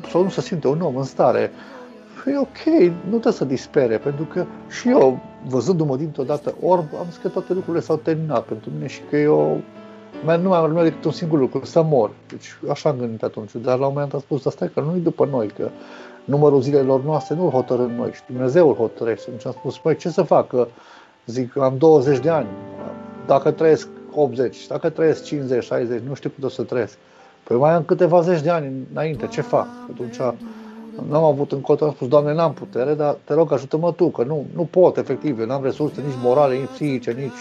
[0.10, 1.52] sau nu se simte un om în stare,
[2.28, 7.06] e ok, nu trebuie să dispere, pentru că și eu, văzându-mă dintr-o dată orb, am
[7.10, 9.62] zis că toate lucrurile s-au terminat pentru mine și că eu
[10.26, 12.12] nu mai am decât un singur lucru, să mor.
[12.28, 14.96] Deci așa am gândit atunci, dar la un moment dat am spus, asta că nu
[14.96, 15.70] e după noi, că
[16.26, 19.32] numărul zilelor noastre nu-l hotărâm noi, și Dumnezeu îl hotărăște.
[19.32, 20.68] Deci am spus, păi ce să fac, că
[21.26, 22.48] zic, am 20 de ani,
[23.26, 26.98] dacă trăiesc 80, dacă trăiesc 50, 60, nu știu cât o să trăiesc.
[27.44, 29.68] Păi mai am câteva zeci de ani înainte, ce fac?
[29.92, 30.16] Atunci
[31.10, 34.46] n-am avut încotro, am spus, Doamne, n-am putere, dar te rog, ajută-mă Tu, că nu,
[34.56, 37.40] nu pot, efectiv, eu n-am resurse nici morale, nici psihice, nici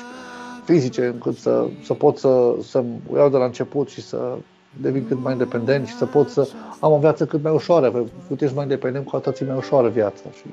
[0.70, 2.84] fizice, încât să, să pot să, să
[3.14, 4.36] iau de la început și să
[4.80, 6.48] devin cât mai independent și să pot să
[6.80, 9.56] am o viață cât mai ușoară, pentru că cât ești mai independent, cu atât mai
[9.56, 10.22] ușoară viața.
[10.32, 10.44] Și,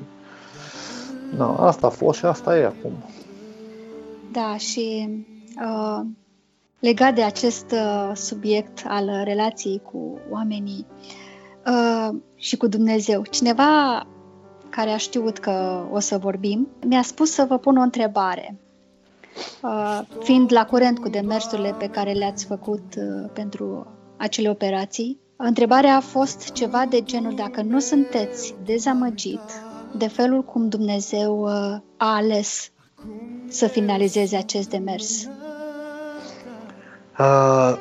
[1.37, 2.91] na, asta a fost și asta e acum.
[4.31, 5.09] Da, și
[5.61, 6.05] uh,
[6.79, 10.85] legat de acest uh, subiect al relației cu oamenii
[11.65, 14.05] uh, și cu Dumnezeu, cineva
[14.69, 18.59] care a știut că o să vorbim, mi-a spus să vă pun o întrebare.
[19.61, 25.95] Uh, fiind la curent cu demersurile pe care le-ați făcut uh, pentru acele operații, întrebarea
[25.95, 29.41] a fost ceva de genul dacă nu sunteți dezamăgit
[29.91, 31.51] de felul cum Dumnezeu uh,
[31.97, 32.71] a ales
[33.47, 35.27] să finalizeze acest demers.
[37.19, 37.77] Uh,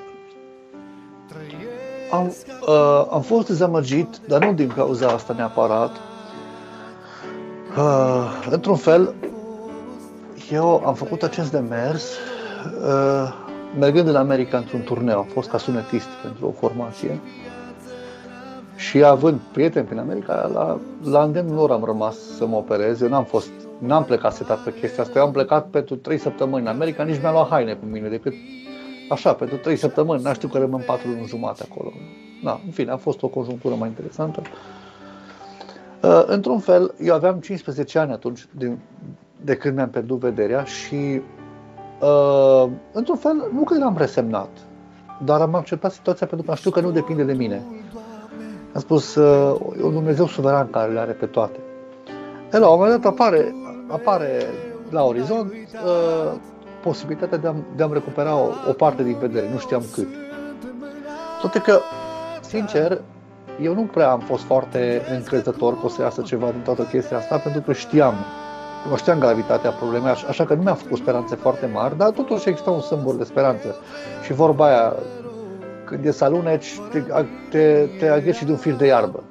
[2.11, 2.35] am,
[2.67, 5.91] uh, am fost dezamăgit, dar nu din cauza asta neapărat.
[7.77, 9.15] Uh, într-un fel,
[10.51, 12.13] eu am făcut acest demers
[12.83, 13.35] uh,
[13.79, 15.19] mergând în America într-un turneu.
[15.19, 17.21] Am fost ca sunetist pentru o formație
[18.77, 23.01] și având prieteni prin America, la, la îndemnul lor am rămas să mă operez.
[23.01, 25.19] Eu n-am fost, n-am plecat setat pe chestia asta.
[25.19, 28.33] Eu am plecat pentru 3 săptămâni în America, nici mi-am luat haine cu mine, decât
[29.09, 30.23] așa, pentru 3 săptămâni.
[30.23, 31.93] N-a știu că rămân 4 luni jumate acolo.
[32.45, 34.43] Da, în fine, a fost o conjunctură mai interesantă.
[36.03, 38.79] Uh, într-un fel, eu aveam 15 ani atunci, din,
[39.47, 41.23] de când mi-am pierdut vederea și
[42.01, 44.49] uh, într-un fel nu că eram resemnat,
[45.25, 47.63] dar am acceptat situația pentru că știu că nu depinde de mine.
[48.73, 51.59] Am spus, uh, e un Dumnezeu suveran care le are pe toate.
[52.53, 53.55] E, la un moment dat apare,
[53.89, 54.47] apare
[54.91, 56.33] la orizont uh,
[56.83, 60.09] posibilitatea de a, de a recupera o, o parte din vedere, nu știam cât.
[61.41, 61.81] Toate că,
[62.41, 63.01] sincer,
[63.63, 67.17] eu nu prea am fost foarte încrezător că o să iasă ceva din toată chestia
[67.17, 68.15] asta, pentru că știam
[68.87, 72.81] cunoșteam gravitatea problemei, așa că nu mi-am făcut speranțe foarte mari, dar totuși exista un
[72.81, 73.77] sâmbur de speranță.
[74.25, 74.95] Și vorba aia,
[75.85, 77.03] când e să aluneci, te,
[77.51, 79.23] te, te agheți și de un fir de iarbă.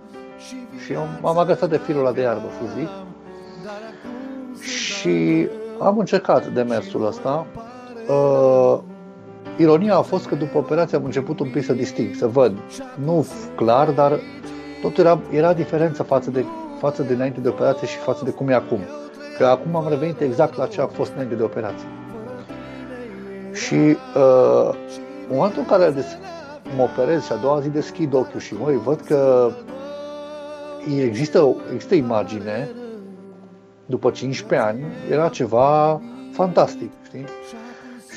[0.86, 2.90] Și eu m-am agățat de firul ăla de iarbă, să zic.
[4.64, 5.48] Și
[5.80, 7.46] am încercat demersul ăsta.
[8.08, 8.80] Uh,
[9.58, 12.58] ironia a fost că după operație am început un pic să disting, să văd.
[13.04, 13.26] Nu
[13.56, 14.20] clar, dar
[14.82, 16.46] tot era, era diferență față de,
[16.80, 18.80] față de înainte de operație și față de cum e acum.
[19.38, 21.88] Că acum am revenit exact la ce a fost înainte de operație.
[23.54, 24.76] Și uh,
[25.30, 26.18] în momentul în care des-
[26.76, 29.50] mă operez și a doua zi deschid ochiul și măi, văd că
[31.00, 32.70] există, există imagine
[33.86, 37.26] după 15 ani, era ceva fantastic, știi?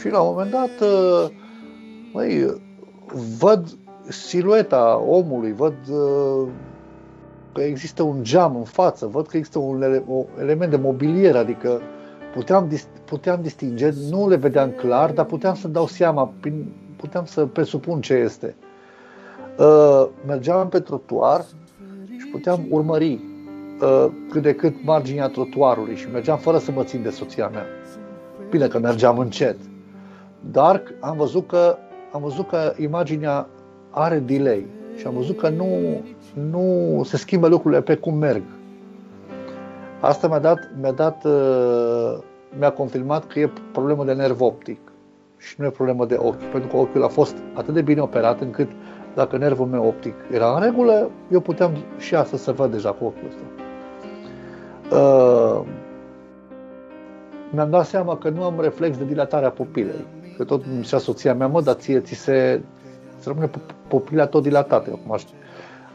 [0.01, 1.31] Și la un moment dat, uh,
[2.13, 2.61] măi,
[3.39, 3.69] văd
[4.09, 6.49] silueta omului, văd uh,
[7.59, 9.83] că există un geam în față, văd că există un
[10.41, 11.81] element de mobilier, adică
[12.35, 12.70] puteam,
[13.05, 16.33] puteam distinge, nu le vedeam clar, dar puteam să dau seama,
[16.97, 18.55] puteam să presupun ce este.
[19.59, 21.45] Uh, mergeam pe trotuar
[22.19, 23.12] și puteam urmări
[23.81, 27.65] uh, cât de cât marginea trotuarului și mergeam fără să mă țin de soția mea.
[28.51, 29.57] Bine că mergeam încet,
[30.51, 31.77] dar am văzut că,
[32.12, 33.49] am văzut că imaginea
[33.91, 34.67] are delay
[34.99, 36.01] și am văzut că nu,
[36.51, 38.43] nu se schimbă lucrurile pe cum merg.
[40.01, 42.18] Asta mi-a dat, mi-a dat, uh,
[42.59, 44.78] mi-a confirmat că e problemă de nerv optic
[45.36, 48.41] și nu e problemă de ochi, pentru că ochiul a fost atât de bine operat
[48.41, 48.68] încât
[49.15, 53.05] dacă nervul meu optic era în regulă, eu puteam și astăzi să văd deja cu
[53.05, 53.43] ochiul ăsta.
[54.97, 55.67] Uh,
[57.51, 60.07] mi-am dat seama că nu am reflex de dilatare a pupilei.
[60.36, 62.62] Că tot mi zicea soția mea, mă, dar ție ți se,
[63.19, 63.51] se rămâne
[63.89, 64.91] pupila tot dilatată.
[64.91, 65.19] Acum,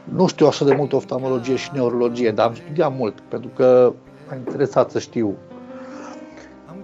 [0.04, 3.92] nu știu așa de mult oftalmologie și neurologie, dar am studiat mult, pentru că
[4.28, 5.34] m-a interesat să știu.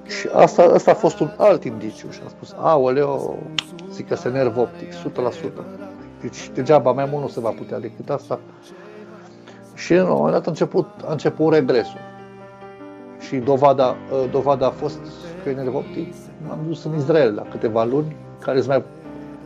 [0.07, 3.35] Și asta, asta a fost un alt indiciu și am spus, aoleo,
[3.91, 4.95] zic că se nerv optic, 100%.
[6.21, 8.41] Deci degeaba mai mult nu se va putea decât asta.
[9.75, 11.99] Și în un moment dat a început, a început regresul.
[13.19, 13.97] Și dovada,
[14.31, 14.99] dovada a fost
[15.43, 16.15] că e nerv optic.
[16.49, 18.83] M-am dus în Israel la câteva luni, care, mai,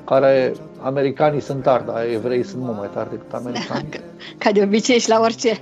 [0.05, 3.89] care americanii sunt tari, dar evrei sunt mult mai tari decât americanii.
[4.39, 5.52] Ca de obicei și la orice.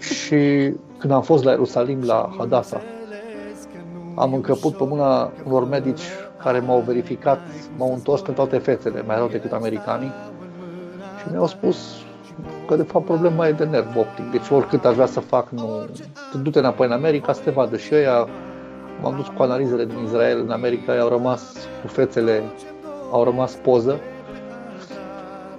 [0.00, 2.80] și când am fost la Ierusalim, la Hadassah,
[4.14, 6.02] am încăput pe mâna unor medici
[6.42, 7.40] care m-au verificat,
[7.76, 10.12] m-au întors pe toate fețele, mai rău decât americanii,
[11.18, 11.76] și mi-au spus
[12.66, 15.86] că de fapt problema e de nerv optic, deci oricât aș vrea să fac, nu...
[16.42, 18.28] Du-te înapoi în America să te vadă și ăia,
[19.02, 21.42] m-am dus cu analizele din Israel în America, au rămas
[21.82, 22.42] cu fețele,
[23.10, 24.00] au rămas poză,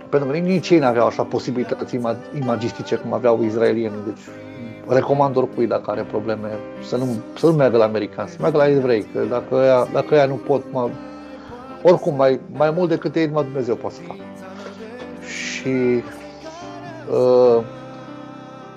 [0.09, 1.99] pentru că nici ei n-aveau așa posibilități
[2.39, 4.35] imagistice cum aveau israelienii, deci
[4.87, 6.49] recomand oricui dacă are probleme
[6.83, 7.05] să nu,
[7.37, 10.35] să nu meargă la american, să meargă la evrei, că dacă ea, dacă ea nu
[10.35, 10.89] pot, mă,
[11.83, 14.19] oricum mai, mai mult decât ei, numai Dumnezeu poate să facă.
[15.27, 16.03] Și
[17.11, 17.63] uh,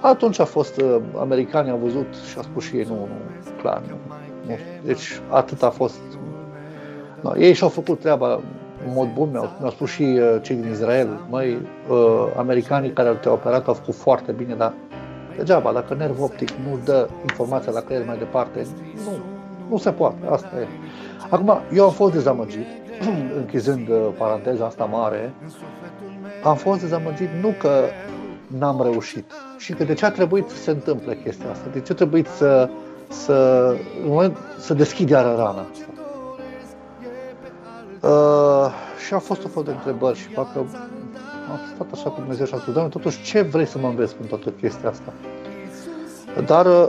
[0.00, 3.82] atunci a fost, uh, americanii au văzut și a spus și ei, nu, nu, clar,
[3.88, 3.96] nu,
[4.46, 4.58] nu.
[4.84, 6.00] Deci atât a fost.
[7.20, 8.40] No, ei și-au făcut treaba
[8.86, 11.96] în mod bun, mi-au, mi-au spus și uh, cei din Israel, măi, uh,
[12.36, 14.72] americanii care te-au operat au făcut foarte bine, dar
[15.36, 18.66] degeaba, dacă nerv optic nu dă informația la creier mai departe,
[19.04, 19.12] nu,
[19.70, 20.66] nu se poate, asta e.
[21.30, 22.66] Acum, eu am fost dezamăgit,
[23.40, 25.32] închizând uh, paranteza asta mare,
[26.42, 27.70] am fost dezamăgit nu că
[28.46, 31.92] n-am reușit, și că de ce a trebuit să se întâmple chestia asta, de ce
[31.92, 32.68] a trebuit să,
[33.08, 33.66] să,
[34.02, 36.01] în moment, să deschid iară rana asta.
[38.02, 38.72] Uh,
[39.06, 40.58] și a fost o fel de întrebări și facă
[41.50, 44.14] am stat așa cu Dumnezeu și am spus, Doamne, totuși ce vrei să mă înveți
[44.20, 45.12] în toată chestia asta?
[46.46, 46.86] Dar uh,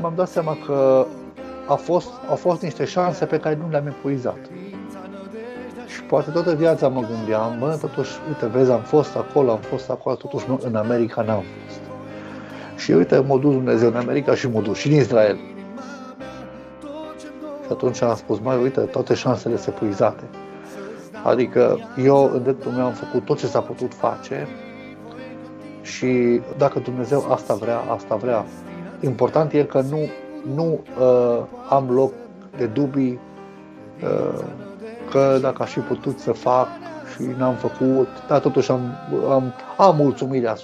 [0.00, 1.06] m-am dat seama că
[1.66, 4.38] a fost, au fost niște șanse pe care nu le-am epuizat.
[5.86, 9.90] Și poate toată viața mă gândeam, bă, totuși, uite, vezi, am fost acolo, am fost
[9.90, 11.80] acolo, totuși nu, în America n-am fost.
[12.82, 15.38] Și uite, m-a dus Dumnezeu în America și m-a dus și în Israel.
[17.64, 20.22] Și atunci am spus, mai uite, toate șansele sunt epuizate.
[21.24, 24.48] Adică eu, în dreptul meu, am făcut tot ce s-a putut face
[25.82, 28.44] și dacă Dumnezeu asta vrea, asta vrea.
[29.00, 29.98] Important e că nu,
[30.54, 32.12] nu uh, am loc
[32.56, 33.20] de dubii
[34.02, 34.44] uh,
[35.10, 36.68] că dacă aș fi putut să fac
[37.14, 38.80] și n-am făcut, dar totuși am,
[39.28, 40.56] am, am mulțumirea,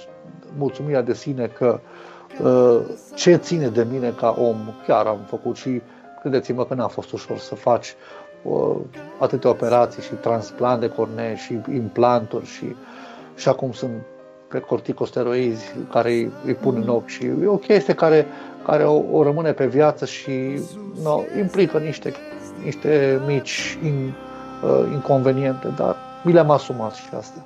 [0.57, 1.79] mulțumirea de sine că
[2.43, 2.79] uh,
[3.15, 4.57] ce ține de mine ca om,
[4.87, 5.81] chiar am făcut și
[6.21, 7.95] credeți-mă că n-a fost ușor să faci
[9.19, 12.75] atâtea operații și transplant de cornee și implanturi și,
[13.35, 13.91] și acum sunt
[14.47, 18.25] pe corticosteroizi care îi pun în ochi și e o chestie care,
[18.65, 20.59] care o, o rămâne pe viață și
[21.03, 22.13] no, implică niște,
[22.63, 24.13] niște mici in,
[24.63, 27.45] uh, inconveniente, dar mi le-am asumat și astea.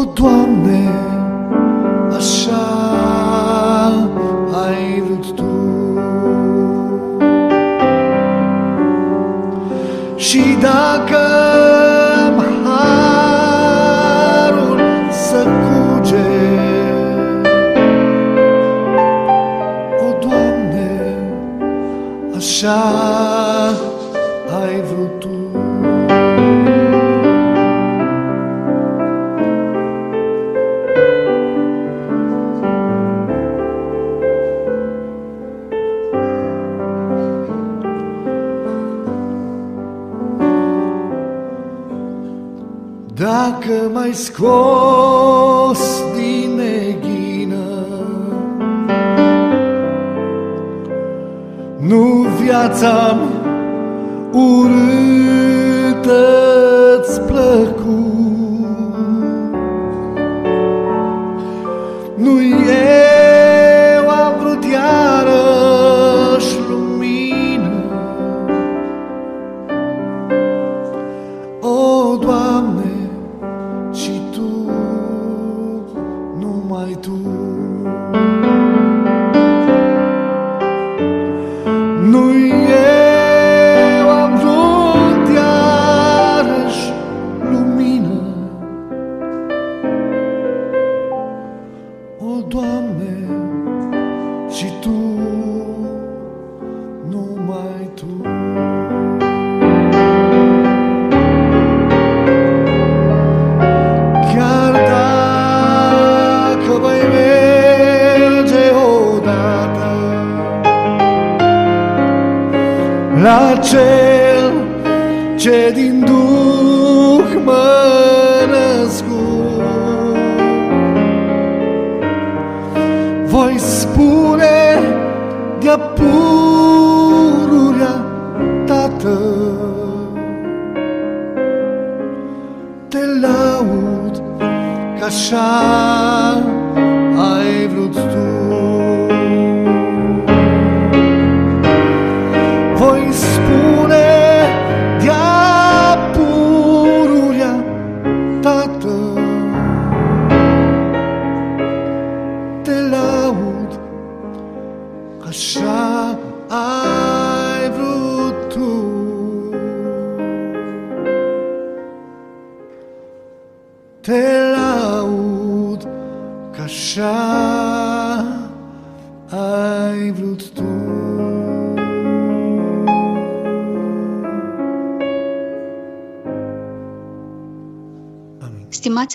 [0.00, 0.88] O, Doamne,
[2.16, 2.66] așa
[4.64, 5.44] ai vrut Tu.
[10.16, 11.18] Și dacă
[12.26, 14.80] am harul
[15.10, 17.46] să cuget,
[20.00, 21.16] o, Doamne,
[22.36, 23.29] așa
[44.10, 45.80] m-ai scos
[46.16, 47.86] din neghină
[51.78, 53.18] Nu viața
[54.32, 54.89] urâtă-ți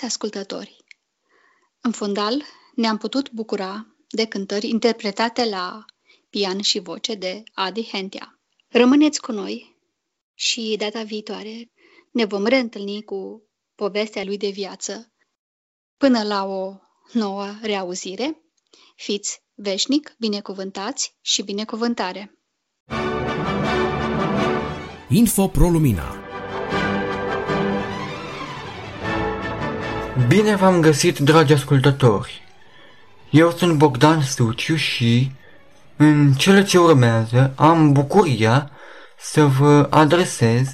[0.06, 0.76] ascultători,
[1.80, 2.42] în fundal
[2.74, 5.84] ne-am putut bucura de cântări interpretate la
[6.30, 8.38] pian și voce de Adi Hentia.
[8.68, 9.76] Rămâneți cu noi
[10.34, 11.70] și data viitoare
[12.10, 13.42] ne vom reîntâlni cu
[13.74, 15.12] povestea lui de viață.
[15.96, 16.74] Până la o
[17.12, 18.42] nouă reauzire,
[18.96, 22.38] fiți veșnic binecuvântați și binecuvântare!
[25.08, 26.25] Info Pro Lumina
[30.24, 32.42] Bine v-am găsit, dragi ascultători!
[33.30, 35.30] Eu sunt Bogdan Suciu și,
[35.96, 38.70] în cele ce urmează, am bucuria
[39.18, 40.68] să vă adresez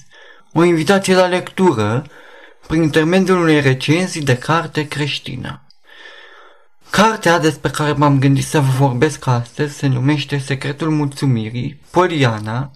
[0.53, 2.05] o invitație la lectură
[2.67, 5.67] prin intermediul unei recenzii de carte creștină.
[6.91, 12.71] Cartea despre care m-am gândit să vă vorbesc astăzi se numește Secretul Mulțumirii, Poliana.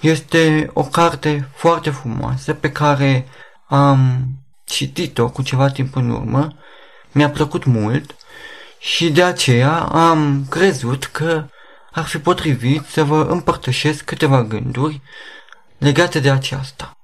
[0.00, 3.26] Este o carte foarte frumoasă pe care
[3.68, 4.24] am
[4.70, 6.56] citit-o cu ceva timp în urmă,
[7.12, 8.14] mi-a plăcut mult
[8.78, 11.44] și de aceea am crezut că
[11.92, 15.00] ar fi potrivit să vă împărtășesc câteva gânduri
[15.78, 16.96] legate de aceasta.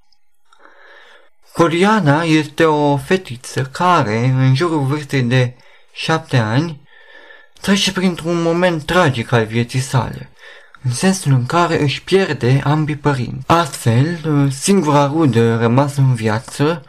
[1.53, 5.57] Poliana este o fetiță care, în jurul vârstei de
[5.93, 6.81] șapte ani,
[7.61, 10.31] trece printr-un moment tragic al vieții sale,
[10.83, 13.45] în sensul în care își pierde ambii părinți.
[13.47, 14.19] Astfel,
[14.51, 16.83] singura rudă rămasă în viață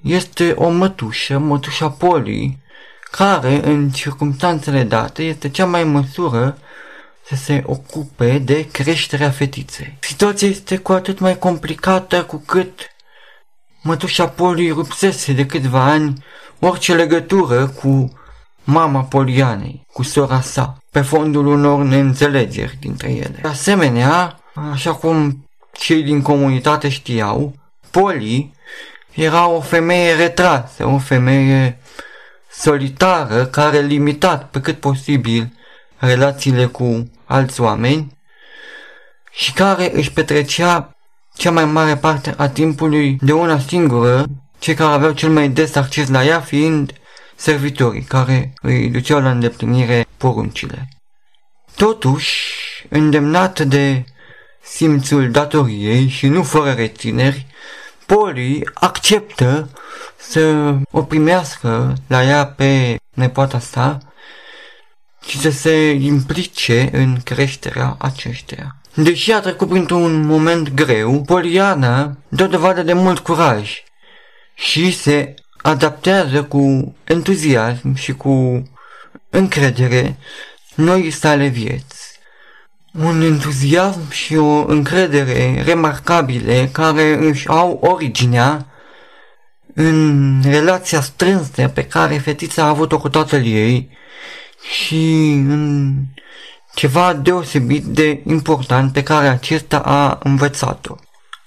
[0.00, 2.58] este o mătușă, mătușa Poli,
[3.10, 6.58] care, în circumstanțele date, este cea mai măsură
[7.26, 9.96] să se ocupe de creșterea fetiței.
[10.00, 12.80] Situația este cu atât mai complicată cu cât
[13.82, 16.24] mătușa Poli rupsese de câțiva ani
[16.58, 18.12] orice legătură cu
[18.64, 23.38] mama Polianei, cu sora sa, pe fondul unor neînțelegeri dintre ele.
[23.42, 24.40] De asemenea,
[24.72, 27.54] așa cum cei din comunitate știau,
[27.90, 28.52] Poli
[29.18, 31.78] era o femeie retrasă, o femeie
[32.50, 35.52] solitară care limitat pe cât posibil
[35.96, 38.18] relațiile cu alți oameni
[39.30, 40.96] și care își petrecea
[41.36, 44.24] cea mai mare parte a timpului de una singură,
[44.58, 46.92] cei care aveau cel mai des acces la ea fiind
[47.36, 50.88] servitorii care îi duceau la îndeplinire poruncile.
[51.76, 52.40] Totuși,
[52.88, 54.04] îndemnată de
[54.62, 57.46] simțul datoriei și nu fără rețineri,
[58.08, 59.68] Poli acceptă
[60.16, 63.98] să o primească la ea pe nepoata sa
[65.26, 68.76] și să se implice în creșterea aceștia.
[68.94, 73.82] Deși a trecut printr-un moment greu, Poliana dă dovadă de mult curaj
[74.54, 78.62] și se adaptează cu entuziasm și cu
[79.30, 80.16] încredere
[80.74, 81.97] noi sale vieți.
[83.02, 88.66] Un entuziasm și o încredere remarcabile care își au originea
[89.74, 93.90] în relația strânsă pe care fetița a avut-o cu tatăl ei
[94.76, 95.94] și în
[96.74, 100.94] ceva deosebit de important pe care acesta a învățat-o.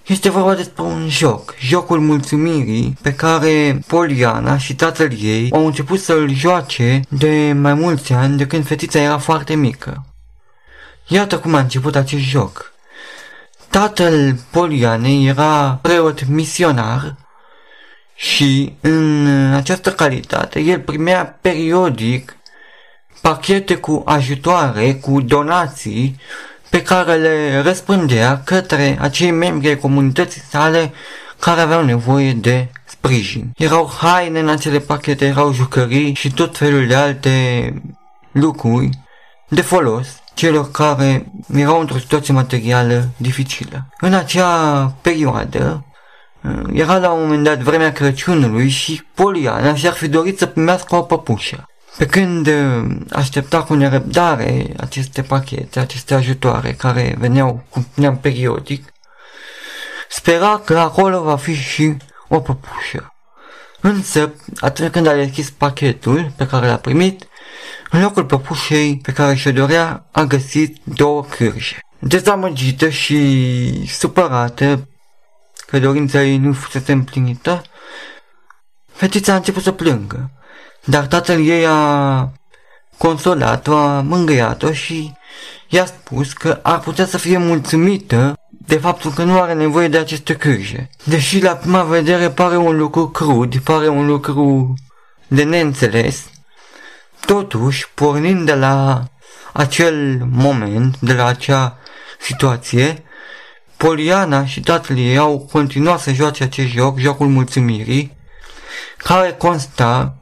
[0.05, 5.99] Este vorba despre un joc, jocul mulțumirii pe care Poliana și tatăl ei au început
[5.99, 10.05] să-l joace de mai mulți ani de când fetița era foarte mică.
[11.14, 12.73] Iată cum a început acest joc.
[13.69, 17.15] Tatăl Polianei era preot misionar
[18.15, 22.38] și în această calitate el primea periodic
[23.22, 26.19] pachete cu ajutoare, cu donații
[26.69, 30.93] pe care le răspândea către acei membri ai comunității sale
[31.40, 33.51] care aveau nevoie de sprijin.
[33.57, 37.73] Erau haine în acele pachete, erau jucării și tot felul de alte
[38.31, 38.90] lucruri
[39.48, 43.88] de folos celor care erau într-o situație materială dificilă.
[44.00, 45.85] În acea perioadă,
[46.74, 51.01] era la un moment dat vremea Crăciunului și Poliana și-ar fi dorit să primească o
[51.01, 51.66] păpușă.
[51.98, 58.93] Pe când uh, aștepta cu nerăbdare aceste pachete, aceste ajutoare care veneau, cum spuneam, periodic,
[60.10, 63.14] spera că acolo va fi și o păpușă.
[63.82, 67.27] Însă, atunci când a deschis pachetul pe care l-a primit,
[67.89, 71.80] în locul păpușei pe care și-o dorea, a găsit două cârje.
[71.99, 74.88] Dezamăgită și supărată
[75.67, 77.61] că dorința ei nu fusese împlinită,
[78.93, 80.30] fetița a început să plângă.
[80.83, 82.31] Dar tatăl ei a
[82.97, 85.13] consolat-o, a mângâiat-o și
[85.69, 89.97] i-a spus că ar putea să fie mulțumită de faptul că nu are nevoie de
[89.97, 90.89] aceste cârje.
[91.03, 94.73] Deși la prima vedere pare un lucru crud, pare un lucru
[95.27, 96.30] de neînțeles,
[97.25, 99.03] totuși, pornind de la
[99.53, 101.77] acel moment, de la acea
[102.19, 103.03] situație,
[103.77, 108.17] Poliana și tatăl ei au continuat să joace acest joc, jocul mulțumirii,
[108.98, 110.16] care consta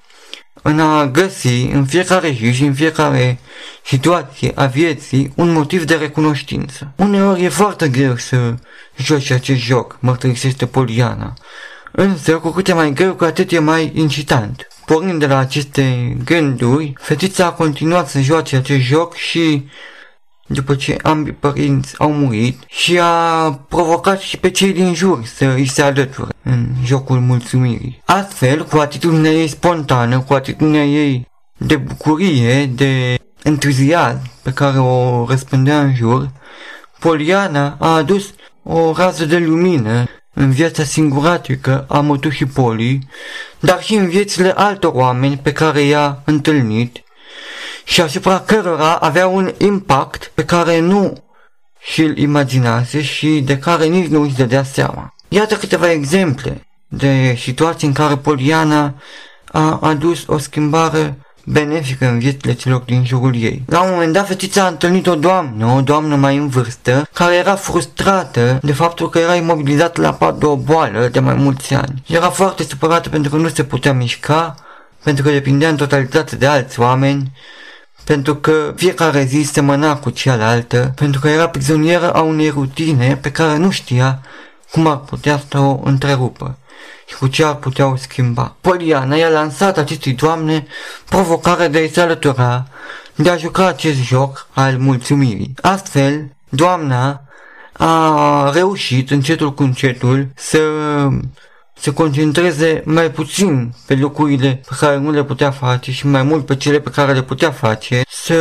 [0.61, 3.39] în a găsi în fiecare zi și în fiecare
[3.85, 6.93] situație a vieții un motiv de recunoștință.
[6.95, 8.53] Uneori e foarte greu să
[8.97, 11.33] joci acest joc, mărturisește Poliana,
[11.91, 14.67] însă cu cât e mai greu, cu atât e mai incitant.
[14.89, 19.65] Pornind de la aceste gânduri, fetița a continuat să joace acest joc și
[20.47, 25.45] după ce ambii părinți au murit și a provocat și pe cei din jur să
[25.45, 28.01] îi se alăture în jocul mulțumirii.
[28.05, 31.27] Astfel, cu atitudinea ei spontană, cu atitudinea ei
[31.57, 36.31] de bucurie, de entuziasm pe care o răspândea în jur,
[36.99, 40.05] Poliana a adus o rază de lumină
[40.39, 43.07] în viața singuratică a mătușii Poli,
[43.59, 47.03] dar și în viețile altor oameni pe care i-a întâlnit
[47.83, 51.23] și asupra cărora avea un impact pe care nu
[51.79, 55.15] și-l imaginase și de care nici nu își dădea seama.
[55.27, 58.93] Iată câteva exemple de situații în care Poliana
[59.51, 61.17] a adus o schimbare
[61.51, 63.63] benefică în viețile celor din jurul ei.
[63.65, 67.35] La un moment dat, fetița a întâlnit o doamnă, o doamnă mai în vârstă, care
[67.35, 71.73] era frustrată de faptul că era imobilizată la pat de o boală de mai mulți
[71.73, 72.03] ani.
[72.07, 74.55] Era foarte supărată pentru că nu se putea mișca,
[75.03, 77.31] pentru că depindea în totalitate de alți oameni
[78.03, 83.31] pentru că fiecare zi semăna cu cealaltă, pentru că era prizonieră a unei rutine pe
[83.31, 84.21] care nu știa
[84.71, 86.57] cum ar putea să o întrerupă
[87.09, 88.55] și cu ce ar putea o schimba.
[88.61, 90.67] Poliana i-a lansat acestui doamne
[91.05, 92.67] provocarea de a-i se alătura,
[93.15, 95.53] de a juca acest joc al mulțumirii.
[95.61, 97.21] Astfel, doamna
[97.73, 100.59] a reușit încetul cu încetul să
[101.79, 106.45] se concentreze mai puțin pe lucrurile pe care nu le putea face și mai mult
[106.45, 108.37] pe cele pe care le putea face, să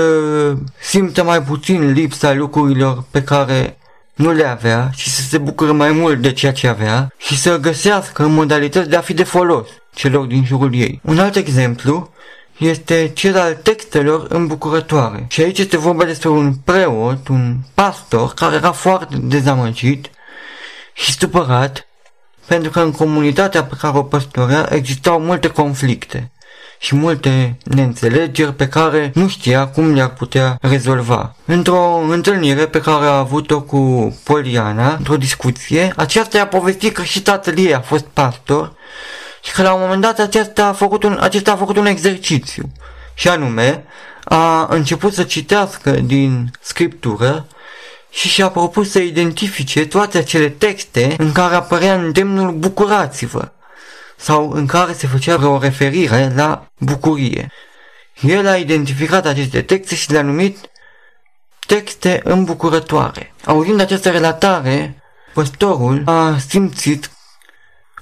[0.80, 3.77] simtă mai puțin lipsa lucrurilor pe care
[4.18, 7.58] nu le avea și să se bucure mai mult de ceea ce avea și să
[7.58, 11.00] găsească modalități de a fi de folos celor din jurul ei.
[11.04, 12.12] Un alt exemplu
[12.56, 15.26] este cel al textelor îmbucurătoare.
[15.28, 20.10] Și aici este vorba despre un preot, un pastor, care era foarte dezamăgit
[20.94, 21.86] și supărat
[22.46, 26.30] pentru că în comunitatea pe care o păstorea existau multe conflicte
[26.78, 31.34] și multe neînțelegeri pe care nu știa cum le-ar putea rezolva.
[31.44, 37.22] Într-o întâlnire pe care a avut-o cu Poliana, într-o discuție, aceasta i-a povestit că și
[37.22, 38.72] tatăl ei a fost pastor
[39.42, 42.70] și că la un moment dat acesta a făcut un, acesta a făcut un exercițiu.
[43.14, 43.84] Și anume,
[44.24, 47.46] a început să citească din scriptură
[48.10, 53.52] și și-a propus să identifice toate acele texte în care apărea îndemnul bucurați-vă
[54.18, 57.50] sau în care se făcea o referire la bucurie.
[58.20, 60.58] El a identificat aceste texte și le-a numit
[61.66, 63.34] texte îmbucurătoare.
[63.44, 65.02] Auzind această relatare,
[65.34, 67.10] păstorul a simțit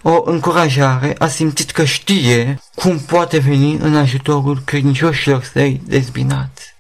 [0.03, 6.75] o încurajare, a simțit că știe cum poate veni în ajutorul credincioșilor săi dezbinați.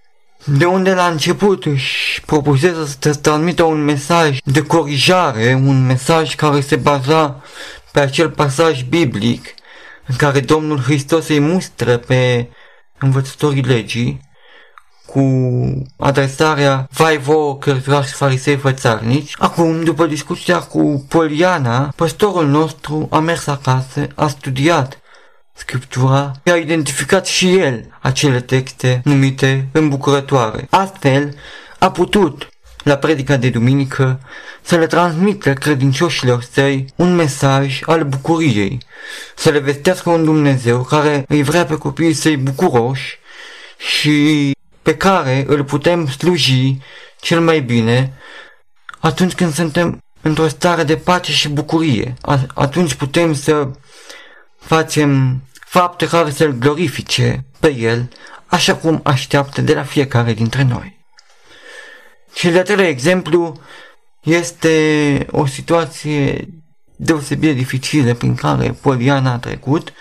[0.44, 6.60] De unde la început își propusese să transmită un mesaj de corijare, un mesaj care
[6.60, 7.42] se baza
[7.96, 9.54] pe acel pasaj biblic
[10.06, 12.48] în care Domnul Hristos îi mustră pe
[12.98, 14.20] învățătorii legii
[15.06, 15.22] cu
[15.96, 19.34] adresarea vai vouă cărturași farisei fățarnici.
[19.38, 25.00] Acum, după discuția cu Poliana, păstorul nostru a mers acasă, a studiat
[25.52, 30.66] Scriptura și a identificat și el acele texte numite îmbucurătoare.
[30.70, 31.34] Astfel,
[31.78, 32.48] a putut,
[32.86, 34.20] la predica de duminică,
[34.62, 38.78] să le transmită credincioșilor săi un mesaj al bucuriei,
[39.36, 43.18] să le vestească un Dumnezeu care îi vrea pe copiii săi bucuroși
[43.76, 44.50] și
[44.82, 46.78] pe care îl putem sluji
[47.20, 48.12] cel mai bine
[49.00, 52.14] atunci când suntem într-o stare de pace și bucurie.
[52.54, 53.70] Atunci putem să
[54.58, 58.10] facem fapte care să-L glorifice pe El,
[58.46, 60.95] așa cum așteaptă de la fiecare dintre noi.
[62.36, 63.60] Și de treilea exemplu
[64.22, 66.48] este o situație
[66.96, 69.92] deosebit de dificilă prin care Poliana a trecut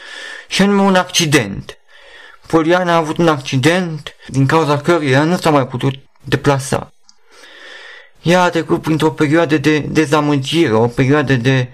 [0.48, 1.78] și anume un accident.
[2.48, 6.94] Poliana a avut un accident din cauza căruia nu s-a mai putut deplasa.
[8.22, 11.70] Ea a trecut printr-o perioadă de dezamăgire, o perioadă de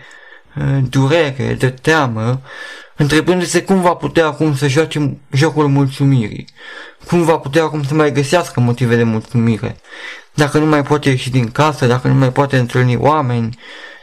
[0.56, 2.42] uh, durere, de teamă,
[3.02, 6.48] întrebându-se cum va putea acum să joace jocul mulțumirii,
[7.08, 9.76] cum va putea acum să mai găsească motive de mulțumire,
[10.34, 13.58] dacă nu mai poate ieși din casă, dacă nu mai poate întâlni oameni,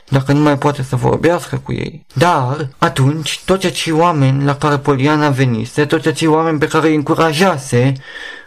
[0.08, 2.06] dacă nu mai poate să vorbească cu ei.
[2.14, 6.94] Dar, atunci, toți acei oameni la care Poliana venise, toți acei oameni pe care îi
[6.94, 7.92] încurajase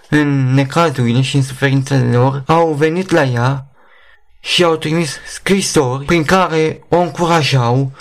[0.10, 3.66] în necazurile și în suferințele lor, au venit la ea
[4.40, 7.92] și au trimis scrisori prin care o încurajau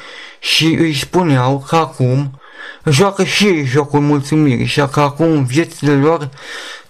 [0.41, 2.40] și îi spuneau că acum
[2.85, 6.31] joacă și ei jocul mulțumirii și că acum viețile lor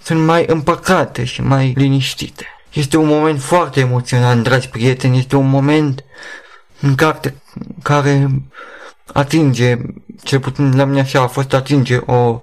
[0.03, 2.47] sunt mai împăcate și mai liniștite.
[2.73, 6.05] Este un moment foarte emoționant, dragi prieteni, este un moment
[6.81, 7.35] în carte
[7.83, 8.29] care
[9.13, 9.77] atinge,
[10.23, 12.41] cel puțin la mine așa a fost atinge o,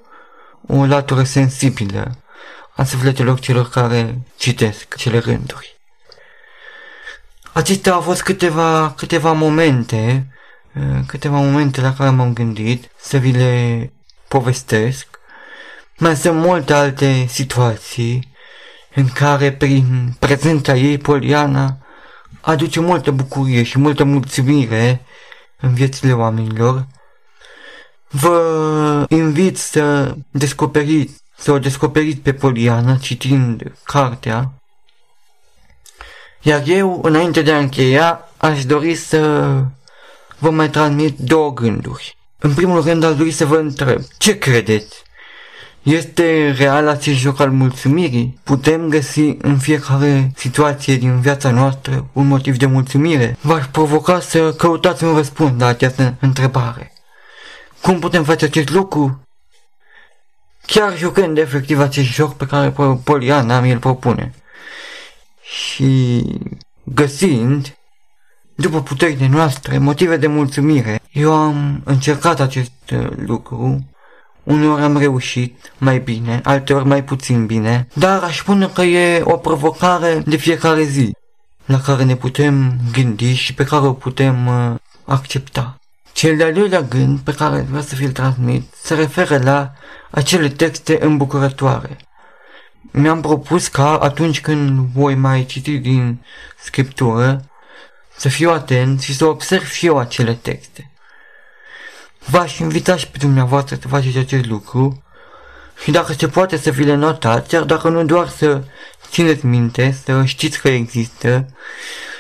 [0.68, 2.18] o latură sensibilă
[2.76, 5.80] a sufletelor celor care citesc cele rânduri.
[7.54, 10.28] Acestea au fost câteva, câteva momente,
[11.08, 13.92] câteva momente la care m-am gândit să vi le
[14.28, 15.20] povestesc.
[15.98, 18.36] Mai sunt multe alte situații
[18.96, 21.78] în care prin prezența ei Poliana
[22.42, 25.02] aduce multă bucurie și multă mulțumire
[25.60, 26.88] în viețile oamenilor.
[28.10, 34.52] Vă invit să descoperiți, să o descoperiți pe Poliana citind cartea.
[36.42, 39.62] Iar eu, înainte de a încheia, aș dori să
[40.38, 42.18] vă mai transmit două gânduri.
[42.40, 45.06] În primul rând, aș dori să vă întreb, ce credeți?
[45.82, 48.40] Este real acest joc al mulțumirii?
[48.44, 53.38] Putem găsi în fiecare situație din viața noastră un motiv de mulțumire?
[53.42, 56.92] V-aș provoca să căutați un răspuns la această întrebare.
[57.82, 59.22] Cum putem face acest lucru?
[60.66, 64.34] Chiar jucând efectiv acest joc pe care Poliana mi-l propune.
[65.42, 66.24] Și
[66.84, 67.77] găsind,
[68.58, 72.72] după puterile noastre, motive de mulțumire, eu am încercat acest
[73.16, 73.86] lucru
[74.48, 79.38] Uneori am reușit mai bine, alteori mai puțin bine, dar aș spune că e o
[79.38, 81.12] provocare de fiecare zi
[81.66, 85.78] la care ne putem gândi și pe care o putem uh, accepta.
[86.14, 89.72] Cel de-al doilea gând pe care vreau să vi-l transmit se referă la
[90.12, 91.98] acele texte îmbucurătoare.
[92.92, 96.22] Mi-am propus ca atunci când voi mai citi din
[96.64, 97.46] scriptură
[98.18, 100.92] să fiu atent și să observ și eu acele texte.
[102.26, 105.04] V-aș invita și pe dumneavoastră să faceți acest lucru
[105.84, 108.64] și dacă se poate să vi le notați, chiar dacă nu doar să
[109.10, 111.46] țineți minte, să știți că există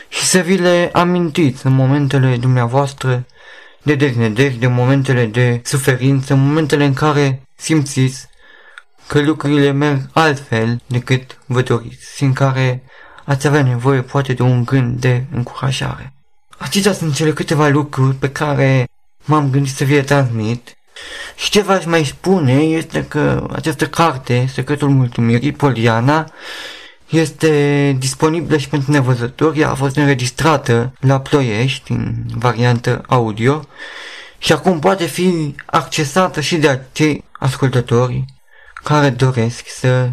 [0.08, 3.26] și să vi le amintiți în momentele dumneavoastră
[3.84, 8.27] de deznădejde, momentele de suferință, momentele în care simțiți
[9.08, 12.84] că lucrurile merg altfel decât vă doriți și în care
[13.27, 16.14] ați avea nevoie poate de un gând de încurajare.
[16.57, 18.88] Acestea sunt cele câteva lucruri pe care
[19.25, 20.77] m-am gândit să vi le transmit
[21.35, 26.31] și ce v-aș mai spune este că această carte, Secretul Mulțumirii, Poliana,
[27.09, 33.61] este disponibilă și pentru nevăzători, ea a fost înregistrată la Ploiești în variantă audio
[34.38, 38.25] și acum poate fi accesată și de acei ascultători
[38.83, 40.09] care doresc să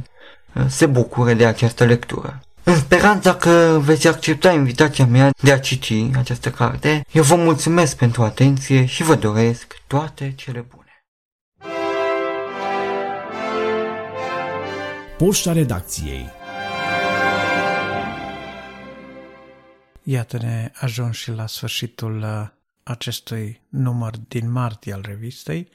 [0.66, 2.44] se bucure de această lectură.
[2.66, 7.96] În speranța că veți accepta invitația mea de a citi această carte, eu vă mulțumesc
[7.96, 11.04] pentru atenție și vă doresc toate cele bune.
[15.18, 16.30] Poșta redacției
[20.02, 22.48] Iată-ne ajuns și la sfârșitul uh,
[22.82, 25.68] acestui număr din martie al revistei.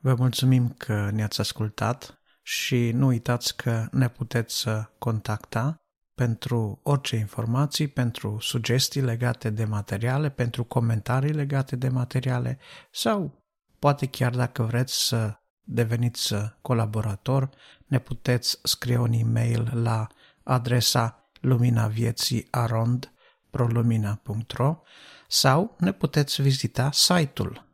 [0.00, 5.76] Vă mulțumim că ne-ați ascultat și nu uitați că ne puteți uh, contacta
[6.16, 12.58] pentru orice informații, pentru sugestii legate de materiale, pentru comentarii legate de materiale
[12.90, 13.44] sau
[13.78, 17.50] poate chiar dacă vreți să deveniți uh, colaborator,
[17.86, 20.06] ne puteți scrie un e-mail la
[20.42, 23.12] adresa luminavieții arond
[23.50, 24.80] prolumina.ro
[25.28, 27.65] sau ne puteți vizita site-ul.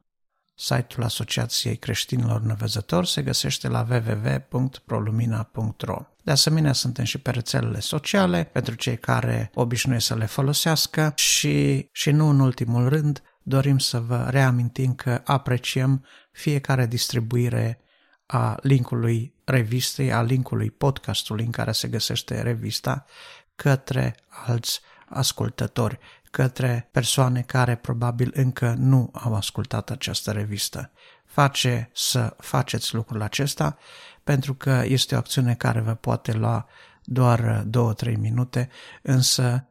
[0.62, 6.07] Site-ul Asociației Creștinilor Nevăzători se găsește la www.prolumina.ro.
[6.23, 11.89] De asemenea, suntem și pe rețelele sociale pentru cei care obișnuiesc să le folosească și,
[11.92, 17.81] și nu în ultimul rând, dorim să vă reamintim că apreciem fiecare distribuire
[18.26, 23.05] a linkului revistei, a linkului podcastului în care se găsește revista
[23.55, 24.16] către
[24.47, 25.99] alți ascultători,
[26.33, 30.91] către persoane care probabil încă nu au ascultat această revistă.
[31.25, 33.77] Face să faceți lucrul acesta
[34.25, 36.69] pentru că este o acțiune care vă poate lua
[37.05, 37.67] doar
[38.05, 38.69] 2-3 minute,
[39.02, 39.69] însă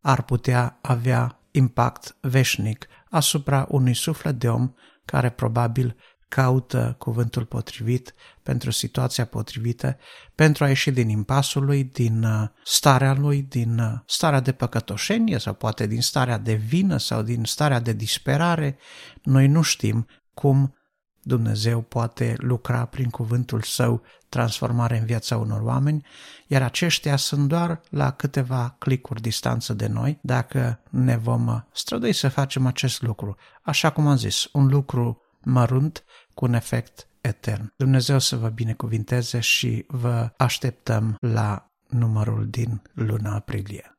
[0.00, 4.72] ar putea avea impact veșnic asupra unui suflet de om
[5.04, 5.96] care probabil
[6.34, 9.96] caută cuvântul potrivit pentru situația potrivită,
[10.34, 15.38] pentru a ieși din impasul lui, din uh, starea lui, din uh, starea de păcătoșenie
[15.38, 18.78] sau poate din starea de vină sau din starea de disperare.
[19.22, 20.74] Noi nu știm cum
[21.22, 26.06] Dumnezeu poate lucra prin cuvântul său transformare în viața unor oameni,
[26.46, 32.28] iar aceștia sunt doar la câteva clicuri distanță de noi dacă ne vom strădui să
[32.28, 33.36] facem acest lucru.
[33.62, 36.04] Așa cum am zis, un lucru mărunt
[36.34, 37.72] cu un efect etern.
[37.76, 43.93] Dumnezeu să vă binecuvinteze și vă așteptăm la numărul din luna aprilie.